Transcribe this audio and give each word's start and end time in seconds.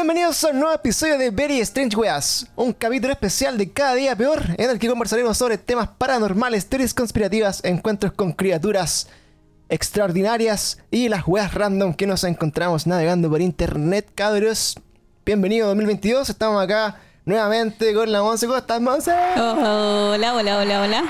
Bienvenidos 0.00 0.44
a 0.44 0.50
un 0.50 0.60
nuevo 0.60 0.72
episodio 0.72 1.18
de 1.18 1.30
Very 1.30 1.58
Strange 1.58 1.96
Weas, 1.96 2.46
un 2.54 2.72
capítulo 2.72 3.12
especial 3.12 3.58
de 3.58 3.72
Cada 3.72 3.94
Día 3.96 4.14
Peor, 4.14 4.44
en 4.56 4.70
el 4.70 4.78
que 4.78 4.88
conversaremos 4.88 5.36
sobre 5.36 5.58
temas 5.58 5.88
paranormales, 5.88 6.68
teorías 6.68 6.94
conspirativas, 6.94 7.64
encuentros 7.64 8.12
con 8.12 8.30
criaturas 8.30 9.08
extraordinarias 9.68 10.78
y 10.92 11.08
las 11.08 11.26
weas 11.26 11.52
random 11.52 11.94
que 11.94 12.06
nos 12.06 12.22
encontramos 12.22 12.86
navegando 12.86 13.28
por 13.28 13.40
internet, 13.40 14.08
cabros. 14.14 14.76
Bienvenido 15.26 15.66
2022, 15.66 16.30
estamos 16.30 16.62
acá 16.62 17.00
nuevamente 17.24 17.92
con 17.92 18.12
la 18.12 18.22
Monse. 18.22 18.46
¿Cómo 18.46 18.58
estás, 18.58 18.80
Monse? 18.80 19.10
Hola, 19.10 20.32
hola, 20.32 20.58
hola, 20.58 20.80
hola. 20.80 21.04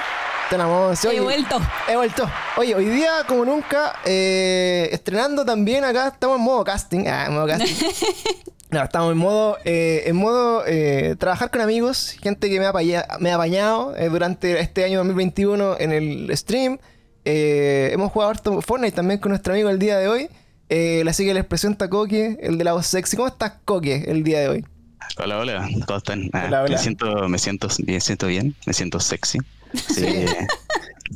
Está 0.44 0.56
la 0.56 0.66
Monse. 0.66 1.14
He 1.14 1.20
vuelto. 1.20 1.61
He 1.89 1.94
vuelto. 1.94 2.27
Oye, 2.56 2.75
hoy 2.75 2.86
día, 2.86 3.25
como 3.28 3.44
nunca, 3.44 3.97
eh, 4.06 4.89
estrenando 4.92 5.44
también 5.44 5.84
acá, 5.84 6.09
estamos 6.09 6.39
en 6.39 6.42
modo 6.42 6.64
casting. 6.64 7.06
Ah, 7.06 7.27
en 7.27 7.34
modo 7.34 7.48
casting. 7.48 7.75
No, 8.70 8.83
estamos 8.84 9.12
en 9.12 9.19
modo, 9.19 9.56
eh, 9.64 10.02
en 10.06 10.16
modo 10.16 10.62
eh, 10.66 11.16
trabajar 11.19 11.50
con 11.50 11.62
amigos, 11.62 12.14
gente 12.20 12.50
que 12.50 12.61
me 12.61 12.66
ha, 12.66 12.72
me 13.19 13.30
ha 13.30 13.34
apañado 13.34 13.97
eh, 13.97 14.10
durante 14.10 14.60
este 14.60 14.84
año 14.84 14.98
2021 14.98 15.77
en 15.80 15.92
el 15.92 16.36
stream. 16.36 16.78
Eh, 17.25 17.91
hemos 17.92 18.12
jugado 18.12 18.30
harto 18.30 18.60
Fortnite 18.60 18.94
también 18.94 19.20
con 19.20 19.30
nuestro 19.30 19.55
amigo 19.55 19.70
el 19.70 19.78
día 19.78 19.97
de 19.98 20.08
hoy. 20.08 20.28
Así 21.08 21.25
que 21.25 21.33
les 21.33 21.47
presento 21.47 21.86
a 21.86 21.88
Coque, 21.88 22.36
el 22.42 22.58
de 22.58 22.64
la 22.64 22.75
voz 22.75 22.86
sexy. 22.86 23.16
¿Cómo 23.16 23.28
estás, 23.28 23.55
Coque, 23.64 24.05
el 24.06 24.22
día 24.22 24.41
de 24.41 24.48
hoy? 24.48 24.66
Hola, 25.16 25.38
hola, 25.38 25.69
¿cómo 25.86 25.97
están? 25.98 26.28
Ah, 26.34 26.44
Hola, 26.48 26.62
hola. 26.64 26.77
Me 26.77 26.78
siento, 26.78 27.28
me 27.28 27.38
siento, 27.38 27.69
me 27.86 28.00
siento 28.00 28.27
bien, 28.27 28.55
me 28.66 28.75
siento 28.75 29.00
sexy. 29.00 29.38
Sí, 29.72 29.94
sí. 29.94 30.27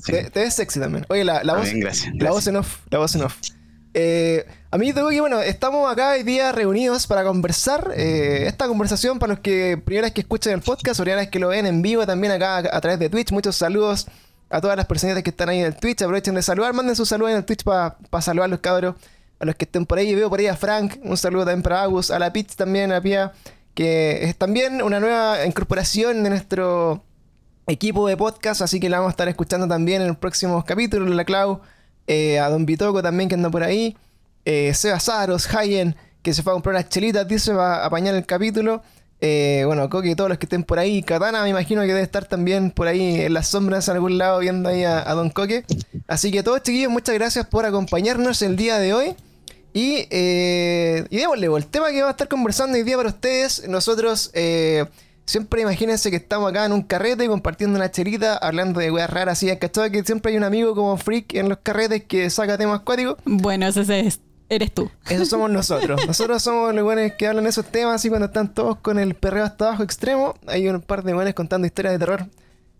Te, 0.10 0.30
te 0.30 0.40
ves 0.40 0.54
sexy 0.54 0.80
también. 0.80 1.04
Oye, 1.10 1.22
la, 1.22 1.44
la 1.44 1.52
Ah, 1.52 1.56
voz, 1.56 1.64
bien, 1.66 1.80
gracias, 1.80 2.14
la 2.14 2.30
voz 2.30 2.46
en 2.46 2.56
off, 2.56 2.78
la 2.88 2.96
voz 2.98 3.14
en 3.14 3.22
off. 3.24 3.36
Eh, 3.94 4.46
amiguito 4.70 5.02
Coque, 5.02 5.20
bueno, 5.20 5.40
estamos 5.40 5.90
acá 5.90 6.12
hoy 6.12 6.22
día 6.22 6.50
reunidos 6.52 7.06
para 7.06 7.24
conversar. 7.24 7.92
Eh, 7.94 8.44
esta 8.46 8.66
conversación, 8.66 9.18
para 9.18 9.34
los 9.34 9.40
que 9.40 9.80
primera 9.84 10.06
vez 10.06 10.14
que 10.14 10.22
escuchan 10.22 10.54
el 10.54 10.60
podcast, 10.60 11.00
o 11.00 11.02
primera 11.02 11.20
vez 11.20 11.30
que 11.30 11.38
lo 11.38 11.48
ven 11.48 11.66
en 11.66 11.82
vivo 11.82 12.06
también 12.06 12.32
acá 12.32 12.58
a, 12.58 12.80
través 12.80 12.98
de 12.98 13.10
Twitch. 13.10 13.32
Muchos 13.32 13.56
saludos 13.56 14.06
a 14.48 14.60
todas 14.60 14.76
las 14.76 14.86
personitas 14.86 15.22
que 15.22 15.30
están 15.30 15.48
ahí 15.50 15.60
en 15.60 15.66
el 15.66 15.76
Twitch. 15.76 16.02
Aprovechen 16.02 16.34
de 16.34 16.42
saludar, 16.42 16.72
manden 16.72 16.96
sus 16.96 17.08
saludos 17.08 17.32
en 17.32 17.38
el 17.38 17.44
Twitch 17.44 17.64
para 17.64 17.96
saludar 18.20 18.46
a 18.46 18.48
los 18.48 18.60
cabros. 18.60 18.94
A 19.38 19.44
los 19.44 19.56
que 19.56 19.64
estén 19.64 19.86
por 19.86 19.98
ahí, 19.98 20.14
veo 20.14 20.30
por 20.30 20.38
ahí 20.38 20.46
a 20.46 20.56
Frank, 20.56 20.98
un 21.02 21.16
saludo 21.16 21.44
también 21.44 21.62
para 21.62 21.82
Agus, 21.82 22.12
a 22.12 22.18
la 22.20 22.32
Pitch 22.32 22.54
también, 22.54 22.92
a 22.92 23.00
Pia, 23.00 23.32
que 23.74 24.22
es 24.22 24.36
también 24.36 24.80
una 24.82 25.00
nueva 25.00 25.44
incorporación 25.44 26.22
de 26.22 26.30
nuestro 26.30 27.02
equipo 27.66 28.06
de 28.06 28.16
podcast, 28.16 28.62
así 28.62 28.78
que 28.78 28.88
la 28.88 28.98
vamos 28.98 29.10
a 29.10 29.14
estar 29.14 29.28
escuchando 29.28 29.66
también 29.66 30.00
en 30.00 30.06
los 30.06 30.16
próximos 30.16 30.64
capítulos, 30.64 31.10
la 31.10 31.24
Clau, 31.24 31.60
eh, 32.12 32.38
a 32.38 32.48
Don 32.48 32.66
Bitoco 32.66 33.02
también 33.02 33.28
que 33.28 33.34
anda 33.34 33.50
por 33.50 33.62
ahí, 33.62 33.96
eh, 34.44 34.72
Seba 34.74 35.00
Saros, 35.00 35.52
Hayen, 35.54 35.96
que 36.22 36.34
se 36.34 36.42
fue 36.42 36.52
a 36.52 36.54
comprar 36.54 36.74
unas 36.74 36.88
chelitas, 36.88 37.26
dice, 37.26 37.52
va 37.52 37.76
a 37.76 37.86
apañar 37.86 38.14
el 38.14 38.26
capítulo. 38.26 38.82
Eh, 39.20 39.62
bueno, 39.66 39.88
Coque, 39.88 40.16
todos 40.16 40.28
los 40.28 40.38
que 40.38 40.46
estén 40.46 40.64
por 40.64 40.78
ahí, 40.78 41.02
Katana 41.02 41.42
me 41.42 41.48
imagino 41.48 41.80
que 41.82 41.88
debe 41.88 42.02
estar 42.02 42.26
también 42.26 42.72
por 42.72 42.88
ahí 42.88 43.20
en 43.20 43.34
las 43.34 43.48
sombras 43.48 43.88
en 43.88 43.94
algún 43.94 44.18
lado 44.18 44.40
viendo 44.40 44.68
ahí 44.68 44.84
a, 44.84 45.08
a 45.08 45.14
Don 45.14 45.30
Coque. 45.30 45.64
Así 46.08 46.32
que 46.32 46.42
todos 46.42 46.62
chiquillos, 46.62 46.90
muchas 46.90 47.14
gracias 47.14 47.46
por 47.46 47.64
acompañarnos 47.64 48.42
el 48.42 48.56
día 48.56 48.78
de 48.78 48.92
hoy. 48.92 49.16
Y, 49.74 50.06
eh, 50.10 51.06
y 51.08 51.16
démosle, 51.16 51.46
el 51.46 51.66
tema 51.66 51.90
que 51.90 51.94
vamos 51.94 52.08
a 52.08 52.10
estar 52.10 52.28
conversando 52.28 52.76
hoy 52.76 52.84
día 52.84 52.96
para 52.96 53.08
ustedes, 53.08 53.66
nosotros 53.68 54.30
eh, 54.34 54.84
siempre 55.32 55.62
imagínense 55.62 56.10
que 56.10 56.16
estamos 56.16 56.50
acá 56.50 56.66
en 56.66 56.72
un 56.72 56.82
carrete 56.82 57.26
compartiendo 57.26 57.76
una 57.78 57.90
chelita, 57.90 58.36
hablando 58.36 58.80
de 58.80 58.90
weas 58.90 59.08
raras, 59.08 59.38
así, 59.38 59.56
¿cachai? 59.56 59.90
Que 59.90 60.04
siempre 60.04 60.30
hay 60.32 60.36
un 60.38 60.44
amigo 60.44 60.74
como 60.74 60.96
freak 60.98 61.34
en 61.34 61.48
los 61.48 61.58
carretes 61.62 62.04
que 62.04 62.28
saca 62.28 62.58
temas 62.58 62.80
acuáticos. 62.80 63.16
Bueno, 63.24 63.66
ese 63.66 63.80
es- 64.00 64.20
eres 64.50 64.72
tú. 64.74 64.90
Esos 65.08 65.28
somos 65.30 65.50
nosotros. 65.58 66.06
Nosotros 66.06 66.42
somos 66.42 66.74
los 66.74 66.84
buenos 66.84 67.12
que 67.18 67.26
hablan 67.26 67.46
esos 67.46 67.64
temas 67.64 67.94
así 67.94 68.10
cuando 68.10 68.26
están 68.26 68.52
todos 68.52 68.76
con 68.78 68.98
el 68.98 69.14
perreo 69.14 69.44
hasta 69.44 69.68
abajo 69.68 69.82
extremo. 69.82 70.34
Hay 70.46 70.68
un 70.68 70.82
par 70.82 71.02
de 71.02 71.14
buenos 71.14 71.32
contando 71.32 71.66
historias 71.66 71.94
de 71.94 71.98
terror 71.98 72.26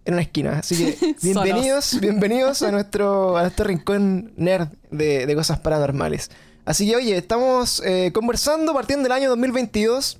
en 0.05 0.13
una 0.15 0.23
esquina. 0.23 0.59
Así 0.59 0.77
que 0.77 1.15
bienvenidos, 1.23 1.99
bienvenidos 2.01 2.61
a 2.63 2.71
nuestro, 2.71 3.39
a 3.39 3.43
nuestro 3.43 3.65
rincón 3.65 4.33
nerd 4.37 4.69
de, 4.91 5.25
de 5.25 5.35
cosas 5.35 5.61
paranormales. 5.61 6.31
Así 6.67 6.87
que 6.89 6.97
oye, 6.97 7.17
estamos 7.17 7.83
eh, 7.85 8.11
conversando 8.13 8.75
partiendo 8.75 9.05
del 9.05 9.13
año 9.13 9.31
2022 9.31 10.19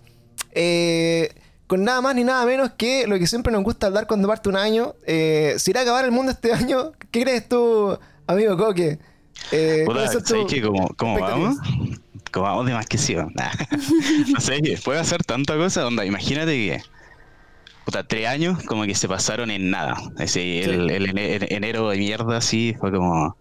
eh, 0.55 1.31
con 1.73 1.85
nada 1.85 2.03
más 2.03 2.15
ni 2.15 2.23
nada 2.23 2.45
menos 2.45 2.73
que 2.77 3.07
lo 3.07 3.19
que 3.19 3.27
siempre 3.27 3.51
nos 3.51 3.63
gusta 3.63 3.87
hablar 3.87 4.07
cuando 4.07 4.29
parte 4.29 4.51
un 4.51 4.57
año. 4.57 4.95
Eh, 5.07 5.55
¿Se 5.57 5.71
irá 5.71 5.81
a 5.81 5.83
acabar 5.85 6.05
el 6.05 6.11
mundo 6.11 6.31
este 6.31 6.53
año? 6.53 6.93
¿Qué 7.11 7.23
crees 7.23 7.49
tú, 7.49 7.99
amigo 8.27 8.59
Coque? 8.59 8.99
Eh, 9.53 9.85
Puta, 9.87 9.95
¿cuáles 9.95 10.13
son 10.13 10.27
¿sabes 10.27 10.45
tus 10.45 10.53
qué? 10.53 10.61
¿Cómo, 10.61 10.87
cómo 10.99 11.17
expectativas? 11.17 11.57
vamos? 11.57 12.01
¿Cómo 12.31 12.45
vamos 12.45 12.67
de 12.67 12.75
más 12.75 12.85
que 12.85 12.99
sí? 12.99 13.15
Nah. 13.15 13.53
no 14.35 14.41
sé, 14.41 14.61
puede 14.85 15.01
hacer 15.01 15.25
tanta 15.25 15.57
cosa, 15.57 15.87
onda, 15.87 16.05
imagínate 16.05 16.53
que 16.53 16.83
puta, 17.87 18.07
tres 18.07 18.29
años 18.29 18.63
como 18.65 18.85
que 18.85 18.95
se 18.95 19.09
pasaron 19.09 19.51
en 19.51 19.71
nada. 19.71 19.97
Así, 20.19 20.61
el, 20.63 20.91
el 20.91 21.19
el 21.19 21.47
enero 21.49 21.89
de 21.89 21.97
mierda 21.97 22.37
así 22.37 22.77
fue 22.79 22.93
como 22.93 23.35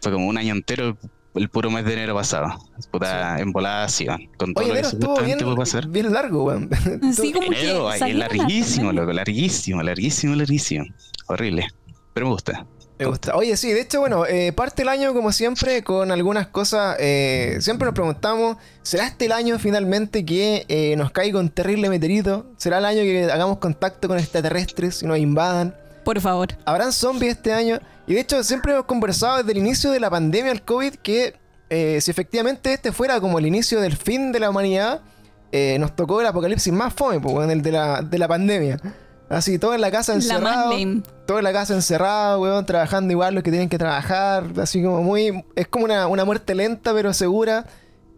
fue 0.00 0.10
como 0.10 0.26
un 0.26 0.36
año 0.36 0.52
entero 0.52 0.96
el 1.34 1.48
puro 1.48 1.70
mes 1.70 1.84
de 1.84 1.94
enero 1.94 2.14
pasado. 2.14 2.58
Puta, 2.90 3.38
en 3.38 3.52
volada 3.52 3.84
así, 3.84 4.04
man, 4.06 4.28
con 4.36 4.52
todo 4.54 4.64
Oye, 4.64 4.74
lo 4.74 4.80
que 4.80 4.84
supuestamente 4.84 5.44
puede 5.44 5.56
pasar. 5.56 5.88
bien 5.88 6.12
largo, 6.12 6.44
weón. 6.44 6.68
Sí, 7.14 7.32
como 7.32 7.46
Enero, 7.46 7.86
que 7.86 7.92
ay, 7.92 7.98
salieron 7.98 8.20
larguísimo, 8.20 8.92
loco, 8.92 9.12
larguísimo, 9.12 9.82
larguísimo, 9.82 10.34
larguísimo. 10.34 10.84
Horrible. 11.28 11.68
Pero 12.12 12.26
me 12.26 12.32
gusta. 12.32 12.66
Me 12.98 13.06
gusta. 13.06 13.34
Oye, 13.34 13.56
sí, 13.56 13.72
de 13.72 13.80
hecho, 13.80 14.00
bueno, 14.00 14.26
eh, 14.26 14.52
parte 14.52 14.82
el 14.82 14.88
año 14.88 15.14
como 15.14 15.32
siempre 15.32 15.82
con 15.82 16.12
algunas 16.12 16.48
cosas. 16.48 16.96
eh, 17.00 17.56
siempre 17.60 17.86
nos 17.86 17.94
preguntamos, 17.94 18.58
¿será 18.82 19.06
este 19.06 19.24
el 19.24 19.32
año 19.32 19.58
finalmente 19.58 20.24
que 20.24 20.66
eh, 20.68 20.94
nos 20.96 21.10
caiga 21.10 21.40
un 21.40 21.48
terrible 21.48 21.88
meteorito? 21.88 22.46
¿Será 22.58 22.78
el 22.78 22.84
año 22.84 23.02
que 23.02 23.24
hagamos 23.32 23.58
contacto 23.58 24.06
con 24.06 24.18
extraterrestres 24.18 25.02
y 25.02 25.06
nos 25.06 25.18
invadan? 25.18 25.74
Por 26.04 26.20
favor. 26.20 26.48
¿Habrán 26.64 26.92
zombies 26.92 27.36
este 27.36 27.52
año? 27.52 27.78
Y 28.06 28.14
de 28.14 28.20
hecho, 28.20 28.42
siempre 28.42 28.72
hemos 28.72 28.86
conversado 28.86 29.38
desde 29.38 29.52
el 29.52 29.58
inicio 29.58 29.90
de 29.90 30.00
la 30.00 30.10
pandemia 30.10 30.50
del 30.50 30.62
COVID 30.62 30.94
que 30.96 31.36
eh, 31.70 32.00
si 32.00 32.10
efectivamente 32.10 32.72
este 32.72 32.92
fuera 32.92 33.20
como 33.20 33.38
el 33.38 33.46
inicio 33.46 33.80
del 33.80 33.96
fin 33.96 34.32
de 34.32 34.40
la 34.40 34.50
humanidad, 34.50 35.00
eh, 35.52 35.76
nos 35.78 35.96
tocó 35.96 36.20
el 36.20 36.26
apocalipsis 36.26 36.72
más 36.72 36.92
fome, 36.92 37.20
pues, 37.20 37.34
weón, 37.34 37.50
el 37.50 37.62
de 37.62 37.72
la, 37.72 38.02
de 38.02 38.18
la 38.18 38.28
pandemia. 38.28 38.78
Así, 39.28 39.58
todo 39.58 39.74
en 39.74 39.80
la 39.80 39.90
casa 39.90 40.12
La 40.12 40.16
encerrado. 40.16 40.72
lame. 40.72 41.02
todo 41.26 41.38
en 41.38 41.44
la 41.44 41.52
casa 41.52 41.72
encerrado, 41.74 42.40
weón, 42.42 42.66
trabajando 42.66 43.12
igual 43.12 43.34
los 43.34 43.42
que 43.42 43.50
tienen 43.50 43.70
que 43.70 43.78
trabajar, 43.78 44.44
así 44.60 44.82
como 44.82 45.02
muy... 45.02 45.44
Es 45.56 45.68
como 45.68 45.86
una, 45.86 46.06
una 46.08 46.26
muerte 46.26 46.54
lenta 46.54 46.92
pero 46.92 47.14
segura 47.14 47.64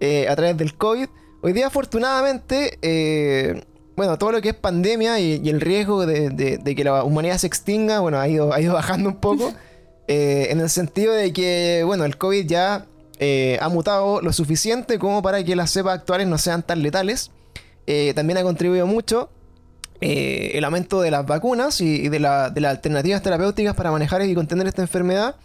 eh, 0.01 0.27
a 0.29 0.35
través 0.35 0.57
del 0.57 0.75
COVID. 0.77 1.07
Hoy 1.43 1.53
día, 1.53 1.69
afortunadamente, 1.69 2.79
eh, 2.83 3.65
bueno, 3.97 4.19
todo 4.19 4.33
lo 4.33 4.41
que 4.41 4.51
es 4.51 4.55
pandemia 4.55 5.21
y, 5.21 5.41
y 5.45 5.49
el 5.51 5.61
riesgo 5.61 6.05
de, 6.07 6.31
de- 6.31 6.59
de 6.59 6.75
que 6.75 6.85
la 6.85 7.05
humanidad 7.05 7.39
se 7.39 7.47
extinga, 7.47 8.01
bueno, 8.01 8.19
ha 8.19 8.29
ido, 8.29 8.53
ha 8.53 8.61
ido 8.61 8.75
bajando 8.81 9.09
un 9.11 9.17
poco, 9.17 9.53
eh, 10.09 10.49
en 10.51 10.61
el 10.61 10.69
sentido 10.71 11.13
de 11.13 11.33
que, 11.33 11.83
bueno, 11.87 12.05
el 12.05 12.17
COVID 12.19 12.47
ya 12.47 12.87
eh, 13.21 13.59
ha 13.61 13.69
mutado 13.69 14.21
lo 14.21 14.33
suficiente 14.33 14.99
como 14.99 15.23
para 15.23 15.43
que 15.45 15.55
las 15.57 15.71
cepas 15.71 15.99
actuales 16.01 16.27
no 16.27 16.39
sean 16.39 16.63
tan 16.63 16.83
letales. 16.83 17.31
Eh, 17.87 18.13
también 18.17 18.39
ha 18.39 18.43
contribuido 18.43 18.87
mucho 18.87 19.31
el 20.01 20.63
aumento 20.65 21.01
de 21.01 21.11
las 21.11 21.25
vacunas 21.25 21.81
y, 21.81 21.95
y 22.03 22.09
de, 22.11 22.19
la- 22.21 22.51
de 22.51 22.61
las 22.61 22.73
alternativas 22.73 23.23
terapéuticas 23.23 23.75
para 23.75 23.91
manejar 23.91 24.23
y 24.23 24.35
contener 24.35 24.67
esta 24.67 24.83
enfermedad. 24.83 25.37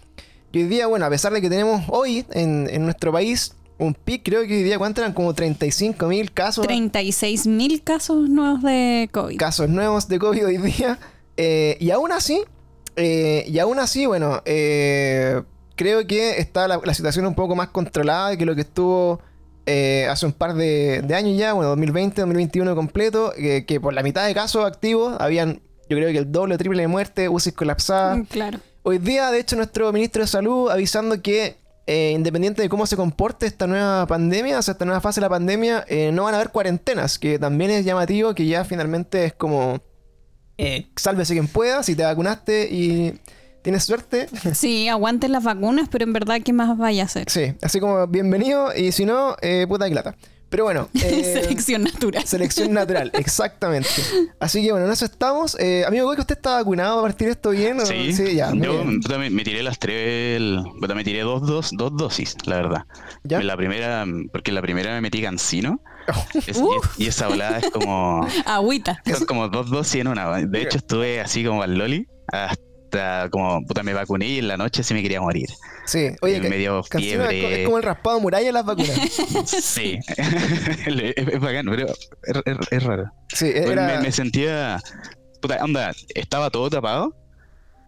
Y 0.52 0.64
hoy 0.64 0.68
día, 0.68 0.88
bueno, 0.88 1.06
a 1.06 1.10
pesar 1.10 1.32
de 1.32 1.40
que 1.42 1.50
tenemos 1.50 1.84
hoy 1.90 2.26
en, 2.32 2.68
en 2.72 2.84
nuestro 2.84 3.12
país 3.14 3.54
un 3.80 3.94
pic, 3.94 4.24
creo 4.24 4.46
que 4.46 4.58
hoy 4.58 4.64
día, 4.64 4.78
¿cuánto 4.78 5.02
eran? 5.02 5.14
Como 5.14 5.34
35 5.34 6.06
mil 6.08 6.32
casos, 6.32 6.66
36 6.68 7.48
mil 7.48 7.82
casos 7.82 8.30
nuevos 8.30 8.62
de 8.62 9.10
COVID. 9.12 9.38
casos 9.38 9.70
nuevos 9.70 10.08
de 10.08 10.20
COVID 10.20 10.46
hoy 10.46 10.58
día. 10.58 11.00
Eh, 11.38 11.78
y 11.80 11.90
aún 11.92 12.12
así, 12.12 12.42
eh, 12.98 13.46
y 13.48 13.58
aún 13.60 13.80
así, 13.80 14.06
bueno, 14.06 14.42
eh, 14.46 15.42
creo 15.76 16.06
que 16.06 16.40
está 16.40 16.68
la, 16.68 16.82
la 16.84 16.94
situación 16.94 17.26
un 17.26 17.36
poco 17.36 17.56
más 17.56 17.70
controlada 17.70 18.36
que 18.36 18.46
lo 18.46 18.54
que 18.56 18.62
estuvo 18.62 19.22
hace 20.10 20.26
un 20.26 20.34
par 20.34 20.56
de, 20.56 21.04
de 21.04 21.14
años 21.14 21.38
ya, 21.38 21.54
bueno, 21.54 21.70
2020, 21.70 22.22
2021 22.22 22.76
completo, 22.76 23.32
que, 23.38 23.80
por 23.80 23.94
la 23.94 24.02
mitad 24.02 24.26
de 24.26 24.34
casos 24.34 24.66
activos 24.66 25.16
habían, 25.20 25.62
yo 25.88 25.96
creo 25.96 26.12
que 26.12 26.18
el 26.18 26.32
doble 26.32 26.56
o 26.56 26.58
triple 26.58 26.82
de 26.82 26.88
muerte, 26.88 27.30
UCI 27.30 27.52
colapsadas. 27.52 28.18
Mm, 28.18 28.22
Claro. 28.24 28.60
Hoy 28.82 28.98
día, 28.98 29.30
de 29.30 29.40
hecho, 29.40 29.56
nuestro 29.58 29.94
ministro 29.94 30.24
de 30.24 30.28
Salud 30.28 30.72
avisando 30.72 31.22
que 31.22 31.58
eh, 31.92 32.12
independiente 32.12 32.62
de 32.62 32.70
cómo 32.70 32.86
se 32.86 32.96
comporte 32.96 33.48
esta 33.48 33.66
nueva 33.66 34.06
pandemia, 34.06 34.60
o 34.60 34.62
sea, 34.62 34.74
esta 34.74 34.86
nueva 34.86 35.02
fase 35.02 35.20
de 35.20 35.26
la 35.26 35.30
pandemia, 35.30 35.86
eh, 35.88 36.12
no 36.12 36.26
van 36.26 36.36
a 36.36 36.38
haber 36.38 36.52
cuarentenas, 36.52 37.18
que 37.18 37.40
también 37.40 37.72
es 37.72 37.84
llamativo, 37.84 38.36
que 38.36 38.46
ya 38.46 38.64
finalmente 38.64 39.26
es 39.26 39.34
como, 39.34 39.82
eh, 40.60 40.92
sálvese 40.96 41.34
quien 41.34 41.48
pueda, 41.48 41.82
si 41.82 41.96
te 41.96 42.04
vacunaste 42.04 42.70
y 42.72 43.20
tienes 43.64 43.86
suerte. 43.86 44.28
Sí, 44.54 44.88
aguanten 44.88 45.32
las 45.32 45.44
vacunas, 45.44 45.90
pero 45.90 46.04
en 46.04 46.14
verdad, 46.14 46.40
¿qué 46.46 46.54
más 46.54 46.78
vaya 46.78 47.02
a 47.02 47.06
hacer? 47.08 47.28
sí, 47.28 47.56
así 47.64 47.80
como 47.80 48.06
bienvenido 48.06 48.72
y 48.76 48.92
si 48.92 49.06
no, 49.06 49.36
eh, 49.42 49.66
puta 49.68 49.90
que 49.90 49.96
lata. 49.96 50.16
Pero 50.50 50.64
bueno. 50.64 50.90
eh, 50.96 51.42
Selección 51.44 51.84
natural. 51.84 52.26
Selección 52.26 52.74
natural, 52.74 53.12
exactamente. 53.14 53.90
Así 54.40 54.64
que 54.64 54.72
bueno, 54.72 54.88
en 54.88 54.92
eso 54.92 55.06
estamos. 55.06 55.56
Eh, 55.60 55.84
amigo 55.86 56.06
Goy, 56.06 56.18
¿usted 56.20 56.36
está 56.36 56.56
vacunado 56.56 57.00
a 57.00 57.02
partir 57.04 57.28
de 57.28 57.34
esto 57.34 57.52
bien? 57.52 57.80
o- 57.80 57.86
Sí, 57.86 58.14
ya. 58.36 58.52
yo 58.54 58.84
puta, 59.02 59.18
me, 59.18 59.44
tiré 59.44 59.64
las 59.64 59.78
tres, 59.80 60.38
el- 60.38 60.64
me 60.96 61.04
tiré 61.04 61.22
dos, 61.22 61.46
dos, 61.46 61.70
dos 61.74 61.96
dosis, 61.96 62.36
la 62.46 62.56
verdad. 62.58 62.84
¿Ya? 63.24 63.42
La 63.42 63.56
primera, 63.56 64.06
porque 64.32 64.52
la 64.52 64.62
primera 64.62 64.92
me 64.94 65.02
metí 65.02 65.22
cansino. 65.22 65.82
Es- 66.34 66.60
y, 66.98 67.06
esa 67.08 67.28
volada 67.28 67.60
es 67.60 67.70
como, 67.70 68.26
Agüita. 68.46 69.02
son 69.06 69.26
como 69.28 69.48
dos 69.50 69.70
dosis 69.70 70.02
en 70.02 70.08
una. 70.08 70.40
De 70.42 70.62
hecho, 70.64 70.78
estuve 70.78 71.22
así 71.22 71.44
como 71.46 71.62
al 71.62 71.78
loli 71.78 72.08
hasta 72.32 72.69
como, 73.32 73.66
puta, 73.66 73.84
me 73.84 73.94
vacuné 73.94 74.28
y 74.28 74.40
en 74.40 74.48
la 74.48 74.58
noche 74.58 74.84
sí 74.84 74.94
me 74.94 75.02
quería 75.02 75.22
morir. 75.22 75.48
Sí, 75.86 76.10
oye, 76.22 76.40
me 76.42 76.58
dio 76.58 76.84
fiebre. 76.84 77.62
es 77.62 77.66
como 77.66 77.78
el 77.78 77.84
raspado 77.84 78.20
muralla 78.20 78.46
de 78.48 78.52
las 78.54 78.66
vacunas. 78.66 79.00
Sí, 79.48 80.00
es, 80.08 81.40
bacán, 81.40 81.66
pero 81.68 81.88
es, 82.72 82.84
raro. 82.84 83.12
Sí, 83.30 83.52
Pues 83.54 83.68
era. 83.72 83.88
Me, 83.98 84.00
me 84.04 84.12
sentía. 84.12 84.82
Puta, 85.42 85.58
onda, 85.64 85.92
estaba 86.16 86.50
todo 86.50 86.70
tapado 86.70 87.16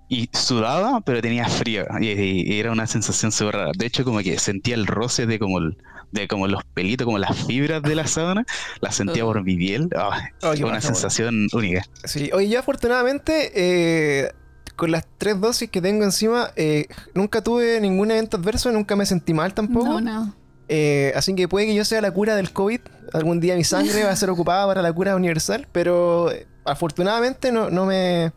y 0.07 0.30
sudaba, 0.33 1.01
pero 1.01 1.21
tenía 1.21 1.45
frío. 1.48 1.86
Y, 2.00 2.07
y- 2.09 2.53
y 2.53 2.59
era 2.59 2.71
una 2.71 2.88
sensación 2.88 3.31
súper 3.31 3.56
rara. 3.56 3.71
De 3.77 3.86
hecho, 3.86 4.03
como 4.03 4.19
que 4.19 4.38
sentía 4.39 4.75
el 4.75 4.88
roce 4.88 5.25
de 5.25 5.38
como, 5.39 5.59
el- 5.59 5.77
de 6.12 6.27
como 6.27 6.48
los 6.48 6.63
pelitos, 6.74 7.06
como 7.06 7.18
las 7.18 7.45
fibras 7.45 7.81
de 7.81 7.95
la 7.95 8.07
sábana. 8.07 8.45
Las 8.81 8.95
sentía 8.95 9.24
por 9.25 9.44
mi 9.44 9.56
piel. 9.57 9.89
Ah, 9.95 10.30
Oh, 10.44 10.51
una 10.65 10.81
sensación 10.81 11.48
única. 11.53 11.83
Sí, 12.06 12.30
oye, 12.33 12.50
yo 12.50 12.59
afortunadamente, 12.59 13.51
eh, 13.56 14.31
con 14.76 14.92
las 14.92 15.06
tres 15.18 15.40
dosis 15.40 15.70
que 15.70 15.82
tengo 15.82 16.04
encima, 16.04 16.52
eh, 16.56 16.86
nunca 17.14 17.42
tuve 17.44 17.80
ningún 17.82 18.12
evento 18.12 18.38
adverso, 18.38 18.72
nunca 18.72 18.96
me 18.96 19.06
sentí 19.06 19.34
mal 19.34 19.54
tampoco. 19.54 20.00
No, 20.00 20.02
no. 20.02 20.36
Eh, 20.70 21.12
así 21.16 21.36
que 21.36 21.48
puede 21.48 21.66
que 21.66 21.76
yo 21.76 21.84
sea 21.86 22.02
la 22.02 22.12
cura 22.12 22.36
del 22.36 22.52
COVID. 22.54 22.80
Algún 23.14 23.40
día 23.42 23.56
mi 23.56 23.64
sangre 23.64 24.04
va 24.06 24.12
a 24.12 24.16
ser 24.16 24.30
ocupada 24.32 24.66
para 24.68 24.82
la 24.82 24.94
cura 24.94 25.16
universal, 25.16 25.68
pero 25.72 26.32
eh, 26.32 26.48
afortunadamente 26.66 27.52
no, 27.52 27.70
no 27.70 27.86
me 27.86 28.32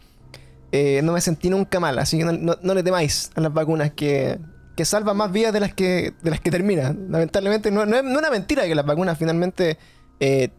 no 1.03 1.13
me 1.13 1.21
sentí 1.21 1.51
nunca 1.51 1.79
mal. 1.79 1.99
Así 2.01 2.19
que 2.19 2.25
no, 2.25 2.33
no- 2.33 2.59
no 2.61 2.75
le 2.75 2.83
temáis 2.83 3.31
a 3.37 3.41
las 3.41 3.53
vacunas 3.55 3.93
que, 3.93 4.41
que 4.77 4.85
salvan 4.85 5.17
más 5.17 5.31
vidas 5.31 5.53
de 5.53 5.61
las 5.61 5.73
que 5.73 6.15
de 6.23 6.31
las 6.31 6.41
que 6.41 6.51
terminan. 6.51 7.07
Lamentablemente 7.11 7.71
no, 7.71 7.87
no 7.87 7.97
es 7.97 8.03
una 8.03 8.31
mentira 8.31 8.65
que 8.65 8.75
las 8.75 8.85
vacunas 8.85 9.17
finalmente 9.17 9.79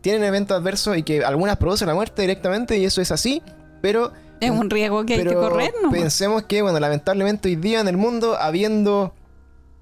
tienen 0.01 0.23
eventos 0.23 0.55
adversos 0.57 0.95
y 0.95 1.03
que 1.03 1.25
algunas 1.25 1.57
producen 1.57 1.87
la 1.87 1.95
muerte 1.95 2.21
directamente 2.21 2.77
y 2.77 2.85
eso 2.85 3.01
es 3.01 3.11
así, 3.11 3.41
pero 3.81 4.13
Es 4.41 4.51
un 4.51 4.69
riesgo 4.69 5.05
que 5.05 5.15
hay 5.15 5.23
que 5.23 5.33
correr, 5.33 5.73
¿no? 5.81 5.91
Pensemos 5.91 6.43
que, 6.43 6.61
bueno, 6.61 6.79
lamentablemente 6.79 7.49
hoy 7.49 7.55
día 7.55 7.79
en 7.79 7.87
el 7.87 7.97
mundo, 7.97 8.37
habiendo 8.37 9.13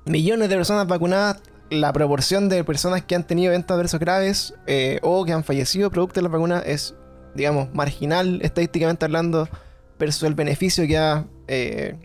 millones 0.06 0.50
de 0.50 0.56
personas 0.56 0.88
vacunadas, 0.88 1.42
la 1.70 1.92
proporción 1.92 2.50
de 2.50 2.64
personas 2.64 3.04
que 3.04 3.16
han 3.16 3.26
tenido 3.26 3.52
eventos 3.52 3.76
adversos 3.76 4.00
graves 4.00 4.54
eh, 4.68 5.00
o 5.02 5.26
que 5.26 5.34
han 5.34 5.44
fallecido 5.44 5.90
producto 5.90 6.16
de 6.16 6.24
las 6.24 6.32
vacunas 6.32 6.64
es, 6.66 6.96
digamos, 7.36 7.74
marginal 7.74 8.42
estadísticamente 8.44 9.06
hablando 9.06 9.50
versus 9.98 10.24
el 10.24 10.36
beneficio 10.36 10.86
que 10.88 10.98
ha, 10.98 11.26
eh, 11.48 11.96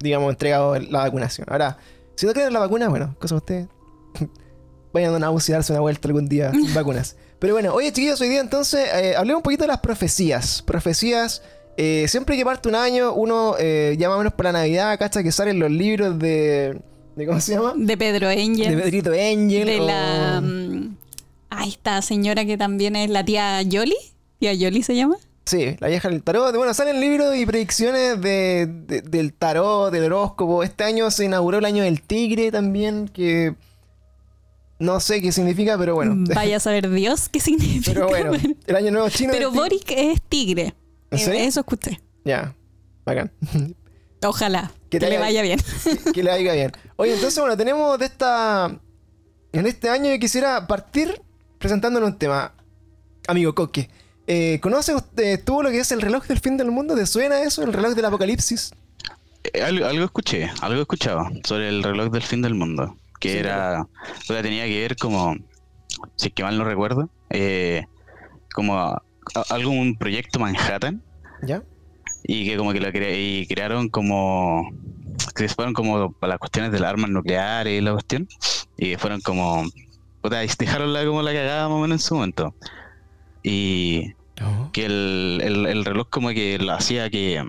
digamos, 0.00 0.30
entregado 0.30 0.78
la 0.78 1.00
vacunación. 1.00 1.46
Ahora, 1.50 1.78
si 2.16 2.26
no 2.26 2.32
creen 2.32 2.48
en 2.48 2.54
la 2.54 2.60
vacuna, 2.60 2.88
bueno, 2.88 3.16
cosa 3.18 3.34
de 3.34 3.38
ustedes. 3.38 3.68
Vayan 4.92 5.24
a 5.24 5.32
darse 5.32 5.72
una 5.72 5.80
vuelta 5.80 6.06
algún 6.06 6.28
día 6.28 6.52
sin 6.52 6.72
vacunas. 6.74 7.16
Pero 7.38 7.54
bueno, 7.54 7.74
oye 7.74 7.92
chiquillos, 7.92 8.20
hoy 8.20 8.28
día 8.28 8.40
entonces 8.40 8.88
eh, 8.94 9.16
hablemos 9.16 9.40
un 9.40 9.42
poquito 9.42 9.64
de 9.64 9.68
las 9.68 9.80
profecías. 9.80 10.62
Profecías, 10.62 11.42
eh, 11.76 12.06
siempre 12.08 12.36
que 12.36 12.44
parte 12.44 12.68
un 12.68 12.74
año, 12.74 13.12
uno 13.14 13.54
eh, 13.58 13.96
ya 13.98 14.08
más 14.08 14.16
o 14.16 14.18
menos 14.18 14.34
para 14.34 14.52
Navidad, 14.52 14.98
cacha 14.98 15.22
que 15.22 15.32
salen 15.32 15.58
los 15.58 15.70
libros 15.70 16.18
de... 16.18 16.78
de 17.16 17.26
¿Cómo 17.26 17.40
se 17.40 17.54
llama? 17.54 17.72
De 17.76 17.96
Pedro 17.96 18.28
De 18.28 18.40
Angel. 18.42 18.76
Pedrito 18.80 19.10
Angel. 19.10 19.66
De 19.66 19.80
o- 19.80 19.86
la. 19.86 20.40
mm, 20.42 20.96
Ahí 21.50 21.68
está, 21.70 22.02
señora 22.02 22.44
que 22.44 22.56
también 22.58 22.96
es 22.96 23.10
la 23.10 23.24
tía 23.24 23.62
Yoli. 23.62 23.94
Tía 24.40 24.52
Yoli 24.54 24.82
se 24.82 24.96
llama. 24.96 25.16
Sí, 25.46 25.76
la 25.78 25.88
vieja 25.88 26.08
del 26.08 26.22
tarot. 26.22 26.56
Bueno, 26.56 26.72
salen 26.74 27.00
libros 27.00 27.36
y 27.36 27.44
predicciones 27.46 28.20
de, 28.20 28.66
de- 28.66 29.02
del 29.02 29.32
tarot, 29.34 29.92
del 29.92 30.04
horóscopo. 30.04 30.62
Este 30.64 30.84
año 30.84 31.10
se 31.10 31.26
inauguró 31.26 31.58
el 31.58 31.64
año 31.66 31.82
del 31.84 32.00
tigre 32.02 32.50
también, 32.50 33.08
que 33.08 33.54
no 34.78 34.98
sé 35.00 35.20
qué 35.20 35.30
significa, 35.32 35.78
pero 35.78 35.94
bueno. 35.94 36.14
Vaya 36.34 36.56
a 36.56 36.60
saber 36.60 36.90
Dios 36.90 37.28
qué 37.28 37.40
significa. 37.40 37.92
pero 37.94 38.08
bueno, 38.08 38.32
el 38.66 38.76
año 38.76 38.90
nuevo 38.90 39.08
chino. 39.10 39.32
Pero 39.32 39.50
Boric 39.52 39.90
es 39.90 40.20
tigre. 40.22 40.74
¿En 41.14 41.20
Eh, 41.20 41.24
serio? 41.24 41.40
Eso 41.40 41.60
escuché. 41.60 42.00
Ya, 42.24 42.54
bacán. 43.04 43.32
Ojalá 44.26 44.72
Que 44.88 44.98
le 45.00 45.18
vaya 45.18 45.42
bien. 45.42 45.60
que 46.14 46.22
le 46.22 46.30
vaya 46.30 46.52
bien. 46.54 46.72
Oye, 46.96 47.14
entonces, 47.14 47.38
bueno, 47.38 47.56
tenemos 47.56 47.98
de 47.98 48.06
esta. 48.06 48.74
En 49.52 49.66
este 49.66 49.88
año 49.90 50.10
yo 50.10 50.18
quisiera 50.18 50.66
partir 50.66 51.20
presentándole 51.58 52.06
un 52.06 52.16
tema. 52.18 52.54
Amigo 53.28 53.54
Coque. 53.54 53.88
Eh, 54.26 54.58
¿Conoce 54.62 54.94
usted 54.94 55.42
tú 55.44 55.62
lo 55.62 55.70
que 55.70 55.80
es 55.80 55.92
el 55.92 56.00
reloj 56.00 56.24
del 56.26 56.40
fin 56.40 56.56
del 56.56 56.70
mundo? 56.70 56.94
¿Te 56.94 57.04
suena 57.06 57.42
eso? 57.42 57.62
¿El 57.62 57.72
reloj 57.74 57.94
del 57.94 58.06
apocalipsis? 58.06 58.72
Eh, 59.52 59.62
Algo, 59.62 59.84
algo 59.86 60.04
escuché, 60.06 60.50
algo 60.62 60.80
escuchaba 60.80 61.30
sobre 61.44 61.68
el 61.68 61.82
reloj 61.82 62.10
del 62.10 62.22
fin 62.22 62.40
del 62.40 62.54
mundo. 62.54 62.96
Que 63.20 63.32
Sí, 63.32 63.38
era. 63.38 63.82
O 63.82 64.24
sea, 64.24 64.42
tenía 64.42 64.64
que 64.64 64.80
ver 64.80 64.96
como. 64.96 65.36
Si 66.16 66.28
es 66.28 66.32
que 66.34 66.42
mal 66.42 66.56
no 66.56 66.64
recuerdo. 66.64 67.10
eh, 67.30 67.84
como 68.54 68.96
a- 69.34 69.54
algo, 69.54 69.70
un 69.70 69.96
proyecto 69.96 70.38
Manhattan. 70.38 71.02
¿Ya? 71.42 71.62
Y 72.24 72.46
que 72.48 72.56
como 72.56 72.72
que 72.72 72.80
lo 72.80 72.88
cre- 72.88 73.16
y 73.16 73.46
crearon 73.46 73.88
como 73.88 74.70
que 75.36 75.48
fueron 75.48 75.74
como 75.74 76.12
para 76.12 76.32
las 76.32 76.38
cuestiones 76.38 76.72
de 76.72 76.80
las 76.80 76.90
armas 76.90 77.10
nucleares 77.10 77.78
y 77.78 77.80
la 77.82 77.92
cuestión 77.92 78.26
y 78.76 78.90
que 78.92 78.98
fueron 78.98 79.20
como 79.20 79.64
puta, 80.20 80.38
dejaron 80.40 80.92
la 80.92 81.04
como 81.04 81.22
la 81.22 81.32
cagada 81.32 81.68
más 81.68 81.76
o 81.76 81.80
menos 81.80 82.00
en 82.00 82.06
su 82.06 82.14
momento 82.14 82.54
y 83.42 84.12
que 84.72 84.86
el, 84.86 85.40
el, 85.44 85.66
el 85.66 85.84
reloj 85.84 86.08
como 86.10 86.30
que 86.30 86.58
lo 86.58 86.72
hacía 86.72 87.10
que 87.10 87.42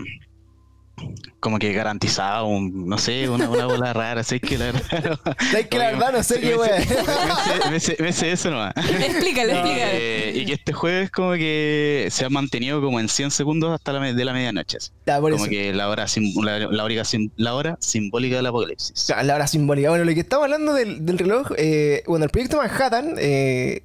como 1.39 1.59
que 1.59 1.71
garantizaba 1.73 2.43
un 2.43 2.87
no 2.87 2.97
sé 2.97 3.29
una, 3.29 3.49
una 3.49 3.65
bola 3.65 3.93
rara 3.93 4.21
así 4.21 4.39
que 4.39 4.57
la 4.57 4.65
verdad 4.71 5.19
Es 5.57 5.67
que 5.67 5.77
la 5.77 5.91
verdad 5.91 6.11
no 6.13 6.23
sé 6.23 6.39
qué 6.39 6.55
sé- 6.55 7.69
me 7.71 7.79
sé- 7.79 7.97
me 7.99 8.09
eso 8.31 8.49
nomás 8.51 8.73
explícale, 8.77 9.53
explícale. 9.53 10.29
Eh, 10.29 10.33
y 10.37 10.45
que 10.45 10.53
este 10.53 10.73
jueves 10.73 11.11
como 11.11 11.33
que 11.33 12.07
se 12.11 12.25
ha 12.25 12.29
mantenido 12.29 12.81
como 12.81 12.99
en 12.99 13.09
100 13.09 13.31
segundos 13.31 13.71
hasta 13.73 13.93
la 13.93 13.99
de 14.13 14.25
la 14.25 14.33
medianoche 14.33 14.77
por 15.05 15.31
como 15.31 15.45
eso. 15.45 15.49
que 15.49 15.73
la 15.73 15.89
hora, 15.89 16.07
sim- 16.07 16.33
la, 16.43 16.59
la 16.59 16.83
hora, 16.83 17.05
sim- 17.05 17.31
la 17.35 17.53
hora 17.55 17.77
simbólica 17.79 18.35
del 18.37 18.45
apocalipsis. 18.47 19.11
La 19.23 19.35
hora 19.35 19.47
simbólica. 19.47 19.89
Bueno, 19.89 20.03
lo 20.05 20.13
que 20.13 20.19
estamos 20.19 20.43
hablando 20.45 20.73
del, 20.73 21.05
del 21.05 21.17
reloj, 21.17 21.51
eh, 21.57 22.03
bueno, 22.07 22.25
el 22.25 22.31
proyecto 22.31 22.57
Manhattan, 22.57 23.15
eh, 23.17 23.81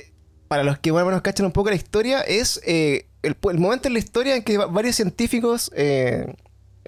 para 0.49 0.63
los 0.65 0.79
que 0.79 0.93
más 0.93 1.03
o 1.03 1.07
menos 1.07 1.23
cachan 1.23 1.47
un 1.47 1.53
poco 1.53 1.71
la 1.71 1.77
historia, 1.77 2.21
es 2.23 2.61
eh, 2.67 3.07
el, 3.23 3.37
el 3.51 3.59
momento 3.59 3.89
en 3.89 3.95
la 3.95 3.99
historia 4.01 4.37
en 4.37 4.43
que 4.43 4.59
va- 4.59 4.67
varios 4.67 4.97
científicos, 4.97 5.71
eh, 5.77 6.27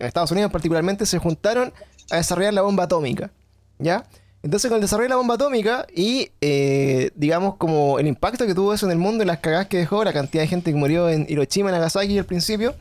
Estados 0.09 0.31
Unidos 0.31 0.51
particularmente, 0.51 1.07
se 1.07 1.19
juntaron 1.19 1.73
a 2.11 2.17
desarrollar 2.17 2.55
la 2.55 2.63
bomba 2.63 2.85
atómica. 2.85 3.31
¿Ya? 3.79 4.05
Entonces, 4.43 4.69
con 4.69 4.77
el 4.77 4.83
desarrollo 4.83 5.05
de 5.05 5.11
la 5.11 5.17
bomba 5.17 5.35
atómica 5.37 5.87
y, 5.95 6.31
eh, 6.41 7.11
digamos, 7.15 7.57
como 7.57 8.01
el 8.01 8.09
impacto 8.09 8.45
que 8.45 8.55
tuvo 8.55 8.75
eso 8.75 8.87
en 8.87 8.93
el 8.93 8.99
mundo 8.99 9.23
y 9.23 9.27
las 9.27 9.39
cagadas 9.39 9.69
que 9.69 9.77
dejó, 9.77 10.03
la 10.03 10.13
cantidad 10.13 10.43
de 10.43 10.49
gente 10.49 10.73
que 10.73 10.77
murió 10.77 11.09
en 11.09 11.27
Hiroshima 11.29 11.71
y 11.71 11.73
Nagasaki 11.73 12.19
al 12.19 12.25
principio, 12.25 12.75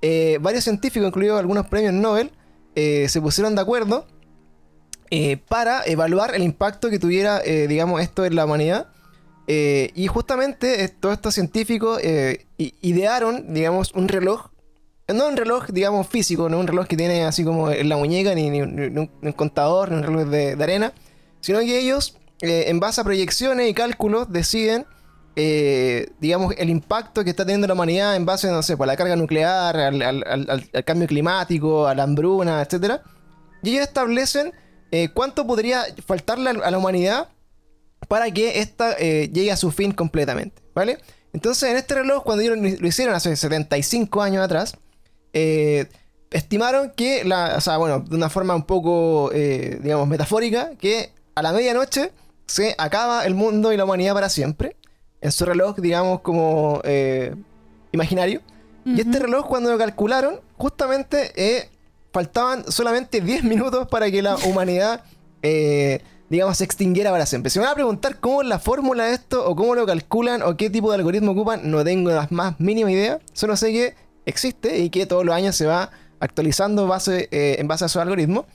eh, 0.00 0.38
varios 0.40 0.64
científicos, 0.64 1.08
incluidos 1.08 1.38
algunos 1.38 1.66
premios 1.66 1.92
Nobel, 1.92 2.30
eh, 2.74 3.06
se 3.10 3.20
pusieron 3.20 3.54
de 3.54 3.60
acuerdo 3.60 4.06
para 5.48 5.84
evaluar 5.84 6.34
el 6.34 6.42
impacto 6.42 6.90
que 6.90 6.98
tuviera, 6.98 7.40
digamos, 7.40 8.02
esto 8.02 8.24
en 8.24 8.34
la 8.34 8.44
humanidad. 8.44 8.88
Y 9.46 10.06
justamente 10.08 10.88
todos 10.88 11.14
estos 11.14 11.34
científicos 11.34 12.02
idearon, 12.56 13.54
digamos, 13.54 13.92
un 13.92 14.08
reloj. 14.08 14.50
No 15.14 15.28
un 15.28 15.36
reloj, 15.36 15.68
digamos, 15.68 16.08
físico, 16.08 16.48
no 16.48 16.58
un 16.58 16.66
reloj 16.66 16.88
que 16.88 16.96
tiene 16.96 17.24
así 17.24 17.44
como 17.44 17.70
en 17.70 17.88
la 17.88 17.96
muñeca, 17.96 18.34
ni, 18.34 18.50
ni 18.50 18.60
un, 18.60 19.08
contador, 19.36 19.92
ni 19.92 19.98
un 19.98 20.02
reloj 20.02 20.24
de, 20.24 20.60
arena, 20.60 20.92
sino 21.40 21.60
que 21.60 21.78
ellos, 21.78 22.16
eh, 22.40 22.64
en 22.66 22.80
base 22.80 23.00
a 23.00 23.04
proyecciones 23.04 23.70
y 23.70 23.74
cálculos, 23.74 24.32
deciden, 24.32 24.84
eh, 25.36 26.08
digamos, 26.18 26.54
el 26.58 26.70
impacto 26.70 27.22
que 27.22 27.30
está 27.30 27.44
teniendo 27.44 27.68
la 27.68 27.74
humanidad 27.74 28.16
en 28.16 28.26
base, 28.26 28.50
no 28.50 28.64
sé, 28.64 28.76
por 28.76 28.88
la 28.88 28.96
carga 28.96 29.14
nuclear, 29.14 29.76
al, 29.76 30.70
cambio 30.84 31.06
climático, 31.06 31.86
a 31.86 31.94
la 31.94 32.02
hambruna, 32.02 32.60
etcétera. 32.60 33.00
Y 33.62 33.70
ellos 33.70 33.82
establecen 33.82 34.52
eh, 34.90 35.10
cuánto 35.14 35.46
podría 35.46 35.84
faltarle 36.04 36.50
a 36.50 36.52
a 36.52 36.70
la 36.72 36.78
humanidad 36.78 37.28
para 38.08 38.28
que 38.32 38.58
ésta 38.58 38.96
llegue 38.98 39.52
a 39.52 39.56
su 39.56 39.70
fin 39.70 39.92
completamente, 39.92 40.62
¿vale? 40.74 40.98
Entonces, 41.32 41.70
en 41.70 41.76
este 41.76 41.94
reloj, 41.94 42.24
cuando 42.24 42.42
ellos 42.42 42.56
lo 42.56 42.68
lo 42.80 42.88
hicieron 42.88 43.14
hace 43.14 43.34
75 43.36 44.20
años 44.22 44.44
atrás, 44.44 44.76
eh, 45.38 45.86
estimaron 46.30 46.92
que, 46.96 47.22
la, 47.24 47.56
o 47.58 47.60
sea, 47.60 47.76
bueno, 47.76 48.00
de 48.00 48.16
una 48.16 48.30
forma 48.30 48.54
un 48.54 48.62
poco, 48.62 49.30
eh, 49.34 49.78
digamos, 49.82 50.08
metafórica, 50.08 50.70
que 50.78 51.12
a 51.34 51.42
la 51.42 51.52
medianoche 51.52 52.10
se 52.46 52.74
acaba 52.78 53.26
el 53.26 53.34
mundo 53.34 53.70
y 53.70 53.76
la 53.76 53.84
humanidad 53.84 54.14
para 54.14 54.30
siempre, 54.30 54.76
en 55.20 55.30
su 55.32 55.44
reloj, 55.44 55.76
digamos, 55.76 56.22
como 56.22 56.80
eh, 56.84 57.34
imaginario. 57.92 58.40
Y 58.86 59.00
este 59.00 59.18
reloj, 59.18 59.46
cuando 59.46 59.70
lo 59.70 59.76
calcularon, 59.76 60.40
justamente 60.56 61.68
faltaban 62.12 62.64
solamente 62.72 63.20
10 63.20 63.44
minutos 63.44 63.88
para 63.88 64.10
que 64.10 64.22
la 64.22 64.36
humanidad, 64.46 65.04
digamos, 66.30 66.56
se 66.56 66.64
extinguiera 66.64 67.10
para 67.10 67.26
siempre. 67.26 67.50
Si 67.50 67.58
me 67.58 67.66
van 67.66 67.72
a 67.72 67.74
preguntar 67.74 68.20
cómo 68.20 68.40
es 68.40 68.48
la 68.48 68.58
fórmula 68.58 69.04
de 69.04 69.14
esto, 69.14 69.46
o 69.46 69.54
cómo 69.54 69.74
lo 69.74 69.84
calculan, 69.84 70.40
o 70.42 70.56
qué 70.56 70.70
tipo 70.70 70.90
de 70.90 70.96
algoritmo 70.96 71.32
ocupan, 71.32 71.70
no 71.70 71.84
tengo 71.84 72.10
la 72.10 72.26
más 72.30 72.58
mínima 72.58 72.90
idea. 72.90 73.18
Solo 73.34 73.54
sé 73.56 73.72
que 73.72 74.05
existe 74.26 74.78
y 74.78 74.90
que 74.90 75.06
todos 75.06 75.24
los 75.24 75.34
años 75.34 75.56
se 75.56 75.66
va 75.66 75.90
actualizando 76.20 76.86
base, 76.86 77.28
eh, 77.30 77.56
en 77.58 77.68
base 77.68 77.86
a 77.86 77.88
su 77.88 78.00
algoritmo. 78.00 78.46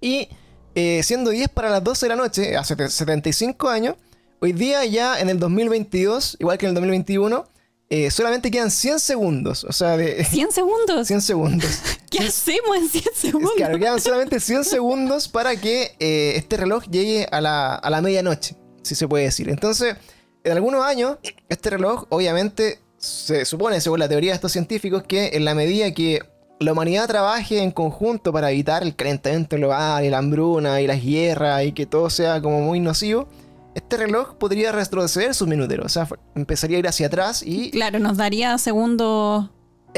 Y 0.00 0.28
eh, 0.74 1.02
siendo 1.04 1.30
10 1.30 1.48
para 1.50 1.70
las 1.70 1.84
12 1.84 2.06
de 2.06 2.08
la 2.08 2.16
noche, 2.16 2.56
hace 2.56 2.88
75 2.88 3.68
años, 3.68 3.96
hoy 4.40 4.52
día 4.52 4.84
ya 4.84 5.20
en 5.20 5.28
el 5.30 5.38
2022, 5.38 6.36
igual 6.40 6.58
que 6.58 6.66
en 6.66 6.70
el 6.70 6.74
2021, 6.74 7.46
eh, 7.90 8.10
solamente 8.10 8.50
quedan 8.50 8.70
100 8.70 8.98
segundos. 8.98 9.64
O 9.64 9.72
sea, 9.72 9.96
de... 9.96 10.24
¿100 10.24 10.50
segundos? 10.50 11.06
100 11.06 11.20
segundos. 11.20 11.70
¿Qué 12.10 12.18
hacemos 12.18 12.76
en 12.76 12.88
100 12.88 13.04
segundos? 13.14 13.52
Claro, 13.56 13.78
quedan 13.78 14.00
solamente 14.00 14.40
100 14.40 14.64
segundos 14.64 15.28
para 15.28 15.56
que 15.56 15.94
eh, 16.00 16.32
este 16.36 16.56
reloj 16.56 16.84
llegue 16.90 17.28
a 17.30 17.40
la, 17.40 17.74
a 17.74 17.90
la 17.90 18.00
medianoche, 18.00 18.56
si 18.82 18.94
se 18.94 19.06
puede 19.06 19.24
decir. 19.24 19.48
Entonces, 19.48 19.96
en 20.42 20.52
algunos 20.52 20.84
años, 20.84 21.18
este 21.48 21.70
reloj, 21.70 22.06
obviamente, 22.08 22.80
se 23.04 23.44
supone, 23.44 23.80
según 23.80 24.00
la 24.00 24.08
teoría 24.08 24.30
de 24.30 24.36
estos 24.36 24.52
científicos, 24.52 25.02
que 25.02 25.30
en 25.34 25.44
la 25.44 25.54
medida 25.54 25.92
que 25.92 26.20
la 26.60 26.72
humanidad 26.72 27.06
trabaje 27.06 27.62
en 27.62 27.70
conjunto 27.70 28.32
para 28.32 28.50
evitar 28.50 28.82
el 28.82 28.94
calentamiento 28.94 29.56
global 29.56 30.04
y 30.04 30.10
la 30.10 30.18
hambruna 30.18 30.80
y 30.80 30.86
las 30.86 31.02
guerras 31.02 31.64
y 31.64 31.72
que 31.72 31.86
todo 31.86 32.10
sea 32.10 32.40
como 32.40 32.60
muy 32.60 32.80
nocivo, 32.80 33.28
este 33.74 33.96
reloj 33.96 34.36
podría 34.36 34.72
retroceder 34.72 35.34
sus 35.34 35.48
minuteros. 35.48 35.86
O 35.86 35.88
sea, 35.88 36.08
empezaría 36.34 36.76
a 36.76 36.80
ir 36.80 36.88
hacia 36.88 37.08
atrás 37.08 37.42
y. 37.44 37.70
Claro, 37.70 37.98
nos 37.98 38.16
daría 38.16 38.56
segundos 38.58 39.50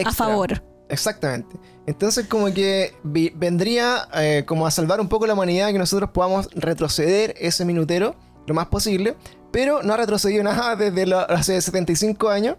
a 0.05 0.13
favor. 0.13 0.63
Exactamente. 0.89 1.57
Entonces, 1.87 2.27
como 2.27 2.53
que 2.53 2.95
vendría 3.03 4.09
eh, 4.15 4.45
como 4.47 4.67
a 4.67 4.71
salvar 4.71 5.01
un 5.01 5.09
poco 5.09 5.27
la 5.27 5.35
humanidad 5.35 5.73
que 5.73 5.79
nosotros 5.79 6.11
podamos 6.11 6.49
retroceder 6.55 7.35
ese 7.39 7.65
minutero 7.65 8.17
lo 8.47 8.55
más 8.55 8.67
posible. 8.67 9.17
Pero 9.53 9.83
no 9.83 9.95
ha 9.95 9.97
retrocedido 9.97 10.43
nada 10.45 10.77
desde 10.77 11.13
hace 11.15 11.61
75 11.61 12.29
años. 12.29 12.57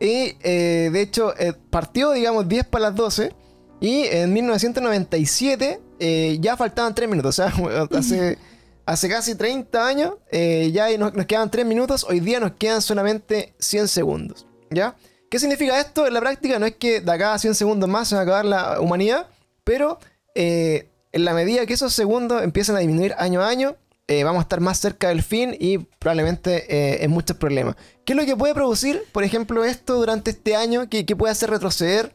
Y 0.00 0.36
eh, 0.42 0.90
de 0.92 1.00
hecho, 1.00 1.34
eh, 1.38 1.54
partió, 1.70 2.12
digamos, 2.12 2.48
10 2.48 2.66
para 2.66 2.84
las 2.84 2.94
12. 2.94 3.32
Y 3.80 4.02
en 4.04 4.32
1997 4.32 5.80
eh, 6.00 6.38
ya 6.40 6.56
faltaban 6.56 6.94
3 6.94 7.08
minutos. 7.08 7.38
O 7.38 7.42
sea, 7.42 7.52
hace, 7.98 8.38
hace 8.86 9.08
casi 9.08 9.34
30 9.34 9.86
años 9.86 10.14
eh, 10.30 10.70
ya 10.72 10.96
nos, 10.98 11.14
nos 11.14 11.26
quedaban 11.26 11.50
3 11.50 11.66
minutos. 11.66 12.04
Hoy 12.08 12.20
día 12.20 12.40
nos 12.40 12.52
quedan 12.52 12.82
solamente 12.82 13.54
100 13.58 13.88
segundos. 13.88 14.46
¿Ya? 14.70 14.96
¿Qué 15.30 15.38
significa 15.38 15.78
esto 15.78 16.06
en 16.06 16.14
la 16.14 16.20
práctica? 16.20 16.58
No 16.58 16.66
es 16.66 16.76
que 16.76 17.00
de 17.00 17.12
acá 17.12 17.34
a 17.34 17.38
100 17.38 17.54
segundos 17.54 17.88
más 17.88 18.08
se 18.08 18.14
va 18.14 18.22
a 18.22 18.24
acabar 18.24 18.44
la 18.44 18.80
humanidad, 18.80 19.26
pero 19.62 19.98
eh, 20.34 20.88
en 21.12 21.24
la 21.24 21.34
medida 21.34 21.66
que 21.66 21.74
esos 21.74 21.92
segundos 21.92 22.42
empiezan 22.42 22.76
a 22.76 22.78
disminuir 22.78 23.14
año 23.18 23.42
a 23.42 23.48
año, 23.48 23.76
eh, 24.08 24.24
vamos 24.24 24.40
a 24.40 24.42
estar 24.42 24.60
más 24.60 24.78
cerca 24.78 25.08
del 25.08 25.22
fin 25.22 25.56
y 25.58 25.78
probablemente 25.78 26.64
eh, 26.68 27.04
en 27.04 27.10
muchos 27.10 27.36
problemas. 27.36 27.76
¿Qué 28.04 28.14
es 28.14 28.16
lo 28.16 28.24
que 28.24 28.36
puede 28.36 28.54
producir, 28.54 29.02
por 29.12 29.22
ejemplo, 29.22 29.64
esto 29.64 29.94
durante 29.96 30.30
este 30.30 30.56
año? 30.56 30.88
¿Qué, 30.88 31.06
qué 31.06 31.14
puede 31.14 31.32
hacer 31.32 31.50
retroceder? 31.50 32.14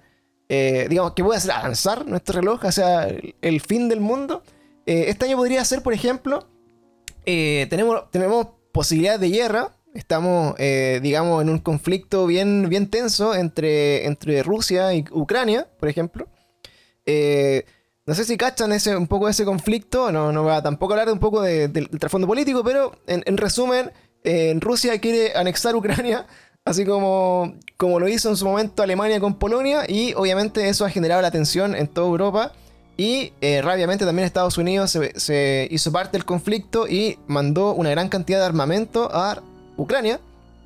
eh, 0.50 0.88
digamos, 0.90 1.14
que 1.14 1.24
puede 1.24 1.38
hacer 1.38 1.52
avanzar 1.52 2.06
nuestro 2.06 2.40
reloj 2.40 2.66
hacia 2.66 3.08
el, 3.42 3.62
fin 3.62 3.90
del 3.90 4.02
mundo. 4.02 4.44
Este 4.86 5.26
año 5.26 5.38
podría 5.38 5.64
ser, 5.64 5.82
por 5.82 5.94
ejemplo, 5.94 6.48
tenemos, 7.26 8.12
tenemos 8.12 8.48
posibilidades 8.72 9.22
de 9.22 9.30
guerra. 9.30 9.72
Estamos, 9.96 10.56
digamos, 11.02 11.42
en 11.42 11.50
un 11.50 11.60
conflicto 11.60 12.28
bien, 12.28 12.68
bien 12.70 12.90
tenso 12.90 13.34
entre, 13.34 14.06
entre 14.06 14.44
Rusia 14.44 14.94
y 14.94 15.06
Ucrania, 15.12 15.68
por 15.80 15.90
ejemplo. 15.90 16.28
Eh, 17.06 17.66
no 18.06 18.14
sé 18.16 18.26
si 18.26 18.36
cachan 18.38 18.72
ese, 18.74 18.96
un 18.98 19.08
poco 19.08 19.30
ese 19.30 19.46
conflicto. 19.46 20.12
No, 20.12 20.32
no 20.32 20.44
voy 20.44 20.52
a 20.54 20.62
tampoco 20.62 20.94
hablar 20.94 21.08
de 21.08 21.14
un 21.14 21.20
poco 21.20 21.42
de- 21.42 21.68
del, 21.68 21.90
trasfondo 21.90 22.28
político, 22.28 22.64
pero 22.64 22.92
en, 23.08 23.24
en 23.26 23.38
resumen, 23.38 23.92
eh, 24.24 24.56
Rusia 24.60 25.00
quiere 25.00 25.36
anexar 25.36 25.76
Ucrania, 25.76 26.26
así 26.66 26.86
como, 26.86 27.56
como 27.78 28.00
lo 28.00 28.08
hizo 28.08 28.30
en 28.30 28.36
su 28.38 28.46
momento 28.46 28.84
Alemania 28.84 29.20
con 29.20 29.36
Polonia, 29.36 29.86
y 29.88 30.14
obviamente 30.16 30.68
eso 30.70 30.86
ha 30.86 30.90
generado 30.90 31.22
la 31.22 31.32
tensión 31.32 31.76
en 31.76 31.88
toda 31.88 32.08
Europa. 32.08 32.52
Y 32.96 33.34
eh, 33.42 33.62
rápidamente 33.64 34.06
también 34.06 34.26
Estados 34.28 34.60
Unidos 34.60 34.96
se 35.16 35.68
hizo 35.72 35.92
parte 35.92 36.12
del 36.12 36.26
conflicto 36.26 36.88
y 36.88 37.18
mandó 37.26 37.74
una 37.74 37.90
gran 37.90 38.08
cantidad 38.08 38.38
de 38.38 38.46
armamento 38.46 39.10
a 39.12 39.42
Ucrania 39.78 40.20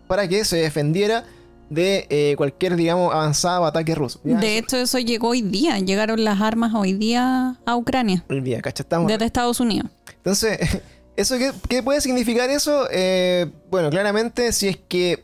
para 0.08 0.28
que 0.28 0.44
se 0.44 0.58
defendiera 0.58 1.24
de 1.70 2.08
eh, 2.10 2.36
cualquier, 2.38 2.76
digamos, 2.76 3.14
avanzada 3.14 3.68
ataque 3.68 3.94
ruso. 3.96 4.20
Ya, 4.24 4.38
De 4.38 4.58
hecho, 4.58 4.78
eso 4.78 5.00
llegó 5.00 5.30
hoy 5.30 5.42
día. 5.42 5.78
Llegaron 5.80 6.24
las 6.24 6.40
armas 6.42 6.74
hoy 6.74 6.94
día 6.94 7.58
a 7.66 7.76
Ucrania. 7.76 8.24
¿cachai? 8.62 8.84
Estamos- 8.84 9.08
Desde 9.08 9.26
Estados 9.26 9.60
Unidos. 9.60 9.90
Entonces, 10.16 10.60
¿eso 11.18 11.38
qué, 11.38 11.52
qué 11.68 11.84
puede 11.84 12.00
significar 12.02 12.50
eso? 12.50 12.88
Eh, 12.92 13.52
bueno, 13.70 13.90
claramente 13.90 14.52
si 14.54 14.68
es 14.70 14.78
que 14.78 15.24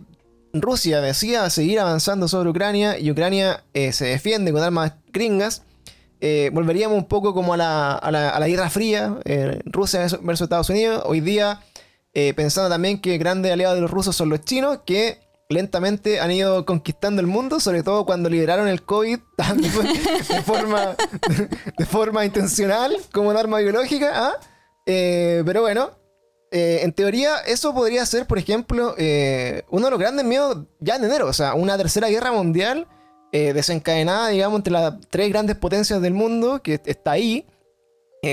Rusia 0.53 1.01
decida 1.01 1.49
seguir 1.49 1.79
avanzando 1.79 2.27
sobre 2.27 2.49
Ucrania 2.49 2.99
y 2.99 3.09
Ucrania 3.09 3.63
eh, 3.73 3.91
se 3.93 4.05
defiende 4.05 4.51
con 4.51 4.61
armas 4.61 4.93
gringas, 5.11 5.63
eh, 6.21 6.51
volveríamos 6.53 6.97
un 6.97 7.05
poco 7.05 7.33
como 7.33 7.53
a 7.53 7.57
la, 7.57 7.93
a 7.93 8.11
la- 8.11 8.29
a 8.29 8.39
la 8.39 8.47
Guerra 8.47 8.69
Fría, 8.69 9.17
eh, 9.25 9.61
Rusia 9.65 10.01
versus 10.01 10.23
versus 10.23 10.45
Estados 10.45 10.69
Unidos. 10.69 11.03
Hoy 11.05 11.21
día, 11.21 11.61
pensando 12.35 12.69
también 12.69 13.01
que 13.01 13.17
grandes 13.17 13.51
aliados 13.51 13.75
de 13.75 13.81
los 13.81 13.89
rusos 13.89 14.15
son 14.15 14.29
los 14.29 14.41
chinos, 14.41 14.79
que 14.85 15.22
lentamente 15.53 16.19
han 16.19 16.31
ido 16.31 16.65
conquistando 16.65 17.21
el 17.21 17.27
mundo, 17.27 17.59
sobre 17.59 17.83
todo 17.83 18.05
cuando 18.05 18.29
liberaron 18.29 18.67
el 18.67 18.83
COVID 18.83 19.19
de, 19.55 20.41
forma, 20.41 20.95
de 21.77 21.85
forma 21.85 22.25
intencional 22.25 22.97
como 23.13 23.29
un 23.29 23.37
arma 23.37 23.59
biológica. 23.59 24.11
¿ah? 24.13 24.33
Eh, 24.85 25.43
pero 25.45 25.61
bueno, 25.61 25.91
eh, 26.51 26.81
en 26.83 26.91
teoría 26.93 27.37
eso 27.45 27.73
podría 27.73 28.05
ser, 28.05 28.27
por 28.27 28.37
ejemplo, 28.37 28.95
eh, 28.97 29.63
uno 29.69 29.85
de 29.85 29.91
los 29.91 29.99
grandes 29.99 30.25
miedos 30.25 30.65
ya 30.79 30.95
en 30.95 31.05
enero, 31.05 31.27
o 31.27 31.33
sea, 31.33 31.53
una 31.53 31.77
tercera 31.77 32.09
guerra 32.09 32.31
mundial 32.31 32.87
desencadenada, 33.31 34.27
digamos, 34.27 34.59
entre 34.59 34.71
las 34.71 34.93
tres 35.09 35.27
grandes 35.29 35.55
potencias 35.55 35.99
del 36.03 36.13
mundo, 36.13 36.61
que 36.61 36.79
está 36.85 37.13
ahí. 37.13 37.47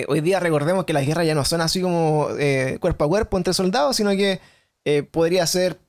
Hoy 0.09 0.21
día 0.21 0.41
recordemos 0.41 0.85
que 0.85 0.93
las 0.93 1.07
guerras 1.07 1.27
ya 1.27 1.35
no 1.35 1.43
son 1.47 1.62
así 1.62 1.81
como 1.81 2.29
cuerpo 2.81 3.05
a 3.07 3.09
cuerpo 3.09 3.39
entre 3.39 3.55
soldados, 3.55 3.97
sino 3.97 4.11
que 4.11 4.41
podría 5.11 5.47
ser 5.47 5.81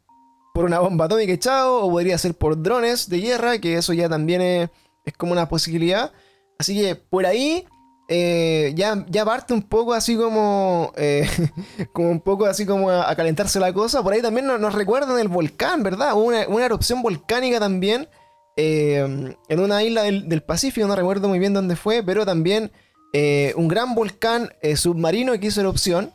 por 0.54 0.66
una 0.66 0.80
bomba 0.80 1.06
atómica 1.06 1.34
echado, 1.34 1.84
o 1.84 1.90
podría 1.90 2.18
ser 2.18 2.36
por 2.36 2.62
drones 2.62 3.10
de 3.10 3.20
guerra, 3.20 3.60
que 3.60 3.76
eso 3.76 3.94
ya 3.94 4.10
también 4.10 4.42
es, 4.42 4.70
es 5.06 5.14
como 5.14 5.32
una 5.32 5.48
posibilidad. 5.48 6.12
Así 6.58 6.76
que 6.76 6.96
por 6.96 7.26
ahí 7.26 7.66
eh, 8.14 8.74
ya, 8.76 9.06
ya 9.08 9.24
parte 9.24 9.54
un 9.54 9.62
poco 9.62 9.94
así 9.94 10.18
como, 10.18 10.92
eh, 10.98 11.26
como 11.94 12.10
un 12.10 12.20
poco 12.20 12.46
así 12.46 12.66
como 12.66 12.92
a, 12.92 13.16
calentarse 13.16 13.58
la 13.58 13.72
cosa. 13.72 14.04
Por 14.04 14.12
ahí 14.12 14.22
también 14.22 14.46
nos, 14.46 14.60
nos 14.60 14.76
recuerdan 14.76 15.18
el 15.18 15.30
volcán, 15.30 15.82
¿verdad? 15.82 16.14
Una, 16.16 16.66
erupción 16.66 17.02
volcánica 17.02 17.62
también 17.62 18.10
eh, 18.58 19.34
en 19.48 19.60
una 19.62 19.82
isla 19.82 20.04
del, 20.04 20.28
del 20.28 20.44
Pacífico, 20.44 20.86
no 20.88 20.96
recuerdo 20.98 21.30
muy 21.30 21.40
bien 21.40 21.54
dónde 21.54 21.78
fue, 21.78 22.04
pero 22.04 22.26
también 22.26 22.74
un 23.14 23.68
gran 23.68 23.96
volcán 23.96 24.50
submarino 24.76 25.38
que 25.40 25.48
hizo 25.48 25.62
erupción. 25.62 26.14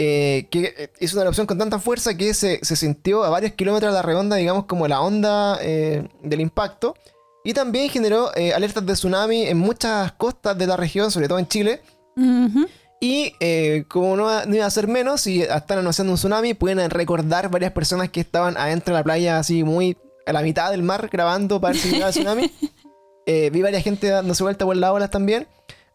Eh, 0.00 0.46
que 0.48 0.74
eh, 0.76 0.92
hizo 1.00 1.16
una 1.16 1.22
erupción 1.22 1.48
con 1.48 1.58
tanta 1.58 1.80
fuerza 1.80 2.16
que 2.16 2.32
se, 2.32 2.60
se 2.64 2.76
sintió 2.76 3.24
a 3.24 3.30
varios 3.30 3.52
kilómetros 3.54 3.90
a 3.90 3.94
la 3.94 4.02
redonda, 4.02 4.36
digamos, 4.36 4.66
como 4.66 4.86
la 4.86 5.00
onda 5.00 5.58
eh, 5.60 6.08
del 6.22 6.40
impacto. 6.40 6.94
Y 7.44 7.52
también 7.52 7.90
generó 7.90 8.30
eh, 8.36 8.54
alertas 8.54 8.86
de 8.86 8.92
tsunami 8.92 9.42
en 9.42 9.58
muchas 9.58 10.12
costas 10.12 10.56
de 10.56 10.68
la 10.68 10.76
región, 10.76 11.10
sobre 11.10 11.26
todo 11.26 11.40
en 11.40 11.48
Chile. 11.48 11.82
Y 13.00 13.32
como 13.84 14.16
no, 14.16 14.44
no 14.44 14.54
iba 14.54 14.66
a 14.66 14.70
ser 14.70 14.88
menos, 14.88 15.20
si 15.20 15.42
están 15.42 15.78
anunciando 15.78 16.12
un 16.12 16.16
tsunami, 16.16 16.54
pueden 16.54 16.90
recordar 16.90 17.48
varias 17.48 17.70
personas 17.70 18.10
que 18.10 18.20
estaban 18.20 18.56
adentro 18.56 18.92
de 18.92 19.00
la 19.00 19.04
playa, 19.04 19.38
así 19.38 19.62
muy 19.62 19.96
a 20.26 20.32
la 20.32 20.42
mitad 20.42 20.72
del 20.72 20.82
mar, 20.82 21.08
grabando 21.10 21.60
para 21.60 21.74
el 21.74 22.10
tsunami. 22.10 22.50
Vi 23.26 23.62
varias 23.62 23.84
gente 23.84 24.08
dándose 24.08 24.42
vuelta 24.42 24.64
por 24.64 24.76
las 24.76 24.90
olas 24.90 25.10
también. 25.10 25.46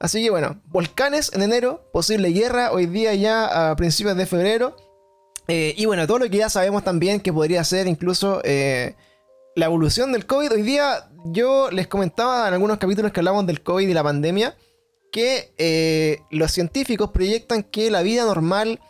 Así 0.04 0.22
que 0.22 0.30
bueno, 0.30 0.62
volcanes 0.66 1.32
en 1.34 1.42
enero, 1.44 1.90
posible 1.94 2.30
guerra 2.30 2.74
hoy 2.74 2.88
día 2.88 3.14
ya 3.16 3.70
a 3.72 3.76
principios 3.78 4.18
de 4.18 4.26
febrero. 4.26 4.76
Eh, 5.48 5.74
y 5.78 5.86
bueno, 5.86 6.06
todo 6.08 6.20
lo 6.20 6.30
que 6.30 6.38
ya 6.38 6.50
sabemos 6.50 6.84
también 6.84 7.22
que 7.22 7.32
podría 7.32 7.64
ser 7.64 7.88
incluso 7.88 8.42
eh, 8.44 8.96
la 9.56 9.66
evolución 9.68 10.12
del 10.12 10.26
COVID. 10.26 10.52
Hoy 10.52 10.62
día 10.64 11.10
yo 11.24 11.72
les 11.72 11.88
comentaba 11.88 12.50
en 12.50 12.54
algunos 12.54 12.80
capítulos 12.80 13.14
que 13.14 13.22
hablamos 13.22 13.46
del 13.48 13.64
COVID 13.64 13.88
y 13.88 13.94
la 13.94 14.04
pandemia 14.04 14.58
que 15.14 15.54
eh, 15.58 16.20
los 16.32 16.52
científicos 16.52 17.12
proyectan 17.12 17.64
que 17.64 17.90
la 17.90 18.02
vida 18.02 18.26
normal 18.26 18.82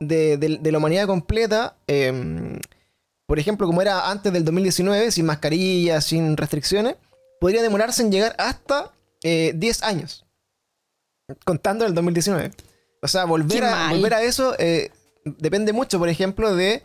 de, 0.00 0.38
de- 0.38 0.72
la 0.72 0.78
humanidad 0.78 1.06
completa, 1.06 1.76
eh, 1.86 2.58
por 3.26 3.38
ejemplo, 3.38 3.66
como 3.66 3.82
era 3.82 4.10
antes 4.10 4.32
del 4.32 4.44
2019, 4.44 5.10
sin 5.10 5.26
mascarillas, 5.26 6.04
sin 6.06 6.36
restricciones, 6.38 6.96
podría 7.40 7.60
demorarse 7.60 8.00
en 8.02 8.10
llegar 8.10 8.34
hasta 8.38 8.90
eh, 9.22 9.52
10 9.54 9.82
años, 9.82 10.24
contando 11.44 11.84
el 11.86 11.94
2019. 11.94 12.50
O 13.02 13.08
sea, 13.08 13.24
volver, 13.24 13.64
a, 13.64 13.90
volver 13.90 14.14
a 14.14 14.22
eso 14.22 14.54
eh, 14.58 14.90
depende 15.24 15.72
mucho, 15.72 15.98
por 15.98 16.08
ejemplo, 16.08 16.54
de 16.54 16.82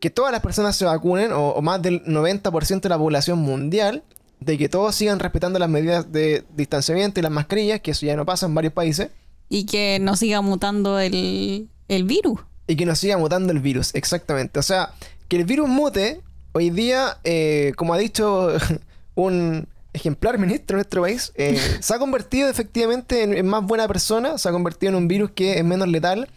que 0.00 0.10
todas 0.10 0.32
las 0.32 0.40
personas 0.40 0.76
se 0.76 0.84
vacunen, 0.84 1.32
o, 1.32 1.50
o 1.50 1.62
más 1.62 1.80
del 1.80 2.04
90% 2.04 2.80
de 2.80 2.88
la 2.88 2.98
población 2.98 3.38
mundial, 3.38 4.02
de 4.40 4.58
que 4.58 4.68
todos 4.68 4.94
sigan 4.94 5.20
respetando 5.20 5.58
las 5.58 5.68
medidas 5.68 6.10
de 6.12 6.44
distanciamiento 6.54 7.20
y 7.20 7.22
las 7.22 7.32
mascarillas, 7.32 7.80
que 7.80 7.92
eso 7.92 8.04
ya 8.04 8.16
no 8.16 8.26
pasa 8.26 8.46
en 8.46 8.54
varios 8.54 8.72
países. 8.72 9.10
Y 9.48 9.64
que 9.66 9.98
no 10.00 10.16
siga 10.16 10.40
mutando 10.42 10.98
el, 10.98 11.68
el 11.88 12.04
virus. 12.04 12.40
Y 12.66 12.76
que 12.76 12.86
nos 12.86 12.98
siga 12.98 13.16
mutando 13.16 13.52
el 13.52 13.60
virus, 13.60 13.94
exactamente. 13.94 14.58
O 14.58 14.62
sea, 14.62 14.92
que 15.28 15.36
el 15.36 15.44
virus 15.44 15.68
mute, 15.68 16.20
hoy 16.52 16.70
día, 16.70 17.18
eh, 17.24 17.72
como 17.76 17.94
ha 17.94 17.98
dicho 17.98 18.48
un 19.14 19.68
ejemplar 19.94 20.38
ministro 20.38 20.74
de 20.76 20.78
nuestro 20.82 21.00
país, 21.02 21.32
eh, 21.36 21.58
se 21.80 21.94
ha 21.94 21.98
convertido 21.98 22.48
efectivamente 22.50 23.22
en, 23.22 23.32
en 23.34 23.46
más 23.46 23.64
buena 23.64 23.88
persona, 23.88 24.36
se 24.36 24.48
ha 24.48 24.52
convertido 24.52 24.90
en 24.90 24.96
un 24.96 25.08
virus 25.08 25.30
que 25.30 25.58
es 25.58 25.64
menos 25.64 25.88
letal, 25.88 26.28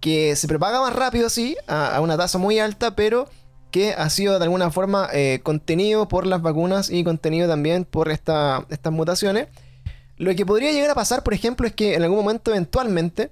que 0.00 0.36
se 0.36 0.46
propaga 0.46 0.80
más 0.82 0.94
rápido, 0.94 1.30
sí, 1.30 1.56
a, 1.66 1.96
a 1.96 2.00
una 2.02 2.16
tasa 2.18 2.36
muy 2.36 2.58
alta, 2.58 2.94
pero 2.94 3.28
que 3.70 3.92
ha 3.92 4.08
sido 4.10 4.38
de 4.38 4.44
alguna 4.44 4.70
forma 4.70 5.08
eh, 5.12 5.40
contenido 5.42 6.06
por 6.08 6.26
las 6.26 6.42
vacunas 6.42 6.90
y 6.90 7.02
contenido 7.04 7.48
también 7.48 7.84
por 7.84 8.10
esta- 8.10 8.66
estas 8.70 8.92
mutaciones. 8.92 9.48
Lo 10.18 10.34
que 10.34 10.46
podría 10.46 10.72
llegar 10.72 10.90
a 10.90 10.94
pasar, 10.94 11.22
por 11.22 11.34
ejemplo, 11.34 11.66
es 11.66 11.74
que 11.74 11.94
en 11.94 12.02
algún 12.02 12.18
momento 12.18 12.50
eventualmente 12.50 13.30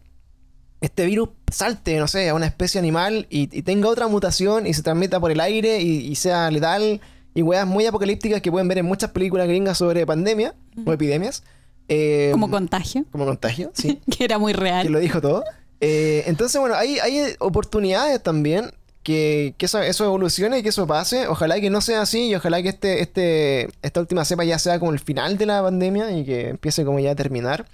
este 0.81 1.07
virus 1.07 1.31
salte, 1.51 1.99
no 1.99 2.09
sé, 2.09 2.29
a 2.29 2.35
una 2.35 2.45
especie 2.47 2.79
animal 2.79 3.27
y, 3.31 3.43
y 3.57 3.63
tenga 3.63 3.89
otra 3.89 4.07
mutación 4.07 4.67
y 4.67 4.75
se 4.75 4.83
transmita 4.83 5.19
por 5.19 5.31
el 5.31 5.41
aire 5.41 5.81
y, 5.81 6.07
y 6.07 6.15
sea 6.17 6.51
letal 6.51 7.01
y 7.35 7.43
weas 7.43 7.67
muy 7.67 7.85
apocalípticas 7.87 8.41
que 8.41 8.51
pueden 8.51 8.69
ver 8.69 8.79
en 8.79 8.87
muchas 8.87 9.11
películas 9.11 9.47
gringas 9.49 9.79
sobre 9.79 10.07
pandemia 10.07 10.55
o 10.87 10.93
epidemias. 10.93 11.43
Eh, 11.89 12.31
Como 12.33 12.51
contagio, 12.51 13.05
como 13.11 13.27
contagio, 13.27 13.71
sí 13.75 14.01
que 14.11 14.25
era 14.25 14.39
muy 14.39 14.53
que 14.55 14.61
real. 14.61 14.89
lo 14.93 14.99
dijo 15.01 15.21
todo. 15.21 15.45
Eh, 15.81 16.23
entonces, 16.27 16.59
bueno, 16.61 16.77
hay, 16.77 16.99
hay 17.01 17.35
oportunidades 17.41 18.23
también 18.23 18.71
que, 19.03 19.55
que 19.59 19.67
eso, 19.67 19.83
eso 19.83 20.05
evolucione 20.07 20.59
y 20.59 20.63
que 20.63 20.71
eso 20.71 20.87
pase. 20.87 21.29
Ojalá 21.29 21.61
que 21.61 21.69
no 21.69 21.83
sea 21.83 22.01
así 22.03 22.29
y 22.29 22.35
ojalá 22.35 22.63
que 22.63 22.71
este, 22.71 23.03
este, 23.03 23.69
esta 23.83 24.01
última 24.01 24.25
cepa 24.25 24.45
ya 24.45 24.59
sea 24.59 24.79
como 24.79 24.93
el 24.93 24.99
final 25.01 25.37
de 25.37 25.45
la 25.47 25.63
pandemia 25.63 26.11
y 26.17 26.25
que 26.25 26.49
empiece 26.51 26.85
como 26.87 27.01
ya 27.01 27.11
a 27.11 27.15
terminar. 27.15 27.67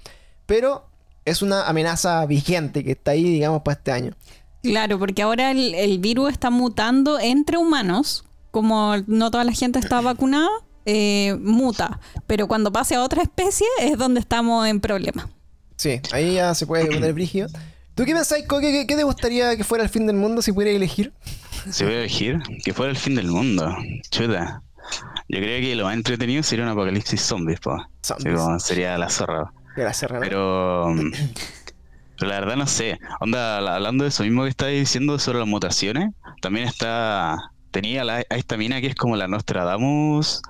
Pero 0.45 0.85
es 1.23 1.41
una 1.41 1.67
amenaza 1.67 2.25
vigente 2.25 2.83
que 2.83 2.91
está 2.91 3.11
ahí, 3.11 3.23
digamos, 3.23 3.61
para 3.61 3.77
este 3.77 3.91
año. 3.93 4.13
Claro, 4.61 4.99
porque 4.99 5.21
ahora 5.21 5.51
el, 5.51 5.73
el 5.73 5.99
virus 5.99 6.31
está 6.33 6.49
mutando 6.49 7.17
entre 7.17 7.55
humanos, 7.57 8.25
como 8.51 8.95
no 9.07 9.31
toda 9.31 9.43
la 9.43 9.51
gente 9.53 9.79
está 9.79 10.01
vacunada, 10.01 10.49
eh, 10.85 11.35
muta. 11.41 11.99
Pero 12.27 12.47
cuando 12.47 12.71
pase 12.71 12.95
a 12.95 13.03
otra 13.03 13.23
especie 13.23 13.67
es 13.79 13.97
donde 13.97 14.19
estamos 14.19 14.67
en 14.67 14.79
problemas. 14.79 15.27
Sí, 15.77 15.99
ahí 16.11 16.35
ya 16.35 16.53
se 16.53 16.67
puede 16.67 16.85
poner 16.85 17.13
brígido. 17.13 17.47
¿Tú 17.95 18.05
qué 18.05 18.13
pensáis, 18.13 18.45
Coque? 18.47 18.71
¿Qué, 18.71 18.87
qué 18.87 18.95
te 18.95 19.03
gustaría 19.03 19.55
que 19.57 19.63
fuera 19.63 19.83
el 19.83 19.89
fin 19.89 20.07
del 20.07 20.15
mundo 20.15 20.41
si 20.41 20.51
pudieras 20.51 20.75
elegir? 20.77 21.13
Se 21.69 21.83
voy 21.85 21.93
a 21.93 21.99
elegir 21.99 22.39
que 22.63 22.73
fuera 22.73 22.89
el 22.91 22.97
fin 22.97 23.15
del 23.15 23.27
mundo. 23.27 23.75
Chuta. 24.09 24.63
Yo 25.27 25.37
creo 25.39 25.61
que 25.61 25.75
lo 25.75 25.85
más 25.85 25.93
entretenido 25.93 26.41
sería 26.43 26.65
un 26.65 26.71
apocalipsis 26.71 27.21
zombies, 27.21 27.59
po. 27.59 27.77
Zombies. 28.03 28.33
Sí, 28.39 28.43
como 28.45 28.59
sería 28.59 28.97
la 28.97 29.09
zorra. 29.09 29.53
Gracias, 29.75 30.09
Renan. 30.09 30.27
Pero, 30.27 30.87
mm, 30.89 31.11
pero 32.17 32.29
la 32.31 32.39
verdad 32.39 32.55
no 32.55 32.67
sé. 32.67 32.99
Onda, 33.19 33.61
la- 33.61 33.75
hablando 33.75 34.03
de 34.03 34.09
eso 34.09 34.23
mismo 34.23 34.43
que 34.43 34.49
estabas 34.49 34.73
diciendo 34.73 35.19
sobre 35.19 35.39
las 35.39 35.47
mutaciones, 35.47 36.11
también 36.41 36.67
está. 36.67 37.37
Tenía 37.71 38.03
la, 38.03 38.17
a 38.17 38.35
esta 38.35 38.57
mina 38.57 38.81
que 38.81 38.87
es 38.87 38.95
como 38.95 39.15
la 39.15 39.27
Nostradamus 39.27 40.41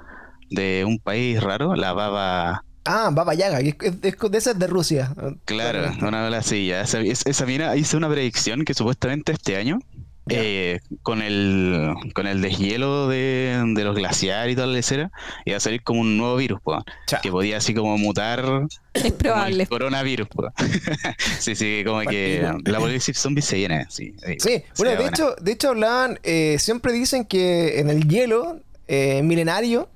de 0.50 0.84
un 0.86 1.00
país 1.00 1.42
raro, 1.42 1.76
la 1.76 1.94
baba. 1.94 2.64
Ah, 2.84 3.10
Baba 3.12 3.36
Yaga, 3.36 3.60
que 3.60 3.76
es, 3.88 4.02
de 4.02 4.38
esas 4.38 4.58
de 4.58 4.66
Rusia. 4.68 5.14
Claro, 5.46 5.92
una 6.02 6.26
ola 6.26 6.40
así, 6.40 6.66
ya. 6.68 6.82
Esa, 6.82 7.00
es- 7.02 7.26
esa 7.28 7.46
mina 7.46 7.76
hizo 7.76 7.96
una 7.96 8.10
predicción 8.10 8.66
que 8.66 8.74
supuestamente 8.74 9.32
este 9.34 9.56
año. 9.56 9.80
Eh, 10.30 10.80
con 11.04 11.22
el 11.22 11.94
con 12.14 12.28
el 12.28 12.42
deshielo 12.42 13.08
de, 13.08 13.62
de 13.76 13.84
los 13.84 13.96
glaciares 13.96 14.54
y 14.54 14.56
toda 14.56 14.68
la 14.68 14.74
lecera, 14.74 15.12
iba 15.46 15.58
a 15.58 15.60
salir 15.60 15.84
como 15.84 16.02
un 16.02 16.18
nuevo 16.18 16.36
virus, 16.38 16.62
po, 16.62 16.84
que 17.22 17.32
podía 17.32 17.58
así 17.58 17.74
como 17.74 17.98
mutar 17.98 18.68
Es 18.94 19.04
como 19.04 19.18
probable. 19.18 19.64
el 19.64 19.70
coronavirus, 19.70 20.28
po. 20.30 20.48
sí, 21.40 21.56
sí, 21.56 21.84
como 21.86 22.02
que 22.02 22.42
la 22.66 22.78
apocalipsis 22.78 23.18
zombie 23.18 23.42
se 23.42 23.58
viene, 23.58 23.86
sí. 23.90 24.14
Sí, 24.38 24.64
bueno, 24.78 24.92
de 24.92 25.04
buena. 25.04 25.10
hecho, 25.10 25.36
de 25.42 25.52
hecho 25.52 25.70
hablaban, 25.70 26.20
eh, 26.24 26.58
siempre 26.60 26.94
dicen 26.94 27.26
que 27.26 27.80
en 27.80 27.90
el 27.90 28.08
hielo 28.08 28.62
eh, 28.88 29.22
milenario 29.24 29.90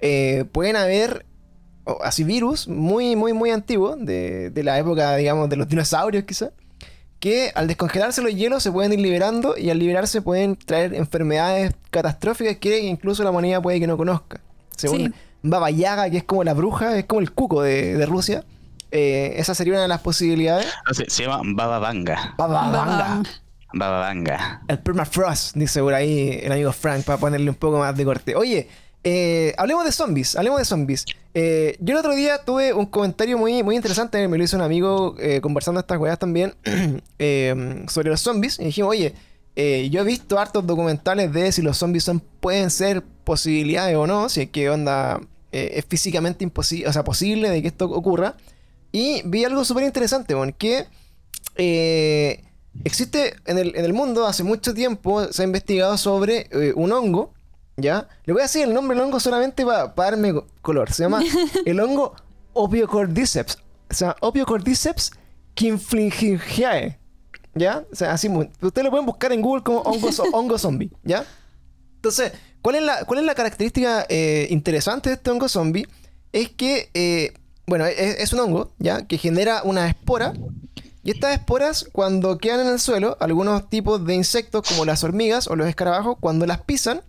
eh, 0.00 0.44
pueden 0.52 0.76
haber 0.76 1.24
así 2.02 2.22
virus 2.24 2.68
muy, 2.68 3.16
muy, 3.16 3.32
muy 3.32 3.50
antiguos, 3.50 3.96
de, 3.98 4.50
de 4.50 4.62
la 4.62 4.78
época, 4.78 5.16
digamos, 5.16 5.48
de 5.48 5.56
los 5.56 5.68
dinosaurios 5.68 6.24
quizás, 6.24 6.50
que 7.20 7.50
al 7.54 7.66
descongelarse 7.66 8.22
los 8.22 8.34
hielos 8.34 8.62
se 8.62 8.70
pueden 8.70 8.92
ir 8.92 9.00
liberando 9.00 9.56
y 9.56 9.70
al 9.70 9.78
liberarse 9.78 10.22
pueden 10.22 10.56
traer 10.56 10.94
enfermedades 10.94 11.72
catastróficas 11.90 12.56
que 12.58 12.78
incluso 12.80 13.24
la 13.24 13.30
humanidad 13.30 13.60
puede 13.62 13.80
que 13.80 13.86
no 13.86 13.96
conozca. 13.96 14.40
Según 14.76 14.98
Sí. 14.98 15.12
Baba 15.42 15.70
Yaga, 15.70 16.10
que 16.10 16.18
es 16.18 16.24
como 16.24 16.44
la 16.44 16.54
bruja, 16.54 16.96
es 16.98 17.04
como 17.04 17.20
el 17.20 17.32
cuco 17.32 17.62
de, 17.62 17.94
de 17.94 18.06
Rusia, 18.06 18.44
eh, 18.90 19.34
esa 19.36 19.54
sería 19.54 19.74
una 19.74 19.82
de 19.82 19.88
las 19.88 20.00
posibilidades. 20.00 20.66
No 20.86 20.94
se 20.94 21.22
llama 21.24 21.40
Baba 21.44 21.78
Vanga. 21.78 22.34
Baba 22.38 22.70
Vanga. 22.70 23.22
Baba 23.72 23.98
Vanga. 24.00 24.62
El 24.68 24.78
permafrost, 24.78 25.54
dice 25.56 25.80
por 25.80 25.94
ahí 25.94 26.40
el 26.42 26.52
amigo 26.52 26.72
Frank, 26.72 27.04
para 27.04 27.18
ponerle 27.18 27.50
un 27.50 27.56
poco 27.56 27.78
más 27.78 27.96
de 27.96 28.04
corte. 28.04 28.34
Oye, 28.34 28.68
eh, 29.04 29.54
hablemos 29.56 29.84
de 29.84 29.92
zombies, 29.92 30.36
hablemos 30.36 30.58
de 30.58 30.64
zombies. 30.64 31.04
Eh, 31.34 31.76
yo 31.80 31.92
el 31.92 31.98
otro 31.98 32.14
día 32.14 32.44
tuve 32.44 32.72
un 32.72 32.86
comentario 32.86 33.38
muy, 33.38 33.62
muy 33.62 33.76
interesante, 33.76 34.26
me 34.26 34.38
lo 34.38 34.44
hizo 34.44 34.56
un 34.56 34.62
amigo 34.62 35.14
eh, 35.20 35.40
conversando 35.40 35.80
estas 35.80 35.98
weas 35.98 36.18
también, 36.18 36.54
eh, 37.18 37.84
sobre 37.88 38.10
los 38.10 38.20
zombies. 38.20 38.58
Y 38.58 38.64
dijimos, 38.64 38.90
oye, 38.90 39.14
eh, 39.56 39.88
yo 39.90 40.00
he 40.00 40.04
visto 40.04 40.38
hartos 40.38 40.66
documentales 40.66 41.32
de 41.32 41.52
si 41.52 41.62
los 41.62 41.78
zombies 41.78 42.04
son, 42.04 42.20
pueden 42.20 42.70
ser 42.70 43.02
posibilidades 43.24 43.96
o 43.96 44.06
no, 44.06 44.28
si 44.28 44.42
es 44.42 44.50
que 44.50 44.70
onda 44.70 45.20
es 45.50 45.86
físicamente 45.86 46.44
imposible, 46.44 46.88
o 46.88 46.92
sea, 46.92 47.04
posible 47.04 47.48
de 47.48 47.62
que 47.62 47.68
esto 47.68 47.86
ocurra. 47.86 48.36
Y 48.92 49.22
vi 49.24 49.44
algo 49.44 49.64
súper 49.64 49.84
interesante, 49.84 50.34
bueno, 50.34 50.54
que 50.56 50.86
existe 52.84 53.34
en 53.46 53.58
el, 53.58 53.74
en 53.74 53.84
el 53.84 53.92
mundo 53.92 54.26
hace 54.26 54.44
mucho 54.44 54.74
tiempo, 54.74 55.32
se 55.32 55.42
ha 55.42 55.46
investigado 55.46 55.96
sobre 55.96 56.48
un 56.74 56.92
hongo, 56.92 57.32
¿ya? 57.78 58.06
Le 58.26 58.32
voy 58.34 58.40
a 58.40 58.44
decir 58.44 58.64
el 58.64 58.74
nombre 58.74 58.94
del 58.96 59.04
hongo 59.06 59.18
solamente 59.20 59.64
para 59.64 59.88
darme 59.96 60.34
co- 60.34 60.46
color. 60.60 60.92
Se 60.92 61.04
llama 61.04 61.22
el 61.64 61.80
hongo 61.80 62.14
Opiocordyceps. 62.52 63.58
Se 63.88 64.04
llama 64.04 64.16
Opiocordyceps 64.20 65.12
quinflingiae, 65.54 66.98
¿ya? 67.54 67.84
O 67.90 67.94
sea, 67.94 68.12
así, 68.12 68.28
muy- 68.28 68.50
ustedes 68.60 68.84
lo 68.84 68.90
pueden 68.90 69.06
buscar 69.06 69.32
en 69.32 69.40
Google 69.42 69.62
como 69.62 69.80
hongo, 69.80 70.08
hongo 70.32 70.58
zombie, 70.58 70.90
¿ya? 71.04 71.24
Entonces, 71.96 72.32
¿cuál 72.62 72.76
es 72.76 72.82
la, 72.82 73.04
cuál 73.04 73.20
es 73.20 73.24
la 73.24 73.34
característica 73.34 74.06
eh, 74.08 74.46
interesante 74.50 75.10
de 75.10 75.14
este 75.16 75.30
hongo 75.30 75.48
zombie? 75.48 75.86
Es 76.32 76.50
que, 76.50 76.90
eh, 76.94 77.32
bueno, 77.66 77.86
es, 77.86 78.20
es 78.20 78.32
un 78.32 78.40
hongo, 78.40 78.72
¿ya? 78.78 79.06
Que 79.06 79.18
genera 79.18 79.62
una 79.64 79.88
espora. 79.88 80.32
Y 81.02 81.10
estas 81.10 81.32
esporas, 81.34 81.86
cuando 81.92 82.36
quedan 82.38 82.60
en 82.60 82.66
el 82.68 82.78
suelo, 82.80 83.16
algunos 83.20 83.68
tipos 83.70 84.04
de 84.04 84.14
insectos, 84.14 84.68
como 84.68 84.84
las 84.84 85.02
hormigas 85.04 85.48
o 85.48 85.56
los 85.56 85.66
escarabajos, 85.68 86.16
cuando 86.20 86.44
las 86.46 86.60
pisan, 86.62 87.00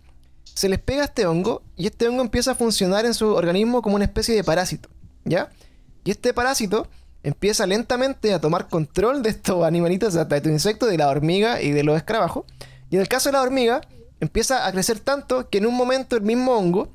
se 0.60 0.68
les 0.68 0.78
pega 0.78 1.04
este 1.04 1.24
hongo 1.24 1.62
y 1.74 1.86
este 1.86 2.06
hongo 2.06 2.20
empieza 2.20 2.50
a 2.50 2.54
funcionar 2.54 3.06
en 3.06 3.14
su 3.14 3.32
organismo 3.32 3.80
como 3.80 3.96
una 3.96 4.04
especie 4.04 4.34
de 4.34 4.44
parásito, 4.44 4.90
¿ya? 5.24 5.48
Y 6.04 6.10
este 6.10 6.34
parásito 6.34 6.86
empieza 7.22 7.66
lentamente 7.66 8.34
a 8.34 8.42
tomar 8.42 8.68
control 8.68 9.22
de 9.22 9.30
estos 9.30 9.64
animalitos, 9.64 10.12
de 10.12 10.20
estos 10.20 10.52
insectos, 10.52 10.90
de 10.90 10.98
la 10.98 11.08
hormiga 11.08 11.62
y 11.62 11.70
de 11.70 11.82
los 11.82 11.96
escarabajos. 11.96 12.44
Y 12.90 12.96
en 12.96 13.00
el 13.00 13.08
caso 13.08 13.30
de 13.30 13.32
la 13.32 13.40
hormiga, 13.40 13.80
empieza 14.20 14.66
a 14.66 14.72
crecer 14.72 15.00
tanto 15.00 15.48
que 15.48 15.56
en 15.56 15.64
un 15.64 15.74
momento 15.74 16.14
el 16.14 16.22
mismo 16.24 16.52
hongo 16.52 16.92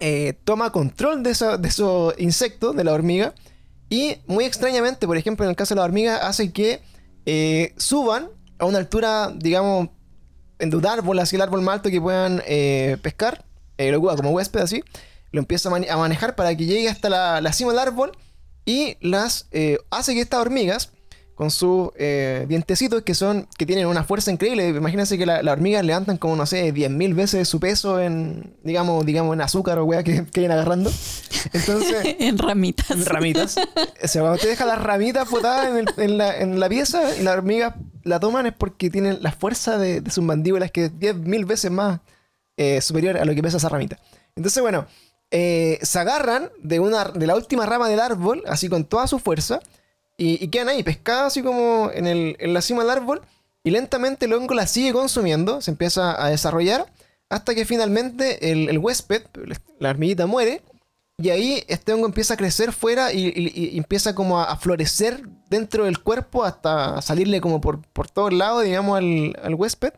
eh, 0.00 0.36
toma 0.42 0.72
control 0.72 1.22
de 1.22 1.30
esos 1.30 2.14
insectos, 2.18 2.74
de 2.74 2.82
la 2.82 2.94
hormiga, 2.94 3.32
y 3.88 4.16
muy 4.26 4.44
extrañamente, 4.44 5.06
por 5.06 5.16
ejemplo, 5.16 5.44
en 5.44 5.50
el 5.50 5.56
caso 5.56 5.76
de 5.76 5.78
la 5.78 5.84
hormiga, 5.84 6.26
hace 6.26 6.50
que 6.50 6.82
eh, 7.26 7.74
suban 7.76 8.28
a 8.58 8.64
una 8.64 8.78
altura, 8.78 9.32
digamos, 9.36 9.90
en 10.58 10.74
un 10.74 10.86
árbol, 10.86 11.18
así 11.18 11.36
el 11.36 11.42
árbol 11.42 11.62
más 11.62 11.76
alto 11.76 11.90
que 11.90 12.00
puedan 12.00 12.42
eh, 12.46 12.96
pescar, 13.02 13.44
eh, 13.76 13.90
lo 13.90 13.98
ocupa 13.98 14.16
como 14.16 14.30
huésped 14.30 14.60
así, 14.60 14.82
lo 15.30 15.40
empieza 15.40 15.68
a 15.68 15.96
manejar 15.96 16.34
para 16.34 16.56
que 16.56 16.66
llegue 16.66 16.88
hasta 16.88 17.08
la, 17.08 17.40
la 17.40 17.52
cima 17.52 17.70
del 17.70 17.80
árbol 17.80 18.12
y 18.64 18.96
las 19.00 19.46
eh, 19.50 19.78
hace 19.90 20.14
que 20.14 20.20
estas 20.20 20.40
hormigas 20.40 20.92
con 21.38 21.52
sus 21.52 21.90
eh, 21.94 22.46
dientecitos 22.48 23.02
que 23.02 23.14
son 23.14 23.46
que 23.56 23.64
tienen 23.64 23.86
una 23.86 24.02
fuerza 24.02 24.32
increíble. 24.32 24.70
Imagínense 24.70 25.16
que 25.16 25.24
la- 25.24 25.40
las 25.40 25.52
hormigas 25.52 25.84
levantan 25.84 26.16
como, 26.18 26.34
no 26.34 26.46
sé, 26.46 26.74
10.000 26.74 27.14
veces 27.14 27.48
su 27.48 27.60
peso 27.60 28.00
en, 28.00 28.56
digamos, 28.64 29.06
digamos 29.06 29.34
en 29.34 29.40
azúcar 29.40 29.78
o 29.78 29.84
weá 29.84 30.02
que, 30.02 30.26
que 30.26 30.40
vayan 30.40 30.50
agarrando. 30.50 30.90
Entonces, 31.52 31.96
en 32.18 32.38
ramitas. 32.38 32.90
en 32.90 33.04
ramitas. 33.06 33.56
O 33.56 34.08
sea, 34.08 34.22
cuando 34.22 34.34
usted 34.34 34.48
deja 34.50 34.66
las 34.66 34.82
ramitas 34.82 35.30
botadas 35.30 35.68
en, 35.68 35.76
el- 35.78 35.94
en 35.96 36.18
la, 36.18 36.36
en 36.38 36.58
la 36.58 36.68
pieza 36.68 37.16
y 37.16 37.22
las 37.22 37.36
hormigas 37.36 37.74
la 38.02 38.18
toman 38.18 38.46
es 38.46 38.52
porque 38.54 38.90
tienen 38.90 39.18
la 39.22 39.30
fuerza 39.30 39.78
de, 39.78 40.00
de 40.00 40.10
sus 40.10 40.24
mandíbulas 40.24 40.72
que 40.72 40.86
es 40.86 40.92
10.000 40.92 41.46
veces 41.46 41.70
más 41.70 42.00
eh, 42.56 42.80
superior 42.80 43.16
a 43.16 43.24
lo 43.24 43.32
que 43.34 43.42
pesa 43.44 43.58
esa 43.58 43.68
ramita. 43.68 44.00
Entonces, 44.34 44.60
bueno, 44.60 44.86
eh, 45.30 45.78
se 45.82 45.98
agarran 46.00 46.50
de, 46.60 46.80
una, 46.80 47.04
de 47.04 47.28
la 47.28 47.36
última 47.36 47.64
rama 47.64 47.88
del 47.88 48.00
árbol, 48.00 48.42
así 48.48 48.68
con 48.68 48.84
toda 48.84 49.06
su 49.06 49.20
fuerza, 49.20 49.60
y, 50.18 50.44
y 50.44 50.48
quedan 50.48 50.68
ahí 50.68 50.82
pescadas 50.82 51.28
así 51.28 51.42
como 51.42 51.90
en, 51.94 52.06
el- 52.06 52.36
en 52.40 52.52
la 52.52 52.60
cima 52.62 52.82
del 52.82 52.90
árbol, 52.90 53.22
y 53.64 53.70
lentamente 53.70 54.26
el 54.26 54.34
hongo 54.34 54.54
la 54.54 54.66
sigue 54.66 54.92
consumiendo, 54.92 55.60
se 55.62 55.70
empieza 55.70 56.22
a 56.22 56.28
desarrollar, 56.30 56.92
hasta 57.30 57.54
que 57.54 57.64
finalmente 57.64 58.52
el, 58.52 58.78
huésped, 58.78 59.22
la 59.80 59.90
hormiguita 59.90 60.26
muere, 60.26 60.62
Y 61.20 61.30
ahí 61.30 61.64
este 61.68 61.92
hongo 61.92 62.06
empieza 62.06 62.34
a 62.34 62.36
crecer 62.36 62.72
fuera 62.72 63.12
y, 63.12 63.76
empieza 63.76 64.14
como 64.14 64.38
a, 64.38 64.44
a 64.52 64.56
florecer 64.56 65.22
dentro 65.50 65.84
del 65.84 65.98
cuerpo 66.00 66.44
hasta 66.44 67.02
salirle 67.02 67.40
como 67.40 67.60
por, 67.60 67.82
por 67.92 68.08
todos 68.08 68.32
lados, 68.32 68.62
digamos, 68.64 68.96
al, 68.98 69.36
al 69.42 69.54
huésped. 69.54 69.92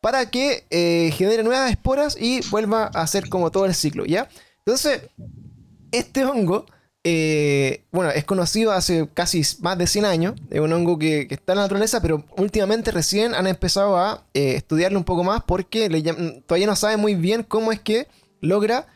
Para 0.00 0.30
que 0.30 0.64
eh, 0.70 1.12
genere 1.14 1.44
nuevas 1.44 1.70
esporas 1.70 2.16
y 2.20 2.40
vuelva 2.50 2.90
a 2.92 3.02
hacer 3.02 3.28
como 3.28 3.50
todo 3.52 3.66
el 3.66 3.74
ciclo, 3.74 4.04
¿ya? 4.04 4.28
Entonces, 4.64 5.02
este 5.92 6.24
hongo, 6.24 6.66
eh, 7.04 7.84
bueno, 7.90 8.12
es 8.12 8.24
conocido 8.24 8.70
hace 8.70 9.08
casi 9.12 9.42
más 9.60 9.76
de 9.76 9.86
100 9.86 10.04
años. 10.04 10.34
Es 10.50 10.60
un 10.60 10.72
hongo 10.72 10.98
que, 10.98 11.26
está 11.30 11.52
en 11.52 11.58
la 11.58 11.62
naturaleza, 11.62 12.00
pero 12.00 12.24
últimamente 12.36 12.90
recién 12.90 13.34
han 13.34 13.46
empezado 13.46 13.96
a 13.96 14.24
eh, 14.34 14.54
estudiarlo 14.54 14.98
un 14.98 15.04
poco 15.04 15.24
más 15.24 15.42
porque 15.42 15.88
todavía 16.46 16.66
no 16.66 16.76
saben 16.76 17.00
muy 17.00 17.14
bien 17.14 17.42
cómo 17.42 17.72
es 17.72 17.80
que 17.80 18.06
logra, 18.40 18.86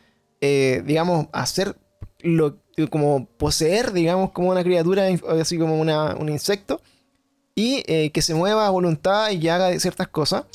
eh, 0.41 0.83
digamos, 0.85 1.27
hacer 1.33 1.75
lo, 2.19 2.57
como 2.89 3.25
poseer, 3.25 3.91
digamos, 3.91 4.31
como 4.31 4.49
una 4.49 4.63
criatura, 4.63 5.07
así 5.39 5.57
como 5.57 5.79
un 5.79 6.29
insecto, 6.29 6.81
y 7.55 7.81
que 8.11 8.21
se 8.21 8.35
mueva 8.35 8.67
a 8.67 8.69
voluntad 8.69 9.31
y 9.31 9.39
que 9.39 9.49
haga 9.49 9.77
ciertas 9.79 10.07
cosas. 10.07 10.45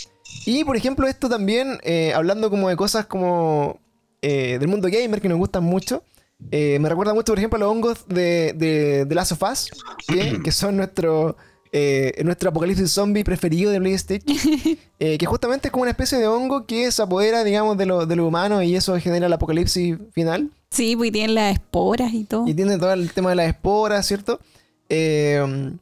Y 0.46 0.64
por 0.64 0.76
ejemplo, 0.76 1.06
esto 1.08 1.28
también, 1.28 1.80
hablando 2.14 2.48
como 2.48 2.68
de 2.68 2.76
cosas 2.76 3.06
como 3.06 3.80
del 4.20 4.68
mundo 4.68 4.88
gamer 4.90 5.20
que 5.20 5.28
nos 5.28 5.38
gustan 5.38 5.64
mucho, 5.64 6.04
eh, 6.50 6.78
me 6.80 6.88
recuerda 6.88 7.14
mucho, 7.14 7.32
por 7.32 7.38
ejemplo, 7.38 7.56
a 7.56 7.60
los 7.60 7.70
hongos 7.70 8.06
de, 8.08 8.52
de, 8.54 9.04
de 9.04 9.14
Last 9.14 9.32
of 9.32 9.42
Us, 9.42 9.70
que, 10.06 10.40
que 10.44 10.52
son 10.52 10.76
nuestro, 10.76 11.36
eh, 11.72 12.20
nuestro 12.24 12.50
apocalipsis 12.50 12.90
zombie 12.90 13.24
preferido 13.24 13.70
de 13.70 13.80
PlayStation, 13.80 14.36
eh, 14.98 15.18
que 15.18 15.26
justamente 15.26 15.68
es 15.68 15.72
como 15.72 15.82
una 15.82 15.92
especie 15.92 16.18
de 16.18 16.26
hongo 16.26 16.66
que 16.66 16.90
se 16.90 17.02
apodera, 17.02 17.44
digamos, 17.44 17.78
de 17.78 17.86
lo, 17.86 18.06
de 18.06 18.16
lo 18.16 18.26
humano 18.26 18.62
y 18.62 18.76
eso 18.76 18.98
genera 18.98 19.26
el 19.26 19.32
apocalipsis 19.32 19.96
final. 20.12 20.50
Sí, 20.70 20.96
pues 20.96 21.08
y 21.08 21.12
tienen 21.12 21.34
las 21.34 21.54
esporas 21.54 22.12
y 22.12 22.24
todo. 22.24 22.46
Y 22.46 22.54
tiene 22.54 22.78
todo 22.78 22.92
el 22.92 23.12
tema 23.12 23.30
de 23.30 23.36
las 23.36 23.48
esporas, 23.48 24.06
¿cierto? 24.06 24.40
Eh, 24.88 25.72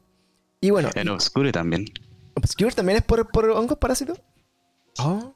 y 0.61 0.69
bueno, 0.69 0.89
En 0.95 1.09
Obscure 1.09 1.51
también. 1.51 1.85
Obscure 2.35 2.71
también 2.71 2.99
es 2.99 3.03
por, 3.03 3.29
por 3.29 3.49
hongos 3.49 3.77
parásitos. 3.77 4.21
Oh. 4.99 5.33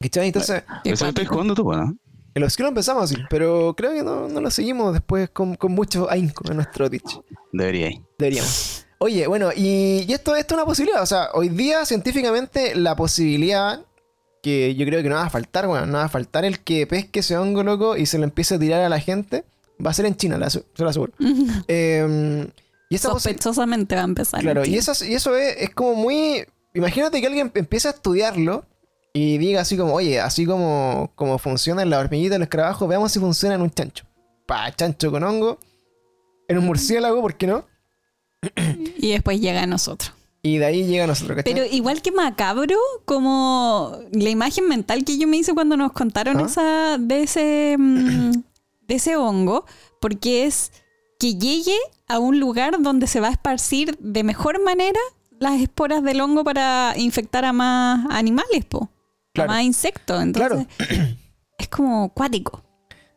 ¿Cachai? 0.00 0.26
Entonces, 0.26 0.64
Eso 0.84 1.06
estoy 1.06 1.24
jugando 1.26 1.54
tú, 1.54 1.70
¿no? 1.72 1.96
El 2.34 2.42
Obscure 2.44 2.64
lo 2.64 2.68
empezamos 2.68 3.04
así, 3.04 3.16
pero 3.30 3.74
creo 3.76 3.92
que 3.92 4.02
no, 4.02 4.28
no 4.28 4.40
lo 4.40 4.50
seguimos 4.50 4.92
después 4.92 5.30
con, 5.30 5.54
con 5.56 5.72
mucho 5.72 6.10
ahínco 6.10 6.44
en 6.50 6.56
nuestro 6.56 6.88
Twitch. 6.90 7.20
Debería 7.52 7.88
ir. 7.90 8.00
Deberíamos. 8.18 8.86
Oye, 8.98 9.26
bueno, 9.26 9.50
y, 9.54 10.04
y 10.08 10.12
esto, 10.12 10.34
esto 10.34 10.54
es 10.54 10.58
una 10.58 10.64
posibilidad. 10.66 11.02
O 11.02 11.06
sea, 11.06 11.28
hoy 11.34 11.48
día 11.48 11.84
científicamente 11.84 12.74
la 12.74 12.96
posibilidad 12.96 13.80
que 14.42 14.74
yo 14.74 14.84
creo 14.86 15.02
que 15.02 15.08
no 15.08 15.14
va 15.16 15.24
a 15.24 15.30
faltar, 15.30 15.66
bueno, 15.66 15.86
no 15.86 15.98
va 15.98 16.04
a 16.04 16.08
faltar 16.08 16.44
el 16.44 16.60
que 16.60 16.86
pesque 16.86 17.20
ese 17.20 17.36
hongo 17.36 17.62
loco 17.62 17.96
y 17.96 18.06
se 18.06 18.18
lo 18.18 18.24
empiece 18.24 18.54
a 18.56 18.58
tirar 18.58 18.82
a 18.82 18.88
la 18.88 19.00
gente, 19.00 19.44
va 19.84 19.90
a 19.90 19.94
ser 19.94 20.04
en 20.06 20.16
China, 20.16 20.36
la 20.38 20.50
se 20.50 20.62
lo 20.76 20.88
aseguro. 20.88 21.12
Eh, 21.68 22.46
y 22.90 22.94
esa 22.96 23.10
Sospechosamente 23.10 23.94
va 23.94 24.02
a 24.02 24.04
empezar. 24.04 24.40
Claro, 24.40 24.62
y, 24.64 24.70
sí. 24.70 24.76
esas- 24.76 25.02
y 25.02 25.14
eso 25.14 25.34
es, 25.36 25.56
es 25.58 25.70
como 25.70 25.94
muy... 25.94 26.44
Imagínate 26.74 27.20
que 27.20 27.26
alguien 27.26 27.50
empieza 27.54 27.88
a 27.88 27.92
estudiarlo 27.92 28.64
y 29.16 29.38
diga 29.38 29.60
así 29.60 29.76
como, 29.76 29.94
oye, 29.94 30.20
así 30.20 30.44
como, 30.44 31.12
como 31.14 31.38
funcionan 31.38 31.88
la 31.88 32.00
hormiguita 32.00 32.34
y 32.34 32.38
los 32.38 32.46
escarabajos, 32.46 32.88
veamos 32.88 33.12
si 33.12 33.20
funciona 33.20 33.54
en 33.54 33.62
un 33.62 33.70
chancho. 33.70 34.04
Pa, 34.44 34.74
chancho 34.74 35.12
con 35.12 35.22
hongo, 35.22 35.60
en 36.48 36.58
un 36.58 36.66
murciélago, 36.66 37.20
¿por 37.20 37.36
qué 37.36 37.46
no? 37.46 37.64
Y 38.98 39.12
después 39.12 39.40
llega 39.40 39.62
a 39.62 39.66
nosotros. 39.66 40.12
Y 40.42 40.58
de 40.58 40.66
ahí 40.66 40.84
llega 40.84 41.04
a 41.04 41.06
nosotros, 41.06 41.36
¿cachai? 41.36 41.54
Pero 41.54 41.64
igual 41.64 42.02
que 42.02 42.10
macabro, 42.10 42.76
como 43.04 43.98
la 44.10 44.30
imagen 44.30 44.68
mental 44.68 45.04
que 45.04 45.16
yo 45.16 45.28
me 45.28 45.36
hice 45.36 45.54
cuando 45.54 45.76
nos 45.76 45.92
contaron 45.92 46.38
¿Ah? 46.38 46.46
esa 46.46 46.98
de 46.98 47.22
ese 47.22 47.76
mm, 47.78 48.32
de 48.88 48.94
ese 48.96 49.14
hongo, 49.16 49.64
porque 50.00 50.44
es 50.44 50.72
que 51.20 51.36
llegue 51.36 51.78
a 52.08 52.18
un 52.18 52.40
lugar 52.40 52.82
donde 52.82 53.06
se 53.06 53.20
va 53.20 53.28
a 53.28 53.32
esparcir 53.32 53.96
de 54.00 54.24
mejor 54.24 54.62
manera 54.62 55.00
las 55.38 55.60
esporas 55.60 56.02
del 56.02 56.20
hongo 56.20 56.42
para 56.42 56.94
infectar 56.96 57.44
a 57.44 57.52
más 57.52 58.06
animales, 58.10 58.64
po, 58.64 58.90
Claro. 59.34 59.50
más 59.50 59.62
insectos. 59.62 60.22
Entonces, 60.22 60.66
es 61.58 61.68
como 61.68 62.12
cuático. 62.14 62.62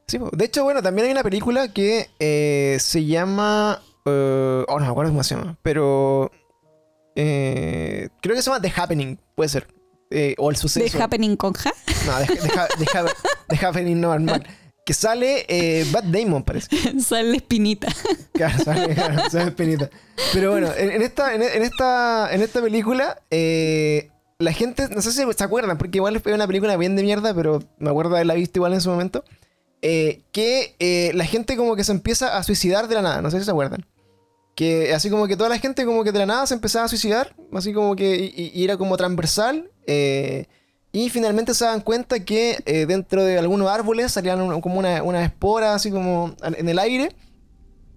Sí, 0.08 0.18
de 0.32 0.46
hecho, 0.46 0.64
bueno, 0.64 0.82
también 0.82 1.06
hay 1.08 1.12
una 1.12 1.24
película 1.24 1.72
que 1.74 2.10
eh, 2.20 2.78
se 2.80 3.06
llama... 3.06 3.82
eh, 4.06 4.66
oh, 4.68 4.80
no 4.80 4.86
me 4.86 4.92
acuerdo 4.92 5.12
cómo 5.12 5.24
se 5.24 5.36
llama, 5.36 5.58
pero... 5.62 6.32
eh, 7.16 8.10
creo 8.22 8.36
que 8.36 8.42
se 8.42 8.50
llama 8.50 8.62
The 8.62 8.74
Happening, 8.76 9.20
puede 9.36 9.50
ser. 9.50 9.68
Eh, 10.10 10.36
o 10.38 10.50
el 10.50 10.56
De 10.56 10.62
suceso. 10.62 11.04
Happening 11.04 11.36
con 11.36 11.54
Ja. 11.54 11.74
No, 12.06 12.18
The, 12.26 12.36
The 12.38 12.60
Ha- 12.60 12.68
The 12.78 12.98
Ha- 12.98 13.14
The 13.50 13.66
Happening 13.66 14.00
no, 14.00 14.10
normal. 14.10 14.48
Que 14.86 14.94
sale 14.94 15.46
eh, 15.50 15.86
Matt 15.92 16.06
Damon, 16.06 16.44
parece. 16.44 16.70
Sale 17.02 17.36
espinita. 17.36 17.90
Claro, 18.32 18.64
sale, 18.64 18.96
claro, 18.96 19.30
sale 19.30 19.52
Penita. 19.52 19.90
Pero 20.32 20.52
bueno, 20.52 20.70
en, 20.78 20.92
en 20.92 21.02
esta, 21.02 21.36
en, 21.36 21.42
en 21.44 21.62
esta, 21.64 22.34
en 22.34 22.42
esta 22.42 22.62
película, 22.62 23.22
eh, 23.30 24.10
la 24.40 24.54
gente, 24.54 24.88
no 24.90 25.02
sé 25.02 25.12
si 25.12 25.24
se 25.34 25.44
acuerdan, 25.44 25.78
porque 25.78 25.98
igual 25.98 26.16
es 26.16 26.26
una 26.26 26.48
película 26.48 26.78
bien 26.78 26.96
de 26.96 27.04
mierda, 27.04 27.34
pero 27.34 27.64
me 27.80 27.90
acuerdo 27.90 28.12
de 28.12 28.18
haberla 28.18 28.36
visto 28.36 28.60
igual 28.60 28.74
en 28.74 28.82
su 28.82 28.90
momento. 28.90 29.24
eh, 29.82 30.24
que 30.32 30.76
eh, 30.80 31.12
la 31.14 31.26
gente 31.26 31.56
como 31.56 31.76
que 31.76 31.84
se 31.84 31.92
empieza 31.92 32.38
a 32.38 32.44
suicidar 32.44 32.88
de 32.88 32.96
la 32.96 33.02
nada, 33.04 33.22
no 33.22 33.32
sé 33.32 33.40
si 33.40 33.46
se 33.46 33.52
acuerdan. 33.52 33.86
Que 34.56 34.94
así 34.94 35.10
como 35.10 35.28
que 35.28 35.38
toda 35.38 35.50
la 35.50 35.60
gente 35.60 35.86
como 35.86 36.04
que 36.04 36.12
de 36.12 36.20
la 36.20 36.26
nada 36.26 36.48
se 36.48 36.56
empezaba 36.56 36.86
a 36.86 36.88
suicidar, 36.90 37.36
así 37.54 37.74
como 37.74 37.96
que 37.96 38.32
y, 38.36 38.64
era 38.64 38.78
como 38.78 38.98
transversal. 38.98 39.72
eh, 39.88 40.46
y 40.92 41.10
finalmente 41.10 41.54
se 41.54 41.66
dan 41.66 41.82
cuenta 41.82 42.22
que 42.26 42.58
dentro 42.88 43.24
de 43.24 43.38
algunos 43.38 43.70
árboles 43.70 44.12
salían 44.12 44.62
como 44.62 44.80
una, 44.80 45.04
una 45.04 45.24
espora 45.24 45.76
así 45.76 45.92
como 45.92 46.36
en 46.42 46.70
el 46.70 46.80
aire. 46.80 47.16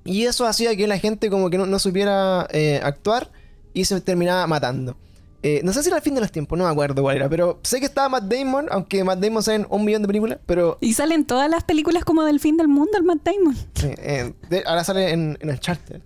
Y 0.05 0.27
eso 0.27 0.45
hacía 0.47 0.77
que 0.77 0.87
la 0.87 0.99
gente 0.99 1.31
como 1.31 1.49
que 1.49 1.57
no, 1.57 1.65
no 1.67 1.79
supiera 1.79 2.43
actuar 2.83 3.31
y 3.73 3.87
se 3.87 3.99
terminaba 4.03 4.47
matando. 4.47 4.99
Eh, 5.43 5.63
no 5.65 5.73
sé 5.73 5.83
si 5.83 5.89
era 5.89 5.97
el 5.97 6.03
fin 6.03 6.15
de 6.15 6.21
los 6.21 6.31
tiempos, 6.31 6.59
no 6.59 6.65
me 6.67 6.71
acuerdo 6.71 7.01
cuál 7.03 7.17
era, 7.17 7.29
pero 7.29 7.61
sé 7.63 7.81
que 7.81 7.87
estaba 7.87 8.09
Matt 8.11 8.25
Damon, 8.25 8.67
aunque 8.71 9.03
Matt 9.05 9.21
Damon 9.21 9.43
sale 9.43 9.57
en 9.57 9.67
un 9.71 9.85
millón 9.87 10.03
de 10.03 10.09
películas, 10.09 10.39
pero 10.45 10.77
Y 10.83 10.93
salen 10.93 11.25
todas 11.25 11.49
las 11.49 11.65
películas 11.65 12.05
como 12.05 12.25
del 12.25 12.41
fin 12.41 12.59
del 12.59 12.69
mundo, 12.69 12.93
el 12.99 13.05
Matt 13.05 13.21
Damon. 13.25 13.57
eh, 13.83 14.35
de- 14.51 14.63
ahora 14.67 14.85
sale 14.85 15.11
en, 15.11 15.39
en. 15.41 15.49
Uncharted. 15.51 16.03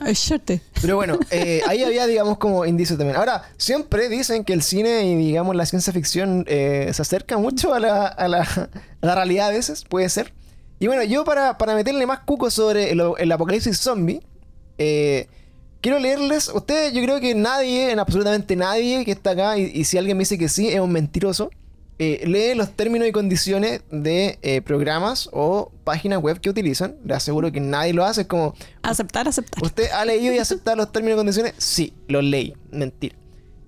Ay, 0.00 0.14
shorte. 0.14 0.62
Pero 0.80 0.94
bueno, 0.94 1.18
eh, 1.32 1.62
ahí 1.66 1.82
había, 1.82 2.06
digamos, 2.06 2.38
como 2.38 2.64
indicios 2.64 2.96
también. 2.96 3.16
Ahora, 3.16 3.42
siempre 3.56 4.08
dicen 4.08 4.44
que 4.44 4.52
el 4.52 4.62
cine 4.62 5.02
y, 5.04 5.16
digamos, 5.16 5.56
la 5.56 5.66
ciencia 5.66 5.92
ficción 5.92 6.44
eh, 6.46 6.88
se 6.94 7.02
acerca 7.02 7.38
mucho 7.38 7.74
a 7.74 7.80
la, 7.80 8.06
a, 8.06 8.28
la, 8.28 8.42
a 8.42 8.68
la 9.06 9.14
realidad 9.16 9.48
a 9.48 9.50
veces, 9.50 9.82
puede 9.88 10.08
ser. 10.08 10.32
Y 10.78 10.86
bueno, 10.86 11.02
yo 11.02 11.24
para, 11.24 11.58
para 11.58 11.74
meterle 11.74 12.06
más 12.06 12.20
cuco 12.20 12.50
sobre 12.52 12.92
el, 12.92 13.02
el 13.18 13.32
apocalipsis 13.32 13.76
zombie, 13.80 14.22
eh, 14.78 15.26
quiero 15.82 15.98
leerles, 15.98 16.48
ustedes, 16.48 16.94
yo 16.94 17.02
creo 17.02 17.20
que 17.20 17.34
nadie, 17.34 17.90
en 17.90 17.98
absolutamente 17.98 18.56
nadie 18.56 19.04
que 19.04 19.12
está 19.12 19.32
acá, 19.32 19.58
y, 19.58 19.70
y 19.74 19.84
si 19.84 19.98
alguien 19.98 20.16
me 20.16 20.22
dice 20.22 20.38
que 20.38 20.48
sí, 20.48 20.68
es 20.68 20.80
un 20.80 20.92
mentiroso, 20.92 21.50
eh, 21.98 22.24
lee 22.26 22.56
los 22.56 22.72
términos 22.72 23.06
y 23.06 23.12
condiciones 23.12 23.82
de 23.92 24.38
eh, 24.42 24.60
programas 24.62 25.28
o 25.32 25.70
páginas 25.84 26.20
web 26.20 26.40
que 26.40 26.50
utilizan. 26.50 26.96
Le 27.04 27.14
aseguro 27.14 27.52
que 27.52 27.60
nadie 27.60 27.92
lo 27.92 28.04
hace, 28.04 28.22
es 28.22 28.26
como... 28.26 28.54
Aceptar, 28.82 29.28
aceptar. 29.28 29.62
¿Usted 29.62 29.90
ha 29.92 30.04
leído 30.04 30.34
y 30.34 30.38
aceptado 30.38 30.76
los 30.76 30.90
términos 30.90 31.14
y 31.14 31.18
condiciones? 31.18 31.54
Sí, 31.58 31.94
los 32.08 32.24
leí. 32.24 32.54
Mentira. 32.72 33.14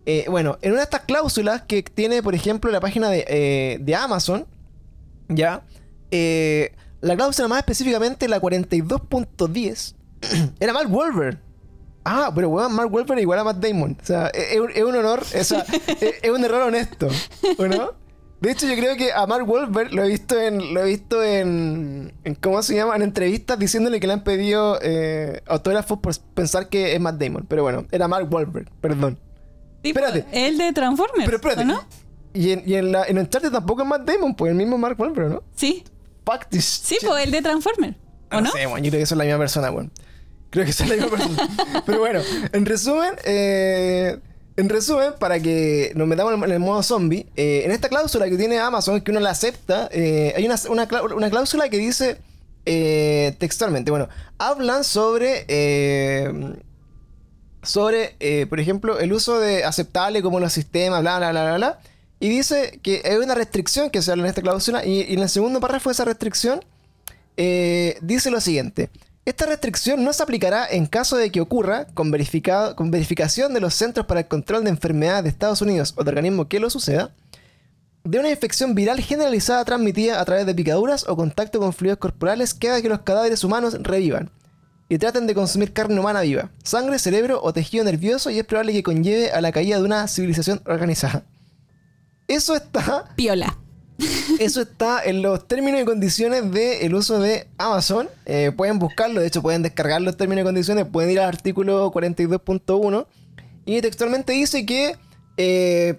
Eh, 0.07 0.27
bueno, 0.29 0.59
en 0.63 0.73
una 0.73 0.81
de 0.81 0.85
estas 0.85 1.03
cláusulas 1.03 1.63
que 1.63 1.83
tiene, 1.83 2.25
por 2.25 2.35
ejemplo, 2.35 2.73
la 2.73 2.81
página 2.81 3.09
de, 3.09 3.79
de 3.81 3.95
Amazon, 3.95 4.47
ya, 5.29 5.63
la 6.11 7.17
cláusula 7.17 7.47
más 7.47 7.59
específicamente, 7.59 8.27
la 8.27 8.41
42.10, 8.41 9.95
era 10.61 10.73
Mark 10.73 10.93
Wahlberg. 10.93 11.44
Ah, 12.05 12.31
pero 12.35 12.49
weón, 12.51 12.73
Mark 12.75 12.93
Wahlberg 12.93 13.19
igual 13.21 13.39
a 13.39 13.45
Matt 13.45 13.57
Damon. 13.59 13.97
O 14.01 14.05
sea, 14.05 14.27
es, 14.29 14.53
es 14.53 14.61
un- 14.61 14.71
es 14.75 14.83
un 14.83 14.95
honor, 14.97 15.21
o 15.21 15.25
sea, 15.45 15.65
es, 16.01 16.15
es 16.23 16.31
un 16.31 16.45
error 16.45 16.63
honesto, 16.63 17.09
¿o 17.59 17.67
no? 17.67 17.93
De 18.41 18.51
hecho, 18.51 18.67
yo 18.67 18.75
creo 18.77 18.95
que 18.97 19.11
a 19.11 19.27
Mark 19.27 19.49
Wahlberg 19.49 19.95
lo 19.95 20.05
he 20.05 20.09
visto 20.09 20.39
en, 20.39 20.75
lo 20.75 20.83
he 20.83 20.87
visto 20.87 21.23
en, 21.23 22.13
en 22.25 22.35
¿cómo 22.35 22.63
se 22.63 22.75
llama? 22.75 22.95
En 22.95 23.01
entrevistas 23.01 23.59
diciéndole 23.59 24.01
que 24.01 24.07
le 24.07 24.13
han 24.13 24.23
pedido 24.25 24.79
eh, 24.83 25.41
autógrafos 25.47 25.99
por 26.01 26.15
pensar 26.35 26.69
que 26.69 26.95
es 26.95 27.01
Matt 27.01 27.17
Damon. 27.17 27.47
Pero 27.49 27.63
bueno, 27.63 27.87
era 27.91 28.07
Mark 28.07 28.29
Wahlberg, 28.31 28.71
perdón. 28.83 29.19
Tipo, 29.81 29.99
espérate. 30.01 30.27
El 30.47 30.59
de 30.59 30.73
Transformers. 30.75 31.25
Pero 31.25 31.37
espérate. 31.39 31.63
¿o 31.63 31.65
no? 31.65 31.81
Y 32.35 32.51
en, 32.51 32.63
y 32.67 32.75
en, 32.75 32.93
la, 32.93 33.05
en 33.05 33.19
Uncharted 33.19 33.51
tampoco 33.51 33.81
es 33.83 33.89
Matt 33.89 34.03
Damon, 34.03 34.35
pues 34.35 34.51
el 34.51 34.57
mismo 34.57 34.77
Mark 34.77 34.97
Wahlberg, 35.01 35.31
¿no? 35.31 35.43
Sí. 35.55 35.83
This 36.51 36.65
Sí, 36.85 36.99
pues 37.07 37.25
el 37.25 37.31
de 37.31 37.41
Transformers. 37.41 37.97
¿O 38.31 38.35
no, 38.37 38.41
no? 38.43 38.51
sé, 38.51 38.67
weón, 38.67 38.83
yo 38.83 38.91
creo 38.91 39.01
que 39.01 39.07
son 39.07 39.19
la 39.19 39.25
misma 39.25 39.39
persona, 39.39 39.71
weón. 39.71 39.91
Creo 40.55 40.67
que 40.67 40.73
son 40.73 40.89
la 40.89 40.95
misma 40.95 41.11
persona. 41.11 41.83
Pero 41.87 41.99
bueno, 41.99 42.21
en 42.53 42.65
resumen, 42.65 43.11
eh, 43.25 44.21
en 44.57 44.69
resumen, 44.69 45.15
para 45.19 45.41
que 45.41 45.91
nos 45.97 46.07
metamos 46.07 46.33
en 46.33 46.49
el 46.49 46.61
modo 46.61 46.81
zombie, 46.85 47.27
eh, 47.35 47.63
en 47.65 47.73
esta 47.73 47.89
cláusula 47.89 48.29
que 48.29 48.37
tiene 48.37 48.61
Amazon, 48.61 49.01
que 49.01 49.11
uno 49.11 49.19
la 49.19 49.31
acepta, 49.31 49.89
eh, 49.91 50.33
hay 50.37 50.47
una, 50.47 50.55
una, 50.69 50.89
una 51.17 51.29
cláusula 51.29 51.69
que 51.69 51.79
dice 51.79 52.19
textualmente, 52.65 53.91
bueno, 53.91 54.09
hablan 54.39 54.85
sobre, 54.85 55.45
sobre, 57.65 58.15
eh, 58.21 58.47
por 58.49 58.61
ejemplo, 58.61 59.01
el 59.01 59.13
uso 59.13 59.41
de 59.41 59.65
aceptable 59.65 60.23
como 60.23 60.39
los 60.39 60.53
sistemas, 60.53 61.01
bla, 61.01 61.19
bla, 61.19 61.33
bla, 61.33 61.43
bla, 61.43 61.57
bla. 61.57 61.79
Y 62.21 62.29
dice 62.29 62.79
que 62.81 63.03
hay 63.05 63.17
una 63.17 63.35
restricción 63.35 63.91
que 63.91 64.03
se 64.03 64.13
habla 64.13 64.23
en 64.23 64.29
esta 64.29 64.41
cláusula. 64.41 64.87
Y, 64.87 65.03
y 65.03 65.15
en 65.15 65.19
el 65.19 65.29
segundo 65.29 65.59
párrafo 65.59 65.89
de 65.89 65.95
esa 65.95 66.05
restricción 66.05 66.61
eh, 67.37 67.99
dice 68.01 68.31
lo 68.31 68.41
siguiente. 68.41 68.91
Esta 69.25 69.47
restricción 69.47 70.05
no 70.05 70.13
se 70.13 70.23
aplicará 70.23 70.67
en 70.71 70.85
caso 70.85 71.17
de 71.17 71.31
que 71.31 71.41
ocurra, 71.41 71.87
con, 71.95 72.11
verificación 72.11 73.55
de 73.55 73.61
los 73.61 73.75
Centros 73.75 74.05
para 74.05 74.21
el 74.21 74.29
Control 74.29 74.65
de 74.65 74.71
Enfermedades 74.71 75.25
de 75.25 75.31
Estados 75.31 75.63
Unidos 75.63 75.95
o 75.97 76.05
de 76.05 76.11
organismo 76.11 76.47
que 76.47 76.61
lo 76.61 76.69
suceda, 76.69 77.15
de 78.05 78.19
una 78.19 78.29
infección 78.29 78.75
viral 78.75 79.01
generalizada 79.01 79.65
transmitida 79.65 80.21
a 80.21 80.25
través 80.27 80.45
de 80.45 80.55
picaduras 80.55 81.09
o 81.09 81.17
contacto 81.17 81.59
con 81.59 81.73
fluidos 81.73 81.99
corporales 81.99 82.53
que 82.53 82.69
haga 82.69 82.83
que 82.83 82.91
los 82.91 83.01
cadáveres 83.01 83.43
humanos 83.45 83.79
revivan 83.81 84.31
y 84.91 84.99
traten 84.99 85.27
de 85.27 85.35
consumir 85.35 85.73
carne 85.73 85.99
humana 85.99 86.21
viva, 86.21 86.51
sangre, 86.63 86.99
cerebro 86.99 87.41
o 87.43 87.55
tejido 87.55 87.83
nervioso 87.83 88.29
y 88.29 88.39
es 88.39 88.45
probable 88.45 88.75
que 88.75 88.83
conlleve 88.83 89.31
a 89.31 89.41
la 89.41 89.53
caída 89.53 89.79
de 89.79 89.85
una 89.85 90.07
civilización 90.07 90.61
organizada. 90.67 91.25
Eso 92.29 92.55
está 92.55 93.07
Piola. 93.17 93.57
Eso 94.41 94.63
está 94.63 95.03
en 95.05 95.23
los 95.23 95.47
términos 95.47 95.81
y 95.81 95.85
condiciones 95.85 96.51
del 96.51 96.95
uso 96.95 97.19
de 97.19 97.47
Amazon. 97.59 98.09
Eh, 98.27 98.53
pueden 98.57 98.79
buscarlo, 98.79 99.21
de 99.21 99.27
hecho 99.27 99.43
pueden 99.43 99.63
descargar 99.63 100.03
los 100.03 100.17
términos 100.17 100.43
y 100.43 100.45
condiciones, 100.45 100.87
pueden 100.87 101.11
ir 101.11 101.21
al 101.21 101.29
artículo 101.29 101.93
42.1 101.93 103.07
y 103.67 103.81
textualmente 103.81 104.33
dice 104.33 104.67
que, 104.67 104.97
eh, 105.37 105.99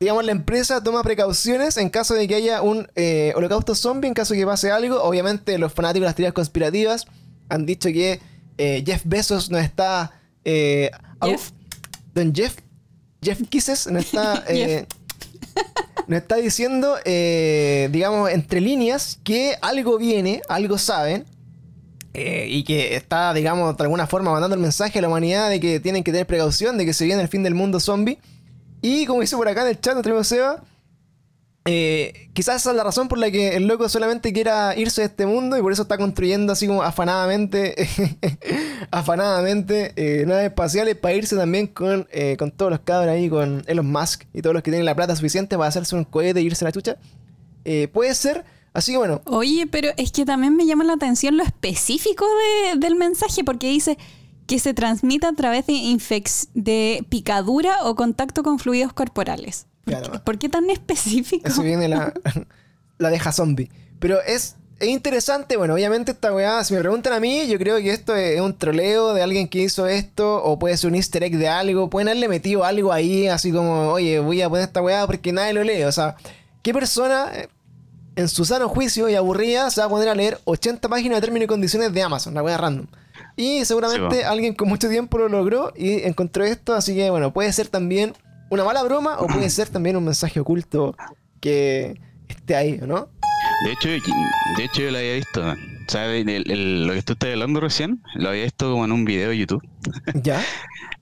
digamos, 0.00 0.24
la 0.24 0.32
empresa 0.32 0.82
toma 0.82 1.02
precauciones 1.02 1.76
en 1.76 1.90
caso 1.90 2.14
de 2.14 2.26
que 2.26 2.36
haya 2.36 2.62
un 2.62 2.88
eh, 2.94 3.32
holocausto 3.36 3.74
zombie, 3.74 4.08
en 4.08 4.14
caso 4.14 4.34
de 4.34 4.40
que 4.40 4.46
pase 4.46 4.70
algo. 4.70 5.02
Obviamente 5.02 5.58
los 5.58 5.72
fanáticos 5.72 6.02
de 6.02 6.06
las 6.06 6.14
teorías 6.14 6.34
conspirativas 6.34 7.06
han 7.48 7.66
dicho 7.66 7.88
que 7.90 8.20
eh, 8.58 8.82
Jeff 8.86 9.02
Bezos 9.04 9.50
no 9.50 9.58
está... 9.58 10.12
Jeff. 10.44 11.50
Don 12.14 12.32
Jeff, 12.34 12.56
Jeff 13.20 13.40
Kisses 13.48 13.88
no 13.88 13.98
está... 13.98 14.44
nos 16.08 16.20
está 16.20 16.36
diciendo, 16.36 16.96
eh, 17.04 17.88
digamos, 17.92 18.30
entre 18.30 18.60
líneas, 18.60 19.18
que 19.24 19.56
algo 19.62 19.98
viene, 19.98 20.42
algo 20.48 20.78
saben, 20.78 21.24
eh, 22.14 22.46
y 22.48 22.64
que 22.64 22.96
está, 22.96 23.34
digamos, 23.34 23.76
de 23.76 23.82
alguna 23.84 24.06
forma 24.06 24.30
mandando 24.30 24.54
el 24.54 24.62
mensaje 24.62 24.98
a 24.98 25.02
la 25.02 25.08
humanidad 25.08 25.50
de 25.50 25.60
que 25.60 25.80
tienen 25.80 26.02
que 26.02 26.12
tener 26.12 26.26
precaución, 26.26 26.78
de 26.78 26.86
que 26.86 26.94
se 26.94 27.04
viene 27.04 27.20
el 27.20 27.28
fin 27.28 27.42
del 27.42 27.54
mundo 27.54 27.80
zombie. 27.80 28.18
Y 28.80 29.04
como 29.06 29.20
dice 29.20 29.36
por 29.36 29.48
acá 29.48 29.62
en 29.62 29.68
el 29.68 29.80
chat, 29.80 29.94
nuestro 29.94 30.12
amigo 30.12 30.24
Seba, 30.24 30.62
eh, 31.66 32.28
quizás 32.32 32.56
esa 32.62 32.70
es 32.70 32.76
la 32.76 32.84
razón 32.84 33.08
por 33.08 33.18
la 33.18 33.30
que 33.30 33.56
el 33.56 33.66
loco 33.66 33.88
solamente 33.88 34.32
quiera 34.32 34.74
irse 34.76 35.00
de 35.02 35.08
este 35.08 35.26
mundo 35.26 35.58
y 35.58 35.62
por 35.62 35.72
eso 35.72 35.82
está 35.82 35.98
construyendo 35.98 36.52
así 36.52 36.66
como 36.66 36.82
afanadamente, 36.82 37.74
afanadamente 38.90 39.92
eh, 39.96 40.24
naves 40.26 40.46
espaciales 40.46 40.96
para 40.96 41.14
irse 41.14 41.36
también 41.36 41.66
con, 41.66 42.06
eh, 42.12 42.36
con 42.38 42.50
todos 42.50 42.70
los 42.70 42.80
cabros 42.80 43.10
ahí, 43.12 43.28
con 43.28 43.62
Elon 43.66 43.90
Musk 43.90 44.24
y 44.32 44.42
todos 44.42 44.54
los 44.54 44.62
que 44.62 44.70
tienen 44.70 44.84
la 44.84 44.94
plata 44.94 45.14
suficiente 45.16 45.56
para 45.56 45.68
hacerse 45.68 45.94
un 45.96 46.04
cohete 46.04 46.40
e 46.40 46.42
irse 46.42 46.64
a 46.64 46.68
la 46.68 46.72
chucha. 46.72 46.96
Eh, 47.64 47.88
puede 47.88 48.14
ser, 48.14 48.44
así 48.72 48.92
que 48.92 48.98
bueno, 48.98 49.20
Oye, 49.24 49.66
pero 49.66 49.90
es 49.96 50.12
que 50.12 50.24
también 50.24 50.54
me 50.56 50.66
llama 50.66 50.84
la 50.84 50.92
atención 50.94 51.36
lo 51.36 51.42
específico 51.42 52.24
de- 52.72 52.78
del 52.78 52.94
mensaje, 52.94 53.42
porque 53.44 53.68
dice 53.68 53.98
que 54.46 54.60
se 54.60 54.74
transmite 54.74 55.26
a 55.26 55.32
través 55.32 55.66
de, 55.66 55.74
de 56.54 57.04
picadura 57.08 57.78
o 57.84 57.96
contacto 57.96 58.44
con 58.44 58.60
fluidos 58.60 58.92
corporales. 58.92 59.66
¿Por, 59.86 59.94
Claro. 59.94 60.12
qué, 60.12 60.18
por 60.18 60.38
qué 60.38 60.48
tan 60.48 60.68
específico? 60.68 61.48
Eso 61.48 61.62
viene 61.62 61.88
la, 61.88 62.12
la 62.98 63.10
deja 63.10 63.32
zombie. 63.32 63.70
Pero 63.98 64.20
es, 64.20 64.56
es 64.78 64.88
interesante, 64.88 65.56
bueno, 65.56 65.72
obviamente 65.74 66.12
esta 66.12 66.34
weá, 66.34 66.62
si 66.64 66.74
me 66.74 66.80
preguntan 66.80 67.12
a 67.14 67.20
mí, 67.20 67.46
yo 67.46 67.56
creo 67.58 67.76
que 67.78 67.90
esto 67.92 68.14
es 68.14 68.40
un 68.40 68.58
troleo 68.58 69.14
de 69.14 69.22
alguien 69.22 69.48
que 69.48 69.60
hizo 69.60 69.86
esto, 69.86 70.42
o 70.44 70.58
puede 70.58 70.76
ser 70.76 70.90
un 70.90 70.96
easter 70.96 71.22
egg 71.22 71.38
de 71.38 71.48
algo, 71.48 71.88
pueden 71.88 72.08
haberle 72.08 72.28
metido 72.28 72.64
algo 72.64 72.92
ahí, 72.92 73.26
así 73.28 73.52
como, 73.52 73.88
oye, 73.92 74.18
voy 74.20 74.42
a 74.42 74.48
poner 74.50 74.64
esta 74.66 74.82
weá 74.82 75.06
porque 75.06 75.32
nadie 75.32 75.52
lo 75.54 75.62
lee. 75.64 75.84
O 75.84 75.92
sea, 75.92 76.16
¿qué 76.62 76.74
persona 76.74 77.30
eh, 77.34 77.48
en 78.16 78.28
su 78.28 78.44
sano 78.44 78.68
juicio 78.68 79.08
y 79.08 79.14
aburrida 79.14 79.70
se 79.70 79.80
va 79.80 79.86
a 79.86 79.90
poner 79.90 80.08
a 80.08 80.14
leer 80.14 80.40
80 80.44 80.88
páginas 80.88 81.18
de 81.18 81.20
términos 81.22 81.44
y 81.44 81.48
condiciones 81.48 81.92
de 81.92 82.02
Amazon, 82.02 82.34
la 82.34 82.42
weá 82.42 82.56
random? 82.58 82.86
Y 83.36 83.64
seguramente 83.64 84.16
Sí, 84.16 84.22
alguien 84.24 84.54
con 84.54 84.68
mucho 84.68 84.88
tiempo 84.88 85.16
lo 85.18 85.28
logró 85.28 85.72
y 85.76 86.02
encontró 86.02 86.44
esto, 86.44 86.74
así 86.74 86.94
que 86.94 87.08
bueno, 87.10 87.32
puede 87.32 87.52
ser 87.52 87.68
también 87.68 88.14
una 88.50 88.64
mala 88.64 88.82
broma 88.82 89.18
o 89.18 89.26
puede 89.26 89.50
ser 89.50 89.68
también 89.68 89.96
un 89.96 90.04
mensaje 90.04 90.40
oculto 90.40 90.96
que 91.40 92.00
esté 92.28 92.56
ahí, 92.56 92.78
¿no? 92.86 93.08
De 93.64 93.72
hecho, 93.72 93.88
de 93.88 94.64
hecho 94.64 94.82
yo 94.82 94.90
lo 94.90 94.98
había 94.98 95.14
visto. 95.14 95.54
El- 95.94 96.86
lo 96.88 96.92
que 96.94 97.02
tú 97.02 97.12
estás 97.12 97.30
hablando 97.30 97.60
recién, 97.60 98.02
lo 98.16 98.28
había 98.30 98.42
visto 98.42 98.70
como 98.72 98.84
en 98.84 98.92
un 98.92 99.04
video 99.04 99.30
de 99.30 99.38
YouTube. 99.38 99.62
¿Ya? 100.22 100.42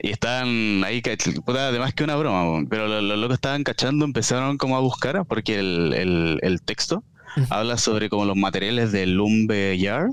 Y 0.01 0.11
estaban 0.11 0.85
ahí, 0.85 1.01
puta, 1.47 1.69
además 1.69 1.95
que 1.95 2.05
una 2.05 2.17
broma, 2.17 2.67
pero 2.69 2.87
los, 2.89 3.03
los 3.03 3.17
locos 3.19 3.37
estaban 3.37 3.65
cachando, 3.65 4.05
empezaron 4.05 4.59
como 4.59 4.77
a 4.77 4.81
buscar, 4.81 5.25
porque 5.25 5.59
el, 5.59 5.95
el, 5.95 6.39
el 6.43 6.61
texto 6.61 7.03
habla 7.49 7.79
sobre 7.79 8.11
como 8.11 8.27
los 8.27 8.37
materiales 8.37 8.93
del 8.93 9.15
Lumberyard. 9.15 10.11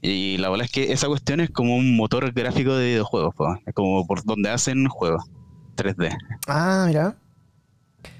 Y 0.00 0.38
la 0.38 0.48
verdad 0.48 0.64
es 0.66 0.70
que 0.72 0.92
esa 0.92 1.08
cuestión 1.08 1.40
es 1.40 1.50
como 1.50 1.76
un 1.76 1.96
motor 1.96 2.32
gráfico 2.32 2.74
de 2.76 2.86
videojuegos, 2.86 3.34
po. 3.34 3.54
es 3.66 3.74
como 3.74 4.06
por 4.06 4.24
donde 4.24 4.48
hacen 4.48 4.86
juegos 4.88 5.24
3D. 5.74 6.16
Ah, 6.46 6.84
mira. 6.88 7.14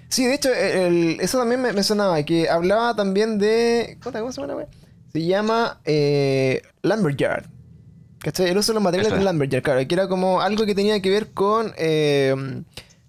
Sí, 0.09 0.27
de 0.27 0.35
hecho, 0.35 0.53
el- 0.55 1.19
eso 1.21 1.38
también 1.38 1.61
me, 1.61 1.73
me 1.73 1.83
sonaba, 1.83 2.23
que 2.23 2.49
hablaba 2.49 2.95
también 2.95 3.38
de... 3.38 3.99
¿Cómo 4.03 4.31
se 4.33 4.40
llama 4.40 4.47
la 4.53 4.57
wea? 4.57 4.69
Se 5.12 5.25
llama 5.27 5.81
eh, 5.85 6.62
Lumberyard. 6.83 7.47
¿Cachai? 8.21 8.49
El 8.49 8.57
uso 8.59 8.73
de 8.73 8.75
los 8.75 8.83
materiales 8.83 9.12
de 9.12 9.25
Lumberyard, 9.25 9.62
claro, 9.62 9.87
que 9.87 9.95
era 9.95 10.09
como 10.09 10.40
algo 10.40 10.64
que 10.67 10.75
tenía 10.75 11.01
que 11.03 11.11
ver 11.11 11.33
con 11.33 11.73
eh, 11.77 12.35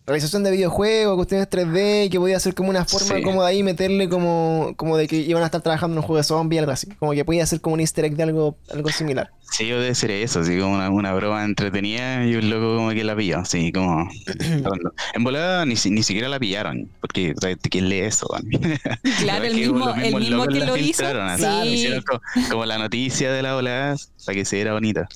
realización 0.08 0.44
de 0.44 0.52
videojuegos, 0.52 1.16
cuestiones 1.16 1.50
3D, 1.50 2.06
y 2.06 2.10
que 2.10 2.20
podía 2.20 2.40
ser 2.40 2.54
como 2.54 2.70
una 2.70 2.86
forma 2.86 3.16
Sí. 3.16 3.22
como 3.24 3.42
de 3.44 3.50
ahí 3.50 3.64
meterle 3.64 4.08
como, 4.10 4.74
como 4.78 4.98
de 4.98 5.08
que 5.08 5.16
iban 5.18 5.42
a 5.42 5.48
estar 5.48 5.62
trabajando 5.62 5.96
en 5.96 5.98
un 6.00 6.04
juego 6.04 6.18
de 6.18 6.24
zombie, 6.24 6.60
algo 6.60 6.72
así. 6.72 6.88
Como 7.00 7.14
que 7.14 7.26
podía 7.26 7.46
ser 7.46 7.60
como 7.62 7.74
un 7.74 7.80
easter 7.80 8.06
egg 8.06 8.16
de 8.16 8.24
algo, 8.24 8.58
algo 8.72 8.90
similar. 8.90 9.32
Sí, 9.52 9.68
yo 9.68 9.80
debe 9.80 9.94
ser 9.96 10.12
eso, 10.12 10.40
así 10.42 10.60
como 10.60 10.74
una, 10.76 10.90
una 10.90 11.14
broma 11.14 11.44
entretenida 11.46 12.26
y 12.26 12.36
un 12.36 12.50
loco 12.50 12.76
como 12.78 12.90
que 12.90 13.04
la 13.04 13.16
pilló, 13.16 13.40
así 13.40 13.72
como... 13.72 14.08
en 15.14 15.24
volada 15.24 15.66
ni, 15.66 15.76
si- 15.76 15.92
ni 15.92 16.04
siquiera 16.04 16.28
la 16.30 16.40
pillaron, 16.40 16.90
porque 17.00 17.34
o 17.38 17.42
sea, 17.42 17.56
¿quién 17.56 17.90
lee 17.90 18.00
eso? 18.00 18.28
Claro, 19.20 19.46
el 19.46 19.56
mismo, 19.56 19.94
el 19.96 20.16
mismo 20.16 20.46
que 20.48 20.60
lo 20.66 20.76
hizo. 20.78 21.04
Sí. 21.38 21.90
como, 22.08 22.22
como 22.50 22.66
la 22.66 22.78
noticia 22.78 23.32
de 23.32 23.42
la 23.42 23.54
volada 23.56 23.96
para 24.26 24.36
que 24.36 24.46
se 24.46 24.56
viera 24.58 24.74
bonita. 24.74 25.08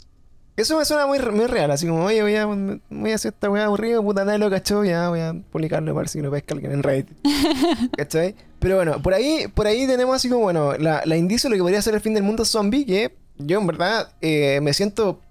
Eso 0.60 0.78
me 0.78 0.84
suena 0.84 1.08
muy, 1.08 1.20
muy 1.20 1.48
real, 1.48 1.72
así 1.72 1.88
como, 1.88 2.04
oye, 2.04 2.22
voy 2.22 2.36
a, 2.36 2.46
voy 2.46 3.12
a 3.14 3.16
hacer 3.16 3.32
esta 3.34 3.50
weá 3.50 3.64
aburrida, 3.64 4.02
puta 4.02 4.26
nadie 4.26 4.40
lo 4.40 4.50
cachó, 4.50 4.84
ya 4.84 5.08
voy 5.08 5.22
a 5.22 5.34
publicarlo 5.52 5.94
para 5.94 6.02
ver 6.02 6.10
si 6.10 6.20
lo 6.20 6.30
pesca 6.30 6.54
alguien 6.54 6.74
en 6.74 6.84
Reddit. 6.84 7.08
¿Cachai? 7.98 8.36
Pero 8.60 8.76
bueno, 8.76 9.02
por 9.02 9.14
ahí, 9.14 9.48
por 9.54 9.68
ahí 9.68 9.88
tenemos 9.88 10.18
así 10.18 10.28
como, 10.28 10.42
bueno, 10.42 10.78
la, 10.78 11.02
la 11.06 11.16
indicio 11.16 11.50
de 11.50 11.56
lo 11.56 11.60
que 11.60 11.64
podría 11.64 11.82
ser 11.82 11.96
el 11.96 12.02
fin 12.02 12.14
del 12.14 12.24
mundo 12.24 12.44
zombie, 12.44 12.86
que 12.86 13.16
yo 13.38 13.58
en 13.58 13.68
verdad 13.68 14.12
eh, 14.20 14.60
me 14.62 14.74
siento 14.74 15.22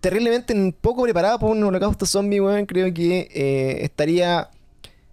terriblemente 0.00 0.54
poco 0.80 1.02
preparado 1.02 1.38
para 1.38 1.52
un 1.52 1.62
holocausto 1.62 2.06
zombie, 2.06 2.40
weón. 2.40 2.64
Creo 2.64 2.94
que 2.94 3.28
eh, 3.30 3.84
estaría 3.84 4.48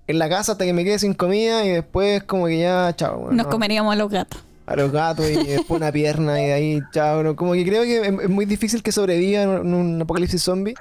en 0.08 0.20
la 0.20 0.30
casa 0.30 0.54
hasta 0.54 0.64
que 0.64 0.72
me 0.72 0.86
quede 0.86 1.00
sin 1.00 1.14
comida 1.14 1.66
y 1.66 1.72
después 1.72 2.24
como 2.24 2.46
que 2.46 2.60
ya, 2.60 2.96
chao, 2.96 3.18
weón. 3.18 3.36
Nos 3.36 3.48
¿no? 3.48 3.52
comeríamos 3.52 3.92
a 3.92 3.98
los 3.98 4.10
gatos. 4.10 4.42
A 4.66 4.76
los 4.76 4.92
gatos 4.92 5.30
y 5.30 5.36
después 5.36 5.80
una 5.80 5.92
pierna 5.92 6.42
y 6.42 6.46
de 6.48 6.54
ahí, 6.54 6.80
chao. 6.92 7.24
¿no? 7.24 7.36
Como 7.36 7.54
que 7.54 7.66
creo 7.66 7.84
que 7.84 8.02
es, 8.02 8.08
es 8.08 8.30
muy 8.30 8.46
difícil 8.46 8.82
que 8.84 8.92
sobreviva 8.92 9.44
en 9.44 9.74
un, 9.74 10.02
apocalipsis 10.02 10.42
zombie. 10.42 10.74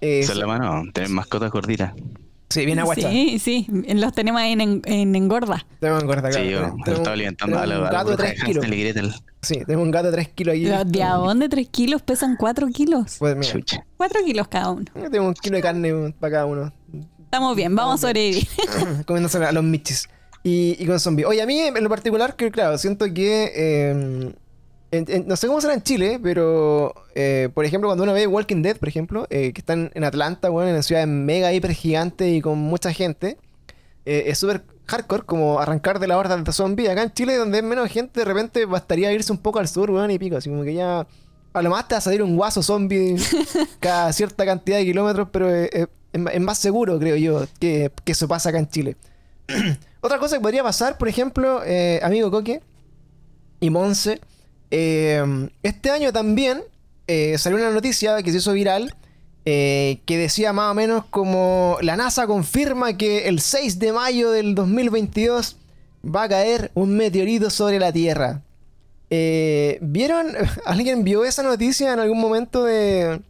Eh, 0.00 0.20
Esa 0.20 0.32
es 0.32 0.38
la 0.38 0.46
mano, 0.46 0.84
tener 0.92 1.08
mascotas 1.10 1.50
gorditas. 1.50 1.92
sí, 2.50 2.64
bien 2.66 2.78
aguachado. 2.78 3.10
Sí, 3.12 3.38
sí, 3.38 3.66
los 3.94 4.12
tenemos 4.12 4.40
ahí 4.40 4.52
en, 4.52 4.60
en- 4.60 4.82
en 4.84 5.14
engorda. 5.16 5.64
Tenemos 5.80 6.02
un 6.02 6.08
gorda 6.08 6.28
acá. 6.28 6.38
Sí, 6.38 6.50
yo 6.50 6.58
Tenemos- 6.60 6.86
me 6.86 6.92
estaba 6.92 7.12
alimentando 7.14 7.58
a 7.58 7.66
la, 7.66 7.78
un 7.78 7.84
gato 7.84 8.10
de 8.10 8.16
bruja 8.16 8.32
3 8.34 8.38
de 8.40 8.92
kilos. 8.92 9.22
Sí, 9.42 9.54
tenemos 9.66 9.84
un 9.84 9.90
gato 9.92 10.06
de 10.06 10.12
3 10.12 10.28
kilos 10.30 10.52
ahí. 10.54 10.64
¿Los 10.66 10.90
de 10.90 11.02
a 11.02 11.14
dónde? 11.14 11.48
¿Tres 11.48 11.68
kilos? 11.68 12.02
Pesan 12.02 12.36
cuatro 12.36 12.66
kilos. 12.68 13.16
Pues 13.18 13.36
mira, 13.36 13.52
Chucha. 13.52 13.84
Cuatro 13.96 14.20
kilos 14.24 14.48
cada 14.48 14.70
uno. 14.70 14.84
tenemos 14.94 15.28
un 15.28 15.34
kilo 15.34 15.56
de 15.56 15.62
carne 15.62 16.14
para 16.18 16.32
cada 16.32 16.46
uno. 16.46 16.72
Estamos 17.24 17.54
bien, 17.56 17.74
vamos 17.76 18.02
a 18.02 18.06
sobrevivir. 18.08 18.48
comiéndose 19.06 19.38
a 19.44 19.52
los 19.52 19.62
michis. 19.62 20.08
Y, 20.42 20.76
y 20.78 20.86
con 20.86 20.98
zombies. 21.00 21.26
Oye, 21.28 21.42
a 21.42 21.46
mí 21.46 21.58
en 21.60 21.82
lo 21.82 21.90
particular, 21.90 22.36
que 22.36 22.50
claro, 22.50 22.78
siento 22.78 23.06
que. 23.12 23.52
eh, 23.54 24.32
en- 24.90 25.04
en- 25.08 25.26
no 25.28 25.36
sé 25.36 25.46
cómo 25.46 25.60
será 25.60 25.74
en 25.74 25.82
Chile, 25.82 26.18
pero. 26.22 26.94
eh, 27.14 27.48
por 27.52 27.64
ejemplo, 27.64 27.88
cuando 27.88 28.04
uno 28.04 28.12
ve 28.12 28.26
Walking 28.26 28.62
Dead, 28.62 28.76
por 28.76 28.88
ejemplo, 28.88 29.26
eh, 29.30 29.52
que 29.52 29.60
están 29.60 29.90
en 29.94 30.04
Atlanta, 30.04 30.48
bueno, 30.48 30.68
en 30.68 30.74
una 30.76 30.82
ciudad 30.82 31.06
mega 31.06 31.52
hiper 31.52 31.72
gigante 31.72 32.28
y 32.30 32.40
con 32.40 32.58
mucha 32.58 32.92
gente, 32.92 33.36
eh, 34.06 34.24
es 34.26 34.38
súper 34.38 34.62
hardcore 34.86 35.24
como 35.24 35.60
arrancar 35.60 35.98
de 35.98 36.06
la 36.06 36.16
horda 36.16 36.36
de 36.36 36.52
zombies. 36.52 36.88
Acá 36.88 37.02
en 37.02 37.12
Chile, 37.12 37.36
donde 37.36 37.58
es 37.58 37.64
menos 37.64 37.90
gente, 37.90 38.20
de 38.20 38.24
repente 38.24 38.64
bastaría 38.64 39.12
irse 39.12 39.32
un 39.32 39.38
poco 39.38 39.58
al 39.58 39.68
sur, 39.68 39.90
weón, 39.90 40.10
y 40.10 40.18
pico. 40.18 40.36
Así 40.36 40.48
como 40.48 40.62
que 40.62 40.72
ya. 40.74 41.06
A 41.54 41.62
lo 41.62 41.70
más 41.70 41.88
te 41.88 41.94
va 41.94 41.98
a 41.98 42.02
salir 42.02 42.22
un 42.22 42.36
guaso 42.36 42.62
zombie 42.62 43.16
cada 43.80 44.12
cierta 44.12 44.44
cantidad 44.46 44.78
de 44.78 44.84
kilómetros, 44.84 45.28
pero 45.32 45.50
es 45.52 46.40
más 46.40 46.58
seguro, 46.58 46.98
creo 46.98 47.16
yo, 47.16 47.44
que, 47.58 47.90
que 48.04 48.12
eso 48.12 48.28
pasa 48.28 48.50
acá 48.50 48.58
en 48.58 48.68
Chile. 48.68 48.96
Otra 50.00 50.18
cosa 50.18 50.36
que 50.36 50.42
podría 50.42 50.62
pasar, 50.62 50.98
por 50.98 51.08
ejemplo, 51.08 51.62
eh, 51.64 52.00
amigo 52.02 52.30
Coque 52.30 52.60
y 53.60 53.70
Monse, 53.70 54.20
eh, 54.70 55.48
este 55.62 55.90
año 55.90 56.12
también 56.12 56.62
eh, 57.06 57.36
salió 57.38 57.58
una 57.58 57.70
noticia 57.70 58.22
que 58.22 58.30
se 58.30 58.38
hizo 58.38 58.52
viral 58.52 58.94
eh, 59.46 60.00
que 60.04 60.18
decía 60.18 60.52
más 60.52 60.70
o 60.70 60.74
menos 60.74 61.06
como 61.06 61.78
la 61.80 61.96
NASA 61.96 62.26
confirma 62.26 62.96
que 62.98 63.28
el 63.28 63.40
6 63.40 63.78
de 63.78 63.92
mayo 63.92 64.30
del 64.30 64.54
2022 64.54 65.56
va 66.04 66.24
a 66.24 66.28
caer 66.28 66.70
un 66.74 66.96
meteorito 66.96 67.48
sobre 67.48 67.78
la 67.78 67.92
Tierra. 67.92 68.42
¿Vieron? 69.10 70.34
¿Alguien 70.66 71.02
vio 71.02 71.24
esa 71.24 71.42
noticia 71.42 71.94
en 71.94 72.00
algún 72.00 72.20
momento 72.20 72.64
de, 72.64 73.22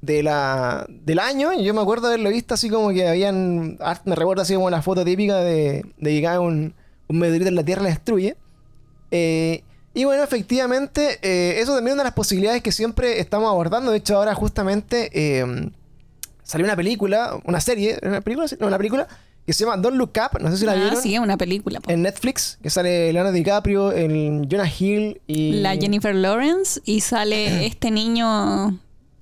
de 0.00 0.22
la, 0.22 0.86
del 0.88 1.18
año? 1.18 1.52
Yo 1.60 1.74
me 1.74 1.80
acuerdo 1.82 2.06
haberlo 2.08 2.30
visto 2.30 2.54
así 2.54 2.68
como 2.70 2.90
que 2.90 3.06
habían... 3.08 3.78
Me 4.04 4.14
recuerdo 4.14 4.42
así 4.42 4.54
como 4.54 4.70
la 4.70 4.82
foto 4.82 5.04
típica 5.04 5.36
de, 5.38 5.84
de 5.98 6.22
cae 6.22 6.38
un, 6.38 6.74
un 7.08 7.18
meteorito 7.18 7.48
en 7.48 7.54
la 7.56 7.64
Tierra 7.64 7.82
y 7.82 7.84
la 7.84 7.90
destruye. 7.90 8.36
Eh, 9.10 9.62
y 9.92 10.04
bueno, 10.04 10.22
efectivamente, 10.22 11.18
eh, 11.22 11.60
eso 11.60 11.74
también 11.74 11.88
es 11.88 11.94
una 11.94 12.02
de 12.04 12.08
las 12.08 12.14
posibilidades 12.14 12.62
que 12.62 12.72
siempre 12.72 13.18
estamos 13.20 13.48
abordando. 13.50 13.90
De 13.90 13.98
hecho, 13.98 14.16
ahora 14.16 14.34
justamente 14.34 15.10
eh, 15.12 15.70
salió 16.44 16.64
una 16.64 16.76
película, 16.76 17.38
una 17.44 17.60
serie, 17.60 17.98
¿una 18.02 18.20
película? 18.20 18.46
No, 18.60 18.66
una 18.68 18.76
película 18.78 19.08
que 19.44 19.52
se 19.52 19.64
llama 19.64 19.78
Don't 19.78 19.96
Look 19.96 20.12
Up. 20.16 20.40
No 20.40 20.50
sé 20.52 20.58
si 20.58 20.64
la 20.64 20.72
Ah, 20.72 20.76
vieron. 20.76 21.02
sí, 21.02 21.14
es 21.14 21.20
una 21.20 21.36
película. 21.36 21.80
po. 21.80 21.90
En 21.90 22.02
Netflix, 22.02 22.56
que 22.62 22.70
sale 22.70 23.12
Leonardo 23.12 23.32
DiCaprio, 23.36 23.90
el 23.90 24.46
Jonah 24.48 24.70
Hill 24.78 25.20
y. 25.26 25.54
La 25.60 25.74
Jennifer 25.76 26.14
Lawrence 26.14 26.80
y 26.84 27.00
sale 27.00 27.66
este 27.66 27.90
niño 27.90 28.78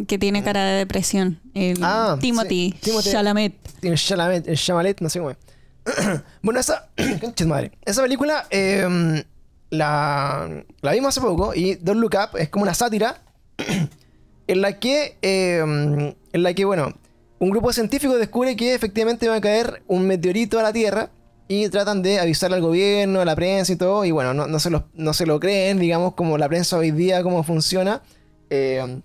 que 0.06 0.18
tiene 0.18 0.42
cara 0.44 0.64
de 0.64 0.78
depresión. 0.78 1.40
El 1.54 1.78
Ah, 1.82 2.16
Timothy, 2.20 2.74
sí, 2.80 2.90
Timothy- 2.90 3.10
Chalamet. 3.10 3.54
Chalamet, 3.96 4.48
el 4.48 4.56
Chamalet, 4.56 5.00
no 5.00 5.08
sé 5.08 5.18
cómo 5.18 5.30
es. 5.30 5.36
bueno, 6.42 6.60
esa. 6.60 6.88
madre. 7.46 7.72
Esa 7.84 8.02
película 8.02 8.46
eh, 8.50 9.24
la, 9.70 10.64
la 10.80 10.92
vimos 10.92 11.08
hace 11.16 11.20
poco 11.20 11.54
y 11.54 11.74
Don't 11.76 12.00
Look 12.00 12.14
Up 12.14 12.38
es 12.38 12.48
como 12.48 12.62
una 12.64 12.74
sátira 12.74 13.20
en 14.46 14.60
la 14.60 14.78
que. 14.78 15.16
eh, 15.22 16.14
en 16.32 16.42
la 16.42 16.52
que, 16.54 16.64
bueno, 16.64 16.92
un 17.38 17.50
grupo 17.50 17.68
de 17.68 17.74
científicos 17.74 18.18
descubre 18.18 18.54
que 18.56 18.74
efectivamente 18.74 19.28
va 19.28 19.36
a 19.36 19.40
caer 19.40 19.82
un 19.86 20.06
meteorito 20.06 20.58
a 20.58 20.62
la 20.62 20.72
Tierra 20.72 21.10
y 21.48 21.68
tratan 21.70 22.02
de 22.02 22.20
avisar 22.20 22.52
al 22.52 22.60
gobierno, 22.60 23.20
a 23.20 23.24
la 23.24 23.34
prensa 23.34 23.72
y 23.72 23.76
todo. 23.76 24.04
Y 24.04 24.10
bueno, 24.10 24.34
no, 24.34 24.46
no 24.46 24.58
se, 24.60 24.68
lo, 24.70 24.84
no 24.94 25.14
se 25.14 25.24
lo 25.24 25.40
creen, 25.40 25.78
digamos, 25.78 26.14
como 26.14 26.36
la 26.36 26.48
prensa 26.48 26.76
hoy 26.76 26.90
día, 26.90 27.22
cómo 27.22 27.42
funciona. 27.42 28.02
Eh, 28.50 29.00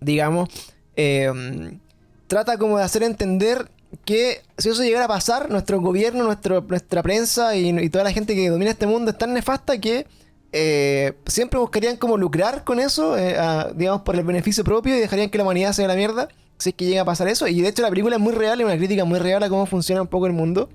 digamos. 0.00 0.48
eh, 0.96 1.78
trata 2.26 2.58
como 2.58 2.78
de 2.78 2.84
hacer 2.84 3.02
entender 3.02 3.68
que 4.04 4.42
si 4.56 4.68
eso 4.68 4.82
llegara 4.82 5.06
a 5.06 5.08
pasar, 5.08 5.50
nuestro 5.50 5.80
gobierno, 5.80 6.24
nuestro, 6.24 6.60
nuestra 6.68 7.02
prensa 7.02 7.56
y, 7.56 7.70
y 7.70 7.90
toda 7.90 8.04
la 8.04 8.12
gente 8.12 8.34
que 8.34 8.48
domina 8.48 8.70
este 8.70 8.86
mundo 8.86 9.10
es 9.10 9.18
tan 9.18 9.34
nefasta 9.34 9.78
que 9.78 10.06
eh, 10.52 11.12
siempre 11.26 11.58
buscarían 11.58 11.96
como 11.96 12.16
lucrar 12.16 12.64
con 12.64 12.80
eso, 12.80 13.16
eh, 13.18 13.36
digamos, 13.74 14.02
por 14.02 14.16
el 14.16 14.24
beneficio 14.24 14.64
propio 14.64 14.96
y 14.96 15.00
dejarían 15.00 15.30
que 15.30 15.38
la 15.38 15.44
humanidad 15.44 15.72
se 15.72 15.82
dé 15.82 15.88
la 15.88 15.94
mierda 15.96 16.28
si 16.58 16.70
es 16.70 16.74
que 16.74 16.84
llega 16.84 17.02
a 17.02 17.04
pasar 17.04 17.28
eso. 17.28 17.48
Y 17.48 17.60
de 17.62 17.68
hecho 17.68 17.82
la 17.82 17.88
película 17.88 18.16
es 18.16 18.22
muy 18.22 18.34
real, 18.34 18.60
es 18.60 18.66
una 18.66 18.76
crítica 18.76 19.04
muy 19.04 19.18
real 19.18 19.42
a 19.42 19.48
cómo 19.48 19.66
funciona 19.66 20.02
un 20.02 20.08
poco 20.08 20.26
el 20.26 20.32
mundo. 20.32 20.68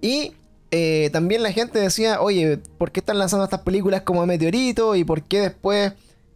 Y 0.00 0.32
eh, 0.70 1.10
también 1.12 1.42
la 1.42 1.52
gente 1.52 1.78
decía, 1.78 2.20
oye, 2.20 2.58
¿por 2.78 2.90
qué 2.90 3.00
están 3.00 3.18
lanzando 3.18 3.44
estas 3.44 3.60
películas 3.60 4.02
como 4.02 4.26
meteorito? 4.26 4.96
¿Y 4.96 5.04
por 5.04 5.22
qué 5.22 5.40
después 5.40 5.92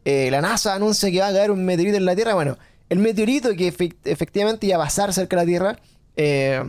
eh, 0.06 0.30
la 0.30 0.40
NASA 0.40 0.72
anuncia 0.74 1.10
que 1.10 1.18
va 1.20 1.26
a 1.28 1.32
caer 1.32 1.50
un 1.50 1.64
meteorito 1.64 1.96
en 1.98 2.04
la 2.04 2.14
Tierra? 2.14 2.34
Bueno, 2.34 2.56
el 2.88 2.98
meteorito 3.00 3.50
que 3.56 3.72
efec- 3.76 3.96
efectivamente 4.04 4.66
iba 4.66 4.76
a 4.76 4.80
pasar 4.80 5.12
cerca 5.12 5.36
de 5.36 5.42
la 5.42 5.46
Tierra 5.46 5.78
eh, 6.16 6.62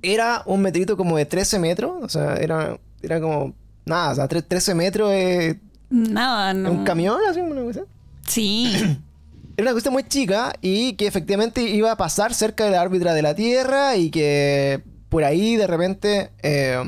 era 0.00 0.42
un 0.46 0.62
meteorito 0.62 0.96
como 0.96 1.16
de 1.16 1.26
13 1.26 1.58
metros. 1.58 1.92
O 2.02 2.08
sea, 2.08 2.36
era, 2.36 2.78
era 3.02 3.20
como... 3.20 3.54
Nada, 3.84 4.12
o 4.12 4.14
sea, 4.14 4.28
tre- 4.28 4.44
13 4.46 4.74
metros 4.76 5.10
es 5.12 5.56
Nada, 5.90 6.54
no. 6.54 6.70
un 6.70 6.84
camión, 6.84 7.18
así 7.28 7.40
una 7.40 7.62
cosa. 7.62 7.80
Sí. 8.26 8.72
Era 9.56 9.64
una 9.66 9.72
cuestión 9.72 9.92
muy 9.92 10.04
chica 10.04 10.54
y 10.62 10.94
que 10.94 11.06
efectivamente 11.06 11.60
iba 11.60 11.92
a 11.92 11.96
pasar 11.96 12.32
cerca 12.32 12.64
de 12.64 12.70
la 12.70 12.80
órbita 12.82 13.12
de 13.12 13.20
la 13.20 13.34
Tierra 13.34 13.96
y 13.96 14.10
que 14.10 14.80
por 15.10 15.24
ahí 15.24 15.56
de 15.56 15.66
repente 15.66 16.30
eh, 16.42 16.78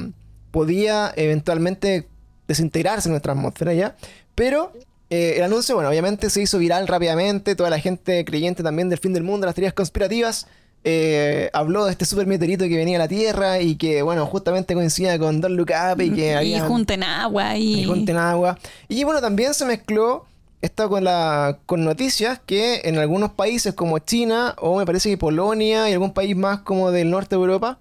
podía 0.50 1.12
eventualmente 1.14 2.08
desintegrarse 2.48 3.08
en 3.08 3.12
nuestra 3.12 3.32
atmósfera 3.34 3.74
ya. 3.74 3.96
Pero 4.34 4.72
eh, 5.10 5.34
el 5.36 5.42
anuncio, 5.42 5.74
bueno, 5.74 5.90
obviamente 5.90 6.30
se 6.30 6.42
hizo 6.42 6.58
viral 6.58 6.88
rápidamente. 6.88 7.54
Toda 7.54 7.70
la 7.70 7.78
gente 7.78 8.24
creyente 8.24 8.62
también 8.62 8.88
del 8.88 8.98
fin 8.98 9.12
del 9.12 9.22
mundo, 9.22 9.46
las 9.46 9.54
teorías 9.54 9.74
conspirativas, 9.74 10.46
eh, 10.82 11.50
habló 11.52 11.86
de 11.86 11.92
este 11.92 12.04
super 12.04 12.26
meteorito 12.26 12.64
que 12.64 12.76
venía 12.76 12.96
a 12.96 13.00
la 13.00 13.08
Tierra 13.08 13.60
y 13.60 13.76
que, 13.76 14.02
bueno, 14.02 14.26
justamente 14.26 14.74
coincidía 14.74 15.18
con 15.18 15.40
Don't 15.40 15.56
Look 15.56 15.70
Up 15.70 16.00
y 16.00 16.10
que 16.10 16.26
y 16.26 16.30
había 16.30 16.66
junten 16.66 17.02
agua 17.02 17.56
y. 17.56 17.80
y 17.80 17.84
junten 17.84 18.16
agua. 18.16 18.58
Y 18.88 19.04
bueno, 19.04 19.20
también 19.20 19.54
se 19.54 19.64
mezcló 19.64 20.26
esto 20.60 20.88
con, 20.88 21.04
la, 21.04 21.58
con 21.66 21.84
noticias 21.84 22.40
que 22.46 22.82
en 22.84 22.98
algunos 22.98 23.32
países 23.32 23.74
como 23.74 23.98
China 23.98 24.54
o 24.58 24.78
me 24.78 24.86
parece 24.86 25.10
que 25.10 25.18
Polonia 25.18 25.90
y 25.90 25.92
algún 25.92 26.14
país 26.14 26.34
más 26.34 26.60
como 26.60 26.90
del 26.90 27.10
norte 27.10 27.36
de 27.36 27.40
Europa 27.40 27.78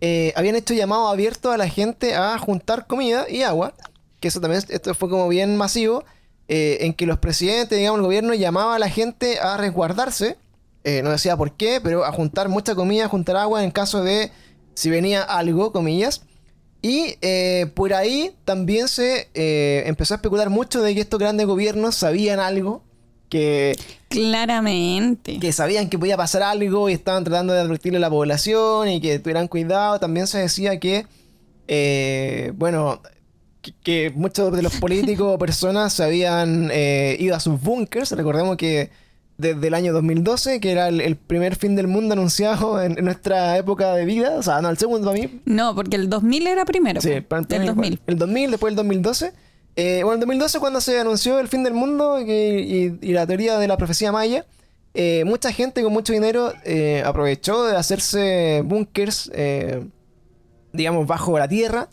eh, 0.00 0.32
habían 0.36 0.56
hecho 0.56 0.74
llamado 0.74 1.08
abierto 1.08 1.50
a 1.50 1.56
la 1.56 1.68
gente 1.68 2.14
a 2.14 2.36
juntar 2.38 2.86
comida 2.86 3.26
y 3.28 3.42
agua. 3.42 3.72
Que 4.20 4.28
eso 4.28 4.40
también, 4.40 4.62
esto 4.68 4.94
fue 4.94 5.08
como 5.08 5.28
bien 5.28 5.56
masivo. 5.56 6.04
Eh, 6.48 6.78
en 6.80 6.94
que 6.94 7.06
los 7.06 7.18
presidentes, 7.18 7.78
digamos, 7.78 7.98
el 7.98 8.04
gobierno 8.04 8.34
llamaba 8.34 8.76
a 8.76 8.78
la 8.78 8.88
gente 8.88 9.38
a 9.38 9.56
resguardarse. 9.56 10.36
eh, 10.84 11.02
no 11.02 11.10
decía 11.10 11.36
por 11.36 11.52
qué, 11.52 11.80
pero 11.82 12.04
a 12.04 12.12
juntar 12.12 12.48
mucha 12.48 12.74
comida, 12.74 13.06
a 13.06 13.08
juntar 13.08 13.36
agua 13.36 13.64
en 13.64 13.70
caso 13.70 14.02
de 14.04 14.30
si 14.74 14.90
venía 14.90 15.22
algo, 15.22 15.72
comillas. 15.72 16.22
Y 16.82 17.16
eh, 17.22 17.70
por 17.74 17.94
ahí 17.94 18.32
también 18.44 18.88
se 18.88 19.28
empezó 19.88 20.14
a 20.14 20.16
especular 20.16 20.50
mucho 20.50 20.82
de 20.82 20.94
que 20.94 21.00
estos 21.00 21.18
grandes 21.18 21.46
gobiernos 21.46 21.94
sabían 21.94 22.40
algo, 22.40 22.82
que, 23.30 23.74
Claramente. 24.10 25.38
que 25.40 25.52
sabían 25.52 25.88
que 25.88 25.98
podía 25.98 26.16
pasar 26.16 26.42
algo 26.42 26.88
y 26.88 26.92
estaban 26.92 27.24
tratando 27.24 27.52
de 27.52 27.60
advertirle 27.60 27.96
a 27.96 28.00
la 28.00 28.10
población 28.10 28.88
y 28.88 29.00
que 29.00 29.18
tuvieran 29.18 29.48
cuidado. 29.48 29.98
También 29.98 30.26
se 30.26 30.38
decía 30.38 30.78
que, 30.78 31.06
eh, 31.68 32.52
bueno, 32.56 33.00
que, 33.64 33.72
que 33.82 34.12
muchos 34.14 34.52
de 34.54 34.62
los 34.62 34.76
políticos 34.76 35.34
o 35.34 35.38
personas 35.38 35.92
se 35.94 36.04
habían 36.04 36.68
eh, 36.72 37.16
ido 37.18 37.34
a 37.34 37.40
sus 37.40 37.60
búnkers. 37.60 38.12
Recordemos 38.12 38.56
que 38.56 38.90
desde 39.38 39.66
el 39.66 39.74
año 39.74 39.92
2012, 39.92 40.60
que 40.60 40.70
era 40.70 40.86
el, 40.88 41.00
el 41.00 41.16
primer 41.16 41.56
fin 41.56 41.74
del 41.74 41.88
mundo 41.88 42.12
anunciado 42.12 42.80
en, 42.80 42.98
en 42.98 43.04
nuestra 43.04 43.56
época 43.58 43.92
de 43.94 44.04
vida, 44.04 44.36
o 44.36 44.42
sea, 44.42 44.60
no, 44.60 44.70
el 44.70 44.78
segundo 44.78 45.08
para 45.10 45.18
mí, 45.20 45.40
No, 45.44 45.74
porque 45.74 45.96
el 45.96 46.08
2000 46.08 46.46
era 46.46 46.64
primero. 46.64 47.00
Sí, 47.00 47.10
el 47.10 47.24
para- 47.24 47.42
2000. 47.42 48.00
El 48.06 48.18
2000, 48.18 48.50
después 48.52 48.70
el 48.70 48.76
2012. 48.76 49.32
Eh, 49.76 50.02
bueno, 50.04 50.14
el 50.14 50.20
2012 50.20 50.60
cuando 50.60 50.80
se 50.80 51.00
anunció 51.00 51.40
el 51.40 51.48
fin 51.48 51.64
del 51.64 51.74
mundo 51.74 52.20
y, 52.20 52.30
y- 52.30 52.98
y 53.02 53.12
la 53.12 53.26
teoría 53.26 53.58
de 53.58 53.66
la 53.66 53.76
profecía 53.76 54.12
maya, 54.12 54.46
eh, 54.96 55.24
mucha 55.26 55.50
gente 55.50 55.82
con 55.82 55.92
mucho 55.92 56.12
dinero 56.12 56.52
eh, 56.64 57.02
aprovechó 57.04 57.64
de 57.64 57.76
hacerse 57.76 58.62
búnkers, 58.64 59.32
digamos, 60.72 61.06
bajo 61.06 61.38
la 61.38 61.48
tierra 61.48 61.88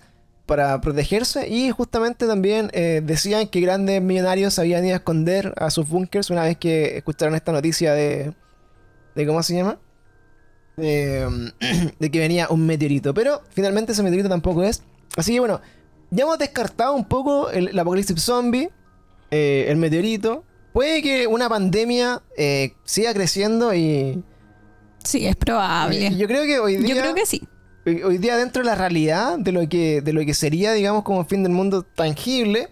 para 0.46 0.80
protegerse 0.82 1.48
y 1.48 1.72
justamente 1.72 2.28
también 2.28 2.70
eh, 2.74 3.02
decían 3.04 3.48
que 3.48 3.62
grandes 3.62 4.02
millonarios 4.02 4.60
habían 4.60 4.86
ido 4.86 4.96
a 4.96 4.98
esconder 4.98 5.54
a 5.58 5.70
sus 5.70 5.88
búnkers 5.88 6.30
una 6.30 6.44
vez 6.44 6.58
que 6.58 6.98
escucharon 6.98 7.36
esta 7.36 7.52
noticia 7.52 7.94
de... 7.94 8.34
de 9.16 9.28
¿Cómo 9.28 9.42
se 9.44 9.56
llama? 9.56 9.80
de, 10.78 11.52
de 12.00 12.12
que 12.12 12.20
venía 12.20 12.48
un 12.50 12.66
meteorito. 12.66 13.14
Pero 13.14 13.42
finalmente 13.52 13.92
ese 13.92 14.04
meteorito 14.04 14.30
tampoco 14.30 14.64
es. 14.64 14.84
Así 15.16 15.34
que 15.34 15.40
bueno, 15.40 15.62
ya 16.10 16.24
hemos 16.24 16.38
descartado 16.38 16.94
un 16.94 17.06
poco 17.06 17.50
el, 17.52 17.70
el 17.70 17.80
apocalipsis 17.80 18.22
zombie, 18.22 18.70
eh, 19.30 19.66
el 19.68 19.78
meteorito. 19.78 20.44
Puede 20.74 21.02
que 21.02 21.28
una 21.28 21.50
pandemia 21.50 22.22
eh, 22.38 22.74
siga 22.86 23.14
creciendo 23.14 23.74
y, 23.74 24.24
Sí, 25.04 25.26
es 25.26 25.36
probable. 25.36 26.16
yo 26.16 26.28
creo 26.28 26.44
que 26.44 26.60
hoy 26.60 26.78
día 26.78 26.96
Yo 26.96 27.02
creo 27.02 27.16
que 27.16 27.26
sí. 27.26 27.42
Hoy 27.86 28.04
hoy 28.04 28.18
día 28.18 28.38
dentro 28.38 28.62
de 28.62 28.66
la 28.66 28.76
realidad 28.76 29.38
de 29.40 29.52
lo 29.52 29.68
que 29.68 30.02
de 30.02 30.14
lo 30.14 30.26
que 30.26 30.34
sería 30.34 30.74
digamos 30.74 31.04
como 31.04 31.26
fin 31.26 31.44
del 31.44 31.52
mundo 31.52 31.84
tangible 31.84 32.70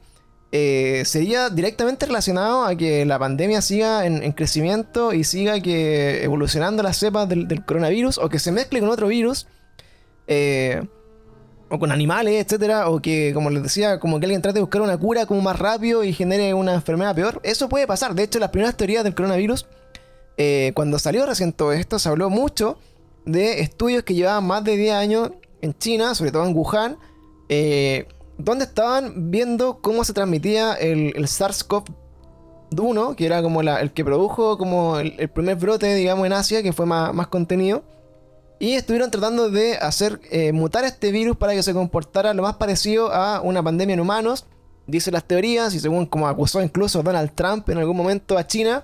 eh, 0.52 1.04
sería 1.06 1.50
directamente 1.52 2.08
relacionado 2.08 2.66
a 2.66 2.76
que 2.76 3.06
la 3.06 3.20
pandemia 3.20 3.62
siga 3.62 4.08
en, 4.08 4.24
en 4.24 4.32
crecimiento 4.32 5.14
y 5.14 5.24
siga 5.24 5.60
que 5.60 6.24
evolucionando 6.24 6.82
las 6.82 6.98
cepas 6.98 7.30
del, 7.30 7.64
coronavirus 7.66 8.18
o 8.18 8.30
que 8.30 8.40
se 8.40 8.52
mezcle 8.52 8.80
con 8.80 8.90
otro 8.90 9.08
virus 9.08 9.46
eh, 10.26 10.82
o 11.70 11.78
con 11.78 11.92
animales, 11.92 12.44
etcétera, 12.44 12.90
o 12.90 13.00
que, 13.00 13.32
como 13.34 13.52
les 13.52 13.62
decía, 13.62 14.00
como 14.00 14.20
que 14.20 14.26
alguien 14.26 14.42
trate 14.42 14.56
de 14.56 14.62
buscar 14.62 14.82
una 14.82 14.98
cura 14.98 15.28
como 15.28 15.40
más 15.42 15.60
rápido 15.60 16.04
y 16.04 16.14
genere 16.14 16.56
una 16.56 16.74
enfermedad 16.74 17.14
peor. 17.14 17.40
Eso 17.44 17.70
puede 17.70 17.86
pasar. 17.86 18.16
De 18.16 18.24
hecho, 18.24 18.40
las 18.40 18.50
primeras 18.50 18.76
teorías 18.76 19.04
del 19.04 19.14
coronavirus, 19.14 19.68
eh, 20.38 20.72
cuando 20.74 20.98
salió 20.98 21.28
recién 21.28 21.54
todo 21.54 21.74
esto, 21.74 22.00
se 22.00 22.10
habló 22.10 22.32
mucho 22.32 22.80
de 23.26 23.62
estudios 23.62 24.04
que 24.04 24.14
llevaban 24.14 24.46
más 24.46 24.64
de 24.64 24.78
10 24.78 24.94
años 24.94 25.32
en 25.62 25.78
China, 25.78 26.16
sobre 26.16 26.32
todo 26.32 26.46
en 26.46 26.56
Wuhan, 26.56 26.98
eh, 27.50 28.08
donde 28.38 28.66
estaban 28.66 29.32
viendo 29.32 29.80
cómo 29.82 30.04
se 30.04 30.14
transmitía 30.14 30.74
el, 30.74 31.14
el 31.16 31.26
SARS-CoV-1, 31.26 33.16
que 33.16 33.26
era 33.26 33.42
como 33.42 33.62
el 33.62 33.92
que 33.92 34.06
produjo 34.06 34.58
como 34.58 34.98
el, 34.98 35.16
el 35.18 35.30
primer 35.30 35.58
brote, 35.58 35.94
digamos, 35.94 36.26
en 36.26 36.34
Asia, 36.34 36.64
que 36.64 36.74
fue 36.74 36.86
más, 36.86 37.14
más 37.14 37.28
contenido. 37.28 37.84
Y 38.60 38.74
estuvieron 38.74 39.10
tratando 39.10 39.50
de 39.50 39.78
hacer 39.78 40.20
eh, 40.32 40.52
mutar 40.52 40.84
este 40.84 41.12
virus 41.12 41.38
para 41.38 41.54
que 41.54 41.64
se 41.64 41.74
comportara 41.74 42.34
lo 42.34 42.44
más 42.44 42.56
parecido 42.56 43.12
a 43.12 43.42
una 43.42 43.64
pandemia 43.64 43.94
en 43.94 44.02
humanos, 44.02 44.46
dicen 44.86 45.14
las 45.14 45.24
teorías, 45.24 45.74
y 45.74 45.80
según 45.80 46.06
como 46.06 46.28
acusó 46.28 46.62
incluso 46.62 47.02
Donald 47.02 47.32
Trump 47.34 47.70
en 47.70 47.78
algún 47.78 47.96
momento 47.96 48.38
a 48.38 48.46
China, 48.46 48.84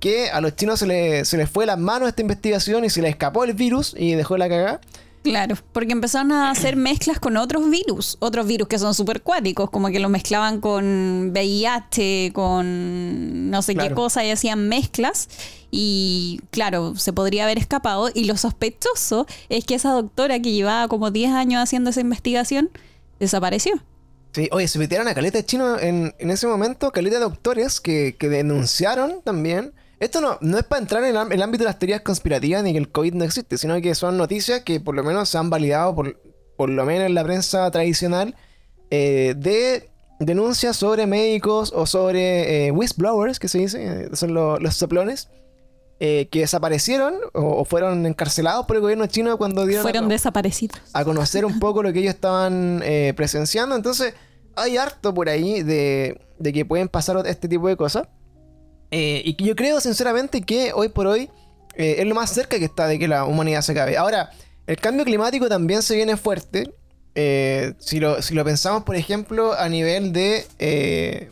que 0.00 0.30
a 0.30 0.40
los 0.40 0.54
chinos 0.56 0.78
se, 0.80 0.86
le- 0.86 1.24
se 1.24 1.36
les 1.36 1.48
fue 1.50 1.66
las 1.66 1.78
manos 1.78 2.08
esta 2.08 2.22
investigación 2.22 2.84
y 2.84 2.90
se 2.90 3.02
les 3.02 3.10
escapó 3.10 3.44
el 3.44 3.54
virus 3.54 3.94
y 3.98 4.14
dejó 4.14 4.36
la 4.36 4.48
cagada. 4.48 4.80
Claro, 5.22 5.56
porque 5.72 5.90
empezaron 5.90 6.30
a 6.30 6.52
hacer 6.52 6.76
mezclas 6.76 7.18
con 7.18 7.36
otros 7.36 7.68
virus, 7.68 8.16
otros 8.20 8.46
virus 8.46 8.68
que 8.68 8.78
son 8.78 8.94
súper 8.94 9.22
cuáticos, 9.22 9.70
como 9.70 9.88
que 9.88 9.98
lo 9.98 10.08
mezclaban 10.08 10.60
con 10.60 11.30
VIH, 11.32 12.30
con 12.32 13.50
no 13.50 13.60
sé 13.62 13.74
qué 13.74 13.90
cosa 13.92 14.24
y 14.24 14.30
hacían 14.30 14.68
mezclas. 14.68 15.28
Y 15.72 16.40
claro, 16.52 16.94
se 16.94 17.12
podría 17.12 17.42
haber 17.42 17.58
escapado. 17.58 18.08
Y 18.14 18.24
lo 18.24 18.36
sospechoso 18.36 19.26
es 19.48 19.64
que 19.64 19.74
esa 19.74 19.90
doctora 19.90 20.38
que 20.40 20.52
llevaba 20.52 20.86
como 20.86 21.10
10 21.10 21.32
años 21.32 21.60
haciendo 21.60 21.90
esa 21.90 22.00
investigación 22.02 22.70
desapareció. 23.18 23.72
Sí, 24.32 24.48
oye, 24.52 24.68
se 24.68 24.78
metieron 24.78 25.08
a 25.08 25.14
caleta 25.14 25.38
de 25.38 25.44
chino 25.44 25.76
en, 25.78 26.14
en 26.18 26.30
ese 26.30 26.46
momento, 26.46 26.92
caleta 26.92 27.16
de 27.16 27.22
doctores 27.24 27.80
que, 27.80 28.14
que 28.16 28.28
denunciaron 28.28 29.22
también. 29.24 29.72
Esto 29.98 30.20
no, 30.20 30.36
no 30.42 30.58
es 30.58 30.64
para 30.64 30.82
entrar 30.82 31.02
en 31.04 31.16
el, 31.32 31.42
ámbito 31.42 31.64
de 31.64 31.70
las 31.70 31.78
teorías 31.78 32.02
conspirativas 32.02 32.62
ni 32.62 32.72
que 32.72 32.78
el 32.78 32.90
COVID 32.90 33.14
no 33.14 33.24
existe, 33.24 33.56
sino 33.56 33.80
que 33.80 33.94
son 33.94 34.16
noticias 34.18 34.60
que 34.62 34.78
por 34.78 34.94
lo 34.94 35.02
menos 35.02 35.28
se 35.30 35.38
han 35.38 35.48
validado 35.48 35.94
por, 35.94 36.20
por 36.56 36.68
lo 36.68 36.84
menos 36.84 37.06
en 37.06 37.14
la 37.14 37.24
prensa 37.24 37.70
tradicional 37.70 38.34
eh, 38.90 39.34
de 39.38 39.88
denuncias 40.20 40.76
sobre 40.76 41.06
médicos 41.06 41.72
o 41.74 41.86
sobre 41.86 42.66
eh, 42.66 42.70
whistleblowers, 42.72 43.38
que 43.38 43.48
se 43.48 43.58
dice, 43.58 43.84
eh, 44.04 44.08
son 44.12 44.34
lo- 44.34 44.58
los 44.58 44.74
soplones, 44.76 45.28
eh, 45.98 46.28
que 46.30 46.40
desaparecieron 46.40 47.14
o, 47.32 47.40
o 47.60 47.64
fueron 47.64 48.04
encarcelados 48.04 48.66
por 48.66 48.76
el 48.76 48.82
gobierno 48.82 49.06
chino 49.06 49.38
cuando 49.38 49.64
dieron 49.64 49.80
a- 49.80 49.88
Fueron 49.88 50.08
desaparecidos. 50.10 50.78
a 50.92 51.04
conocer 51.04 51.46
un 51.46 51.58
poco 51.58 51.82
lo 51.82 51.90
que 51.92 52.00
ellos 52.00 52.14
estaban 52.14 52.82
presenciando. 53.16 53.74
Entonces, 53.74 54.12
hay 54.56 54.76
harto 54.76 55.14
por 55.14 55.30
ahí 55.30 55.62
de, 55.62 56.20
de 56.38 56.52
que 56.52 56.66
pueden 56.66 56.88
pasar 56.88 57.26
este 57.26 57.48
tipo 57.48 57.66
de 57.68 57.76
cosas. 57.76 58.08
Eh, 58.98 59.20
y 59.26 59.44
yo 59.44 59.54
creo, 59.54 59.78
sinceramente, 59.78 60.40
que 60.40 60.72
hoy 60.72 60.88
por 60.88 61.06
hoy 61.06 61.28
eh, 61.74 61.96
es 61.98 62.06
lo 62.06 62.14
más 62.14 62.30
cerca 62.30 62.58
que 62.58 62.64
está 62.64 62.86
de 62.86 62.98
que 62.98 63.06
la 63.06 63.26
humanidad 63.26 63.60
se 63.60 63.72
acabe. 63.72 63.98
Ahora, 63.98 64.30
el 64.66 64.78
cambio 64.78 65.04
climático 65.04 65.50
también 65.50 65.82
se 65.82 65.96
viene 65.96 66.16
fuerte. 66.16 66.72
Eh, 67.14 67.74
si, 67.78 68.00
lo, 68.00 68.22
si 68.22 68.34
lo 68.34 68.42
pensamos, 68.42 68.84
por 68.84 68.96
ejemplo, 68.96 69.52
a 69.52 69.68
nivel 69.68 70.14
de, 70.14 70.46
eh, 70.58 71.30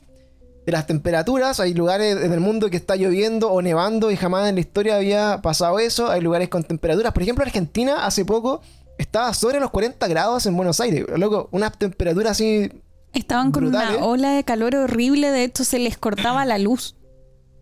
de 0.66 0.72
las 0.72 0.86
temperaturas, 0.86 1.58
hay 1.58 1.72
lugares 1.72 2.22
en 2.22 2.34
el 2.34 2.40
mundo 2.40 2.68
que 2.68 2.76
está 2.76 2.96
lloviendo 2.96 3.50
o 3.50 3.62
nevando 3.62 4.10
y 4.10 4.16
jamás 4.16 4.46
en 4.46 4.56
la 4.56 4.60
historia 4.60 4.96
había 4.96 5.40
pasado 5.40 5.78
eso. 5.78 6.10
Hay 6.10 6.20
lugares 6.20 6.50
con 6.50 6.64
temperaturas. 6.64 7.14
Por 7.14 7.22
ejemplo, 7.22 7.46
Argentina 7.46 8.04
hace 8.04 8.26
poco 8.26 8.60
estaba 8.98 9.32
sobre 9.32 9.58
los 9.58 9.70
40 9.70 10.06
grados 10.08 10.44
en 10.44 10.54
Buenos 10.54 10.80
Aires. 10.80 11.06
Loco, 11.16 11.48
una 11.50 11.70
temperatura 11.70 12.32
así 12.32 12.70
Estaban 13.14 13.52
con 13.52 13.64
una 13.64 14.04
ola 14.04 14.32
de 14.32 14.42
calor 14.42 14.74
horrible, 14.74 15.30
de 15.30 15.44
hecho 15.44 15.64
se 15.64 15.78
les 15.78 15.96
cortaba 15.96 16.44
la 16.44 16.58
luz. 16.58 16.96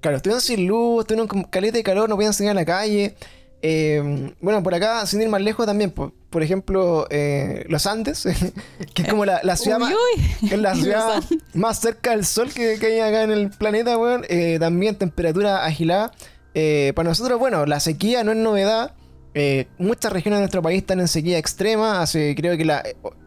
Claro, 0.03 0.19
estuvieron 0.19 0.43
sin 0.43 0.67
luz, 0.67 1.01
estuvieron 1.05 1.27
con 1.29 1.45
caleta 1.45 1.79
de 1.79 1.83
calor, 1.83 2.09
no 2.11 2.17
podían 2.17 2.35
salir 2.35 2.51
a 2.51 2.55
la 2.55 2.67
calle. 2.67 3.15
Eh, 3.63 4.35
bueno, 4.41 4.63
por 4.63 4.75
acá, 4.75 5.07
sin 5.07 5.23
ir 5.23 5.29
más 5.29 5.41
lejos 5.41 5.65
también, 5.65 5.93
por, 5.93 6.13
por 6.29 6.43
ejemplo, 6.43 7.07
eh, 7.11 7.65
los 7.69 7.87
Andes, 7.87 8.25
que 8.95 9.03
es 9.03 9.09
como 9.09 9.25
la, 9.25 9.41
la 9.45 9.57
ciudad, 9.57 9.79
Uy, 9.81 9.85
más, 9.85 9.95
uy. 10.43 10.49
que 10.49 10.55
es 10.57 10.61
la 10.61 10.71
Los 10.75 10.83
ciudad 10.83 11.13
Andes. 11.15 11.39
más 11.55 11.81
cerca 11.81 12.11
del 12.11 12.27
sol 12.27 12.53
que, 12.53 12.77
que 12.81 12.87
hay 12.87 12.99
acá 13.01 13.23
en 13.23 13.31
el 13.31 13.51
planeta, 13.51 13.97
weón. 13.97 14.25
Eh, 14.29 14.59
también 14.61 14.97
temperatura 14.97 15.65
agilada. 15.65 16.11
Eh, 16.55 16.93
para 16.97 17.09
nosotros, 17.09 17.39
bueno, 17.39 17.65
la 17.65 17.79
sequía 17.81 18.25
no 18.25 18.33
es 18.33 18.39
novedad. 18.39 18.95
Muchas 19.79 20.13
regiones 20.13 20.39
de 20.39 20.43
nuestro 20.43 20.61
país 20.61 20.81
están 20.83 21.01
en 21.01 21.09
sequía 21.09 21.39
extrema. 21.39 22.03
Hace, 22.03 22.35
creo 22.35 22.57
que 22.59 22.65
la. 22.67 22.83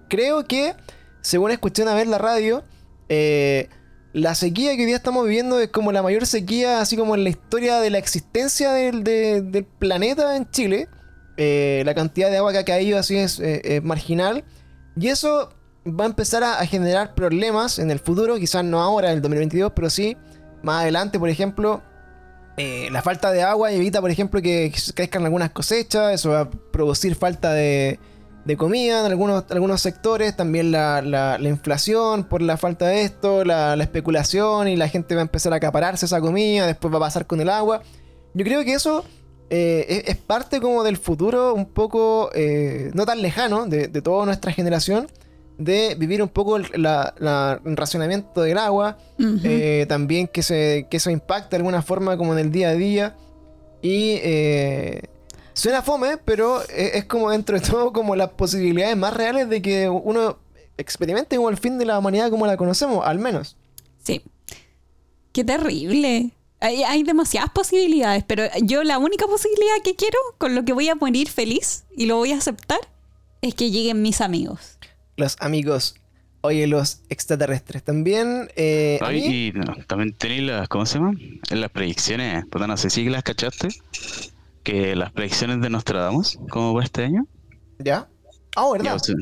Creo 0.10 0.46
que, 0.46 0.76
según 1.22 1.50
escuché 1.52 1.82
una 1.82 1.96
vez 1.96 2.08
la 2.08 2.18
radio, 2.20 2.64
eh, 3.10 3.70
la 4.16 4.34
sequía 4.34 4.76
que 4.76 4.82
hoy 4.82 4.86
día 4.86 4.96
estamos 4.96 5.26
viviendo 5.26 5.60
es 5.60 5.68
como 5.70 5.92
la 5.92 6.02
mayor 6.02 6.26
sequía, 6.26 6.80
así 6.80 6.96
como 6.96 7.16
en 7.16 7.24
la 7.26 7.30
historia 7.30 7.80
de 7.82 7.90
la 7.90 7.98
existencia 7.98 8.72
del, 8.72 9.04
de- 9.04 9.42
del 9.42 9.66
planeta 9.66 10.36
en 10.38 10.50
Chile. 10.52 10.88
Eh, 11.38 11.84
la 11.86 11.94
cantidad 11.94 12.30
de 12.32 12.38
agua 12.38 12.54
que 12.54 12.60
ha 12.60 12.64
caído 12.66 12.98
así 12.98 13.18
es, 13.18 13.40
eh, 13.42 13.82
marginal. 13.84 14.46
Y 14.96 15.10
eso 15.10 15.50
va 15.86 16.06
a 16.06 16.08
empezar 16.08 16.44
a, 16.44 16.60
a 16.62 16.66
generar 16.66 17.14
problemas 17.14 17.78
en 17.78 17.92
el 17.92 18.00
futuro, 18.00 18.38
quizás 18.38 18.64
no 18.64 18.82
ahora, 18.82 19.10
en 19.12 19.16
el 19.18 19.22
2022, 19.22 19.74
pero 19.76 19.90
sí 19.90 20.16
más 20.64 20.84
adelante, 20.84 21.20
por 21.20 21.28
ejemplo. 21.30 21.84
eh, 22.58 22.88
la 22.92 23.02
falta 23.02 23.32
de 23.34 23.44
agua 23.44 23.74
evita, 23.74 24.00
por 24.00 24.10
ejemplo, 24.12 24.42
que 24.42 24.72
crezcan 24.96 25.26
algunas 25.26 25.50
cosechas, 25.52 26.14
eso 26.14 26.30
va 26.30 26.40
a 26.42 26.50
producir 26.50 27.16
falta 27.16 27.52
de, 27.52 28.00
de 28.46 28.58
comida 28.58 29.00
en 29.00 29.06
algunos, 29.08 29.44
algunos 29.50 29.82
sectores, 29.82 30.36
también 30.36 30.72
la, 30.72 31.02
la- 31.02 31.38
la 31.40 31.50
inflación 31.50 32.24
por 32.26 32.42
la 32.42 32.58
falta 32.58 32.88
de 32.88 33.02
esto, 33.02 33.44
la, 33.44 33.76
la 33.76 33.84
especulación 33.84 34.68
y 34.68 34.76
la 34.76 34.88
gente 34.88 35.16
va 35.16 35.22
a 35.22 35.24
empezar 35.24 35.52
a 35.52 35.56
acapararse 35.58 36.06
esa 36.06 36.22
comida, 36.22 36.68
después 36.68 36.94
va 36.94 36.98
a 36.98 37.02
pasar 37.02 37.26
con 37.26 37.42
el 37.42 37.50
agua. 37.50 37.82
Yo 38.36 38.44
creo 38.46 38.64
que 38.64 38.74
eso 38.74 39.04
eh, 39.50 40.04
es, 40.06 40.16
parte 40.18 40.60
como 40.62 40.84
del 40.84 40.98
futuro 40.98 41.54
un 41.56 41.66
poco 41.66 42.30
eh, 42.36 42.92
no 42.94 43.06
tan 43.06 43.22
lejano 43.22 43.66
de, 43.66 43.88
de 43.88 44.02
toda 44.02 44.26
nuestra 44.26 44.52
generación, 44.52 45.08
de 45.58 45.96
vivir 45.98 46.22
un 46.22 46.30
poco 46.30 46.58
el, 46.58 46.66
racionamiento 47.78 48.42
del 48.42 48.58
agua, 48.58 48.98
eh, 49.44 49.86
también 49.88 50.28
que, 50.28 50.44
se, 50.44 50.88
que 50.90 50.98
eso 50.98 51.10
impacta 51.10 51.52
de 51.52 51.58
alguna 51.58 51.82
forma 51.82 52.18
como 52.18 52.34
en 52.34 52.40
el 52.40 52.52
día 52.52 52.70
a 52.70 52.74
día. 52.74 53.16
Y 53.82 54.20
suena 55.56 55.82
fome, 55.82 56.18
pero 56.18 56.62
es, 56.62 56.94
es 56.96 57.06
como 57.06 57.32
dentro 57.32 57.60
de 57.60 57.66
todo 57.66 57.92
como 57.92 58.16
las 58.16 58.30
posibilidades 58.30 58.96
más 58.96 59.14
reales 59.16 59.50
de 59.50 59.62
que 59.64 59.90
uno 59.90 60.38
experimente 60.78 61.38
como 61.38 61.50
el 61.50 61.58
fin 61.58 61.80
de 61.80 61.86
la 61.86 61.98
humanidad 61.98 62.30
como 62.30 62.46
la 62.46 62.58
conocemos, 62.58 63.04
al 63.08 63.18
menos. 63.18 63.56
Sí. 64.04 64.22
Qué 65.32 65.44
terrible. 65.44 66.30
Hay, 66.60 66.84
hay 66.84 67.04
demasiadas 67.04 67.50
posibilidades, 67.52 68.24
pero 68.26 68.44
yo 68.64 68.84
la 68.84 68.98
única 68.98 69.26
posibilidad 69.28 69.76
que 69.84 69.96
quiero, 69.96 70.18
con 70.38 70.56
lo 70.56 70.64
que 70.66 70.74
voy 70.74 70.88
a 70.90 70.96
morir 70.96 71.30
feliz 71.30 71.86
y 71.96 72.06
lo 72.06 72.18
voy 72.18 72.32
a 72.32 72.38
aceptar, 72.38 72.80
es 73.42 73.56
que 73.56 73.72
lleguen 73.72 74.02
mis 74.02 74.22
amigos. 74.22 74.78
Los 75.18 75.36
amigos, 75.40 75.96
oye, 76.42 76.66
los 76.68 77.02
extraterrestres. 77.10 77.84
También... 77.84 78.50
eh, 78.56 79.00
a 79.02 79.08
Ay, 79.08 79.22
mí- 79.22 79.48
y 79.48 79.52
no, 79.52 79.76
también 79.88 80.14
tenéis 80.14 80.44
las, 80.44 80.68
¿cómo 80.70 80.86
se 80.86 80.98
llama? 81.00 81.14
En 81.50 81.62
las 81.62 81.70
predicciones, 81.72 82.46
puta, 82.48 82.68
no 82.68 82.78
sé 82.78 82.90
si 82.90 83.08
las 83.10 83.24
cachaste, 83.24 83.68
que 84.66 84.96
las 84.98 85.14
predicciones 85.14 85.62
de 85.62 85.70
Nostradamus, 85.70 86.38
como 86.50 86.74
por 86.74 86.84
este 86.84 87.06
año. 87.06 87.26
¿Ya? 87.80 88.10
Ah, 88.58 88.66
Ya, 88.66 88.72
¿verdad? 88.74 88.96
o 88.96 89.00
sea, 89.00 89.16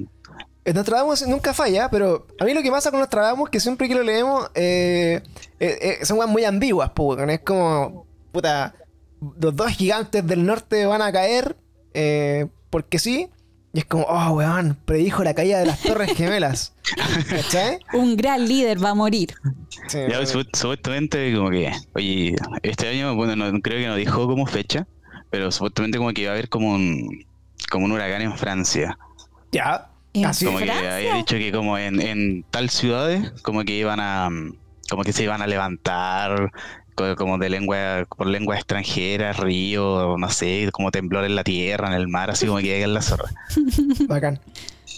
Eh, 0.66 0.74
Nostradamus 0.74 1.28
nunca 1.28 1.54
falla, 1.54 1.90
pero 1.92 2.26
a 2.40 2.46
mí 2.46 2.54
lo 2.54 2.64
que 2.64 2.72
pasa 2.72 2.90
con 2.90 3.00
Nostradamus 3.02 3.50
es 3.50 3.52
que 3.52 3.60
siempre 3.60 3.88
que 3.90 3.96
lo 3.96 4.02
leemos 4.04 4.50
eh, 4.56 5.22
eh, 5.60 5.98
eh, 6.02 6.06
son 6.06 6.18
muy 6.32 6.46
ambiguas, 6.46 6.92
weón. 6.98 7.30
es 7.30 7.42
como, 7.42 8.08
puta, 8.32 8.74
los 9.40 9.56
dos 9.56 9.68
gigantes 9.72 10.26
del 10.26 10.46
norte 10.46 10.86
van 10.86 11.02
a 11.02 11.12
caer 11.12 11.58
eh, 11.94 12.48
porque 12.70 12.98
sí, 12.98 13.30
y 13.74 13.80
es 13.80 13.86
como, 13.86 14.04
oh, 14.08 14.32
weón, 14.34 14.78
predijo 14.86 15.24
la 15.24 15.34
caída 15.34 15.60
de 15.60 15.66
las 15.66 15.82
Torres 15.82 16.14
Gemelas. 16.16 16.74
¿Cachai? 17.30 17.80
Un 17.94 18.16
gran 18.16 18.48
líder 18.48 18.82
va 18.84 18.92
a 18.92 18.96
morir. 18.96 19.34
Sí, 19.88 19.98
ya, 20.10 20.26
supuestamente 20.26 21.36
como 21.36 21.50
que, 21.50 21.72
oye, 21.96 22.36
este 22.62 22.88
año, 22.88 23.16
bueno, 23.16 23.36
no, 23.36 23.60
creo 23.62 23.80
que 23.80 23.88
no 23.88 23.96
dijo 23.96 24.28
como 24.28 24.46
fecha, 24.46 24.88
pero 25.34 25.52
supuestamente 25.52 25.98
como 25.98 26.14
que 26.14 26.22
iba 26.22 26.30
a 26.30 26.34
haber 26.36 26.48
como 26.48 26.76
un, 26.76 27.26
como 27.72 27.86
un 27.86 27.92
huracán 27.92 28.22
en 28.22 28.38
Francia. 28.38 29.00
ya. 29.52 29.90
¿En 30.14 30.26
Así 30.28 30.46
Como 30.46 30.60
que 30.60 30.66
Francia? 30.66 30.96
había 30.96 31.14
dicho 31.16 31.36
que 31.38 31.52
como 31.52 31.76
en, 31.80 32.00
en 32.00 32.46
tal 32.52 32.70
ciudades, 32.70 33.32
como 33.42 33.64
que 33.64 33.74
iban 33.76 34.00
a, 34.00 34.30
como 34.88 35.02
que 35.02 35.12
se 35.12 35.24
iban 35.24 35.42
a 35.42 35.48
levantar, 35.48 36.52
co- 36.94 37.16
como 37.16 37.40
de 37.40 37.50
lengua, 37.50 38.06
por 38.16 38.28
lengua 38.28 38.56
extranjera, 38.56 39.34
río, 39.34 40.16
no 40.20 40.30
sé, 40.30 40.70
como 40.72 40.92
temblor 40.92 41.26
en 41.26 41.34
la 41.36 41.44
tierra, 41.44 41.88
en 41.88 41.94
el 41.96 42.08
mar, 42.10 42.30
así 42.30 42.46
como 42.46 42.60
que 42.60 42.84
en 42.84 42.94
la 42.94 43.02
zorra. 43.02 43.32
Bacán. 44.08 44.40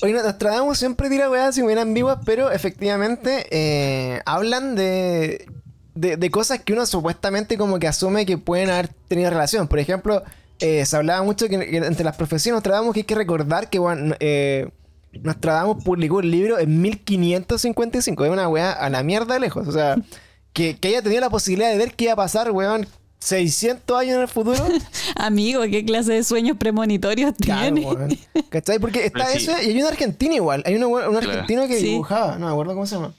Oye, 0.02 0.12
Nostradamus 0.12 0.78
siempre 0.78 1.10
tira 1.10 1.30
weas 1.30 1.48
así 1.48 1.64
muy 1.64 1.76
ambiguas, 1.80 2.20
pero 2.26 2.52
efectivamente 2.52 3.48
eh, 3.52 4.22
hablan 4.26 4.76
de, 4.76 5.48
de, 5.96 6.18
de 6.18 6.30
cosas 6.30 6.60
que 6.62 6.74
uno 6.74 6.86
supuestamente 6.86 7.58
como 7.58 7.80
que 7.80 7.88
asume 7.88 8.26
que 8.26 8.38
pueden 8.38 8.70
haber 8.70 8.90
tenido 9.08 9.30
relación. 9.32 9.68
Por 9.68 9.80
ejemplo, 9.80 10.24
eh, 10.60 10.86
se 10.86 10.96
hablaba 10.96 11.24
mucho 11.24 11.48
que, 11.50 11.58
que 11.70 11.78
entre 11.78 12.04
las 12.06 12.16
profecías 12.16 12.52
de 12.54 12.58
Nostradamus 12.58 12.94
que 12.94 13.00
hay 13.02 13.04
que 13.06 13.16
recordar 13.16 13.70
que 13.70 13.80
bueno, 13.80 14.16
eh, 14.20 14.70
Nostradamus 15.14 15.84
publicó 15.84 16.20
el 16.20 16.30
libro 16.32 16.60
en 16.60 16.82
1555. 16.82 18.26
Es 18.26 18.32
una 18.32 18.48
wea 18.50 18.72
a 18.72 18.90
la 18.90 19.02
mierda 19.04 19.40
lejos. 19.40 19.68
O 19.68 19.72
sea, 19.72 19.96
que, 20.54 20.78
que 20.78 20.90
haya 20.90 21.02
tenido 21.02 21.22
la 21.22 21.30
posibilidad 21.30 21.72
de 21.72 21.78
ver 21.78 21.94
qué 21.94 22.06
iba 22.06 22.14
a 22.14 22.18
pasar, 22.18 22.52
weón, 22.52 22.88
600 23.20 23.98
años 23.98 24.16
en 24.16 24.22
el 24.22 24.28
futuro. 24.28 24.64
Amigo, 25.16 25.62
¿qué 25.64 25.84
clase 25.86 26.14
de 26.14 26.24
sueños 26.24 26.58
premonitorios 26.58 27.34
Claro, 27.40 27.74
tiene? 27.74 27.90
weón. 27.90 28.18
¿Cachai? 28.50 28.80
Porque 28.80 29.06
está 29.06 29.26
sí. 29.28 29.38
ese 29.38 29.64
y 29.64 29.70
hay 29.72 29.82
un 29.82 29.88
argentino 29.88 30.36
igual. 30.36 30.64
Hay 30.66 30.76
un 30.76 30.82
Claro. 30.92 31.18
argentino 31.18 31.68
que 31.68 31.80
Sí. 31.80 31.86
dibujaba. 31.88 32.38
No 32.38 32.48
me 32.48 32.52
acuerdo 32.52 32.74
cómo 32.74 32.86
se 32.86 32.96
llama. 32.96 33.14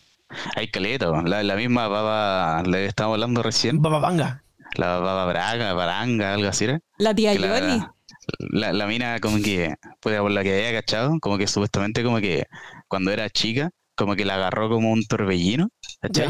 Hay 0.56 0.68
caleta, 0.68 1.10
la, 1.22 1.42
la 1.42 1.56
misma 1.56 1.88
baba, 1.88 2.62
le 2.64 2.86
estaba 2.86 3.14
hablando 3.14 3.42
recién, 3.42 3.80
Bababanga. 3.80 4.42
la 4.76 4.98
baba 4.98 5.26
Braga, 5.26 5.72
Baranga, 5.72 6.34
algo 6.34 6.48
así 6.48 6.64
era. 6.64 6.80
La 6.98 7.14
tía 7.14 7.32
que 7.32 7.38
la- 7.38 7.60
Yoli. 7.60 7.84
La, 8.38 8.72
la 8.72 8.86
mina 8.86 9.20
como 9.20 9.36
que, 9.40 9.76
pues 10.00 10.18
por 10.18 10.30
la 10.32 10.42
que 10.42 10.52
había 10.66 10.72
cachado, 10.80 11.18
como 11.20 11.38
que 11.38 11.46
supuestamente 11.46 12.02
como 12.02 12.18
que 12.18 12.46
cuando 12.88 13.12
era 13.12 13.30
chica, 13.30 13.70
como 13.94 14.16
que 14.16 14.24
la 14.24 14.34
agarró 14.34 14.68
como 14.68 14.90
un 14.90 15.04
torbellino, 15.06 15.68
¿cachai? 16.00 16.28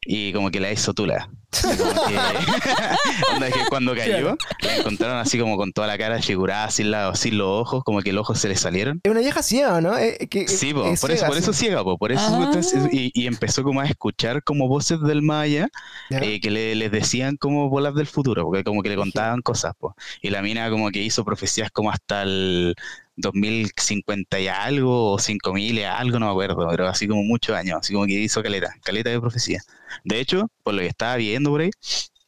Y 0.00 0.32
como 0.32 0.50
que 0.50 0.60
la 0.60 0.72
hizo 0.72 0.94
tula. 0.94 1.28
Onda 3.32 3.50
que 3.50 3.60
cuando 3.68 3.94
cayó, 3.94 4.36
la 4.60 4.76
encontraron 4.76 5.18
así 5.18 5.38
como 5.38 5.56
con 5.56 5.72
toda 5.72 5.86
la 5.86 5.98
cara 5.98 6.20
figurada, 6.20 6.70
sin, 6.70 6.90
la, 6.90 7.14
sin 7.14 7.38
los 7.38 7.48
ojos, 7.48 7.84
como 7.84 8.00
que 8.02 8.12
los 8.12 8.22
ojos 8.22 8.38
se 8.38 8.48
le 8.48 8.56
salieron. 8.56 9.00
Es 9.02 9.10
una 9.10 9.20
vieja 9.20 9.42
ciega, 9.42 9.80
¿no? 9.80 9.96
Eh, 9.98 10.26
que, 10.30 10.48
Sí, 10.48 10.72
po, 10.74 10.86
es 10.86 11.00
por, 11.00 11.10
eso, 11.10 11.18
ciega, 11.20 11.28
por 11.28 11.36
eso 11.38 11.52
ciega, 11.52 11.84
po, 11.84 11.98
por 11.98 12.12
eso 12.12 12.22
Ah. 12.26 12.88
y, 12.92 13.10
y 13.14 13.26
empezó 13.26 13.62
como 13.62 13.80
a 13.80 13.86
escuchar 13.86 14.42
como 14.42 14.68
voces 14.68 15.00
del 15.00 15.22
Maya 15.22 15.68
Ya. 16.10 16.18
eh, 16.18 16.40
que 16.40 16.50
le, 16.50 16.74
les 16.74 16.90
decían 16.90 17.36
como 17.36 17.68
bolas 17.68 17.94
del 17.94 18.06
futuro, 18.06 18.44
porque 18.44 18.64
como 18.64 18.82
que 18.82 18.88
le 18.88 18.96
contaban 18.96 19.40
cosas, 19.42 19.74
po. 19.78 19.94
Y 20.22 20.30
la 20.30 20.42
mina 20.42 20.70
como 20.70 20.90
que 20.90 21.00
hizo 21.02 21.24
profecías 21.24 21.70
como 21.70 21.90
hasta 21.90 22.22
el 22.22 22.74
2050 23.16 24.40
y 24.40 24.48
algo, 24.48 25.12
o 25.12 25.18
5000 25.18 25.78
y 25.78 25.82
algo, 25.82 26.18
no 26.18 26.26
me 26.26 26.32
acuerdo, 26.32 26.66
pero 26.70 26.88
así 26.88 27.06
como 27.06 27.22
muchos 27.22 27.56
años, 27.56 27.78
así 27.80 27.92
como 27.92 28.06
que 28.06 28.14
hizo 28.14 28.42
caleta, 28.42 28.74
caleta 28.82 29.10
de 29.10 29.20
profecía. 29.20 29.60
De 30.04 30.20
hecho, 30.20 30.48
por 30.62 30.74
lo 30.74 30.80
que 30.80 30.88
estaba 30.88 31.16
viendo 31.16 31.50
por 31.50 31.62
ahí, 31.62 31.70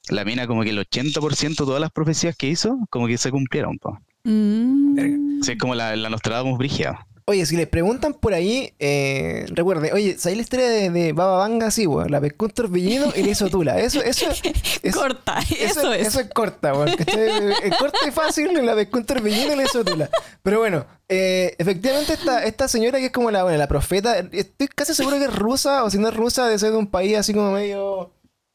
la 0.08 0.24
mina 0.24 0.46
como 0.46 0.62
que 0.62 0.70
el 0.70 0.78
80% 0.78 1.48
de 1.48 1.54
todas 1.56 1.80
las 1.80 1.90
profecías 1.90 2.36
que 2.36 2.48
hizo, 2.48 2.78
como 2.90 3.06
que 3.06 3.18
se 3.18 3.30
cumplieron, 3.30 3.78
po. 3.78 3.98
Mm. 4.24 5.40
O 5.40 5.44
sea, 5.44 5.54
es 5.54 5.60
como 5.60 5.74
la, 5.74 5.94
la 5.96 6.10
Nostradamus 6.10 6.58
Brigia. 6.58 7.05
Oye, 7.28 7.44
si 7.44 7.56
les 7.56 7.66
preguntan 7.66 8.14
por 8.14 8.34
ahí, 8.34 8.72
eh, 8.78 9.46
recuerden, 9.48 9.92
oye, 9.92 10.16
¿sabéis 10.16 10.36
la 10.36 10.42
historia 10.42 10.68
de, 10.68 10.90
de 10.90 11.12
Baba 11.12 11.38
Vanga? 11.38 11.72
Sí, 11.72 11.84
weón. 11.84 12.08
La 12.08 12.20
pescó 12.20 12.44
un 12.44 12.52
torbellino 12.52 13.12
y 13.16 13.24
le 13.24 13.32
hizo 13.32 13.48
tula. 13.48 13.80
Eso, 13.80 14.00
eso, 14.00 14.26
eso, 14.82 15.00
Corta, 15.00 15.40
eso, 15.58 15.92
es. 15.92 16.06
Eso 16.06 16.20
es 16.20 16.30
corta, 16.32 16.72
weón. 16.72 16.88
Es 16.88 17.76
corta 17.78 17.98
y 18.06 18.12
fácil, 18.12 18.64
la 18.64 18.76
pescó 18.76 18.98
un 18.98 19.06
torbellino 19.06 19.54
y 19.54 19.56
le 19.56 19.64
hizo 19.64 19.84
tula. 19.84 20.08
Pero 20.44 20.60
bueno, 20.60 20.86
eh, 21.08 21.56
efectivamente 21.58 22.12
esta, 22.12 22.44
esta 22.44 22.68
señora 22.68 23.00
que 23.00 23.06
es 23.06 23.12
como 23.12 23.32
la, 23.32 23.42
bueno, 23.42 23.58
la 23.58 23.66
profeta, 23.66 24.20
estoy 24.30 24.68
casi 24.68 24.94
seguro 24.94 25.18
que 25.18 25.24
es 25.24 25.34
rusa, 25.34 25.82
o 25.82 25.90
si 25.90 25.98
no 25.98 26.06
es 26.06 26.14
rusa, 26.14 26.46
de 26.46 26.60
ser 26.60 26.70
de 26.70 26.76
un 26.76 26.86
país 26.86 27.16
así 27.16 27.34
como 27.34 27.50
medio, 27.50 28.12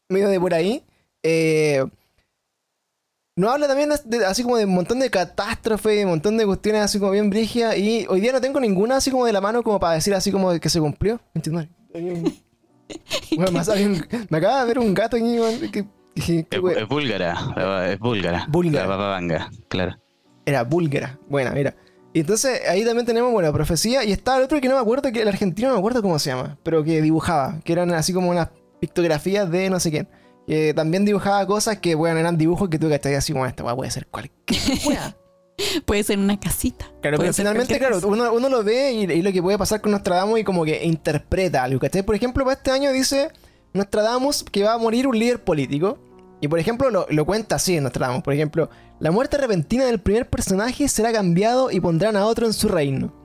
medio 0.08 0.30
de 0.30 0.40
por 0.40 0.54
ahí. 0.54 0.82
Eh, 1.22 1.84
nos 3.36 3.50
habla 3.52 3.66
también 3.66 3.90
de- 4.04 4.26
así 4.26 4.42
como 4.42 4.56
de 4.56 4.64
un 4.66 4.74
montón 4.74 4.98
de 5.00 5.10
catástrofes, 5.10 6.04
un 6.04 6.10
montón 6.10 6.36
de 6.36 6.44
cuestiones 6.46 6.82
así 6.82 6.98
como 6.98 7.12
bien 7.12 7.30
brigias. 7.30 7.76
Y 7.78 8.06
hoy 8.08 8.20
día 8.20 8.32
no 8.32 8.40
tengo 8.40 8.60
ninguna 8.60 8.96
así 8.96 9.10
como 9.10 9.24
de 9.26 9.32
la 9.32 9.40
mano 9.40 9.62
como 9.62 9.80
para 9.80 9.94
decir 9.94 10.14
así 10.14 10.30
como 10.30 10.58
que 10.60 10.68
se 10.68 10.80
cumplió. 10.80 11.20
¿Entiendes? 11.34 11.68
Bueno, 13.36 13.52
más 13.52 13.74
bien, 13.74 14.04
me 14.28 14.38
acaba 14.38 14.60
de 14.60 14.66
ver 14.66 14.78
un 14.78 14.92
gato 14.94 15.16
aquí, 15.16 15.36
que- 15.72 15.84
que- 16.14 16.44
que- 16.44 16.56
Es, 16.80 16.88
búlgara, 16.88 17.88
es 17.92 17.98
búlgara. 17.98 18.46
Búlgara. 18.48 18.86
La 18.86 18.96
bababanga, 18.96 19.50
claro. 19.68 19.96
Era 20.44 20.64
búlgara. 20.64 21.18
Buena, 21.28 21.52
mira. 21.52 21.74
Y 22.12 22.20
entonces 22.20 22.60
ahí 22.68 22.84
también 22.84 23.06
tenemos, 23.06 23.32
bueno, 23.32 23.50
profecía. 23.54 24.04
Y 24.04 24.12
estaba 24.12 24.36
el 24.36 24.44
otro 24.44 24.60
que 24.60 24.68
no 24.68 24.74
me 24.74 24.80
acuerdo, 24.82 25.10
que 25.10 25.22
el 25.22 25.28
argentino 25.28 25.68
no 25.68 25.74
me 25.74 25.78
acuerdo 25.78 26.02
cómo 26.02 26.18
se 26.18 26.28
llama, 26.30 26.58
pero 26.62 26.84
que 26.84 27.00
dibujaba, 27.00 27.60
que 27.64 27.72
eran 27.72 27.90
así 27.94 28.12
como 28.12 28.28
unas 28.28 28.48
pictografías 28.80 29.50
de 29.50 29.70
no 29.70 29.80
sé 29.80 29.90
quién. 29.90 30.08
Que 30.46 30.74
también 30.74 31.04
dibujaba 31.04 31.46
cosas 31.46 31.78
que, 31.78 31.94
bueno, 31.94 32.18
eran 32.18 32.36
dibujos 32.36 32.68
que 32.68 32.78
tú 32.78 32.88
cachai 32.88 33.14
así 33.14 33.32
como 33.32 33.46
esta 33.46 33.62
puede 33.74 33.90
ser 33.90 34.06
cualquier 34.06 34.60
weá. 34.86 35.16
Puede 35.84 36.02
ser 36.02 36.18
una 36.18 36.40
casita. 36.40 36.90
Claro, 37.00 37.18
pero 37.18 37.32
finalmente, 37.32 37.78
claro, 37.78 38.00
uno, 38.04 38.32
uno 38.32 38.48
lo 38.48 38.64
ve 38.64 38.92
y, 38.92 39.02
y 39.04 39.22
lo 39.22 39.32
que 39.32 39.42
puede 39.42 39.58
pasar 39.58 39.80
con 39.80 39.92
Nostradamus 39.92 40.40
y 40.40 40.44
como 40.44 40.64
que 40.64 40.84
interpreta 40.84 41.62
algo, 41.62 41.78
¿cachai? 41.78 42.02
Por 42.02 42.14
ejemplo, 42.14 42.44
para 42.44 42.56
este 42.56 42.70
año 42.70 42.90
dice 42.90 43.30
Nostradamus 43.72 44.42
que 44.42 44.64
va 44.64 44.74
a 44.74 44.78
morir 44.78 45.06
un 45.06 45.18
líder 45.18 45.44
político. 45.44 45.98
Y 46.40 46.48
por 46.48 46.58
ejemplo, 46.58 46.90
lo, 46.90 47.06
lo 47.08 47.24
cuenta 47.24 47.56
así 47.56 47.76
en 47.76 47.84
Nostradamus. 47.84 48.24
Por 48.24 48.34
ejemplo, 48.34 48.68
la 48.98 49.12
muerte 49.12 49.36
repentina 49.36 49.84
del 49.84 50.00
primer 50.00 50.28
personaje 50.28 50.88
será 50.88 51.12
cambiado 51.12 51.70
y 51.70 51.78
pondrán 51.78 52.16
a 52.16 52.26
otro 52.26 52.46
en 52.46 52.52
su 52.52 52.66
reino. 52.66 53.21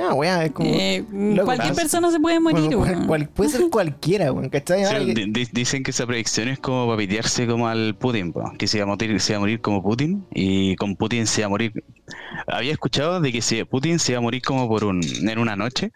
Ah, 0.00 0.14
weá, 0.14 0.44
es 0.44 0.52
como... 0.52 0.70
Eh, 0.72 1.04
loco, 1.12 1.46
cualquier 1.46 1.70
pasa. 1.70 1.80
persona 1.82 2.10
se 2.12 2.20
puede 2.20 2.38
morir. 2.38 2.60
bueno, 2.66 2.78
cual- 2.78 2.90
weón. 2.94 3.06
cual- 3.08 3.28
puede 3.28 3.50
ser 3.50 3.62
cualquiera, 3.70 4.30
weón, 4.32 4.48
¿cachai? 4.48 4.84
Sí, 4.84 4.92
Ah, 4.94 4.98
que- 5.00 5.12
di- 5.14 5.32
di- 5.32 5.48
dicen 5.52 5.82
que 5.82 5.90
esa 5.90 6.06
predicción 6.06 6.46
es 6.48 6.58
como 6.60 6.86
para 6.86 6.98
pitearse 6.98 7.46
como 7.48 7.66
al 7.66 7.96
Putin, 7.96 8.32
po, 8.32 8.52
que 8.56 8.68
se 8.68 8.78
iba, 8.78 8.84
a 8.84 8.86
morir, 8.86 9.20
se 9.20 9.32
iba 9.32 9.38
a 9.38 9.40
morir 9.40 9.60
como 9.60 9.82
Putin 9.82 10.24
y 10.32 10.76
con 10.76 10.94
Putin 10.94 11.26
se 11.26 11.40
iba 11.40 11.46
a 11.46 11.50
morir. 11.50 11.72
Había 12.46 12.70
escuchado 12.72 13.20
de 13.20 13.32
que 13.32 13.42
si 13.42 13.62
Putin 13.64 13.98
se 13.98 14.12
iba 14.12 14.18
a 14.20 14.22
morir 14.22 14.40
como 14.42 14.68
por 14.68 14.84
un 14.84 15.00
en 15.02 15.38
una 15.38 15.56
noche, 15.56 15.90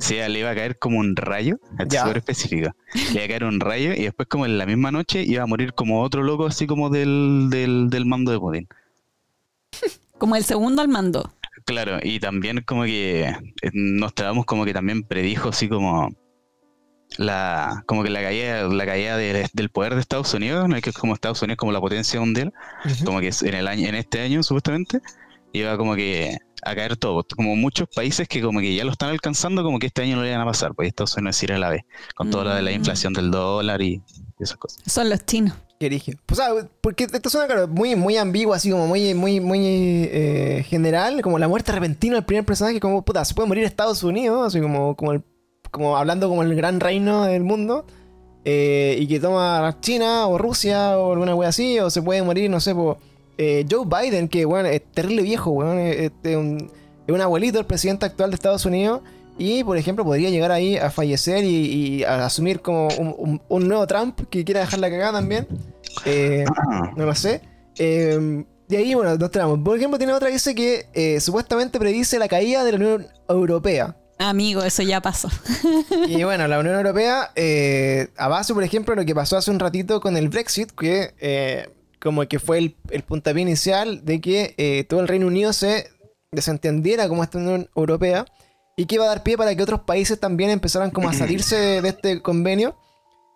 se 0.00 0.16
iba- 0.16 0.28
le 0.28 0.40
iba 0.40 0.50
a 0.50 0.54
caer 0.56 0.78
como 0.78 0.98
un 0.98 1.14
rayo, 1.14 1.58
es 1.78 1.96
súper 1.96 2.16
específico. 2.18 2.70
Le 2.92 3.14
iba 3.14 3.24
a 3.24 3.28
caer 3.28 3.44
un 3.44 3.60
rayo 3.60 3.92
y 3.94 4.02
después 4.02 4.26
como 4.28 4.46
en 4.46 4.58
la 4.58 4.66
misma 4.66 4.90
noche 4.90 5.22
iba 5.22 5.44
a 5.44 5.46
morir 5.46 5.74
como 5.74 6.02
otro 6.02 6.24
loco 6.24 6.46
así 6.46 6.66
como 6.66 6.90
del, 6.90 7.46
del, 7.50 7.88
del 7.88 8.04
mando 8.04 8.32
de 8.32 8.38
Putin. 8.40 8.68
Como 10.18 10.36
el 10.36 10.44
segundo 10.44 10.82
al 10.82 10.88
mando. 10.88 11.32
Claro, 11.66 11.98
y 12.02 12.20
también 12.20 12.62
como 12.66 12.84
que 12.84 13.22
eh, 13.24 13.36
Nostradamus 13.72 14.44
como 14.44 14.64
que 14.64 14.72
también 14.74 15.02
predijo 15.02 15.48
así 15.48 15.68
como 15.68 16.10
la 17.16 17.82
como 17.86 18.02
que 18.02 18.10
la 18.10 18.20
caída 18.22 18.64
la 18.68 18.86
caída 18.86 19.16
de- 19.16 19.48
del 19.52 19.70
poder 19.70 19.94
de 19.94 20.00
Estados 20.00 20.34
Unidos, 20.34 20.68
¿no? 20.68 20.80
que 20.80 20.90
es 20.90 20.96
como 20.96 21.14
Estados 21.14 21.40
Unidos 21.42 21.58
como 21.58 21.72
la 21.72 21.80
potencia 21.80 22.18
mundial, 22.20 22.52
como 23.04 23.20
que 23.20 23.28
es 23.28 23.42
en 23.42 23.54
el 23.54 23.68
año 23.68 23.88
en 23.88 23.94
este 23.94 24.20
año 24.20 24.42
supuestamente 24.42 25.00
iba 25.52 25.76
como 25.76 25.94
que 25.94 26.36
a 26.66 26.74
caer 26.74 26.96
todo, 26.96 27.24
como 27.36 27.54
muchos 27.56 27.88
países 27.94 28.26
que 28.26 28.40
como 28.42 28.58
que 28.60 28.74
ya 28.74 28.84
lo 28.84 28.90
están 28.90 29.10
alcanzando, 29.10 29.62
como 29.62 29.78
que 29.78 29.86
este 29.86 30.02
año 30.02 30.16
no 30.16 30.22
le 30.22 30.30
iban 30.30 30.40
a 30.40 30.46
pasar, 30.46 30.74
pues 30.74 30.88
Estados 30.88 31.14
Unidos 31.16 31.40
ir 31.42 31.52
a 31.52 31.58
la 31.58 31.68
vez, 31.68 31.82
con 32.14 32.30
todo 32.30 32.44
lo 32.44 32.54
de 32.54 32.62
la 32.62 32.70
Mm. 32.70 32.74
inflación 32.74 33.12
del 33.12 33.30
dólar 33.30 33.80
y 33.82 34.02
esas 34.40 34.56
cosas. 34.56 34.80
Son 34.90 35.08
los 35.10 35.24
chinos. 35.26 35.54
Qué 35.84 35.90
rígido. 35.90 36.18
Pues, 36.24 36.40
porque 36.80 37.04
esto 37.04 37.28
suena 37.28 37.46
claro, 37.46 37.68
muy, 37.68 37.94
muy 37.94 38.16
ambiguo, 38.16 38.54
así 38.54 38.70
como 38.70 38.86
muy, 38.86 39.12
muy, 39.12 39.38
muy 39.38 39.60
eh, 40.10 40.64
general, 40.66 41.20
como 41.20 41.38
la 41.38 41.46
muerte 41.46 41.72
repentina 41.72 42.14
del 42.14 42.24
primer 42.24 42.42
personaje, 42.46 42.80
como 42.80 43.02
puta, 43.04 43.22
se 43.22 43.34
puede 43.34 43.48
morir 43.48 43.64
Estados 43.64 44.02
Unidos, 44.02 44.46
así 44.46 44.62
como, 44.62 44.96
como, 44.96 45.12
el- 45.12 45.22
como 45.70 45.98
hablando 45.98 46.30
como 46.30 46.42
el 46.42 46.54
gran 46.56 46.80
reino 46.80 47.24
del 47.26 47.42
mundo, 47.44 47.84
eh, 48.46 48.96
y 48.98 49.06
que 49.06 49.20
toma 49.20 49.76
China 49.82 50.26
o 50.26 50.38
Rusia 50.38 50.96
o 50.98 51.12
alguna 51.12 51.34
wea 51.34 51.50
así, 51.50 51.78
o 51.80 51.90
se 51.90 52.00
puede 52.00 52.22
morir, 52.22 52.48
no 52.48 52.60
sé, 52.60 52.74
eh, 53.36 53.66
Joe 53.70 53.84
Biden, 53.84 54.28
que 54.28 54.46
bueno, 54.46 54.70
es 54.70 54.90
terrible 54.90 55.20
viejo, 55.20 55.50
weón, 55.50 55.78
es, 55.80 56.12
es 56.22 56.36
un, 56.36 56.70
es 57.06 57.14
un 57.14 57.20
abuelito, 57.20 57.58
el 57.58 57.66
presidente 57.66 58.06
actual 58.06 58.30
de 58.30 58.36
Estados 58.36 58.64
Unidos. 58.64 59.02
Y, 59.36 59.64
por 59.64 59.76
ejemplo, 59.76 60.04
podría 60.04 60.30
llegar 60.30 60.52
ahí 60.52 60.76
a 60.76 60.90
fallecer 60.92 61.42
y, 61.44 62.04
a 62.04 62.24
asumir 62.24 62.60
como 62.60 62.86
un- 62.96 63.42
un 63.48 63.66
nuevo 63.68 63.84
Trump 63.84 64.20
que 64.30 64.44
quiera 64.44 64.60
dejar 64.60 64.78
la 64.78 64.88
cagada 64.88 65.14
también. 65.14 65.48
Eh, 66.04 66.44
Ah, 66.56 66.92
no 66.96 67.06
lo 67.06 67.14
sé. 67.14 67.40
Eh, 67.78 68.44
de 68.68 68.76
ahí, 68.76 68.94
bueno, 68.94 69.16
nos 69.16 69.30
traemos. 69.30 69.58
Por 69.60 69.76
ejemplo, 69.76 69.98
tiene 69.98 70.12
otra 70.12 70.28
que 70.28 70.34
dice 70.34 70.54
que 70.54 70.86
eh, 70.94 71.20
supuestamente 71.20 71.78
predice 71.78 72.18
la 72.18 72.28
caída 72.28 72.64
de 72.64 72.72
la 72.72 72.76
Unión 72.78 73.06
Europea. 73.28 73.96
Amigo, 74.18 74.62
eso 74.62 74.82
ya 74.82 75.00
pasó. 75.00 75.28
Y 76.08 76.22
bueno, 76.24 76.46
la 76.48 76.58
Unión 76.58 76.76
Europea, 76.76 77.30
eh, 77.34 78.08
a 78.16 78.28
base, 78.28 78.54
por 78.54 78.62
ejemplo, 78.62 78.94
de 78.94 79.02
lo 79.02 79.06
que 79.06 79.14
pasó 79.14 79.36
hace 79.36 79.50
un 79.50 79.58
ratito 79.58 80.00
con 80.00 80.16
el 80.16 80.28
Brexit, 80.28 80.70
que 80.70 81.14
eh, 81.18 81.68
como 82.00 82.26
que 82.26 82.38
fue 82.38 82.58
el, 82.58 82.76
el 82.90 83.02
puntapié 83.02 83.42
inicial 83.42 84.04
de 84.04 84.20
que 84.20 84.54
eh, 84.56 84.84
todo 84.88 85.00
el 85.00 85.08
Reino 85.08 85.26
Unido 85.26 85.52
se 85.52 85.88
desentendiera 86.32 87.08
como 87.08 87.22
esta 87.22 87.38
Unión 87.38 87.68
Europea 87.76 88.26
y 88.76 88.86
que 88.86 88.96
iba 88.96 89.04
a 89.04 89.08
dar 89.08 89.22
pie 89.22 89.36
para 89.36 89.54
que 89.54 89.62
otros 89.62 89.80
países 89.80 90.18
también 90.18 90.50
empezaran 90.50 90.90
como 90.90 91.08
a 91.08 91.12
salirse 91.12 91.80
de 91.80 91.88
este 91.88 92.22
convenio. 92.22 92.76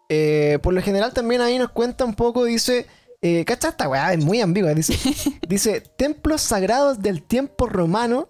Eh, 0.09 0.59
por 0.63 0.73
lo 0.75 0.81
general 0.83 1.13
también 1.13 1.41
ahí 1.41 1.59
nos 1.59 1.71
cuenta 1.71 2.05
un 2.05 2.15
poco, 2.15 2.45
dice, 2.45 2.87
eh, 3.21 3.45
¿cacha 3.45 3.69
esta 3.69 3.89
weá? 3.89 4.13
Es 4.15 4.25
muy 4.25 4.41
ambigua, 4.41 4.73
dice, 4.75 4.95
dice, 5.49 5.81
templos 5.97 6.41
sagrados 6.43 7.01
del 7.03 7.23
tiempo 7.23 7.67
romano 7.67 8.29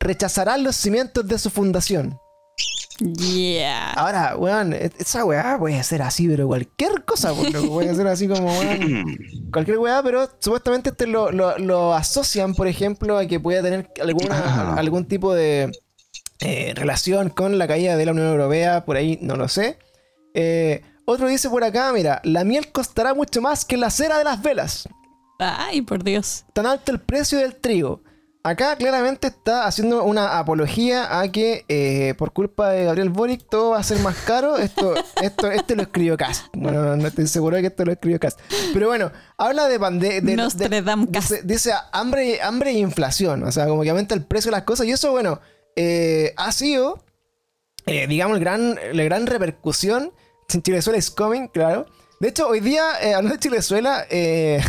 rechazarán 0.00 0.62
los 0.64 0.76
cimientos 0.76 1.26
de 1.26 1.38
su 1.38 1.50
fundación. 1.50 2.18
Yeah. 3.00 3.92
Ahora, 3.94 4.36
weón, 4.36 4.74
e- 4.74 4.90
esa 4.98 5.24
weá 5.24 5.56
puede 5.58 5.82
ser 5.82 6.02
así, 6.02 6.28
pero 6.28 6.46
cualquier 6.46 7.04
cosa, 7.04 7.32
pues, 7.34 7.52
loco, 7.52 7.68
puede 7.74 7.94
ser 7.94 8.06
así 8.06 8.28
como, 8.28 8.46
weón, 8.56 9.04
cualquier 9.52 9.78
weá, 9.78 10.02
pero 10.02 10.28
supuestamente 10.38 10.90
este 10.90 11.06
lo, 11.06 11.32
lo- 11.32 11.58
lo 11.58 11.94
asocian, 11.94 12.54
por 12.54 12.68
ejemplo, 12.68 13.18
a 13.18 13.26
que 13.26 13.40
pueda 13.40 13.62
tener 13.62 13.90
alguna, 14.00 14.36
Ah. 14.44 14.74
algún 14.78 15.06
tipo 15.06 15.34
de 15.34 15.72
eh, 16.40 16.72
relación 16.76 17.30
con 17.30 17.58
la 17.58 17.66
caída 17.66 17.96
de 17.96 18.06
la 18.06 18.12
Unión 18.12 18.28
Europea, 18.28 18.84
por 18.84 18.96
ahí 18.96 19.18
no 19.22 19.36
lo 19.36 19.48
sé. 19.48 19.78
Eh, 20.34 20.82
otro 21.04 21.28
dice 21.28 21.48
por 21.48 21.64
acá, 21.64 21.92
mira, 21.92 22.20
la 22.24 22.44
miel 22.44 22.70
costará 22.72 23.14
mucho 23.14 23.40
más 23.40 23.64
que 23.64 23.76
la 23.76 23.90
cera 23.90 24.18
de 24.18 24.24
las 24.24 24.42
velas. 24.42 24.88
Ay, 25.38 25.82
por 25.82 26.04
Dios. 26.04 26.44
Tan 26.52 26.66
alto 26.66 26.92
el 26.92 27.00
precio 27.00 27.38
del 27.38 27.56
trigo. 27.56 28.02
Acá 28.44 28.74
claramente 28.74 29.28
está 29.28 29.66
haciendo 29.66 30.02
una 30.02 30.38
apología 30.38 31.20
a 31.20 31.30
que 31.30 31.64
eh, 31.68 32.14
por 32.18 32.32
culpa 32.32 32.70
de 32.70 32.86
Gabriel 32.86 33.08
Boric 33.08 33.48
todo 33.48 33.70
va 33.70 33.78
a 33.78 33.82
ser 33.84 34.00
más 34.00 34.16
caro. 34.16 34.56
Esto, 34.56 34.94
esto, 35.22 35.50
este 35.52 35.76
lo 35.76 35.82
escribió 35.82 36.16
Cast. 36.16 36.46
Bueno, 36.52 36.96
no 36.96 37.06
estoy 37.06 37.28
seguro 37.28 37.54
de 37.54 37.62
que 37.62 37.68
esto 37.68 37.84
lo 37.84 37.92
escribió 37.92 38.18
Cast. 38.18 38.40
Pero 38.72 38.88
bueno, 38.88 39.12
habla 39.36 39.68
de 39.68 39.78
pandemia. 39.78 40.48
Dice, 41.08 41.42
dice 41.44 41.72
hambre, 41.92 42.42
hambre 42.42 42.70
e 42.70 42.78
inflación. 42.78 43.44
O 43.44 43.52
sea, 43.52 43.68
como 43.68 43.82
que 43.82 43.90
aumenta 43.90 44.16
el 44.16 44.24
precio 44.24 44.50
de 44.50 44.56
las 44.56 44.64
cosas. 44.64 44.86
Y 44.86 44.90
eso, 44.90 45.12
bueno, 45.12 45.40
eh, 45.76 46.34
ha 46.36 46.50
sido, 46.50 47.04
eh, 47.86 48.08
digamos, 48.08 48.38
el 48.38 48.40
gran, 48.42 48.76
la 48.92 49.04
gran 49.04 49.28
repercusión. 49.28 50.12
Chilezuela 50.48 50.98
is 50.98 51.10
coming, 51.10 51.48
claro. 51.48 51.86
De 52.22 52.28
hecho, 52.28 52.46
hoy 52.46 52.60
día, 52.60 52.84
eh, 53.02 53.14
hablando 53.14 53.34
de 53.34 53.40
Chilezuela, 53.40 54.06
eh, 54.08 54.62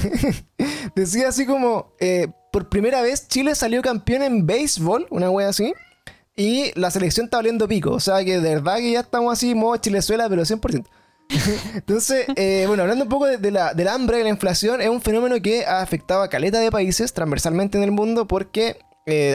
decía 0.96 1.28
así 1.28 1.46
como, 1.46 1.94
eh, 2.00 2.28
por 2.52 2.68
primera 2.68 3.00
vez 3.04 3.28
Chile 3.28 3.54
salió 3.54 3.84
campeón 3.84 4.24
en 4.24 4.48
béisbol, 4.48 5.06
una 5.12 5.30
wea 5.30 5.50
así, 5.50 5.72
y 6.36 6.72
la 6.74 6.90
selección 6.90 7.26
está 7.26 7.38
valiendo 7.38 7.68
pico. 7.68 7.92
O 7.92 8.00
sea 8.00 8.26
que 8.26 8.40
de 8.40 8.56
verdad 8.56 8.78
que 8.78 8.94
ya 8.94 9.02
estamos 9.02 9.32
así, 9.32 9.54
modo 9.54 9.78
Chilezuela, 9.78 10.28
pero 10.30 10.42
100%. 10.42 10.86
Entonces, 11.76 12.26
eh, 12.36 12.66
bueno, 12.68 12.82
hablando 12.82 13.04
un 13.04 13.10
poco 13.10 13.28
de, 13.28 13.52
la, 13.52 13.76
del 13.76 13.88
hambre 13.88 14.20
y 14.20 14.24
la 14.24 14.30
inflación, 14.30 14.82
es 14.82 14.90
un 14.90 15.04
fenómeno 15.04 15.40
que 15.40 15.64
ha 15.68 15.82
afectado 15.82 16.24
a 16.24 16.30
caleta 16.30 16.60
de 16.60 16.72
países 16.72 17.14
transversalmente 17.14 17.78
en 17.78 17.84
el 17.84 17.92
mundo 17.92 18.26
porque 18.26 18.80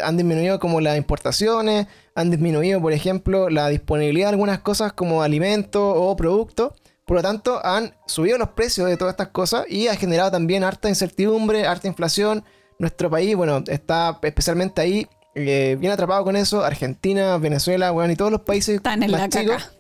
han 0.02 0.16
disminuido 0.16 0.58
como 0.58 0.80
las 0.80 0.96
importaciones, 0.96 1.86
han 2.18 2.30
disminuido, 2.30 2.82
por 2.82 2.92
ejemplo, 2.92 3.48
la 3.48 3.68
disponibilidad 3.68 4.26
de 4.26 4.30
algunas 4.32 4.58
cosas 4.58 4.92
como 4.92 5.22
alimentos 5.22 5.80
o 5.96 6.16
productos. 6.16 6.72
Por 7.06 7.18
lo 7.18 7.22
tanto, 7.22 7.64
han 7.64 7.94
subido 8.06 8.38
los 8.38 8.48
precios 8.50 8.88
de 8.88 8.96
todas 8.96 9.12
estas 9.12 9.28
cosas 9.28 9.66
y 9.68 9.86
ha 9.86 9.94
generado 9.94 10.32
también 10.32 10.64
harta 10.64 10.88
incertidumbre, 10.88 11.64
harta 11.64 11.86
inflación. 11.86 12.42
Nuestro 12.80 13.08
país, 13.08 13.36
bueno, 13.36 13.62
está 13.68 14.18
especialmente 14.20 14.80
ahí 14.80 15.06
eh, 15.36 15.76
bien 15.78 15.92
atrapado 15.92 16.24
con 16.24 16.34
eso. 16.34 16.64
Argentina, 16.64 17.38
Venezuela, 17.38 17.92
bueno, 17.92 18.12
y 18.12 18.16
todos 18.16 18.32
los 18.32 18.40
países 18.40 18.76
Están 18.76 19.04
en 19.04 19.12
más 19.12 19.20
la 19.20 19.28
chicos 19.28 19.64
caca. 19.64 19.77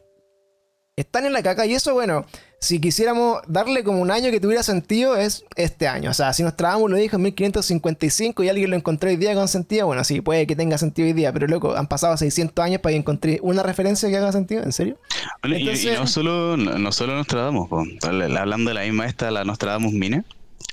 Están 1.00 1.26
en 1.26 1.32
la 1.32 1.42
caca 1.42 1.66
y 1.66 1.74
eso, 1.74 1.94
bueno, 1.94 2.24
si 2.60 2.80
quisiéramos 2.80 3.40
darle 3.46 3.84
como 3.84 4.00
un 4.00 4.10
año 4.10 4.30
que 4.32 4.40
tuviera 4.40 4.62
sentido 4.64 5.16
es 5.16 5.44
este 5.54 5.86
año. 5.86 6.10
O 6.10 6.14
sea, 6.14 6.32
si 6.32 6.42
Nostradamus 6.42 6.90
lo 6.90 6.96
dijo 6.96 7.16
en 7.16 7.22
1555 7.22 8.42
y 8.42 8.48
alguien 8.48 8.70
lo 8.70 8.76
encontró 8.76 9.08
hoy 9.10 9.16
día 9.16 9.34
con 9.34 9.46
sentido, 9.48 9.86
bueno, 9.86 10.02
sí, 10.04 10.20
puede 10.20 10.46
que 10.46 10.56
tenga 10.56 10.76
sentido 10.76 11.06
hoy 11.06 11.12
día, 11.12 11.32
pero 11.32 11.46
loco, 11.46 11.76
han 11.76 11.86
pasado 11.86 12.16
600 12.16 12.64
años 12.64 12.80
para 12.80 12.92
que 12.92 12.98
encontré 12.98 13.38
una 13.42 13.62
referencia 13.62 14.08
que 14.08 14.16
haga 14.16 14.32
sentido, 14.32 14.62
¿en 14.64 14.72
serio? 14.72 14.96
Bueno, 15.42 15.56
y- 15.56 15.64
no 15.96 16.06
solo 16.06 16.56
no, 16.56 16.78
no 16.78 16.92
solo 16.92 17.14
Nostradamus, 17.14 17.68
po. 17.68 17.84
hablando 18.02 18.70
de 18.70 18.74
la 18.74 18.82
misma 18.82 19.06
esta, 19.06 19.30
la 19.30 19.44
Nostradamus 19.44 19.92
Mina, 19.92 20.24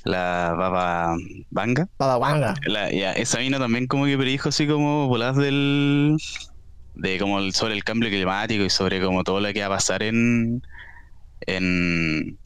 la 0.04 0.54
Baba 0.58 1.16
Vanga, 1.50 1.88
Badawanga. 1.98 2.54
la, 2.66 2.90
ya, 2.90 3.12
esa 3.12 3.38
mina 3.38 3.58
también 3.58 3.86
como 3.86 4.06
que 4.06 4.16
predijo 4.18 4.48
así 4.48 4.66
como 4.66 5.06
voladas 5.08 5.36
del 5.36 6.16
de 6.96 7.18
como 7.18 7.38
el- 7.38 7.54
sobre 7.54 7.74
el 7.74 7.84
cambio 7.84 8.08
climático 8.10 8.64
y 8.64 8.70
sobre 8.70 9.00
como 9.02 9.22
todo 9.24 9.40
lo 9.40 9.52
que 9.52 9.60
va 9.60 9.66
a 9.66 9.70
pasar 9.78 10.02
en 10.02 10.62
en 11.42 12.38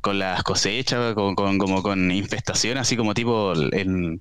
con 0.00 0.18
las 0.18 0.42
cosechas, 0.42 1.14
con, 1.14 1.34
con- 1.34 1.58
como 1.58 1.82
con 1.82 2.10
infestación, 2.10 2.78
así 2.78 2.96
como 2.96 3.14
tipo 3.14 3.52
en 3.72 4.18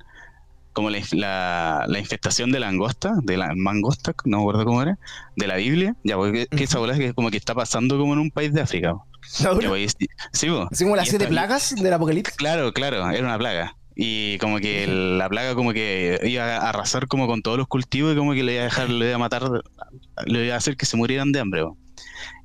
como 0.73 0.89
la, 0.91 0.99
la, 1.13 1.85
la 1.87 1.99
infestación 1.99 2.51
de 2.51 2.59
langosta, 2.59 3.13
de 3.23 3.37
la 3.37 3.53
mangosta, 3.55 4.13
no 4.25 4.37
me 4.37 4.43
acuerdo 4.43 4.65
cómo 4.65 4.81
era, 4.81 4.97
de 5.35 5.47
la 5.47 5.55
Biblia, 5.55 5.95
ya 6.03 6.15
porque 6.15 6.47
que 6.47 6.63
esa 6.65 6.79
bola 6.79 6.93
es 6.93 6.99
que 6.99 7.13
como 7.13 7.31
que 7.31 7.37
está 7.37 7.55
pasando 7.55 7.97
como 7.97 8.13
en 8.13 8.19
un 8.19 8.31
país 8.31 8.53
de 8.53 8.61
África. 8.61 8.93
¿No? 9.43 9.59
Ya, 9.61 9.67
pues, 9.67 9.93
sí. 9.97 10.07
Así 10.31 10.83
como 10.83 10.95
las 10.95 11.09
siete 11.09 11.27
plagas 11.27 11.75
del 11.75 11.91
apocalipsis. 11.93 12.35
Claro, 12.37 12.71
claro, 12.71 13.09
era 13.09 13.25
una 13.25 13.37
plaga. 13.37 13.75
Y 13.95 14.37
como 14.37 14.59
que 14.59 14.83
el- 14.85 15.17
la 15.17 15.27
plaga 15.29 15.55
como 15.55 15.73
que 15.73 16.19
iba 16.23 16.43
a 16.57 16.69
arrasar 16.69 17.07
como 17.07 17.27
con 17.27 17.41
todos 17.41 17.57
los 17.57 17.67
cultivos 17.67 18.13
y 18.13 18.17
como 18.17 18.33
que 18.33 18.43
le 18.43 18.53
iba 18.53 18.61
a 18.61 18.65
dejar, 18.65 18.89
le 18.89 19.05
iba 19.07 19.15
a 19.15 19.19
matar, 19.19 19.43
le 20.25 20.45
iba 20.45 20.53
a 20.55 20.57
hacer 20.57 20.77
que 20.77 20.85
se 20.85 20.95
murieran 20.97 21.31
de 21.31 21.39
hambre. 21.41 21.63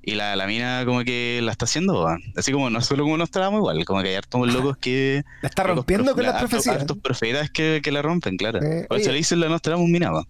Y 0.03 0.17
la, 0.17 0.37
la 0.37 0.47
mina 0.47 0.83
como 0.85 1.03
que 1.05 1.41
la 1.43 1.53
está 1.53 1.65
haciendo, 1.65 2.07
así 2.37 2.53
como 2.53 2.69
no 2.71 2.81
solo 2.81 3.05
como 3.05 3.17
nos 3.17 3.31
trabamos 3.31 3.59
igual, 3.61 3.85
como 3.85 4.03
que 4.03 4.09
hay 4.11 4.15
hartos 4.17 4.41
locos 4.53 4.77
que... 4.79 5.23
La 5.43 5.49
está 5.49 5.63
hartos 5.63 5.77
rompiendo 5.77 6.15
con 6.15 6.25
las 6.25 6.35
hartos- 6.35 6.51
profecías. 6.51 6.77
Hartos 6.81 6.99
profetas 6.99 7.51
que, 7.51 7.81
que 7.83 7.93
la 7.93 8.03
rompen, 8.03 8.37
claro. 8.37 8.61
Eh, 8.63 8.87
Por 8.89 8.99
eso 8.99 9.11
le 9.13 9.19
dicen 9.19 9.41
la 9.41 9.49
Nostradamus 9.49 9.89
mina, 9.89 10.11
po. 10.11 10.27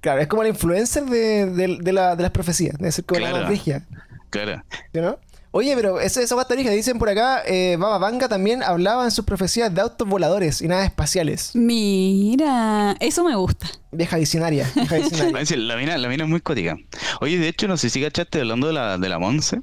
Claro, 0.00 0.20
es 0.22 0.26
como 0.28 0.42
la 0.42 0.48
influencer 0.48 1.04
de, 1.04 1.46
de- 1.46 1.78
de 1.80 1.92
la- 1.92 2.16
de 2.16 2.22
las 2.22 2.32
profecías. 2.32 2.76
Debe 2.78 2.90
ser 2.92 3.04
como 3.04 3.20
la 3.20 3.30
Claro. 3.30 3.46
brígida, 3.46 3.86
Claro. 4.30 4.62
¿sí, 4.92 5.00
¿no? 5.00 5.18
Oye, 5.56 5.74
pero 5.74 6.00
esa, 6.00 6.20
esa 6.20 6.44
dicen 6.44 6.98
por 6.98 7.08
acá, 7.08 7.42
eh, 7.46 7.76
Baba 7.78 7.96
Vanga 7.96 8.28
también 8.28 8.62
hablaba 8.62 9.04
en 9.04 9.10
sus 9.10 9.24
profecías 9.24 9.74
de 9.74 9.80
autos 9.80 10.06
voladores 10.06 10.60
y 10.60 10.68
naves 10.68 10.84
espaciales. 10.88 11.52
Mira, 11.54 12.94
eso 13.00 13.24
me 13.24 13.34
gusta. 13.36 13.66
Vieja 13.90 14.18
visionaria, 14.18 14.70
vieja 14.74 14.96
visionaria. 14.96 15.32
Parece- 15.32 15.56
La 15.56 15.76
mina, 15.78 15.96
la 15.96 16.10
mina 16.10 16.24
es 16.24 16.28
muy 16.28 16.40
cuática. 16.42 16.76
Oye, 17.22 17.38
de 17.38 17.48
hecho, 17.48 17.68
no 17.68 17.78
sé 17.78 17.88
si 17.88 18.02
cachaste 18.02 18.40
hablando 18.40 18.66
de 18.66 18.74
la, 18.74 18.98
de 18.98 19.08
la 19.08 19.18
Monse, 19.18 19.62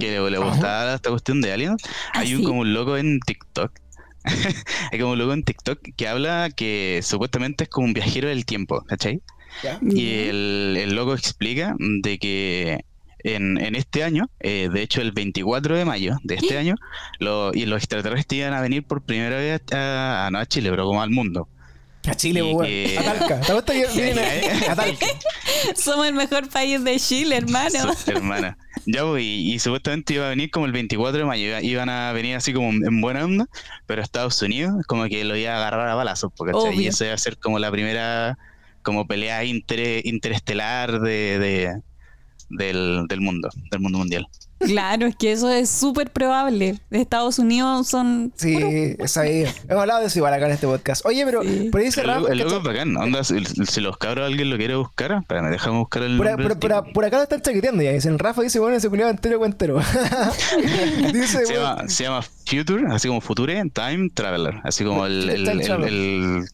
que 0.00 0.18
le, 0.18 0.38
gustaba 0.38 0.94
esta 0.96 1.10
cuestión 1.10 1.40
de 1.40 1.52
aliens. 1.52 1.80
Ah, 2.12 2.20
Hay 2.20 2.34
un 2.34 2.40
sí. 2.40 2.46
como 2.46 2.62
un 2.62 2.74
loco 2.74 2.96
en 2.96 3.20
TikTok. 3.20 3.70
Hay 4.90 4.98
como 4.98 5.12
un 5.12 5.18
loco 5.20 5.32
en 5.32 5.44
TikTok 5.44 5.78
que 5.96 6.08
habla 6.08 6.50
que 6.50 7.02
supuestamente 7.04 7.64
es 7.64 7.70
como 7.70 7.86
un 7.86 7.92
viajero 7.92 8.28
del 8.28 8.44
tiempo, 8.44 8.82
¿cachai? 8.82 9.22
Y 9.82 10.28
el, 10.28 10.76
el 10.76 10.94
loco 10.96 11.14
explica 11.14 11.76
de 11.78 12.18
que 12.18 12.84
en, 13.24 13.58
en 13.60 13.74
este 13.74 14.02
año, 14.04 14.28
eh, 14.40 14.68
de 14.72 14.82
hecho 14.82 15.00
el 15.00 15.12
24 15.12 15.76
de 15.76 15.84
mayo 15.84 16.16
de 16.22 16.34
este 16.36 16.56
año, 16.58 16.74
lo- 17.18 17.52
y 17.54 17.66
los 17.66 17.78
extraterrestres 17.78 18.38
iban 18.40 18.54
a 18.54 18.60
venir 18.60 18.84
por 18.84 19.02
primera 19.02 19.36
vez 19.36 19.60
a, 19.72 20.26
a- 20.26 20.30
no 20.30 20.38
a 20.38 20.46
Chile, 20.46 20.70
pero 20.70 20.86
como 20.86 21.02
al 21.02 21.10
mundo. 21.10 21.48
A 22.08 22.14
Chile, 22.14 22.40
pues, 22.54 22.66
que- 22.66 22.96
weón. 22.98 23.08
A 23.08 23.12
Talca. 23.18 23.40
¿Te 23.42 23.52
gusta 23.52 23.72
que 23.74 23.86
vienen 23.94 24.24
a, 24.70 24.74
Talca? 24.74 25.06
Somos 25.76 26.06
el 26.06 26.14
mejor 26.14 26.48
país 26.48 26.82
de 26.82 26.98
Chile, 26.98 27.36
hermano. 27.36 27.94
Su- 27.94 28.10
hermana. 28.10 28.56
Ya, 28.86 29.04
pues, 29.04 29.22
y, 29.22 29.52
y 29.52 29.58
supuestamente 29.58 30.14
iba 30.14 30.24
a 30.26 30.30
venir 30.30 30.50
como 30.50 30.64
el 30.64 30.72
24 30.72 31.18
de 31.18 31.24
mayo, 31.26 31.46
iba- 31.46 31.60
iban 31.62 31.90
a 31.90 32.12
venir 32.12 32.36
así 32.36 32.54
como 32.54 32.70
en 32.70 33.00
buena 33.02 33.24
onda, 33.24 33.46
pero 33.86 34.00
Estados 34.00 34.40
Unidos 34.40 34.72
como 34.86 35.04
que 35.04 35.22
lo 35.24 35.36
iba 35.36 35.52
a 35.52 35.56
agarrar 35.58 35.88
a 35.88 35.94
balazos, 35.94 36.32
porque 36.34 36.52
y 36.74 36.86
eso 36.86 37.04
iba 37.04 37.12
a 37.12 37.18
ser 37.18 37.36
como 37.36 37.58
la 37.58 37.70
primera 37.70 38.38
como 38.82 39.06
pelea 39.06 39.44
inter- 39.44 40.00
interestelar 40.06 41.00
de, 41.00 41.38
de- 41.38 41.80
del, 42.50 43.06
del 43.08 43.20
mundo, 43.20 43.48
del 43.70 43.80
mundo 43.80 43.98
mundial. 43.98 44.26
Claro, 44.58 45.06
es 45.06 45.16
que 45.16 45.32
eso 45.32 45.48
es 45.48 45.70
súper 45.70 46.10
probable. 46.10 46.78
Estados 46.90 47.38
Unidos 47.38 47.88
son. 47.88 48.30
Sí, 48.36 48.58
esa 48.98 49.26
idea. 49.26 49.50
Hemos 49.66 49.80
hablado 49.80 50.00
de 50.00 50.08
eso 50.08 50.18
igual 50.18 50.34
acá 50.34 50.44
en 50.44 50.52
este 50.52 50.66
podcast. 50.66 51.06
Oye, 51.06 51.24
pero 51.24 51.42
Sí. 51.42 51.70
por 51.72 51.80
ahí 51.80 51.86
dice 51.86 52.02
El 52.02 52.10
el 52.30 52.40
es 52.42 52.62
bacán, 52.62 52.94
onda, 52.98 53.24
si, 53.24 53.42
si 53.42 53.80
los 53.80 53.96
cabros 53.96 54.26
alguien 54.26 54.50
lo 54.50 54.58
quiere 54.58 54.74
buscar, 54.74 55.12
espérame, 55.12 55.50
déjame 55.50 55.78
buscar 55.78 56.02
el 56.02 56.18
Por, 56.18 56.26
nombre 56.26 56.56
por- 56.92 57.04
acá 57.06 57.16
lo 57.16 57.22
están 57.22 57.40
chaqueteando 57.40 57.82
ya. 57.82 57.92
Dicen, 57.92 58.18
Rafa 58.18 58.42
dice, 58.42 58.58
bueno, 58.58 58.76
ese 58.76 58.90
culiado 58.90 59.10
entero 59.10 59.38
cuentero. 59.38 59.80
dice, 61.12 61.46
se, 61.46 61.54
bueno, 61.54 61.76
llama, 61.76 61.88
se 61.88 62.04
llama 62.04 62.22
Future, 62.22 62.84
así 62.90 63.08
como 63.08 63.20
Future 63.22 63.62
Time 63.72 64.10
Traveler, 64.12 64.60
así 64.64 64.84
como 64.84 65.06
el, 65.06 65.30
el, 65.30 65.44
Time 65.44 65.52
el- 65.62 65.66
Traveler. 65.66 65.92
el- 65.92 66.44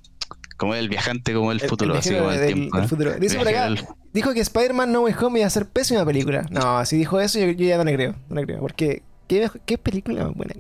como 0.57 0.75
el 0.75 0.89
viajante 0.89 1.35
como 1.35 1.53
el 1.53 1.61
el- 1.63 1.69
futuro, 1.69 1.93
el 1.93 1.99
así 1.99 2.15
como 2.15 2.31
el 2.31 2.39
del- 2.41 2.55
tiempo. 2.55 2.77
del 2.77 2.85
¿eh? 2.85 2.89
futuro. 2.89 3.15
Dice 3.19 3.39
por 3.39 3.49
acá, 3.49 3.65
del- 3.65 3.85
dijo 4.13 4.33
que 4.35 4.41
Spider-Man 4.41 4.93
No 4.93 5.03
Way 5.03 5.15
Home 5.21 5.39
iba 5.41 5.47
a 5.47 5.51
ser 5.51 5.67
pésima 5.67 6.05
película. 6.05 6.47
No, 6.51 6.85
si 6.87 6.97
dijo 6.97 7.21
eso, 7.21 7.39
yo, 7.39 7.47
yo 7.51 7.67
ya 7.67 7.77
no 7.79 7.85
le 7.85 7.95
creo. 7.95 8.15
No 8.29 8.37
le 8.41 8.47
creo. 8.47 8.61
Porque, 8.61 9.03
¿qué, 9.29 9.51
qué 9.67 9.77
película 9.79 10.25
más 10.27 10.35
buena? 10.35 10.55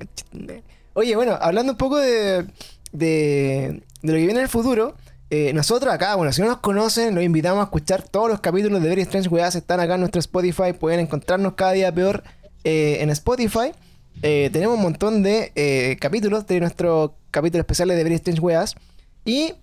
Oye, 0.94 1.14
bueno, 1.16 1.38
hablando 1.40 1.72
un 1.72 1.78
poco 1.78 1.96
de, 1.98 2.46
de, 2.92 3.82
de 4.02 4.12
lo 4.12 4.12
que 4.12 4.18
viene 4.18 4.32
en 4.32 4.38
el 4.44 4.48
futuro. 4.48 4.94
eh, 5.30 5.52
nosotros 5.54 5.92
acá, 5.92 6.14
bueno, 6.14 6.32
si 6.32 6.40
no 6.42 6.48
nos 6.48 6.58
conocen, 6.58 7.14
los 7.14 7.24
invitamos 7.24 7.60
a 7.60 7.64
escuchar 7.64 8.02
todos 8.02 8.28
los 8.28 8.40
capítulos 8.40 8.80
de 8.82 8.88
Very 8.88 9.02
Strange 9.02 9.28
Weas. 9.28 9.54
Están 9.56 9.80
acá 9.80 9.94
en 9.94 10.00
nuestro 10.00 10.20
Spotify. 10.20 10.72
Pueden 10.78 11.00
encontrarnos 11.00 11.54
cada 11.54 11.72
día 11.72 11.92
peor 11.92 12.22
eh, 12.64 12.98
en 13.00 13.10
Spotify. 13.10 13.72
Eh, 14.22 14.48
tenemos 14.52 14.76
un 14.76 14.82
montón 14.82 15.22
de 15.22 15.96
capítulos 16.00 16.46
de 16.46 16.60
nuestro 16.60 17.16
capítulo 17.30 17.60
especial 17.60 17.88
de 17.88 18.02
Very 18.02 18.14
Strange 18.14 18.40
Weas. 18.40 18.74
Y 19.24 19.54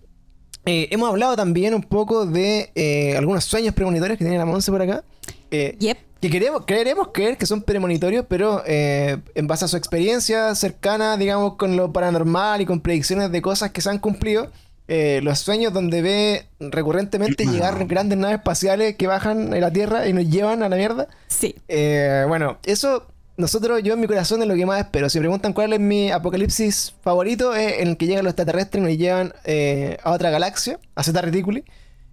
eh, 0.66 0.88
hemos 0.92 1.10
hablado 1.10 1.36
también 1.36 1.74
un 1.74 1.84
poco 1.84 2.26
de 2.26 2.72
eh, 2.76 3.16
algunos 3.18 3.44
sueños 3.44 3.74
premonitorios 3.74 4.18
que 4.18 4.24
tiene 4.24 4.38
la 4.38 4.46
Monse 4.46 4.72
por 4.72 4.82
acá. 4.82 5.04
Eh, 5.52 5.76
Yep. 5.80 5.98
que 6.22 6.30
queremos, 6.30 6.66
queremos 6.66 7.10
creer 7.14 7.38
que 7.38 7.46
son 7.46 7.62
premonitorios, 7.62 8.26
pero 8.28 8.64
eh, 8.66 9.18
en 9.36 9.48
base 9.48 9.66
a 9.66 9.68
su 9.68 9.76
experiencia 9.78 10.56
cercana, 10.56 11.18
digamos, 11.18 11.56
con 11.56 11.76
lo 11.76 11.92
paranormal 11.92 12.62
y 12.62 12.66
con 12.66 12.80
predicciones 12.82 13.32
de 13.32 13.42
cosas 13.42 13.72
que 13.72 13.82
se 13.82 13.90
han 13.90 14.00
cumplido, 14.00 14.50
eh, 14.88 15.20
los 15.24 15.40
sueños 15.40 15.72
donde 15.74 16.02
ve 16.02 16.46
recurrentemente 16.60 17.46
llegar 17.46 17.86
grandes 17.88 18.18
naves 18.18 18.38
espaciales 18.38 18.96
que 18.96 19.08
bajan 19.08 19.54
en 19.54 19.62
la 19.62 19.72
Tierra 19.72 20.08
y 20.08 20.14
nos 20.14 20.30
llevan 20.30 20.64
a 20.64 20.70
la 20.70 20.76
mierda. 20.76 21.08
Sí. 21.28 21.56
Eh, 21.68 22.26
bueno, 22.28 22.58
eso 22.64 23.06
nosotros, 23.38 23.82
yo 23.84 23.94
en 23.96 24.00
mi 24.00 24.08
corazón 24.08 24.42
es 24.42 24.48
lo 24.48 24.56
que 24.56 24.66
más 24.66 24.80
espero. 24.80 25.10
Si 25.10 25.18
me 25.18 25.24
preguntan 25.24 25.54
cuál 25.54 25.74
es 25.74 25.80
mi 25.80 26.12
apocalipsis 26.12 26.94
favorito, 27.02 27.56
es 27.56 27.80
en 27.80 27.88
el 27.90 27.98
que 27.98 28.06
llegan 28.08 28.24
los 28.26 28.32
extraterrestres 28.32 28.82
y 28.84 28.86
nos 28.88 28.98
llevan 28.98 29.34
eh, 29.44 29.98
a 30.04 30.12
otra 30.12 30.30
galaxia, 30.30 30.80
a 30.96 31.04
Zeta 31.04 31.22
Reticuli. 31.22 31.64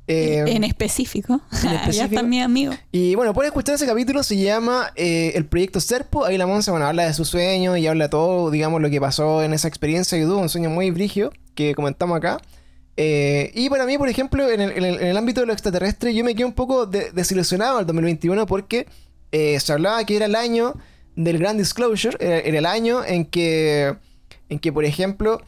Eh, 0.09 0.43
en 0.47 0.65
específico. 0.65 1.41
ya 1.63 1.75
específico. 1.77 2.05
está 2.07 2.23
mi 2.23 2.41
amigo. 2.41 2.73
y 2.91 3.15
bueno, 3.15 3.33
pueden 3.35 3.51
escuchar 3.51 3.77
ese 3.77 3.87
capítulo, 3.87 4.23
se 4.25 4.37
llama 4.39 4.91
eh, 4.97 5.33
El 5.37 5.45
Proyecto 5.47 5.79
Serpo. 5.81 6.25
Ahí 6.25 6.37
la 6.39 6.47
Monza, 6.47 6.71
bueno, 6.73 6.87
habla 6.87 7.07
de 7.07 7.13
su 7.15 7.25
sueño 7.25 7.77
y 7.77 7.87
habla 7.87 8.09
todo, 8.11 8.51
digamos, 8.51 8.81
lo 8.81 8.91
que 8.91 9.01
pasó 9.01 9.43
en 9.45 9.53
esa 9.53 9.69
experiencia 9.69 10.19
que 10.19 10.25
tuvo, 10.25 10.39
un 10.39 10.49
sueño 10.49 10.71
muy 10.71 10.91
brigio 10.91 11.33
que 11.55 11.75
comentamos 11.75 12.17
acá. 12.17 12.41
Eh, 12.97 13.53
y 13.55 13.69
para 13.71 13.85
mí, 13.87 13.99
por 13.99 14.09
ejemplo, 14.09 14.51
en 14.51 14.61
el, 14.61 14.71
en 14.73 14.85
el- 14.85 15.01
en 15.01 15.07
el 15.07 15.17
ámbito 15.17 15.41
de 15.43 15.47
lo 15.47 15.53
extraterrestre, 15.53 16.13
yo 16.15 16.25
me 16.25 16.35
quedé 16.35 16.45
un 16.45 16.53
poco 16.55 16.87
de- 16.87 17.13
desilusionado 17.13 17.79
al 17.79 17.87
2021 17.87 18.47
porque 18.47 18.87
se 19.33 19.73
hablaba 19.73 20.03
que 20.05 20.17
era 20.17 20.27
el 20.27 20.35
año 20.35 20.75
del 21.17 21.39
Grand 21.39 21.59
Disclosure, 21.59 22.17
era 22.21 22.59
el 22.59 22.67
año 22.67 23.05
en 23.05 23.25
que, 23.25 23.97
en 24.49 24.59
que, 24.59 24.73
por 24.73 24.85
ejemplo, 24.85 25.43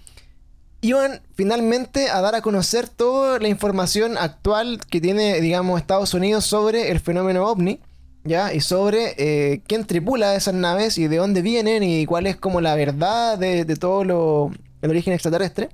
iban 0.81 1.23
finalmente 1.35 2.11
a 2.11 2.21
dar 2.21 2.35
a 2.35 2.43
conocer 2.43 2.89
toda 2.89 3.39
la 3.39 3.49
información 3.49 4.19
actual 4.19 4.81
que 4.91 5.01
tiene, 5.01 5.41
digamos, 5.41 5.81
Estados 5.81 6.13
Unidos 6.13 6.45
sobre 6.45 6.91
el 6.91 7.01
fenómeno 7.01 7.47
ovni, 7.47 7.79
¿ya? 8.25 8.53
Y 8.53 8.61
sobre 8.61 9.15
eh, 9.17 9.63
quién 9.67 9.87
tripula 9.87 10.35
esas 10.35 10.55
naves 10.55 10.99
y 10.99 11.07
de 11.07 11.17
dónde 11.17 11.41
vienen 11.41 11.83
y 11.85 12.05
cuál 12.05 12.27
es 12.27 12.37
como 12.37 12.61
la 12.61 12.75
verdad 12.75 13.39
de, 13.39 13.65
de 13.65 13.77
todo 13.77 14.05
lo, 14.05 14.51
el 14.83 14.91
origen 14.91 15.13
extraterrestre. 15.13 15.71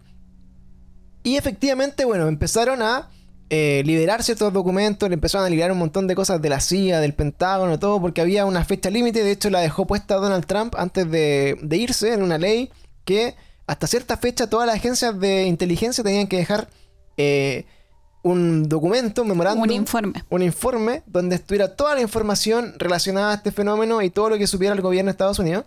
Y 1.23 1.37
efectivamente, 1.37 2.05
bueno, 2.05 2.29
empezaron 2.29 2.83
a 2.83 3.09
eh, 3.51 3.83
liberar 3.85 4.23
ciertos 4.23 4.53
documentos, 4.53 5.09
le 5.09 5.15
empezaron 5.15 5.47
a 5.47 5.51
liberar 5.51 5.73
un 5.73 5.79
montón 5.79 6.07
de 6.07 6.15
cosas 6.15 6.41
de 6.43 6.49
la 6.49 6.61
CIA, 6.61 7.01
del 7.01 7.15
Pentágono, 7.15 7.79
todo, 7.79 8.01
porque 8.01 8.21
había 8.21 8.45
una 8.45 8.65
fecha 8.65 8.91
límite. 8.91 9.25
De 9.25 9.31
hecho, 9.31 9.51
la 9.51 9.61
dejó 9.61 9.87
puesta 9.87 10.17
Donald 10.17 10.47
Trump 10.47 10.75
antes 10.77 11.11
de, 11.11 11.57
de 11.63 11.77
irse 11.77 12.13
en 12.13 12.23
una 12.23 12.39
ley 12.39 12.71
que 13.05 13.35
hasta 13.67 13.87
cierta 13.87 14.17
fecha 14.17 14.49
todas 14.49 14.67
las 14.67 14.77
agencias 14.77 15.19
de 15.21 15.45
inteligencia 15.47 16.03
tenían 16.03 16.27
que 16.27 16.39
dejar 16.39 16.69
eh, 17.19 17.67
un 18.23 18.69
documento, 18.69 19.23
un 19.23 19.29
memorándum, 19.29 19.63
Un 19.63 19.71
informe. 19.71 20.25
un 20.29 20.43
informe 20.43 21.03
donde 21.07 21.37
estuviera 21.37 21.77
toda 21.77 21.95
la 21.95 22.01
información 22.01 22.75
relacionada 22.79 23.33
a 23.33 23.35
este 23.35 23.53
fenómeno 23.53 24.03
y 24.03 24.11
todo 24.11 24.31
lo 24.31 24.39
que 24.39 24.47
supiera 24.47 24.75
el 24.75 24.81
gobierno 24.81 25.09
de 25.09 25.13
Estados 25.13 25.39
Unidos. 25.39 25.65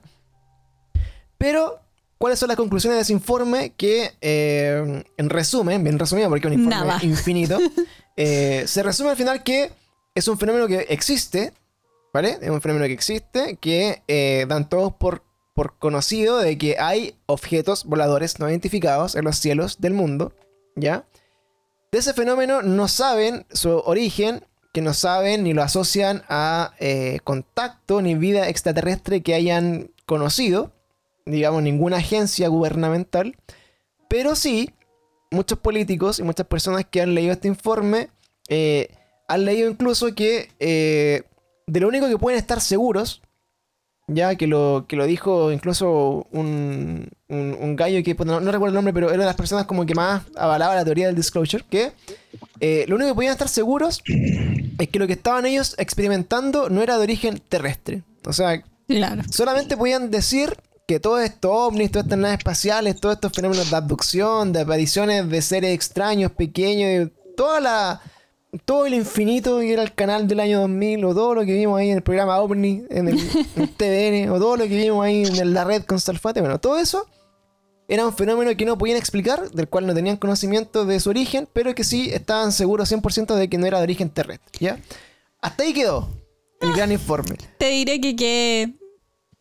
Pero, 1.37 1.79
¿cuáles 2.21 2.37
son 2.37 2.49
las 2.49 2.55
conclusiones 2.55 2.99
de 2.99 3.01
ese 3.01 3.13
informe? 3.13 3.73
Que, 3.75 4.11
eh, 4.21 5.03
en 5.17 5.29
resumen, 5.29 5.83
bien 5.83 5.97
resumido 5.97 6.29
porque 6.29 6.47
es 6.47 6.53
un 6.53 6.59
informe 6.59 6.87
Nada. 6.87 6.99
infinito, 7.03 7.57
eh, 8.15 8.63
se 8.67 8.83
resume 8.83 9.09
al 9.09 9.17
final 9.17 9.43
que 9.43 9.71
es 10.13 10.27
un 10.27 10.37
fenómeno 10.37 10.67
que 10.67 10.81
existe, 10.89 11.51
¿vale? 12.13 12.37
Es 12.39 12.49
un 12.49 12.61
fenómeno 12.61 12.85
que 12.85 12.93
existe, 12.93 13.57
que 13.59 14.03
eh, 14.07 14.45
dan 14.47 14.69
todos 14.69 14.93
por, 14.93 15.23
por 15.55 15.79
conocido 15.79 16.37
de 16.37 16.59
que 16.59 16.77
hay 16.79 17.15
objetos 17.25 17.85
voladores 17.85 18.39
no 18.39 18.47
identificados 18.47 19.15
en 19.15 19.25
los 19.25 19.37
cielos 19.37 19.81
del 19.81 19.93
mundo, 19.93 20.31
¿ya? 20.75 21.05
De 21.91 21.99
ese 21.99 22.13
fenómeno 22.13 22.61
no 22.61 22.87
saben 22.87 23.47
su 23.51 23.79
origen, 23.79 24.45
que 24.73 24.81
no 24.81 24.93
saben 24.93 25.43
ni 25.43 25.53
lo 25.53 25.63
asocian 25.63 26.23
a 26.29 26.75
contacto 27.23 28.01
ni 28.01 28.13
vida 28.15 28.47
extraterrestre 28.47 29.21
que 29.21 29.33
hayan 29.33 29.91
conocido, 30.05 30.71
digamos, 31.25 31.61
ninguna 31.63 31.97
agencia 31.97 32.47
gubernamental, 32.47 33.35
pero 34.09 34.35
sí, 34.35 34.71
muchos 35.31 35.59
políticos 35.59 36.19
y 36.19 36.23
muchas 36.23 36.47
personas 36.47 36.85
que 36.89 37.01
han 37.01 37.15
leído 37.15 37.31
este 37.33 37.47
informe 37.47 38.09
eh, 38.49 38.89
han 39.27 39.45
leído 39.45 39.69
incluso 39.69 40.13
que 40.13 40.49
eh, 40.59 41.23
de 41.67 41.79
lo 41.79 41.87
único 41.87 42.07
que 42.09 42.17
pueden 42.17 42.37
estar 42.39 42.59
seguros, 42.59 43.21
ya 44.07 44.35
que 44.35 44.45
lo, 44.47 44.85
que 44.89 44.97
lo 44.97 45.05
dijo 45.05 45.53
incluso 45.53 46.27
un, 46.31 47.07
un, 47.29 47.57
un 47.57 47.75
gallo 47.77 48.03
que 48.03 48.13
no, 48.25 48.41
no 48.41 48.51
recuerdo 48.51 48.71
el 48.71 48.75
nombre, 48.75 48.93
pero 48.93 49.07
era 49.09 49.19
de 49.19 49.25
las 49.25 49.35
personas 49.37 49.65
como 49.65 49.85
que 49.85 49.95
más 49.95 50.23
avalaba 50.35 50.75
la 50.75 50.83
teoría 50.83 51.07
del 51.07 51.15
disclosure, 51.15 51.63
que 51.69 51.93
eh, 52.59 52.83
lo 52.89 52.95
único 52.95 53.11
que 53.11 53.15
podían 53.15 53.31
estar 53.31 53.47
seguros 53.47 54.03
es 54.79 54.89
que 54.89 54.99
lo 54.99 55.07
que 55.07 55.13
estaban 55.13 55.45
ellos 55.45 55.75
experimentando 55.77 56.69
no 56.69 56.81
era 56.81 56.97
de 56.97 57.03
origen 57.03 57.39
terrestre. 57.47 58.03
O 58.25 58.33
sea, 58.33 58.61
Claro. 58.87 59.21
solamente 59.31 59.77
podían 59.77 60.11
decir 60.11 60.57
que 60.91 60.99
todos 60.99 61.21
estos 61.21 61.51
ovnis, 61.53 61.91
todas 61.91 62.05
estas 62.05 62.19
naves 62.19 62.39
espaciales, 62.39 62.99
todos 62.99 63.15
estos 63.15 63.31
fenómenos 63.31 63.69
de 63.69 63.75
abducción, 63.77 64.51
de 64.51 64.61
apariciones 64.61 65.29
de 65.29 65.41
seres 65.41 65.73
extraños, 65.73 66.31
pequeños, 66.31 67.09
toda 67.37 67.59
la, 67.61 68.01
todo 68.65 68.85
el 68.85 68.93
infinito 68.93 69.59
que 69.59 69.71
era 69.71 69.83
el 69.83 69.93
canal 69.93 70.27
del 70.27 70.39
año 70.41 70.59
2000, 70.61 71.05
o 71.05 71.13
todo 71.13 71.35
lo 71.35 71.45
que 71.45 71.53
vimos 71.53 71.79
ahí 71.79 71.89
en 71.89 71.97
el 71.97 72.03
programa 72.03 72.39
OVNI, 72.39 72.83
en 72.89 73.07
el, 73.07 73.19
en 73.55 73.67
TVN, 73.67 74.31
o 74.31 74.39
todo 74.39 74.57
lo 74.57 74.63
que 74.65 74.75
vimos 74.75 75.05
ahí 75.05 75.23
en 75.23 75.53
la 75.53 75.63
red 75.63 75.83
con 75.83 75.99
Salfate, 75.99 76.41
bueno, 76.41 76.59
todo 76.59 76.77
eso 76.77 77.07
era 77.87 78.05
un 78.05 78.13
fenómeno 78.13 78.55
que 78.57 78.65
no 78.65 78.77
podían 78.77 78.97
explicar, 78.97 79.49
del 79.51 79.67
cual 79.67 79.87
no 79.87 79.93
tenían 79.93 80.17
conocimiento 80.17 80.85
de 80.85 80.99
su 80.99 81.09
origen, 81.09 81.47
pero 81.53 81.73
que 81.73 81.83
sí 81.83 82.09
estaban 82.11 82.51
seguros 82.51 82.91
100% 82.91 83.35
de 83.35 83.49
que 83.49 83.57
no 83.57 83.65
era 83.65 83.77
de 83.77 83.83
origen 83.83 84.09
terrestre, 84.09 84.51
¿ya? 84.59 84.79
Hasta 85.41 85.63
ahí 85.63 85.73
quedó 85.73 86.09
el 86.59 86.73
gran 86.73 86.91
informe 86.91 87.37
Te 87.57 87.69
diré 87.69 87.99
que, 87.99 88.15
que 88.15 88.75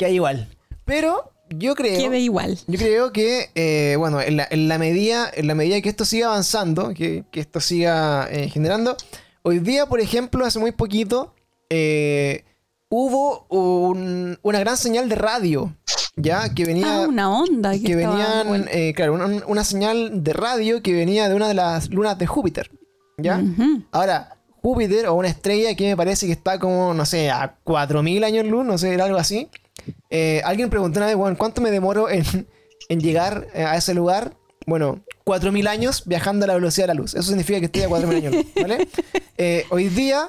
que 0.01 0.07
hay 0.07 0.15
igual. 0.15 0.49
Pero 0.87 1.31
yo 1.51 1.75
creo. 1.75 1.99
quede 1.99 2.21
igual. 2.21 2.59
Yo 2.67 2.79
creo 2.79 3.13
que, 3.13 3.51
eh, 3.55 3.97
bueno, 3.99 4.21
en 4.21 4.37
la, 4.39 4.47
en 4.51 4.69
la 4.69 4.79
medida, 4.79 5.31
en 5.35 5.47
la 5.47 5.55
medida 5.55 5.81
que 5.81 5.89
esto 5.89 6.05
siga 6.05 6.29
avanzando, 6.29 6.93
que, 6.95 7.25
que 7.31 7.41
esto 7.41 7.61
siga 7.61 8.29
eh, 8.31 8.49
generando, 8.49 8.97
hoy 9.43 9.59
día, 9.59 9.87
por 9.87 10.01
ejemplo, 10.01 10.45
hace 10.47 10.59
muy 10.59 10.73
poquito, 10.73 11.35
eh, 11.69 12.45
hubo 12.89 13.47
un- 13.49 14.39
una 14.43 14.59
gran 14.61 14.77
señal 14.77 15.09
de 15.09 15.15
radio, 15.15 15.75
ya, 16.17 16.53
que 16.55 16.65
venía, 16.65 17.03
Ah, 17.05 17.09
una 17.09 17.31
onda 17.31 17.73
que, 17.73 17.83
que 17.83 17.97
venían, 17.97 18.49
bueno. 18.49 18.67
claro, 18.95 19.15
una, 19.15 19.27
una 19.47 19.65
señal 19.65 20.23
de 20.25 20.33
radio 20.33 20.83
que 20.83 20.93
venía 20.93 21.29
de 21.29 21.35
una 21.35 21.49
de 21.49 21.55
las 21.55 21.91
lunas 21.91 22.19
de 22.19 22.27
Júpiter, 22.27 22.71
ya. 23.17 23.43
Ahora, 23.93 24.37
Júpiter 24.63 25.07
o 25.07 25.15
una 25.15 25.29
estrella 25.29 25.75
que 25.75 25.89
me 25.89 25.97
parece 25.97 26.27
que 26.27 26.33
está 26.33 26.59
como, 26.59 26.93
no 26.95 27.07
sé, 27.07 27.31
a 27.31 27.57
4.000 27.65 28.25
años 28.25 28.47
luz, 28.47 28.65
no 28.65 28.77
sé, 28.79 28.93
era 28.95 29.05
algo 29.05 29.19
así. 29.19 29.49
Eh, 30.11 30.43
alguien 30.45 30.69
preguntó 30.71 30.99
una 30.99 31.07
vez, 31.07 31.17
bueno, 31.17 31.37
¿cuánto 31.39 31.61
me 31.61 31.71
demoro 31.71 32.11
en, 32.11 32.25
en 32.89 33.01
llegar 33.01 33.47
eh, 33.55 33.63
a 33.65 33.77
ese 33.77 33.95
lugar? 33.95 34.35
Bueno, 34.67 35.01
4.000 35.25 35.67
años 35.69 36.03
viajando 36.07 36.45
a 36.45 36.49
la 36.49 36.55
velocidad 36.55 36.85
de 36.87 36.95
la 36.95 37.01
luz. 37.01 37.15
Eso 37.15 37.23
significa 37.29 37.59
que 37.61 37.67
estoy 37.67 37.83
a 37.83 37.89
4.000 37.89 38.15
años 38.17 38.35
luz, 38.35 38.47
¿vale? 38.61 38.89
Eh, 39.43 39.65
hoy 39.71 39.89
día, 39.89 40.29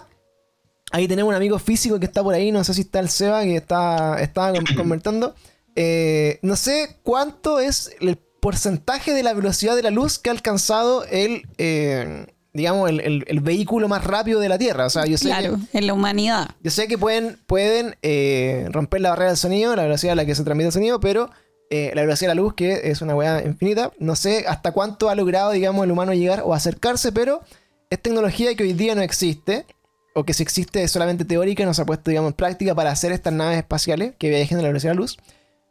ahí 0.93 1.05
tenemos 1.05 1.29
un 1.29 1.35
amigo 1.35 1.59
físico 1.59 1.99
que 1.99 2.05
está 2.05 2.23
por 2.23 2.33
ahí, 2.33 2.49
no 2.53 2.63
sé 2.63 2.73
si 2.73 2.81
está 2.81 3.01
el 3.01 3.09
Seba, 3.09 3.43
que 3.43 3.57
está, 3.57 4.21
estaba 4.21 4.53
com- 4.53 4.63
comentando. 4.77 5.35
Eh, 5.75 6.39
no 6.43 6.55
sé 6.55 6.95
cuánto 7.03 7.59
es 7.59 7.91
el 7.99 8.17
porcentaje 8.41 9.13
de 9.13 9.21
la 9.23 9.33
velocidad 9.33 9.75
de 9.75 9.83
la 9.83 9.89
luz 9.89 10.17
que 10.17 10.29
ha 10.29 10.33
alcanzado 10.33 11.03
el, 11.05 11.43
eh, 11.57 12.25
digamos, 12.53 12.89
el, 12.89 12.99
el- 12.99 13.25
el 13.27 13.39
vehículo 13.39 13.87
más 13.87 14.03
rápido 14.03 14.39
de 14.39 14.49
la 14.49 14.57
Tierra. 14.57 14.85
O 14.85 14.89
sea, 14.89 15.05
yo 15.05 15.17
sé 15.17 15.25
que- 15.25 15.29
Claro, 15.31 15.57
en 15.73 15.87
la 15.87 15.93
humanidad. 15.93 16.49
yo 16.61 16.71
sé 16.71 16.87
que 16.87 16.97
pueden, 16.97 17.37
pueden 17.47 17.95
eh, 18.01 18.67
romper 18.71 19.01
la 19.01 19.09
barrera 19.11 19.29
del 19.29 19.37
sonido, 19.37 19.75
la 19.75 19.83
velocidad 19.83 20.13
a 20.13 20.15
la 20.15 20.25
que 20.25 20.35
se 20.35 20.43
transmite 20.43 20.67
el 20.67 20.73
sonido, 20.73 20.99
pero 20.99 21.29
eh, 21.69 21.91
la 21.95 22.01
velocidad 22.01 22.31
de 22.31 22.35
la 22.35 22.41
luz, 22.41 22.53
que 22.53 22.81
es 22.91 23.01
una 23.01 23.15
weá 23.15 23.41
infinita, 23.45 23.91
no 23.99 24.15
sé 24.17 24.45
hasta 24.47 24.73
cuánto 24.73 25.09
ha 25.09 25.15
logrado, 25.15 25.51
digamos, 25.51 25.85
el 25.85 25.91
humano 25.91 26.13
llegar 26.13 26.41
o 26.43 26.53
acercarse, 26.53 27.11
pero 27.13 27.41
es 27.89 28.01
tecnología 28.01 28.53
que 28.55 28.63
hoy 28.63 28.73
día 28.73 28.93
no 28.95 29.01
existe, 29.01 29.65
o 30.13 30.25
que 30.25 30.33
si 30.33 30.43
existe 30.43 30.83
es 30.83 30.91
solamente 30.91 31.23
teórica, 31.23 31.63
no 31.63 31.73
se 31.73 31.81
ha 31.83 31.85
puesto, 31.85 32.09
digamos, 32.11 32.31
en 32.31 32.35
práctica 32.35 32.75
para 32.75 32.91
hacer 32.91 33.13
estas 33.13 33.31
naves 33.31 33.57
espaciales 33.57 34.13
que 34.19 34.27
viajen 34.29 34.57
a 34.59 34.61
la 34.61 34.67
velocidad 34.67 34.91
de 34.91 34.95
la 34.95 35.01
luz. 35.01 35.17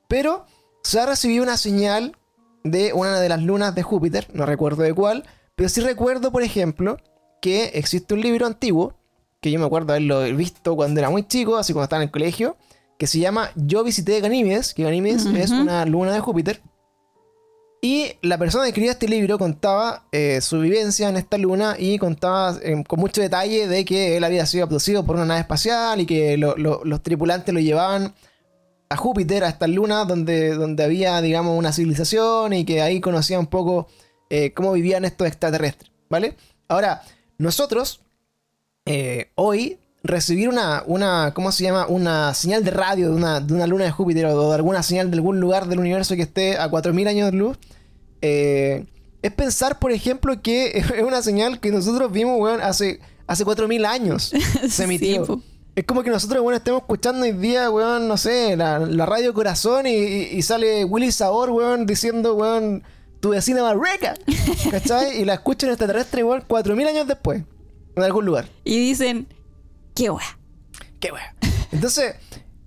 Pero 0.09 0.47
se 0.83 0.99
ha 0.99 1.05
recibido 1.05 1.43
una 1.43 1.59
señal 1.59 2.17
de 2.65 2.95
una 2.95 3.21
de 3.21 3.29
las 3.29 3.43
lunas 3.43 3.75
de 3.75 3.83
Júpiter, 3.83 4.27
no 4.33 4.47
recuerdo 4.47 4.83
de 4.83 4.95
cuál, 4.95 5.25
pero 5.61 5.69
sí 5.69 5.83
recuerdo, 5.83 6.33
por 6.33 6.43
ejemplo, 6.43 6.97
que 7.43 7.65
existe 7.75 8.15
un 8.15 8.23
libro 8.23 8.47
antiguo 8.47 8.95
que 9.43 9.51
yo 9.51 9.59
me 9.61 9.67
acuerdo 9.67 9.93
haberlo 9.93 10.23
visto 10.35 10.75
cuando 10.75 11.01
era 11.01 11.11
muy 11.11 11.23
chico, 11.29 11.59
así 11.59 11.75
cuando 11.75 11.85
estaba 11.85 12.03
en 12.03 12.09
el 12.09 12.11
colegio, 12.11 12.57
que 12.99 13.07
se 13.07 13.19
llama 13.19 13.51
Yo 13.57 13.85
visité 13.85 14.19
Ganímedes, 14.23 14.73
que 14.73 14.85
Ganímedes 14.85 15.27
es 15.27 15.51
una 15.51 15.85
luna 15.85 16.15
de 16.15 16.21
Júpiter. 16.21 16.63
Y 17.83 18.13
la 18.23 18.39
persona 18.39 18.65
que 18.65 18.69
escribía 18.71 18.93
este 18.93 19.07
libro 19.07 19.37
contaba 19.39 20.07
eh, 20.13 20.41
su 20.41 20.61
vivencia 20.61 21.11
en 21.11 21.19
esta 21.19 21.37
luna 21.37 21.77
y 21.79 21.99
contaba 21.99 22.57
eh, 22.63 22.83
con 22.89 22.99
mucho 22.99 23.21
detalle 23.21 23.69
de 23.69 23.85
que 23.85 24.17
él 24.17 24.25
había 24.25 24.47
sido 24.47 24.65
abducido 24.65 25.05
por 25.05 25.17
una 25.17 25.27
nave 25.27 25.41
espacial 25.41 26.01
y 26.01 26.07
que 26.07 26.39
lo- 26.39 26.57
lo- 26.57 26.81
los 26.85 27.03
tripulantes 27.03 27.53
lo 27.53 27.61
llevaban 27.61 28.15
a 28.89 28.97
Júpiter, 28.97 29.45
a 29.45 29.51
esta 29.51 29.67
luna 29.67 30.07
donde, 30.07 30.55
donde 30.55 30.85
había, 30.85 31.21
digamos, 31.21 31.59
una 31.59 31.71
civilización 31.75 32.55
y 32.55 32.65
que 32.65 32.81
ahí 32.81 32.99
conocía 33.03 33.39
un 33.39 33.47
poco 33.47 33.89
eh, 34.31 34.53
cómo 34.55 34.73
vivían 34.73 35.05
estos 35.05 35.27
extraterrestres, 35.27 35.91
¿vale? 36.09 36.37
Ahora, 36.69 37.03
nosotros, 37.39 38.01
eh, 38.87 39.31
hoy, 39.35 39.79
recibir 40.03 40.49
una, 40.49 40.83
una, 40.87 41.33
¿cómo 41.35 41.53
se 41.53 41.65
llama? 41.65 41.87
Una 41.87 42.33
señal 42.33 42.65
de 42.65 42.71
radio 42.71 43.11
de 43.11 43.17
una, 43.17 43.41
de 43.41 43.53
una 43.53 43.67
luna 43.67 43.85
de 43.85 43.91
Júpiter 43.91 44.25
o 44.27 44.49
de 44.49 44.55
alguna 44.55 44.83
señal 44.83 45.11
de 45.11 45.17
algún 45.17 45.41
lugar 45.41 45.67
del 45.67 45.79
universo 45.79 46.17
que 46.17 46.23
esté 46.23 46.57
a 46.57 46.71
4.000 46.71 47.09
años 47.09 47.31
de 47.31 47.37
luz, 47.37 47.59
eh, 48.23 48.87
es 49.23 49.33
pensar, 49.33 49.79
por 49.79 49.93
ejemplo, 49.93 50.41
que 50.43 50.69
es 50.79 51.03
una 51.03 51.23
señal 51.23 51.61
que 51.61 51.71
nosotros 51.71 52.11
vimos, 52.13 52.39
weón, 52.41 52.61
hace, 52.63 53.01
hace 53.27 53.45
4.000 53.45 53.87
años 53.87 54.33
se 54.69 54.85
emitió. 54.85 55.27
Sí. 55.27 55.43
Es 55.77 55.85
como 55.85 56.03
que 56.03 56.11
nosotros, 56.11 56.43
bueno, 56.43 56.57
estemos 56.57 56.81
escuchando 56.83 57.23
hoy 57.25 57.33
día, 57.33 57.71
weón, 57.71 58.09
no 58.09 58.17
sé, 58.17 58.57
la, 58.57 58.81
la 58.81 59.07
radio 59.07 59.33
Corazón 59.33 59.87
y, 59.87 59.91
y- 59.95 60.29
y 60.33 60.43
sale 60.43 60.85
Willy 60.85 61.13
Sabor, 61.13 61.51
weón, 61.51 61.87
diciendo, 61.87 62.35
weón, 62.35 62.83
tu 63.21 63.31
vecina 63.31 63.63
Barreca, 63.63 64.15
¿cachai? 64.71 65.21
Y 65.21 65.25
la 65.25 65.35
escuchan 65.35 65.69
en 65.69 65.73
extraterrestre, 65.75 66.25
weón, 66.25 66.43
4.000 66.49 66.89
años 66.89 67.07
después, 67.07 67.43
en 67.97 68.03
algún 68.03 68.25
lugar. 68.25 68.49
Y 68.65 68.79
dicen, 68.79 69.27
qué 69.95 70.11
wea. 70.11 70.39
Qué 70.99 71.13
weón. 71.13 71.27
Entonces, 71.73 72.15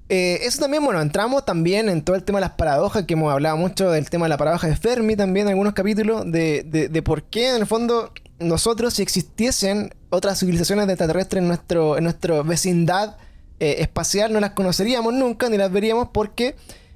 eh, 0.10 0.40
eso 0.44 0.60
también, 0.60 0.84
bueno, 0.86 1.02
entramos 1.02 1.44
también 1.46 1.90
en 1.90 2.04
todo 2.04 2.16
el 2.16 2.24
tema 2.24 2.38
de 2.38 2.42
las 2.42 2.52
paradojas, 2.52 3.06
que 3.06 3.14
hemos 3.14 3.32
hablado 3.32 3.58
mucho 3.58 3.90
del 3.92 4.10
tema 4.10 4.26
de 4.26 4.30
la 4.30 4.38
paradoja 4.38 4.68
de 4.68 4.76
Fermi 4.76 5.16
también 5.16 5.48
en 5.48 5.52
algunos 5.54 5.74
capítulos, 5.74 6.24
de, 6.32 6.64
de- 6.64 6.88
de 6.90 7.02
por 7.02 7.24
qué 7.24 7.50
en 7.50 7.56
el 7.62 7.66
fondo 7.66 8.12
nosotros, 8.40 8.96
si 8.96 9.02
existiesen 9.02 9.94
otras 10.10 10.40
civilizaciones 10.40 10.86
de 10.88 10.94
extraterrestres 10.94 11.42
en 11.42 11.48
nuestro, 11.48 11.98
en 11.98 12.04
nuestra 12.04 12.42
vecindad 12.44 13.18
eh, 13.60 13.78
espacial, 13.80 14.34
no 14.34 14.40
las 14.40 14.52
conoceríamos 14.52 15.14
nunca, 15.14 15.50
ni 15.50 15.58
las 15.58 15.72
veríamos 15.72 16.10
porque 16.14 16.56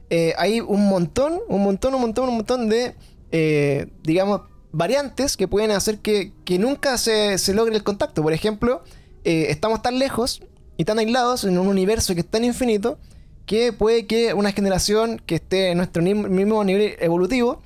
eh, 0.10 0.34
hay 0.38 0.60
un 0.62 0.88
montón, 0.88 1.40
un 1.48 1.64
montón, 1.64 1.94
un 1.96 2.02
montón, 2.02 2.30
un 2.30 2.36
montón 2.36 2.70
de, 2.70 2.96
eh, 3.32 3.88
digamos, 4.04 4.42
variantes 4.72 5.38
que 5.38 5.48
pueden 5.48 5.72
hacer 5.72 6.00
que, 6.00 6.32
nunca 6.60 6.98
se, 6.98 7.38
logre 7.54 7.76
el 7.76 7.84
contacto. 7.84 8.24
Por 8.24 8.34
ejemplo, 8.34 8.84
eh, 9.24 9.48
estamos 9.50 9.82
tan 9.82 10.00
lejos 10.00 10.42
y 10.78 10.86
tan 10.86 11.00
aislados 11.00 11.44
en 11.44 11.58
un 11.58 11.68
universo 11.68 12.14
que 12.14 12.22
es 12.22 12.28
tan 12.28 12.44
infinito 12.44 12.98
que 13.46 13.72
puede 13.72 14.06
que 14.06 14.34
una 14.34 14.52
generación 14.52 15.22
que 15.26 15.36
esté 15.36 15.72
en 15.72 15.78
nuestro 15.78 16.04
mismo 16.04 16.64
nivel 16.64 16.96
evolutivo 17.00 17.62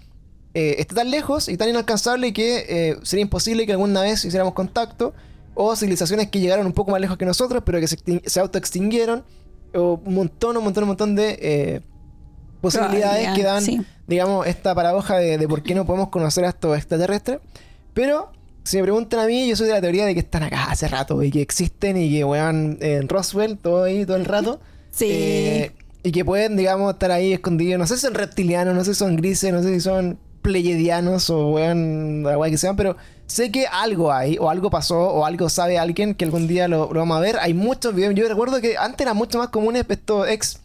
eh, 0.53 0.75
está 0.77 0.95
tan 0.95 1.09
lejos 1.09 1.49
y 1.49 1.57
tan 1.57 1.69
inalcanzable 1.69 2.33
que 2.33 2.99
sería 3.03 3.23
imposible 3.23 3.65
que 3.65 3.71
alguna 3.71 4.01
vez 4.01 4.23
hiciéramos 4.25 4.53
contacto, 4.53 5.13
o 5.53 5.75
civilizaciones 5.75 6.29
que 6.29 6.39
llegaron 6.39 6.65
un 6.65 6.71
poco 6.71 6.91
más 6.91 7.01
lejos 7.01 7.17
que 7.17 7.25
nosotros, 7.25 7.61
pero 7.65 7.79
que 7.79 7.87
se, 7.87 7.97
se 8.25 8.39
autoextinguieron, 8.39 9.23
o 9.73 9.99
un 10.05 10.13
montón, 10.13 10.55
un 10.55 10.63
montón, 10.63 10.83
un 10.83 10.87
montón 10.89 11.15
de 11.15 11.81
posibilidades 12.61 13.29
que 13.35 13.43
dan, 13.43 13.61
Sí. 13.63 13.81
digamos, 14.07 14.47
esta 14.47 14.73
paradoja 14.75 15.17
de, 15.17 15.37
de 15.37 15.47
por 15.47 15.63
qué 15.63 15.75
no 15.75 15.85
podemos 15.85 16.09
conocer 16.09 16.45
a 16.45 16.49
estos 16.49 16.77
extraterrestres. 16.77 17.39
Pero, 17.93 18.31
si 18.63 18.77
me 18.77 18.83
preguntan 18.83 19.19
a 19.19 19.25
mí, 19.25 19.47
yo 19.49 19.55
soy 19.55 19.67
de 19.67 19.73
la 19.73 19.81
teoría 19.81 20.05
de 20.05 20.13
que 20.13 20.19
están 20.21 20.43
acá 20.43 20.65
hace 20.71 20.87
rato 20.87 21.21
y 21.23 21.31
que 21.31 21.41
existen 21.41 21.97
y 21.97 22.11
que 22.11 22.23
weón 22.23 22.77
en 22.81 23.09
Roswell 23.09 23.57
todo 23.57 23.83
ahí 23.83 24.05
todo 24.05 24.17
el 24.17 24.25
rato. 24.25 24.59
Sí. 24.93 25.07
Eh, 25.09 25.71
y 26.03 26.11
que 26.11 26.25
pueden, 26.25 26.57
digamos, 26.57 26.91
estar 26.93 27.11
ahí 27.11 27.31
escondidos. 27.31 27.79
No 27.79 27.87
sé 27.87 27.95
si 27.95 28.01
son 28.01 28.13
reptilianos, 28.13 28.75
no 28.75 28.83
sé 28.83 28.93
si 28.93 28.99
son 28.99 29.15
grises, 29.15 29.53
no 29.53 29.63
sé 29.63 29.73
si 29.73 29.79
son 29.79 30.19
pleyedianos 30.41 31.29
o 31.29 31.51
weón, 31.51 32.23
la 32.23 32.49
que 32.49 32.57
sean, 32.57 32.75
pero 32.75 32.97
sé 33.27 33.51
que 33.51 33.67
algo 33.67 34.11
hay, 34.11 34.37
o 34.37 34.49
algo 34.49 34.69
pasó, 34.69 34.99
o 34.99 35.25
algo 35.25 35.47
sabe 35.49 35.77
alguien 35.79 36.13
que 36.15 36.25
algún 36.25 36.47
día 36.47 36.67
lo, 36.67 36.91
lo 36.91 36.99
vamos 36.99 37.17
a 37.17 37.21
ver. 37.21 37.37
Hay 37.39 37.53
muchos 37.53 37.95
videos. 37.95 38.13
Yo 38.15 38.27
recuerdo 38.27 38.59
que 38.59 38.77
antes 38.77 38.99
eran 39.01 39.15
mucho 39.15 39.37
más 39.37 39.49
comunes 39.49 39.85
estos 39.87 40.27
ex 40.27 40.59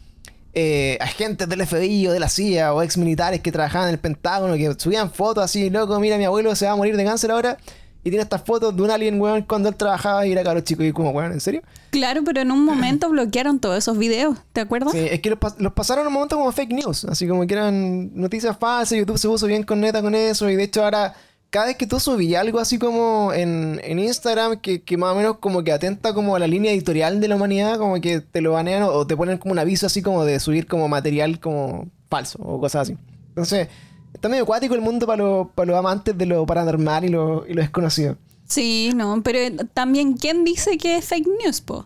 eh, 0.59 0.97
agentes 1.01 1.47
del 1.47 1.65
FBI 1.67 2.07
o 2.07 2.11
de 2.11 2.19
la 2.19 2.29
CIA 2.29 2.73
o 2.73 2.81
ex 2.81 2.97
militares 2.97 3.41
que 3.41 3.51
trabajaban 3.51 3.89
en 3.89 3.93
el 3.93 3.99
Pentágono, 3.99 4.55
que 4.55 4.73
subían 4.79 5.11
fotos 5.11 5.43
así, 5.43 5.69
loco, 5.69 5.99
mira, 5.99 6.17
mi 6.17 6.25
abuelo 6.25 6.55
se 6.55 6.65
va 6.65 6.71
a 6.71 6.75
morir 6.75 6.97
de 6.97 7.05
cáncer 7.05 7.29
ahora. 7.29 7.57
Y 8.03 8.09
tiene 8.09 8.23
estas 8.23 8.41
fotos 8.43 8.73
de 8.75 8.81
un 8.81 8.89
alien, 8.89 9.19
weón, 9.19 9.41
cuando 9.43 9.67
él 9.69 9.75
trabajaba 9.75 10.25
y 10.25 10.31
era 10.31 10.41
caro 10.41 10.61
chico. 10.61 10.81
Y 10.81 10.93
como, 10.93 11.11
weón, 11.11 11.33
¿en 11.33 11.41
serio? 11.41 11.61
Claro, 11.91 12.21
pero 12.25 12.39
en 12.41 12.51
un 12.51 12.63
momento 12.63 13.09
bloquearon 13.11 13.59
todos 13.59 13.77
esos 13.77 13.97
videos, 13.97 14.37
¿te 14.53 14.61
acuerdas? 14.61 14.93
Sí, 14.93 14.99
es 15.11 15.19
que 15.19 15.29
los, 15.29 15.39
pas- 15.39 15.57
los 15.59 15.73
pasaron 15.73 16.03
en 16.03 16.07
un 16.07 16.13
momento 16.13 16.37
como 16.37 16.51
fake 16.51 16.71
news, 16.71 17.03
así 17.05 17.27
como 17.27 17.45
que 17.45 17.53
eran 17.53 18.15
noticias 18.19 18.55
falsas, 18.57 18.97
YouTube 18.97 19.17
se 19.17 19.27
puso 19.27 19.45
bien 19.45 19.63
con 19.63 19.79
neta 19.81 20.01
con 20.01 20.15
eso, 20.15 20.49
y 20.49 20.55
de 20.55 20.63
hecho 20.63 20.83
ahora, 20.85 21.13
cada 21.49 21.67
vez 21.67 21.77
que 21.77 21.87
tú 21.87 21.99
subías 21.99 22.41
algo 22.41 22.59
así 22.59 22.77
como 22.77 23.31
en, 23.33 23.79
en 23.83 23.99
Instagram, 23.99 24.59
que, 24.59 24.81
que 24.81 24.97
más 24.97 25.13
o 25.13 25.15
menos 25.15 25.37
como 25.37 25.63
que 25.63 25.71
atenta 25.71 26.13
como 26.13 26.35
a 26.35 26.39
la 26.39 26.47
línea 26.47 26.71
editorial 26.71 27.19
de 27.19 27.27
la 27.27 27.35
humanidad, 27.35 27.77
como 27.77 27.99
que 28.01 28.21
te 28.21 28.41
lo 28.41 28.53
banean 28.53 28.83
o, 28.83 28.89
o 28.89 29.07
te 29.07 29.15
ponen 29.15 29.37
como 29.37 29.53
un 29.53 29.59
aviso 29.59 29.85
así 29.85 30.01
como 30.01 30.25
de 30.25 30.39
subir 30.39 30.67
como 30.67 30.87
material 30.87 31.39
como 31.39 31.89
falso 32.09 32.39
o 32.41 32.59
cosas 32.59 32.83
así. 32.83 32.97
Entonces, 33.29 33.67
está 34.13 34.29
medio 34.29 34.43
acuático 34.43 34.75
el 34.75 34.81
mundo 34.81 35.05
para 35.05 35.23
los 35.23 35.47
para 35.51 35.67
los 35.67 35.79
amantes 35.79 36.17
de 36.17 36.25
lo 36.25 36.45
paranormal 36.45 37.05
y 37.05 37.09
lo, 37.09 37.45
y 37.47 37.53
lo 37.53 37.61
desconocido. 37.61 38.17
Sí, 38.45 38.91
no, 38.95 39.21
pero 39.23 39.65
también, 39.73 40.13
¿quién 40.13 40.43
dice 40.45 40.77
que 40.77 40.97
es 40.97 41.05
fake 41.05 41.27
news, 41.43 41.61
po? 41.61 41.85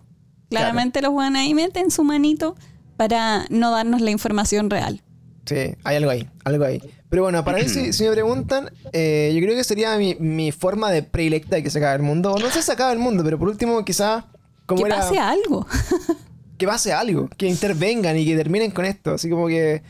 Claramente 0.50 1.02
los 1.02 1.14
van 1.16 1.36
ahí 1.36 1.54
meten 1.54 1.90
su 1.92 2.04
manito 2.04 2.56
para 2.98 3.46
no 3.50 3.72
darnos 3.72 4.02
la 4.02 4.12
información 4.12 4.70
real. 4.70 5.02
Sí, 5.46 5.76
hay 5.84 5.96
algo 5.96 6.12
ahí, 6.12 6.30
algo 6.44 6.66
ahí. 6.66 6.82
Pero 7.12 7.24
bueno, 7.24 7.44
para 7.44 7.58
mí, 7.58 7.68
si, 7.68 7.92
si 7.94 8.06
me 8.06 8.12
preguntan, 8.12 8.72
eh, 8.94 9.32
yo 9.36 9.42
creo 9.42 9.54
que 9.56 9.66
sería 9.66 9.98
mi, 9.98 10.16
mi 10.16 10.52
forma 10.54 10.90
de 10.90 11.04
predilecta 11.04 11.58
de 11.58 11.64
que 11.64 11.70
se 11.70 11.78
acabe 11.78 11.98
el 11.98 12.04
mundo. 12.04 12.32
O 12.32 12.40
no 12.40 12.48
sé 12.48 12.62
si 12.62 12.68
se 12.68 12.72
acabe 12.72 12.94
el 12.94 13.00
mundo, 13.00 13.22
pero 13.24 13.38
por 13.38 13.50
último, 13.50 13.84
quizás, 13.84 14.24
como 14.66 14.82
que 14.82 14.88
era, 14.88 15.02
pase 15.02 15.20
algo. 15.20 15.68
que 16.58 16.66
pase 16.66 16.94
algo, 16.94 17.28
que 17.38 17.48
intervengan 17.48 18.18
y 18.18 18.26
que 18.26 18.36
terminen 18.38 18.72
con 18.72 18.86
esto. 18.86 19.12
Así 19.12 19.30
como 19.30 19.48
que 19.48 19.84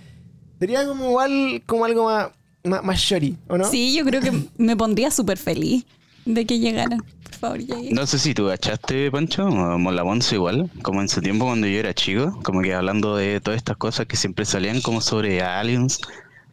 sería 0.59 0.85
como 0.87 1.09
igual, 1.09 1.61
como 1.67 1.85
algo 1.85 2.05
más, 2.05 2.29
más, 2.63 2.83
más 2.83 2.97
shorty, 2.99 3.37
¿o 3.47 3.57
no? 3.57 3.65
Sí, 3.65 3.95
yo 3.95 4.03
creo 4.03 4.19
que 4.19 4.33
me 4.57 4.75
pondría 4.75 5.11
súper 5.11 5.37
feliz 5.37 5.85
de 6.25 6.47
que 6.47 6.57
llegaran. 6.57 7.03
Por 7.23 7.33
favor, 7.35 7.59
lleguen. 7.59 7.93
No 7.93 8.07
sé 8.07 8.17
si 8.17 8.33
tú 8.33 8.47
cachaste, 8.47 9.11
Pancho, 9.11 9.45
o 9.45 9.77
Molamonzo 9.77 10.33
igual, 10.33 10.71
como 10.81 11.01
en 11.01 11.07
su 11.07 11.21
tiempo 11.21 11.45
cuando 11.45 11.67
yo 11.67 11.77
era 11.77 11.93
chico, 11.93 12.39
como 12.41 12.63
que 12.63 12.73
hablando 12.73 13.15
de 13.15 13.39
todas 13.41 13.57
estas 13.57 13.77
cosas 13.77 14.07
que 14.07 14.17
siempre 14.17 14.43
salían 14.43 14.81
como 14.81 15.01
sobre 15.01 15.43
aliens 15.43 15.99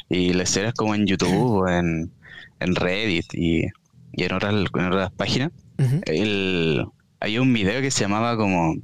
y 0.09 0.33
las 0.33 0.51
series 0.51 0.75
como 0.75 0.95
en 0.95 1.07
YouTube 1.07 1.63
o 1.63 1.69
en, 1.69 2.11
en 2.61 2.75
Reddit 2.75 3.27
y, 3.35 3.67
y 4.13 4.25
en, 4.25 4.33
otras, 4.33 4.55
en 4.55 4.85
otras 4.87 5.11
páginas. 5.13 5.53
El, 6.07 6.87
hay 7.21 7.39
un 7.39 7.53
video 7.53 7.81
que 7.81 7.91
se 7.91 8.01
llamaba 8.01 8.37
como 8.37 8.75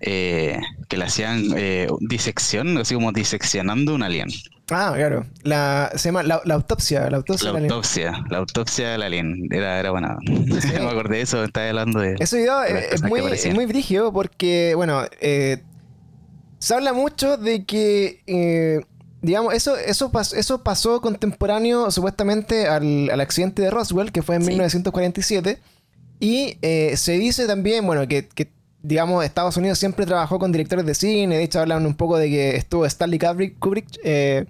eh, 0.00 0.60
que 0.88 0.96
le 0.96 1.04
hacían 1.04 1.46
eh, 1.56 1.88
disección, 2.00 2.76
así 2.78 2.94
como 2.94 3.12
diseccionando 3.12 3.94
un 3.94 4.02
alien. 4.02 4.28
Ah, 4.70 4.92
claro. 4.94 5.26
La, 5.42 5.92
se 5.94 6.08
llama 6.08 6.22
la, 6.22 6.40
la 6.44 6.54
autopsia. 6.54 7.08
La 7.10 7.18
autopsia. 7.18 7.48
La 7.48 7.52
del 7.52 7.56
alien. 7.56 7.72
autopsia, 7.72 8.24
la 8.30 8.38
autopsia 8.38 8.88
del 8.90 9.02
alien. 9.02 9.48
Era, 9.50 9.78
era 9.78 9.90
buena. 9.90 10.16
me 10.26 10.88
acordé 10.88 11.16
de 11.16 11.22
eso, 11.22 11.44
estaba 11.44 11.68
hablando 11.68 12.00
de. 12.00 12.16
Ese 12.18 12.38
video 12.38 12.60
de 12.60 12.88
es 12.90 13.02
muy, 13.02 13.20
es 13.20 13.54
muy 13.54 13.66
brígido 13.66 14.12
porque, 14.12 14.72
bueno, 14.74 15.02
eh, 15.20 15.62
se 16.58 16.74
habla 16.74 16.92
mucho 16.92 17.36
de 17.36 17.64
que, 17.64 18.22
eh, 18.26 18.80
digamos, 19.24 19.54
eso, 19.54 19.76
eso, 19.76 20.10
pas- 20.12 20.34
eso 20.36 20.62
pasó 20.62 21.00
contemporáneo 21.00 21.90
supuestamente 21.90 22.66
al, 22.68 23.10
al 23.10 23.20
accidente 23.20 23.62
de 23.62 23.70
Roswell, 23.70 24.12
que 24.12 24.22
fue 24.22 24.36
en 24.36 24.42
Sí. 24.42 24.48
1947. 24.50 25.58
Y 26.20 26.58
eh, 26.62 26.96
se 26.96 27.12
dice 27.12 27.46
también, 27.46 27.86
bueno, 27.86 28.06
que, 28.06 28.28
que, 28.28 28.48
digamos, 28.82 29.24
Estados 29.24 29.56
Unidos 29.56 29.78
siempre 29.78 30.06
trabajó 30.06 30.38
con 30.38 30.52
directores 30.52 30.86
de 30.86 30.94
cine. 30.94 31.36
De 31.38 31.42
hecho, 31.42 31.60
hablan 31.60 31.84
un 31.86 31.94
poco 31.94 32.16
de 32.18 32.28
que 32.28 32.56
estuvo 32.56 32.86
Stanley 32.86 33.18
Kubrick, 33.58 33.86
eh, 34.04 34.44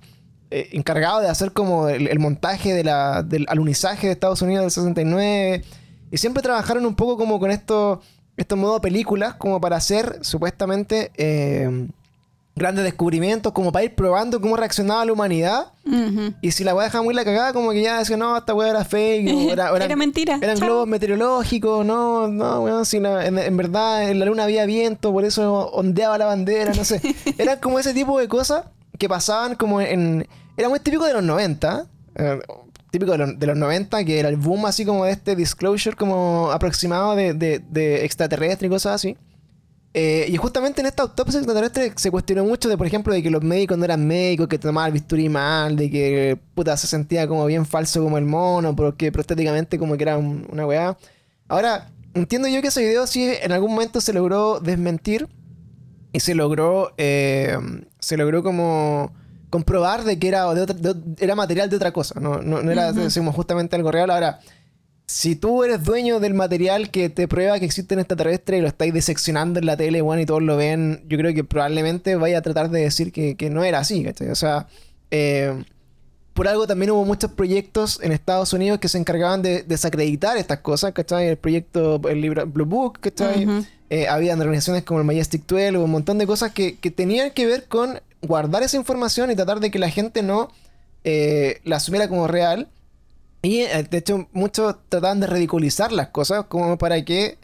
eh, 0.51 0.68
encargado 0.72 1.20
de 1.20 1.29
hacer 1.29 1.53
como 1.53 1.89
el, 1.89 2.07
el 2.09 2.18
montaje 2.18 2.75
de 2.75 2.85
la, 2.85 3.22
del 3.22 3.47
alunizaje 3.49 4.07
de 4.09 4.12
Estados 4.12 4.43
Unidos 4.43 4.62
del 4.64 4.70
69. 4.70 5.64
Y 6.11 6.18
siempre 6.18 6.43
trabajaron 6.43 6.85
un 6.87 6.95
poco 6.95 7.16
como 7.16 7.39
con 7.41 7.51
estos 7.51 7.99
estos 8.37 8.59
modos 8.59 8.81
películas, 8.81 9.35
como 9.37 9.61
para 9.61 9.77
hacer 9.77 10.18
supuestamente 10.22 11.12
grandes 12.57 12.85
descubrimientos, 12.85 13.53
como 13.53 13.73
para 13.73 13.85
ir 13.85 13.95
probando 13.97 14.41
cómo 14.41 14.57
reaccionaba 14.57 15.05
la 15.05 15.13
humanidad. 15.13 15.67
Y 16.41 16.53
si 16.53 16.63
la 16.65 16.75
weá 16.75 16.85
dejaba 16.85 17.03
muy 17.05 17.13
la 17.15 17.25
cagada, 17.25 17.53
como 17.53 17.71
que 17.73 17.83
ya 17.83 17.99
decía, 17.99 18.17
no, 18.17 18.37
esta 18.37 18.55
weá 18.55 18.71
era 18.71 18.85
fake. 18.85 19.29
o 19.35 19.53
era, 19.53 19.65
o 19.73 19.77
eran- 19.77 19.87
Era 19.87 19.97
mentira. 19.97 20.39
Eran 20.41 20.59
globos 20.59 20.87
meteorológicos, 20.87 21.85
no, 21.85 22.29
no, 22.29 22.61
weón, 22.63 22.87
si 22.87 23.01
la- 23.01 23.27
en, 23.27 23.39
en 23.39 23.57
verdad 23.57 24.09
en 24.11 24.19
la 24.21 24.27
luna 24.27 24.45
había 24.45 24.67
viento, 24.67 25.13
por 25.13 25.25
eso 25.25 25.69
ondeaba 25.73 26.17
la 26.19 26.27
bandera, 26.27 26.73
no 26.75 26.85
sé. 26.85 27.01
Eran 27.39 27.59
como 27.59 27.79
ese 27.79 27.93
tipo 27.93 28.19
de 28.19 28.29
cosas 28.29 28.65
que 28.99 29.09
pasaban 29.09 29.57
como 29.57 29.81
en... 29.81 30.27
Era 30.57 30.69
muy 30.69 30.79
típico 30.79 31.05
de 31.05 31.13
los 31.15 31.23
90, 31.25 31.87
eh, 32.15 32.39
típico 32.93 33.11
de 33.13 33.19
los, 33.19 33.39
de 33.39 33.47
los 33.49 33.57
90, 33.57 34.05
que 34.05 34.21
era 34.21 34.29
el 34.29 34.37
boom 34.37 34.67
así 34.67 34.85
como 34.87 35.05
de 35.05 35.11
este 35.11 35.35
disclosure 35.35 35.97
como 35.97 36.53
aproximado 36.53 37.17
de, 37.17 37.35
de, 37.35 37.61
de 37.69 38.05
extraterrestre 38.05 38.69
y 38.69 38.71
cosas 38.71 38.95
así. 38.95 39.17
Eh, 39.97 40.27
y 40.29 40.37
justamente 40.37 40.81
en 40.81 40.87
esta 40.89 41.05
autopsia 41.05 41.39
extraterrestre 41.39 41.93
se 41.95 42.11
cuestionó 42.11 42.45
mucho 42.45 42.69
de, 42.69 42.77
por 42.77 42.85
ejemplo, 42.87 43.15
de 43.15 43.23
que 43.23 43.31
los 43.31 43.43
médicos 43.45 43.79
no 43.79 43.85
eran 43.85 44.05
médicos, 44.05 44.49
que 44.49 44.59
tomaban 44.59 44.89
el 44.89 44.93
bisturí 44.95 45.29
mal, 45.29 45.77
de 45.77 45.89
que 45.89 46.37
puta 46.55 46.77
se 46.77 46.89
sentía 46.89 47.29
como 47.29 47.47
bien 47.47 47.65
falso 47.65 48.03
como 48.03 48.19
el 48.19 48.25
mono, 48.25 48.75
porque 48.75 49.13
prostéticamente 49.13 49.79
como 49.79 49.97
que 49.97 50.03
era 50.03 50.19
un- 50.19 50.49
una 50.51 50.67
weá. 50.67 50.97
Ahora, 51.47 51.91
entiendo 52.15 52.49
yo 52.49 52.61
que 52.61 52.69
ese 52.69 52.83
video 52.83 53.07
sí 53.07 53.31
en 53.41 53.53
algún 53.53 53.71
momento 53.71 54.01
se 54.01 54.13
logró 54.13 54.59
desmentir 54.59 55.29
y 56.13 56.19
se 56.19 56.35
logró, 56.35 56.93
eh, 56.99 57.57
se 58.01 58.17
logró 58.17 58.43
como 58.43 59.13
comprobar 59.49 60.03
de 60.03 60.19
que 60.19 60.27
era, 60.27 60.53
de 60.55 60.63
otra- 60.63 60.75
de- 60.77 60.97
era 61.25 61.37
material 61.37 61.71
de 61.71 61.77
otra 61.77 61.93
cosa, 61.93 62.19
no, 62.19 62.43
no, 62.43 62.63
no 62.63 62.71
era 62.73 62.93
decimos, 62.93 63.33
justamente 63.37 63.77
algo 63.77 63.93
real. 63.93 64.11
Ahora, 64.11 64.41
si 65.07 65.37
tú 65.37 65.65
eres 65.65 65.85
dueño 65.85 66.19
del 66.19 66.35
material 66.35 66.91
que 66.91 67.11
te 67.11 67.29
prueba 67.29 67.59
que 67.59 67.67
existen 67.67 67.99
extraterrestres 67.99 68.59
y 68.59 68.63
lo 68.63 68.69
estáis 68.69 68.95
diseccionando 68.95 69.59
en 69.59 69.67
la 69.67 69.77
tele, 69.77 70.01
bueno, 70.01 70.23
y 70.23 70.27
todos 70.27 70.43
lo 70.43 70.57
ven, 70.57 71.05
yo 71.09 71.19
creo 71.19 71.35
que 71.35 71.45
probablemente 71.45 72.17
vaya 72.17 72.39
a 72.39 72.43
tratar 72.43 72.71
de 72.71 72.81
decir 72.81 73.13
que, 73.13 73.37
que 73.37 73.51
no 73.51 73.65
era 73.65 73.81
así, 73.81 74.03
¿cachai? 74.03 74.31
O 74.31 74.35
sea, 74.35 74.67
eh, 75.11 75.65
por 76.33 76.49
algo 76.49 76.67
también 76.67 76.91
hubo 76.91 77.05
muchos 77.05 77.33
proyectos 77.33 78.01
en 78.03 78.13
Estados 78.13 78.53
Unidos 78.53 78.81
que 78.81 78.89
se 78.89 78.99
encargaban 78.99 79.43
de 79.43 79.63
desacreditar 79.63 80.37
estas 80.37 80.61
cosas, 80.61 80.93
¿cachai? 80.93 81.29
El 81.29 81.37
proyecto, 81.37 82.01
el 82.09 82.21
libro 82.21 82.47
Blue 82.47 82.67
Book, 82.67 82.99
¿cachai? 83.01 83.47
Ujú. 83.47 83.65
Eh, 83.91 84.09
habían 84.09 84.41
organizaciones 84.41 84.85
como 84.85 85.01
el 85.01 85.07
Majestic 85.07 85.47
12, 85.47 85.77
un 85.77 85.91
montón 85.91 86.19
de 86.19 86.27
cosas 86.27 86.53
que, 86.53 86.77
que 86.79 86.91
tenían 86.91 87.31
que 87.31 87.47
ver 87.47 87.67
con 87.69 88.01
guardar 88.23 88.63
esa 88.63 88.77
información 88.77 89.31
y 89.31 89.37
tratar 89.37 89.61
de 89.61 89.71
que 89.71 89.79
la 89.79 89.91
gente 89.91 90.23
no 90.23 90.51
eh, 91.05 91.61
la 91.65 91.77
asumiera 91.77 92.09
como 92.09 92.27
real. 92.27 92.69
Y 93.45 93.61
eh, 93.61 93.87
de 93.89 93.99
hecho, 93.99 94.27
muchos 94.33 94.75
trataban 94.89 95.21
de 95.21 95.27
ridiculizar 95.27 95.93
las 95.93 96.09
cosas 96.09 96.47
como 96.47 96.79
para 96.79 97.05
que 97.05 97.37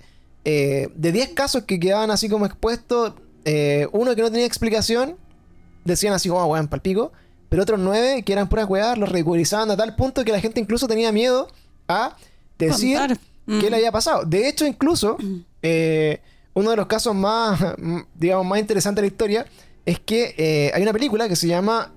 eh, 0.47 0.89
de 0.95 1.13
10 1.13 1.31
casos 1.31 1.65
que 1.65 1.79
quedaban 1.79 2.11
así 2.11 2.31
como 2.31 2.47
expuestos, 2.47 3.13
eh, 3.45 3.87
uno 3.93 4.17
que 4.17 4.23
no 4.23 4.31
tenía 4.31 4.47
explicación, 4.47 5.17
decían 5.85 6.15
así 6.15 6.31
como, 6.31 6.41
ah, 6.41 6.47
weón, 6.47 6.69
palpico. 6.69 7.13
Pero 7.51 7.65
otros 7.65 7.79
9 7.79 8.23
que 8.23 8.33
eran 8.33 8.49
puras 8.49 8.67
weas, 8.69 8.97
los 8.97 9.11
ridiculizaban 9.11 9.71
a 9.71 9.77
tal 9.77 9.95
punto 9.95 10.25
que 10.25 10.33
la 10.33 10.41
gente 10.41 10.59
incluso 10.59 10.89
tenía 10.89 11.13
miedo 11.13 11.49
a 11.87 12.17
decir 12.59 12.99
qué 13.47 13.53
Mm. 13.53 13.61
le 13.61 13.77
había 13.77 13.93
pasado. 13.93 14.25
De 14.25 14.49
hecho, 14.49 14.65
incluso, 14.67 15.19
eh, 15.63 16.21
uno 16.55 16.71
de 16.71 16.77
los 16.77 16.87
casos 16.87 17.15
más, 17.15 17.61
digamos, 18.15 18.47
más 18.47 18.59
interesantes 18.59 19.03
de 19.03 19.09
la 19.09 19.13
historia 19.13 19.47
es 19.85 19.99
que 19.99 20.71
hay 20.73 20.83
una 20.83 20.93
película 20.95 21.29
que 21.29 21.37
se 21.37 21.47
llama... 21.47 21.93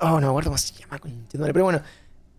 oh, 0.00 0.20
no 0.20 0.20
me 0.20 0.26
acuerdo 0.26 0.50
cómo 0.50 0.58
se 0.58 0.74
llama. 0.74 0.98
Pero 1.32 1.64
bueno, 1.64 1.80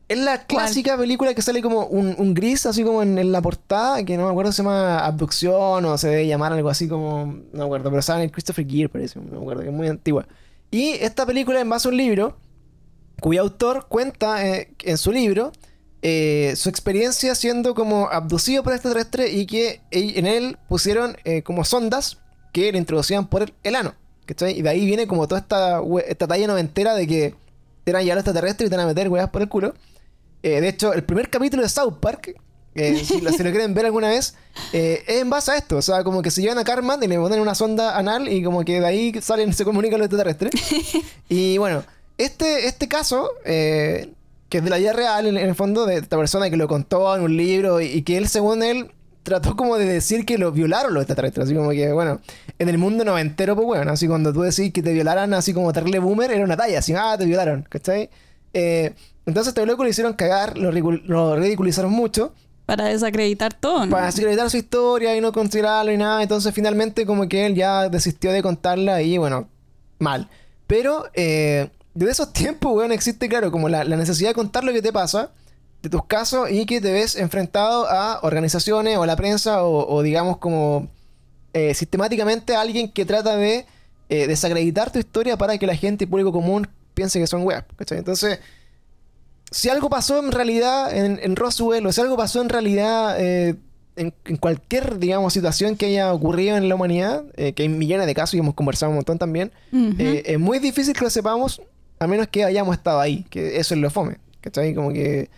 es 0.08 0.18
la 0.18 0.46
clásica 0.46 0.98
película 0.98 1.34
que 1.34 1.42
sale 1.42 1.62
como 1.62 1.86
un, 1.86 2.16
un 2.18 2.34
gris, 2.34 2.66
así 2.66 2.84
como 2.84 3.04
en, 3.04 3.18
en 3.18 3.32
la 3.32 3.42
portada, 3.42 4.04
que 4.04 4.18
no 4.18 4.26
me 4.26 4.32
acuerdo 4.32 4.52
si 4.52 4.58
se 4.58 4.64
llama 4.64 5.00
Abducción 5.00 5.86
o 5.86 5.98
se 5.98 6.10
debe 6.10 6.28
llamar 6.28 6.52
algo 6.52 6.70
así 6.70 6.88
como... 6.88 7.26
No 7.26 7.60
me 7.60 7.64
acuerdo, 7.64 7.90
pero 7.90 8.02
sale 8.02 8.24
en 8.24 8.30
Christopher 8.30 8.68
Gere, 8.68 8.90
parece, 8.90 9.20
no 9.20 9.32
me 9.32 9.38
acuerdo, 9.38 9.62
que 9.62 9.70
es 9.70 9.74
muy 9.74 9.88
antigua. 9.88 10.26
Y 10.72 10.92
esta 10.94 11.26
película, 11.26 11.60
en 11.60 11.70
base 11.70 11.88
a 11.88 11.92
un 11.92 11.98
libro, 11.98 12.38
cuyo 13.22 13.42
autor 13.42 13.88
cuenta 13.88 14.46
eh, 14.48 14.72
en 14.84 14.98
su 14.98 15.12
libro 15.12 15.52
eh, 16.02 16.54
su 16.56 16.70
experiencia 16.70 17.36
siendo 17.36 17.76
como 17.76 18.08
abducido 18.10 18.64
por 18.64 18.72
extraterrestre 18.72 19.30
y 19.32 19.46
que 19.46 19.82
en 19.92 20.26
él 20.26 20.58
pusieron 20.70 21.18
eh, 21.26 21.44
como 21.44 21.66
sondas 21.66 22.20
que 22.54 22.72
le 22.72 22.78
introducían 22.78 23.28
por 23.28 23.44
el, 23.44 23.54
el 23.64 23.76
ano. 23.76 23.94
¿cachai? 24.26 24.58
Y 24.58 24.62
de 24.62 24.70
ahí 24.70 24.86
viene 24.86 25.08
como 25.08 25.28
toda 25.28 25.42
esta, 25.42 25.82
esta 26.08 26.28
talla 26.28 26.48
noventera 26.48 26.96
de 26.96 27.08
que 27.08 27.36
te 27.90 27.94
van 27.94 28.02
a 28.02 28.04
llevar 28.04 28.18
los 28.18 28.24
extraterrestres 28.24 28.68
y 28.68 28.70
te 28.70 28.76
van 28.76 28.86
a 28.86 28.88
meter 28.88 29.10
weas 29.10 29.30
por 29.30 29.42
el 29.42 29.50
culo. 29.50 29.74
Eh, 30.44 30.62
de 30.62 30.70
hecho, 30.70 30.94
el 30.94 31.04
primer 31.04 31.30
capítulo 31.30 31.64
de 31.64 31.70
South 31.70 31.96
Park, 32.00 32.36
eh, 32.76 32.96
si, 33.04 33.20
lo, 33.22 33.32
si 33.32 33.44
lo 33.44 33.50
quieren 33.52 33.74
ver 33.74 33.86
alguna 33.86 34.10
vez, 34.10 34.36
eh, 34.74 35.04
es 35.08 35.22
en 35.22 35.30
base 35.30 35.52
a 35.52 35.58
esto. 35.58 35.78
O 35.78 35.82
sea, 35.82 36.04
como 36.04 36.22
que 36.22 36.32
se 36.32 36.42
llevan 36.42 36.58
a 36.60 36.64
Carmen 36.64 37.02
y 37.04 37.08
le 37.08 37.18
ponen 37.18 37.40
una 37.40 37.56
sonda 37.56 37.98
anal 37.98 38.32
y 38.32 38.44
como 38.44 38.64
que 38.64 38.80
de 38.80 38.86
ahí 38.86 39.14
salen, 39.22 39.54
se 39.56 39.66
comunican 39.66 40.00
los 40.00 40.06
extraterrestres. 40.06 40.52
y 41.30 41.58
bueno, 41.58 41.84
este, 42.18 42.68
este 42.68 42.88
caso, 42.88 43.32
que 43.44 44.14
es 44.52 44.64
de 44.64 44.70
la 44.70 44.78
vida 44.78 44.94
real, 44.94 45.28
en, 45.28 45.38
en 45.38 45.50
el 45.50 45.56
fondo, 45.56 45.86
de 45.86 45.96
esta 45.96 46.18
persona 46.18 46.50
que 46.50 46.58
lo 46.58 46.68
contó 46.68 47.16
en 47.16 47.24
un 47.24 47.36
libro 47.36 47.82
y, 47.82 47.86
y 47.86 48.02
que 48.04 48.18
él, 48.18 48.28
según 48.28 48.64
él, 48.64 48.92
trató 49.30 49.56
como 49.56 49.78
de 49.78 49.86
decir 49.86 50.26
que 50.26 50.38
lo 50.38 50.52
violaron 50.52 50.94
los 50.94 51.02
extraterrestres. 51.04 51.46
Así 51.46 51.56
como 51.56 51.70
que, 51.72 51.94
bueno, 51.94 52.20
en 52.60 52.68
el 52.70 52.78
mundo 52.78 53.06
noventero, 53.06 53.56
pues 53.56 53.66
bueno, 53.66 53.92
así 53.92 54.08
cuando 54.08 54.34
tú 54.34 54.42
decís 54.42 54.74
que 54.74 54.82
te 54.84 54.92
violaran 54.92 55.34
así 55.34 55.54
como 55.54 55.72
terrible 55.72 56.00
boomer, 56.00 56.32
era 56.32 56.44
una 56.44 56.58
talla, 56.58 56.80
así, 56.80 56.94
ah, 56.98 57.16
te 57.18 57.26
violaron, 57.26 57.66
¿cachai? 57.70 58.10
Eh, 58.54 58.94
entonces 59.26 59.50
este 59.50 59.66
loco 59.66 59.84
lo 59.84 59.90
hicieron 59.90 60.14
cagar, 60.14 60.58
lo, 60.58 60.72
ridicul- 60.72 61.04
lo 61.06 61.36
ridiculizaron 61.36 61.92
mucho 61.92 62.34
Para 62.66 62.86
desacreditar 62.86 63.54
todo, 63.54 63.86
¿no? 63.86 63.92
para 63.92 64.08
desacreditar 64.08 64.50
su 64.50 64.58
historia 64.58 65.16
y 65.16 65.22
no 65.22 65.32
considerarlo 65.32 65.92
y 65.92 65.98
nada. 65.98 66.22
Entonces 66.24 66.54
finalmente 66.54 67.06
como 67.06 67.30
que 67.30 67.46
él 67.46 67.56
ya 67.56 67.88
desistió 67.90 68.32
de 68.32 68.42
contarla 68.42 69.02
y 69.02 69.18
bueno, 69.20 69.48
mal. 70.00 70.28
Pero 70.68 71.06
eh, 71.14 71.70
desde 71.94 72.12
esos 72.12 72.34
tiempos, 72.34 72.76
weón, 72.76 72.92
existe, 72.92 73.28
claro, 73.30 73.52
como 73.52 73.70
la, 73.70 73.84
la 73.84 73.96
necesidad 73.98 74.30
de 74.32 74.36
contar 74.36 74.64
lo 74.64 74.72
que 74.74 74.82
te 74.82 74.92
pasa, 74.94 75.32
de 75.82 75.90
tus 75.90 76.06
casos 76.06 76.52
y 76.52 76.66
que 76.66 76.82
te 76.82 76.92
ves 76.92 77.16
enfrentado 77.16 77.90
a 77.90 78.20
organizaciones 78.22 78.98
o 78.98 79.04
a 79.04 79.08
la 79.08 79.16
prensa 79.16 79.64
o, 79.64 79.88
o 79.88 80.02
digamos 80.02 80.38
como 80.38 80.90
eh, 81.54 81.74
sistemáticamente 81.74 82.56
a 82.56 82.62
alguien 82.62 82.92
que 82.92 83.06
trata 83.06 83.36
de 83.36 83.66
eh, 84.10 84.28
desacreditar 84.28 84.92
tu 84.92 85.00
historia 85.00 85.38
para 85.38 85.58
que 85.58 85.66
la 85.66 85.76
gente 85.76 86.04
y 86.04 86.08
público 86.08 86.32
común 86.32 86.68
piense 86.94 87.20
que 87.20 87.28
son 87.28 87.44
weas. 87.44 87.64
¿cachai? 87.78 87.98
Entonces, 87.98 88.40
si 89.52 89.70
algo 89.70 89.90
pasó 89.90 90.20
en 90.20 90.32
realidad 90.32 90.96
en, 90.96 91.20
en 91.24 91.36
Roswell 91.36 91.86
o 91.86 91.92
si 91.92 92.02
algo 92.02 92.18
pasó 92.18 92.42
en 92.42 92.50
realidad 92.50 93.16
eh, 93.20 93.56
en, 93.96 94.14
en 94.26 94.38
cualquier, 94.38 95.00
digamos, 95.00 95.34
situación 95.34 95.76
que 95.76 95.88
haya 95.88 96.14
ocurrido 96.14 96.56
en 96.58 96.70
la 96.70 96.76
humanidad, 96.76 97.26
que 97.36 97.64
hay 97.64 97.68
millones 97.68 98.08
de 98.08 98.16
casos 98.16 98.36
y 98.36 98.38
hemos 98.38 98.54
conversado 98.54 98.92
un 98.92 98.96
montón 98.98 99.18
también, 99.18 99.52
es 99.98 100.40
muy 100.40 100.60
difícil 100.60 100.94
que 100.94 101.04
lo 101.04 101.10
sepamos 101.10 101.62
a 102.00 102.08
menos 102.08 102.28
que 102.30 102.46
hayamos 102.46 102.78
estado 102.78 103.02
ahí, 103.02 103.26
que 103.30 103.58
eso 103.58 103.74
es 103.74 103.82
lo 103.82 103.90
fome, 103.90 104.20
¿cachai? 104.40 104.74
Como 104.74 104.94
que 104.94 105.30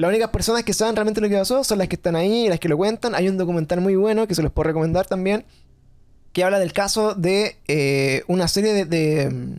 las 0.00 0.08
únicas 0.08 0.30
personas 0.30 0.64
que 0.64 0.72
saben 0.72 0.96
realmente 0.96 1.20
lo 1.20 1.28
que 1.28 1.36
pasó 1.36 1.62
son 1.62 1.78
las 1.78 1.88
que 1.88 1.96
están 1.96 2.16
ahí, 2.16 2.48
las 2.48 2.58
que 2.58 2.68
lo 2.68 2.76
cuentan. 2.76 3.14
Hay 3.14 3.28
un 3.28 3.36
documental 3.36 3.80
muy 3.80 3.96
bueno 3.96 4.26
que 4.26 4.34
se 4.34 4.42
los 4.42 4.50
puedo 4.50 4.68
recomendar 4.68 5.06
también, 5.06 5.44
que 6.32 6.42
habla 6.42 6.58
del 6.58 6.72
caso 6.72 7.14
de 7.14 7.56
eh, 7.68 8.22
una 8.26 8.48
serie 8.48 8.72
de, 8.72 8.84
de, 8.84 9.56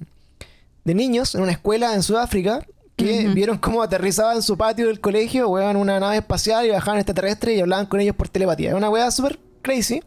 de 0.84 0.94
niños 0.96 1.36
en 1.36 1.42
una 1.42 1.52
escuela 1.52 1.94
en 1.94 2.04
Sudáfrica 2.04 2.66
que 2.96 3.28
vieron 3.30 3.58
cómo 3.58 3.82
aterrizaba 3.82 4.34
en 4.34 4.42
su 4.42 4.58
patio 4.58 4.88
del 4.88 5.00
colegio, 5.00 5.50
weón, 5.50 5.76
una 5.76 6.00
nave 6.00 6.18
espacial 6.18 6.66
y 6.66 6.70
bajaban 6.70 7.00
extraterrestres 7.00 7.58
y 7.58 7.62
hablaban 7.62 7.86
con 7.86 8.00
ellos 8.00 8.16
por 8.16 8.30
telepatía. 8.30 8.70
Es 8.70 8.76
una 8.76 8.90
weá 8.90 9.10
súper 9.12 9.40
crazy, 9.62 10.04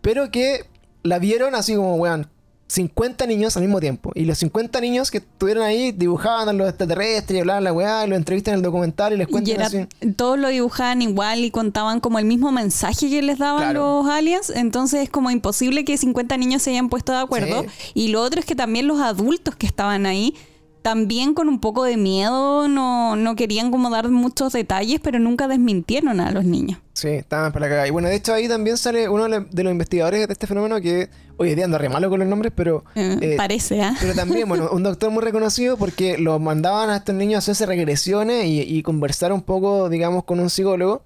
pero 0.00 0.30
que 0.30 0.64
la 1.02 1.18
vieron 1.18 1.54
así 1.54 1.74
como, 1.74 1.96
weón, 1.96 2.28
50 2.72 3.26
niños 3.26 3.54
al 3.56 3.64
mismo 3.64 3.80
tiempo. 3.80 4.12
Y 4.14 4.24
los 4.24 4.38
50 4.38 4.80
niños 4.80 5.10
que 5.10 5.18
estuvieron 5.18 5.62
ahí 5.62 5.92
dibujaban 5.92 6.48
a 6.48 6.52
los 6.54 6.68
extraterrestres 6.68 7.36
y 7.36 7.40
hablaban 7.40 7.64
la 7.64 7.72
weá 7.72 8.06
y 8.06 8.08
los 8.08 8.16
entrevistan 8.16 8.54
en 8.54 8.58
el 8.60 8.62
documental 8.64 9.12
y 9.12 9.18
les 9.18 9.28
Y 9.28 9.30
cuentan 9.30 9.54
era- 9.56 9.66
así. 9.66 9.86
todos 10.16 10.38
lo 10.38 10.48
dibujaban 10.48 11.02
igual 11.02 11.44
y 11.44 11.50
contaban 11.50 12.00
como 12.00 12.18
el 12.18 12.24
mismo 12.24 12.50
mensaje 12.50 13.10
que 13.10 13.20
les 13.20 13.38
daban 13.38 13.62
Claro. 13.62 14.02
los 14.02 14.10
aliens. 14.10 14.50
Entonces 14.54 15.02
es 15.02 15.10
como 15.10 15.30
imposible 15.30 15.84
que 15.84 15.98
50 15.98 16.36
niños 16.38 16.62
se 16.62 16.70
hayan 16.70 16.88
puesto 16.88 17.12
de 17.12 17.18
acuerdo. 17.18 17.62
Sí. 17.62 17.68
Y 17.94 18.08
lo 18.08 18.22
otro 18.22 18.40
es 18.40 18.46
que 18.46 18.54
también 18.56 18.86
los 18.86 19.00
adultos 19.00 19.54
que 19.54 19.66
estaban 19.66 20.06
ahí, 20.06 20.34
también 20.80 21.34
con 21.34 21.48
un 21.48 21.60
poco 21.60 21.84
de 21.84 21.96
miedo, 21.96 22.66
no, 22.68 23.14
no 23.16 23.36
querían 23.36 23.70
como 23.70 23.88
dar 23.90 24.08
muchos 24.08 24.52
detalles, 24.52 24.98
pero 25.00 25.18
nunca 25.20 25.46
desmintieron 25.46 26.18
a 26.20 26.30
los 26.32 26.44
niños. 26.44 26.80
Sí, 26.94 27.08
estaban 27.08 27.52
para 27.52 27.66
la 27.66 27.68
cagada. 27.70 27.86
Y 27.88 27.90
bueno, 27.90 28.08
de 28.08 28.16
hecho 28.16 28.32
ahí 28.34 28.48
también 28.48 28.76
sale 28.76 29.08
uno 29.08 29.28
de 29.28 29.62
los 29.62 29.70
investigadores 29.72 30.26
de 30.26 30.32
este 30.32 30.46
fenómeno 30.48 30.80
que 30.80 31.08
hoy 31.42 31.54
día 31.54 31.64
ando 31.64 31.78
re 31.78 31.88
malo 31.88 32.08
con 32.10 32.20
los 32.20 32.28
nombres, 32.28 32.52
pero... 32.54 32.84
Eh, 32.94 33.18
eh, 33.20 33.34
parece, 33.36 33.82
¿ah? 33.82 33.94
Pero 34.00 34.14
también, 34.14 34.48
bueno, 34.48 34.70
un 34.72 34.82
doctor 34.82 35.10
muy 35.10 35.22
reconocido 35.22 35.76
porque 35.76 36.18
lo 36.18 36.38
mandaban 36.38 36.90
a 36.90 36.96
estos 36.96 37.14
niños 37.14 37.36
a 37.36 37.38
hacerse 37.38 37.66
regresiones 37.66 38.46
y, 38.46 38.60
y 38.60 38.82
conversar 38.82 39.32
un 39.32 39.42
poco, 39.42 39.88
digamos, 39.88 40.24
con 40.24 40.38
un 40.40 40.48
psicólogo. 40.50 41.02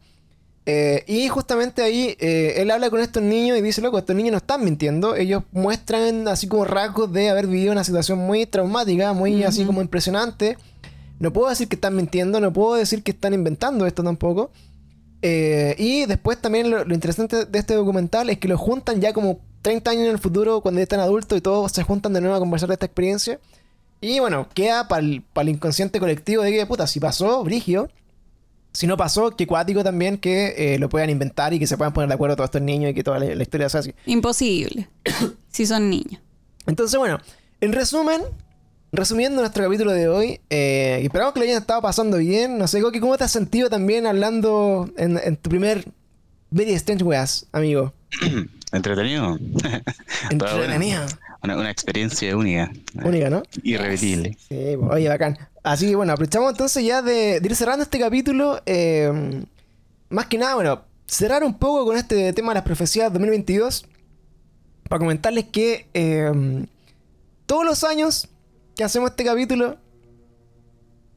Eh, 0.67 1.05
y 1.07 1.29
justamente 1.29 1.83
ahí 1.83 2.17
él 2.19 2.71
habla 2.71 2.91
con 2.91 3.01
estos 3.01 3.23
niños 3.23 3.57
y 3.57 3.63
dice, 3.63 3.81
loco, 3.81 3.99
estos 3.99 4.15
niños 4.15 4.33
no 4.33 4.39
están 4.39 4.65
mintiendo. 4.65 5.17
Ellos 5.17 5.43
muestran 5.53 6.29
así 6.29 6.49
como 6.49 6.65
rasgos 6.65 7.13
de 7.13 7.31
haber 7.31 7.47
vivido 7.47 7.73
una 7.73 7.85
situación 7.85 8.19
muy 8.19 8.47
traumática, 8.47 9.13
muy 9.13 9.43
así 9.43 9.65
como 9.65 9.81
impresionante. 9.81 10.59
No 11.19 11.33
puedo 11.33 11.49
decir 11.49 11.69
que 11.69 11.77
están 11.77 11.97
mintiendo, 11.97 12.41
no 12.41 12.53
puedo 12.53 12.75
decir 12.75 13.03
que 13.03 13.13
están 13.13 13.33
inventando 13.33 13.87
esto 13.87 14.03
tampoco. 14.03 14.51
Eh, 15.23 15.75
y 15.79 16.05
después 16.07 16.41
también 16.41 16.71
lo, 16.71 16.85
lo 16.85 16.95
interesante 16.95 17.47
de 17.47 17.59
este 17.59 17.75
documental 17.75 18.29
es 18.29 18.39
que 18.39 18.49
lo 18.49 18.59
juntan 18.59 19.01
ya 19.01 19.13
como 19.13 19.41
30 19.67 19.91
años 19.91 20.05
en 20.05 20.13
el 20.13 20.21
futuro, 20.21 20.61
cuando 20.61 20.79
ya 20.79 20.85
están 20.85 21.01
adultos 21.01 21.37
y 21.37 21.41
todos 21.41 21.73
se 21.73 21.83
juntan 21.83 22.13
de 22.13 22.21
nuevo 22.21 22.37
a 22.37 22.39
conversar 22.39 22.69
de 22.69 22.75
esta 22.75 22.87
experiencia. 22.87 23.41
Y 24.01 24.21
bueno, 24.21 24.49
queda 24.55 24.87
para 24.87 25.03
el, 25.03 25.25
inconsciente 25.49 25.99
colectivo 25.99 26.45
de 26.45 26.53
que, 26.53 26.67
puta, 26.67 26.87
si 26.87 27.01
pasó, 27.01 27.43
brigio. 27.43 27.91
Si 28.71 28.87
no 28.87 28.97
pasó, 28.97 29.35
que 29.35 29.45
cuático 29.45 29.83
también 29.83 30.19
que 30.19 30.55
eh, 30.57 30.79
lo 30.79 30.89
puedan 30.89 31.11
inventar 31.11 31.53
y 31.53 31.59
que 31.59 31.67
se 31.67 31.77
puedan 31.77 31.93
poner 31.93 32.07
de 32.07 32.15
acuerdo 32.15 32.37
todos 32.37 32.47
estos 32.47 32.63
niños 32.63 32.93
y 32.93 32.95
que 32.95 33.03
toda 33.03 33.19
la, 33.19 33.35
la 33.35 33.43
historia 33.43 33.69
sea 33.69 33.81
así. 33.81 33.93
Imposible. 34.07 34.89
si 35.51 35.67
son 35.67 35.91
niños. 35.91 36.23
Entonces, 36.69 36.97
bueno, 36.97 37.19
en 37.61 37.73
resumen, 37.73 38.23
resumiendo 38.93 39.41
nuestro 39.41 39.65
capítulo 39.65 39.91
de 39.91 40.07
hoy, 40.07 40.41
eh, 40.49 41.01
esperamos 41.03 41.35
que 41.35 41.41
lo 41.41 41.45
hayan 41.45 41.61
estado 41.61 41.83
pasando 41.83 42.19
bien. 42.19 42.57
No 42.57 42.69
sé, 42.69 42.81
Coqui, 42.81 43.01
¿cómo 43.01 43.19
te 43.19 43.25
has 43.25 43.33
sentido 43.33 43.69
también 43.69 44.07
hablando 44.07 44.89
en, 44.97 45.19
en 45.19 45.37
tu 45.37 45.51
primer 45.51 45.89
Very 46.53 46.71
Strange 46.75 47.03
Weas, 47.03 47.49
amigo? 47.51 47.93
Entretenido. 48.77 49.39
Entretenido. 50.31 51.07
Una, 51.43 51.57
una 51.57 51.71
experiencia 51.71 52.37
única. 52.37 52.71
Única, 53.05 53.31
¿no? 53.31 53.43
Irrepetible. 53.63 54.37
Sí, 54.49 54.77
oye, 54.91 55.09
bacán. 55.09 55.39
Así 55.63 55.89
que 55.89 55.97
bueno, 55.97 56.13
aprovechamos 56.13 56.51
entonces 56.53 56.85
ya 56.85 57.03
de, 57.03 57.41
de 57.41 57.47
ir 57.49 57.57
cerrando 57.57 57.83
este 57.83 57.99
capítulo. 57.99 58.61
eh, 58.67 59.45
más 60.09 60.27
que 60.27 60.39
nada, 60.39 60.55
bueno, 60.55 60.83
cerrar 61.07 61.43
un 61.45 61.59
poco 61.59 61.85
con 61.85 61.97
este 61.97 62.33
tema 62.33 62.53
de 62.53 62.57
las 62.57 62.65
profecías 62.65 63.13
2022. 63.13 63.87
Para 64.89 65.01
comentarles 65.01 65.47
que 65.47 65.89
eh, 65.95 66.67
todos 67.47 67.65
los 67.65 67.83
años 67.83 68.29
que 68.77 68.85
hacemos 68.85 69.11
este 69.11 69.25
capítulo, 69.25 69.79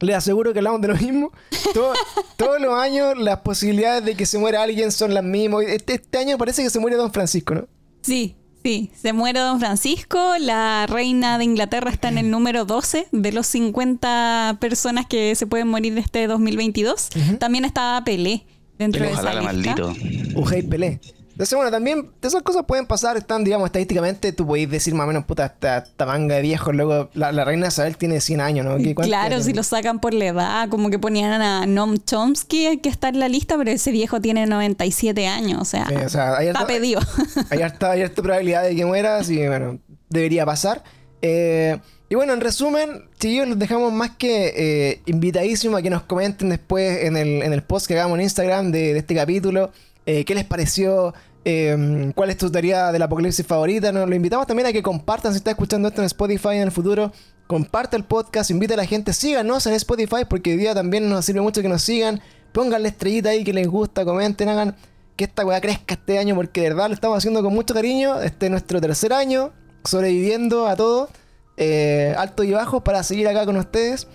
les 0.00 0.16
aseguro 0.16 0.52
que 0.52 0.58
hablamos 0.60 0.80
de 0.80 0.88
lo 0.88 0.94
mismo. 0.96 1.32
Todo- 1.74 1.92
todos 2.36 2.60
los 2.60 2.74
años 2.74 3.14
las 3.18 3.40
posibilidades 3.40 4.04
de 4.04 4.14
que 4.14 4.26
se 4.26 4.38
muera 4.38 4.62
alguien 4.62 4.90
son 4.92 5.12
las 5.14 5.24
mismas. 5.24 5.64
Este, 5.66 5.94
este 5.94 6.18
año 6.18 6.38
parece 6.38 6.62
que 6.62 6.70
se 6.70 6.78
muere 6.78 6.96
Don 6.96 7.12
Francisco, 7.12 7.54
¿no? 7.54 7.68
Sí, 8.02 8.36
sí. 8.64 8.90
Se 9.00 9.12
muere 9.12 9.40
Don 9.40 9.60
Francisco. 9.60 10.18
La 10.38 10.86
reina 10.86 11.36
de 11.38 11.44
Inglaterra 11.44 11.90
está 11.90 12.08
en 12.08 12.18
el 12.18 12.30
número 12.30 12.64
12 12.64 13.08
de 13.12 13.32
los 13.32 13.46
50 13.46 14.58
personas 14.60 15.06
que 15.06 15.34
se 15.34 15.46
pueden 15.46 15.68
morir 15.68 15.94
de 15.94 16.00
este 16.00 16.26
2022. 16.26 17.10
También 17.38 17.64
estaba 17.64 18.02
Pelé 18.04 18.44
dentro 18.78 19.04
de 19.04 19.12
Ojalá 19.12 19.32
esa 19.32 19.42
la 19.42 19.52
lista. 19.52 19.76
maldito. 19.82 20.38
Ujei 20.40 20.62
Pelé. 20.62 21.00
Entonces, 21.40 21.56
bueno, 21.56 21.70
también 21.70 22.10
esas 22.20 22.42
cosas 22.42 22.64
pueden 22.68 22.84
pasar, 22.84 23.16
están, 23.16 23.44
digamos, 23.44 23.64
estadísticamente, 23.64 24.30
tú 24.34 24.46
podéis 24.46 24.68
decir 24.68 24.92
más 24.92 25.04
o 25.04 25.06
menos, 25.06 25.24
puta, 25.24 25.46
esta, 25.46 25.78
esta 25.78 26.04
manga 26.04 26.34
de 26.34 26.42
viejos, 26.42 26.74
luego 26.74 27.08
la, 27.14 27.32
la 27.32 27.46
reina 27.46 27.68
Isabel 27.68 27.96
tiene 27.96 28.20
100 28.20 28.42
años, 28.42 28.66
¿no? 28.66 28.76
¿Qué- 28.76 28.94
cuánto 28.94 29.08
Claro, 29.08 29.42
si 29.42 29.54
lo 29.54 29.62
sacan 29.62 30.00
por 30.00 30.12
la 30.12 30.26
edad, 30.26 30.68
como 30.68 30.90
que 30.90 30.98
ponían 30.98 31.40
a 31.40 31.64
Noam 31.64 31.96
Chomsky 31.96 32.76
que 32.82 32.90
está 32.90 33.08
en 33.08 33.20
la 33.20 33.28
lista, 33.30 33.56
pero 33.56 33.70
ese 33.70 33.90
viejo 33.90 34.20
tiene 34.20 34.44
97 34.46 35.26
años, 35.28 35.62
o 35.62 35.64
sea, 35.64 35.86
Sí, 35.88 35.94
o 35.94 36.08
sea, 36.10 36.36
hay 36.36 36.48
está 36.48 36.66
pedido. 36.66 37.00
Hay 37.48 37.62
harta, 37.62 37.92
hay 37.92 38.02
harta 38.02 38.20
probabilidad 38.20 38.64
de 38.64 38.76
que 38.76 38.84
muera, 38.84 39.16
así 39.16 39.36
que, 39.36 39.48
bueno, 39.48 39.78
debería 40.10 40.44
pasar. 40.44 40.84
Eh, 41.22 41.78
y 42.10 42.16
bueno, 42.16 42.34
en 42.34 42.42
resumen, 42.42 43.04
chiquillos, 43.18 43.48
los 43.48 43.58
dejamos 43.58 43.94
más 43.94 44.10
que 44.18 44.52
eh, 44.90 45.00
invitadísimos 45.06 45.78
a 45.78 45.82
que 45.82 45.88
nos 45.88 46.02
comenten 46.02 46.50
después 46.50 47.04
en 47.04 47.16
el, 47.16 47.40
en 47.42 47.54
el 47.54 47.62
post 47.62 47.86
que 47.86 47.94
hagamos 47.94 48.18
en 48.18 48.24
Instagram 48.24 48.72
de, 48.72 48.92
de 48.92 48.98
este 48.98 49.14
capítulo. 49.14 49.70
eh, 50.06 50.24
¿Qué 50.24 50.34
les 50.34 50.44
pareció? 50.44 51.14
Eh, 51.44 52.12
¿Cuál 52.14 52.30
es 52.30 52.36
tu 52.36 52.50
teoría 52.50 52.92
del 52.92 53.02
apocalipsis 53.02 53.46
favorita? 53.46 53.92
Nos 53.92 54.08
lo 54.08 54.14
invitamos 54.14 54.46
también 54.46 54.66
a 54.68 54.72
que 54.72 54.82
compartan 54.82 55.32
si 55.32 55.38
está 55.38 55.50
escuchando 55.50 55.88
esto 55.88 56.02
en 56.02 56.06
Spotify 56.06 56.50
en 56.50 56.62
el 56.62 56.72
futuro. 56.72 57.12
Comparte 57.46 57.96
el 57.96 58.04
podcast, 58.04 58.50
invita 58.50 58.74
a 58.74 58.76
la 58.76 58.84
gente, 58.84 59.12
síganos 59.12 59.66
en 59.66 59.74
Spotify 59.74 60.24
porque 60.28 60.52
hoy 60.52 60.58
día 60.58 60.74
también 60.74 61.08
nos 61.08 61.24
sirve 61.24 61.40
mucho 61.40 61.62
que 61.62 61.68
nos 61.68 61.82
sigan. 61.82 62.20
Pónganle 62.52 62.88
estrellita 62.88 63.30
ahí 63.30 63.44
que 63.44 63.52
les 63.52 63.66
gusta, 63.68 64.04
comenten, 64.04 64.48
hagan 64.48 64.76
que 65.16 65.24
esta 65.24 65.44
weá 65.44 65.60
crezca 65.60 65.94
este 65.94 66.18
año 66.18 66.34
porque 66.34 66.62
de 66.62 66.70
verdad 66.70 66.88
lo 66.88 66.94
estamos 66.94 67.18
haciendo 67.18 67.42
con 67.42 67.54
mucho 67.54 67.74
cariño. 67.74 68.20
Este 68.20 68.46
es 68.46 68.50
nuestro 68.50 68.80
tercer 68.80 69.12
año, 69.12 69.52
sobreviviendo 69.84 70.66
a 70.66 70.76
todo, 70.76 71.08
eh, 71.56 72.14
alto 72.16 72.42
y 72.42 72.52
bajo, 72.52 72.82
para 72.82 73.02
seguir 73.02 73.28
acá 73.28 73.44
con 73.46 73.56
ustedes. 73.56 74.06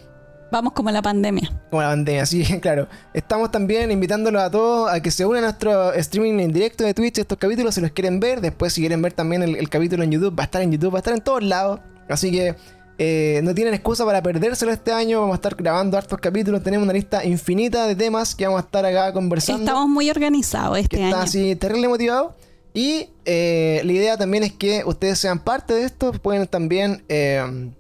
Vamos 0.51 0.73
como 0.73 0.91
la 0.91 1.01
pandemia. 1.01 1.51
Como 1.69 1.81
la 1.81 1.89
pandemia, 1.89 2.25
sí, 2.25 2.43
claro. 2.61 2.87
Estamos 3.13 3.51
también 3.51 3.91
invitándolos 3.91 4.41
a 4.41 4.51
todos 4.51 4.91
a 4.91 5.01
que 5.01 5.11
se 5.11 5.25
unan 5.25 5.43
a 5.43 5.47
nuestro 5.47 5.93
streaming 5.93 6.39
en 6.39 6.53
directo 6.53 6.83
de 6.83 6.93
Twitch. 6.93 7.17
Estos 7.17 7.37
capítulos, 7.37 7.75
si 7.75 7.81
los 7.81 7.91
quieren 7.91 8.19
ver. 8.19 8.41
Después, 8.41 8.73
si 8.73 8.81
quieren 8.81 9.01
ver 9.01 9.13
también 9.13 9.43
el, 9.43 9.55
el 9.55 9.69
capítulo 9.69 10.03
en 10.03 10.11
YouTube, 10.11 10.37
va 10.37 10.43
a 10.43 10.45
estar 10.45 10.61
en 10.61 10.71
YouTube, 10.71 10.93
va 10.93 10.99
a 10.99 11.01
estar 11.01 11.13
en 11.13 11.21
todos 11.21 11.43
lados. 11.43 11.79
Así 12.07 12.31
que 12.31 12.55
eh, 12.97 13.41
no 13.43 13.53
tienen 13.53 13.73
excusa 13.73 14.05
para 14.05 14.21
perdérselo 14.21 14.71
este 14.71 14.91
año. 14.91 15.19
Vamos 15.19 15.33
a 15.33 15.35
estar 15.35 15.55
grabando 15.55 15.97
hartos 15.97 16.19
capítulos. 16.19 16.63
Tenemos 16.63 16.85
una 16.85 16.93
lista 16.93 17.25
infinita 17.25 17.87
de 17.87 17.95
temas 17.95 18.35
que 18.35 18.45
vamos 18.45 18.61
a 18.61 18.65
estar 18.65 18.85
acá 18.85 19.11
conversando. 19.11 19.63
Estamos 19.63 19.89
muy 19.89 20.09
organizados 20.09 20.77
este 20.77 20.97
que 20.97 21.03
está 21.03 21.17
año. 21.17 21.25
así 21.25 21.55
terrible 21.55 21.87
motivado. 21.87 22.35
Y 22.73 23.09
eh, 23.25 23.81
la 23.83 23.91
idea 23.91 24.17
también 24.17 24.43
es 24.43 24.53
que 24.53 24.83
ustedes 24.85 25.19
sean 25.19 25.39
parte 25.39 25.73
de 25.73 25.85
esto. 25.85 26.11
Pueden 26.13 26.47
también, 26.47 27.03
eh, 27.09 27.71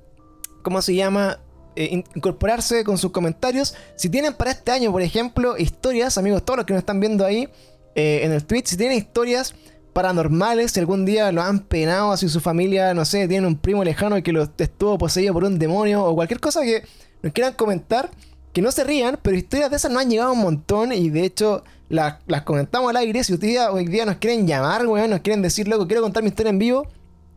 ¿cómo 0.63 0.81
se 0.81 0.95
llama? 0.95 1.39
Eh, 1.75 1.89
in- 1.91 2.03
incorporarse 2.15 2.83
con 2.83 2.97
sus 2.97 3.11
comentarios. 3.11 3.75
Si 3.95 4.09
tienen 4.09 4.33
para 4.33 4.51
este 4.51 4.71
año, 4.71 4.91
por 4.91 5.01
ejemplo, 5.01 5.57
historias, 5.57 6.17
amigos, 6.17 6.45
todos 6.45 6.57
los 6.57 6.65
que 6.65 6.73
nos 6.73 6.79
están 6.79 6.99
viendo 6.99 7.25
ahí 7.25 7.49
eh, 7.95 8.21
en 8.23 8.31
el 8.31 8.45
Twitch, 8.45 8.67
si 8.67 8.77
tienen 8.77 8.97
historias 8.97 9.53
paranormales, 9.91 10.71
si 10.71 10.79
algún 10.79 11.05
día 11.05 11.31
lo 11.31 11.41
han 11.41 11.59
penado, 11.59 12.11
así 12.11 12.27
su 12.29 12.41
familia, 12.41 12.93
no 12.93 13.05
sé, 13.05 13.27
tienen 13.27 13.45
un 13.45 13.57
primo 13.57 13.83
lejano 13.83 14.21
que 14.23 14.31
lo 14.33 14.43
estuvo 14.57 14.97
poseído 14.97 15.33
por 15.33 15.43
un 15.43 15.57
demonio 15.57 16.03
o 16.03 16.15
cualquier 16.15 16.39
cosa 16.39 16.61
que 16.63 16.83
nos 17.21 17.31
quieran 17.33 17.53
comentar, 17.53 18.11
que 18.51 18.61
no 18.61 18.71
se 18.71 18.83
rían, 18.83 19.17
pero 19.21 19.37
historias 19.37 19.69
de 19.69 19.77
esas 19.77 19.91
nos 19.91 20.01
han 20.01 20.09
llegado 20.09 20.33
un 20.33 20.39
montón 20.39 20.91
y 20.91 21.09
de 21.09 21.23
hecho 21.25 21.63
las, 21.89 22.15
comentamos 22.43 22.89
al 22.89 22.97
aire. 22.97 23.23
Si 23.23 23.35
día, 23.37 23.71
hoy 23.71 23.85
día 23.87 24.05
nos 24.05 24.17
quieren 24.17 24.47
llamar, 24.47 24.85
weón, 24.85 25.09
nos 25.09 25.19
quieren 25.21 25.41
decir, 25.41 25.67
loco, 25.67 25.87
quiero 25.87 26.01
contar 26.01 26.23
mi 26.23 26.29
historia 26.29 26.49
en 26.49 26.59
vivo, 26.59 26.87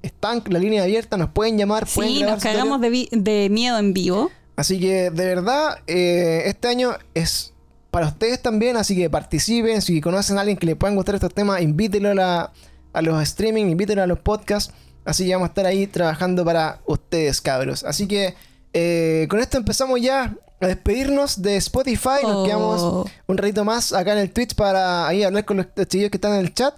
están 0.03 0.43
la 0.49 0.59
línea 0.59 0.83
abierta, 0.85 1.17
nos 1.17 1.31
pueden 1.31 1.59
llamar, 1.59 1.87
pueden 1.93 2.13
Sí, 2.13 2.19
grabar 2.21 2.37
nos 2.37 2.43
cagamos 2.45 2.81
de, 2.81 3.49
miedo 3.51 3.79
en 3.79 3.93
vivo. 3.93 4.31
Así 4.57 4.79
que 4.81 5.11
de 5.11 5.25
verdad, 5.27 5.79
eh, 5.87 6.43
este 6.47 6.69
año 6.69 6.93
es 7.15 7.53
para 7.91 8.07
ustedes 8.09 8.43
también, 8.43 8.77
así 8.77 8.97
que 8.97 9.09
participen. 9.09 9.81
Si 9.83 10.01
conocen 10.01 10.37
a 10.39 10.41
alguien 10.43 10.57
que 10.59 10.67
le 10.67 10.77
puedan 10.77 10.95
gustar 10.97 11.15
estos 11.15 11.33
temas, 11.33 11.61
invítenlo 11.63 12.11
a, 12.11 12.15
la- 12.15 12.53
a 12.93 13.03
los 13.03 13.23
streaming, 13.23 13.67
invítenlo 13.67 14.03
a 14.03 14.07
los 14.07 14.19
podcasts. 14.19 14.73
Así 15.05 15.27
que 15.27 15.33
vamos 15.35 15.47
a 15.47 15.51
estar 15.51 15.65
ahí 15.67 15.87
trabajando 15.87 16.45
para 16.45 16.81
ustedes, 16.87 17.41
cabros. 17.41 17.83
Así 17.85 18.07
que 18.07 18.35
eh, 18.75 19.27
con 19.31 19.41
esto 19.41 19.57
empezamos 19.57 20.01
ya 20.03 20.37
a 20.61 20.67
despedirnos 20.67 21.41
de 21.41 21.57
Spotify. 21.57 22.21
Nos 22.23 22.37
Oh. 22.37 22.45
quedamos 22.45 23.11
un 23.27 23.39
ratito 23.39 23.65
más 23.65 23.93
acá 23.93 24.13
en 24.13 24.19
el 24.19 24.33
Twitch 24.33 24.55
para 24.55 25.07
ahí 25.07 25.23
hablar 25.23 25.45
con 25.45 25.57
los 25.59 25.67
chiquillos 25.75 26.11
que 26.11 26.17
están 26.19 26.35
en 26.35 26.41
el 26.41 26.53
chat. 26.53 26.75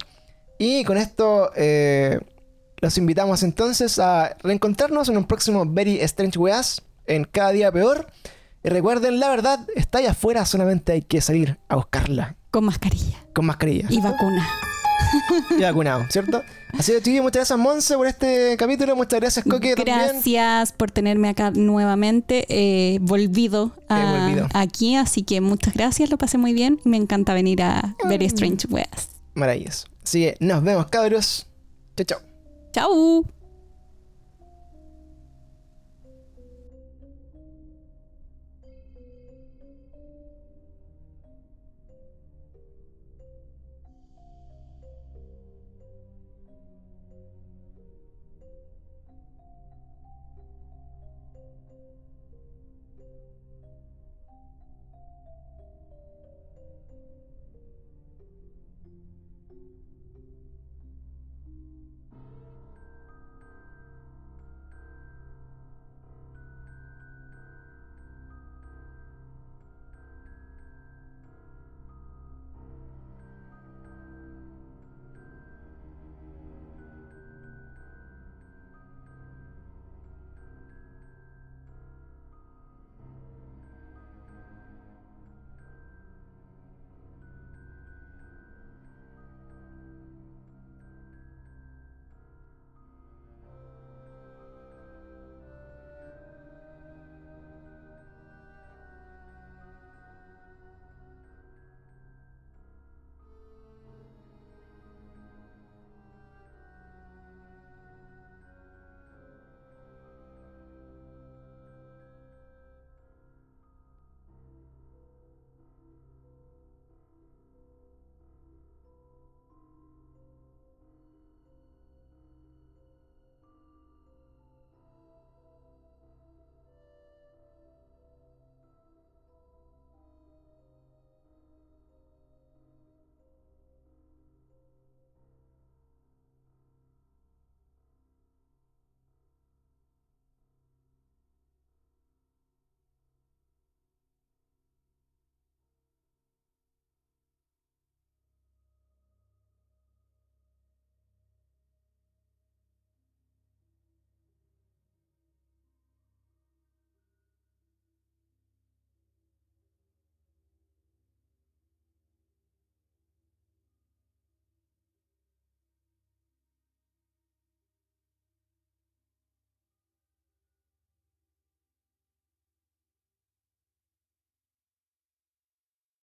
Y 0.59 0.85
con 0.85 0.97
esto 0.99 1.51
eh, 1.57 2.21
los 2.81 2.97
invitamos 2.99 3.43
entonces 3.43 3.99
a 3.99 4.37
reencontrarnos 4.43 5.09
en 5.09 5.16
un 5.16 5.24
próximo 5.24 5.64
Very 5.66 6.01
Strange 6.01 6.39
Weas 6.39 6.83
en 7.07 7.24
Cada 7.24 7.53
Día 7.53 7.70
Peor. 7.72 8.07
Y 8.62 8.68
recuerden, 8.68 9.20
la 9.20 9.28
verdad 9.31 9.61
está 9.74 9.99
allá 9.99 10.11
afuera, 10.11 10.45
solamente 10.45 10.93
hay 10.93 11.03
que 11.03 11.20
salir 11.22 11.59
a 11.68 11.76
buscarla 11.76 12.37
Con 12.51 12.64
mascarilla 12.64 13.18
con 13.33 13.47
mascarilla 13.47 13.87
y 13.91 14.01
vacuna. 14.01 14.47
y 15.59 15.62
vacunado, 15.62 16.05
¿cierto? 16.11 16.43
Así 16.78 16.93
que, 16.93 16.99
chiquillos, 16.99 17.22
muchas 17.24 17.41
gracias, 17.41 17.59
Monse, 17.59 17.97
por 17.97 18.07
este 18.07 18.57
capítulo. 18.59 18.95
Muchas 18.97 19.18
gracias, 19.18 19.45
Coque, 19.45 19.74
también. 19.74 19.97
Gracias 19.99 20.72
por 20.72 20.91
tenerme 20.91 21.28
acá 21.31 21.51
nuevamente. 21.51 22.45
eh, 22.49 22.99
volvido, 23.01 23.72
a- 23.89 23.99
He 24.01 24.20
volvido. 24.20 24.49
aquí, 24.55 24.95
así 24.97 25.22
que 25.22 25.41
muchas 25.41 25.72
gracias, 25.74 26.11
lo 26.11 26.18
pasé 26.18 26.37
muy 26.39 26.53
bien. 26.53 26.81
Me 26.85 26.97
encanta 26.99 27.33
venir 27.35 27.62
a 27.62 27.97
Mm. 28.05 28.09
Very 28.09 28.26
Strange 28.26 28.66
Weas. 28.68 29.09
Maravilloso. 29.35 29.87
Así 30.05 30.20
que 30.20 30.37
nos 30.41 30.62
vemos, 30.62 30.87
cabros. 30.87 31.47
Chao, 31.97 32.05
chao. 32.05 32.30
Ciao 32.73 33.25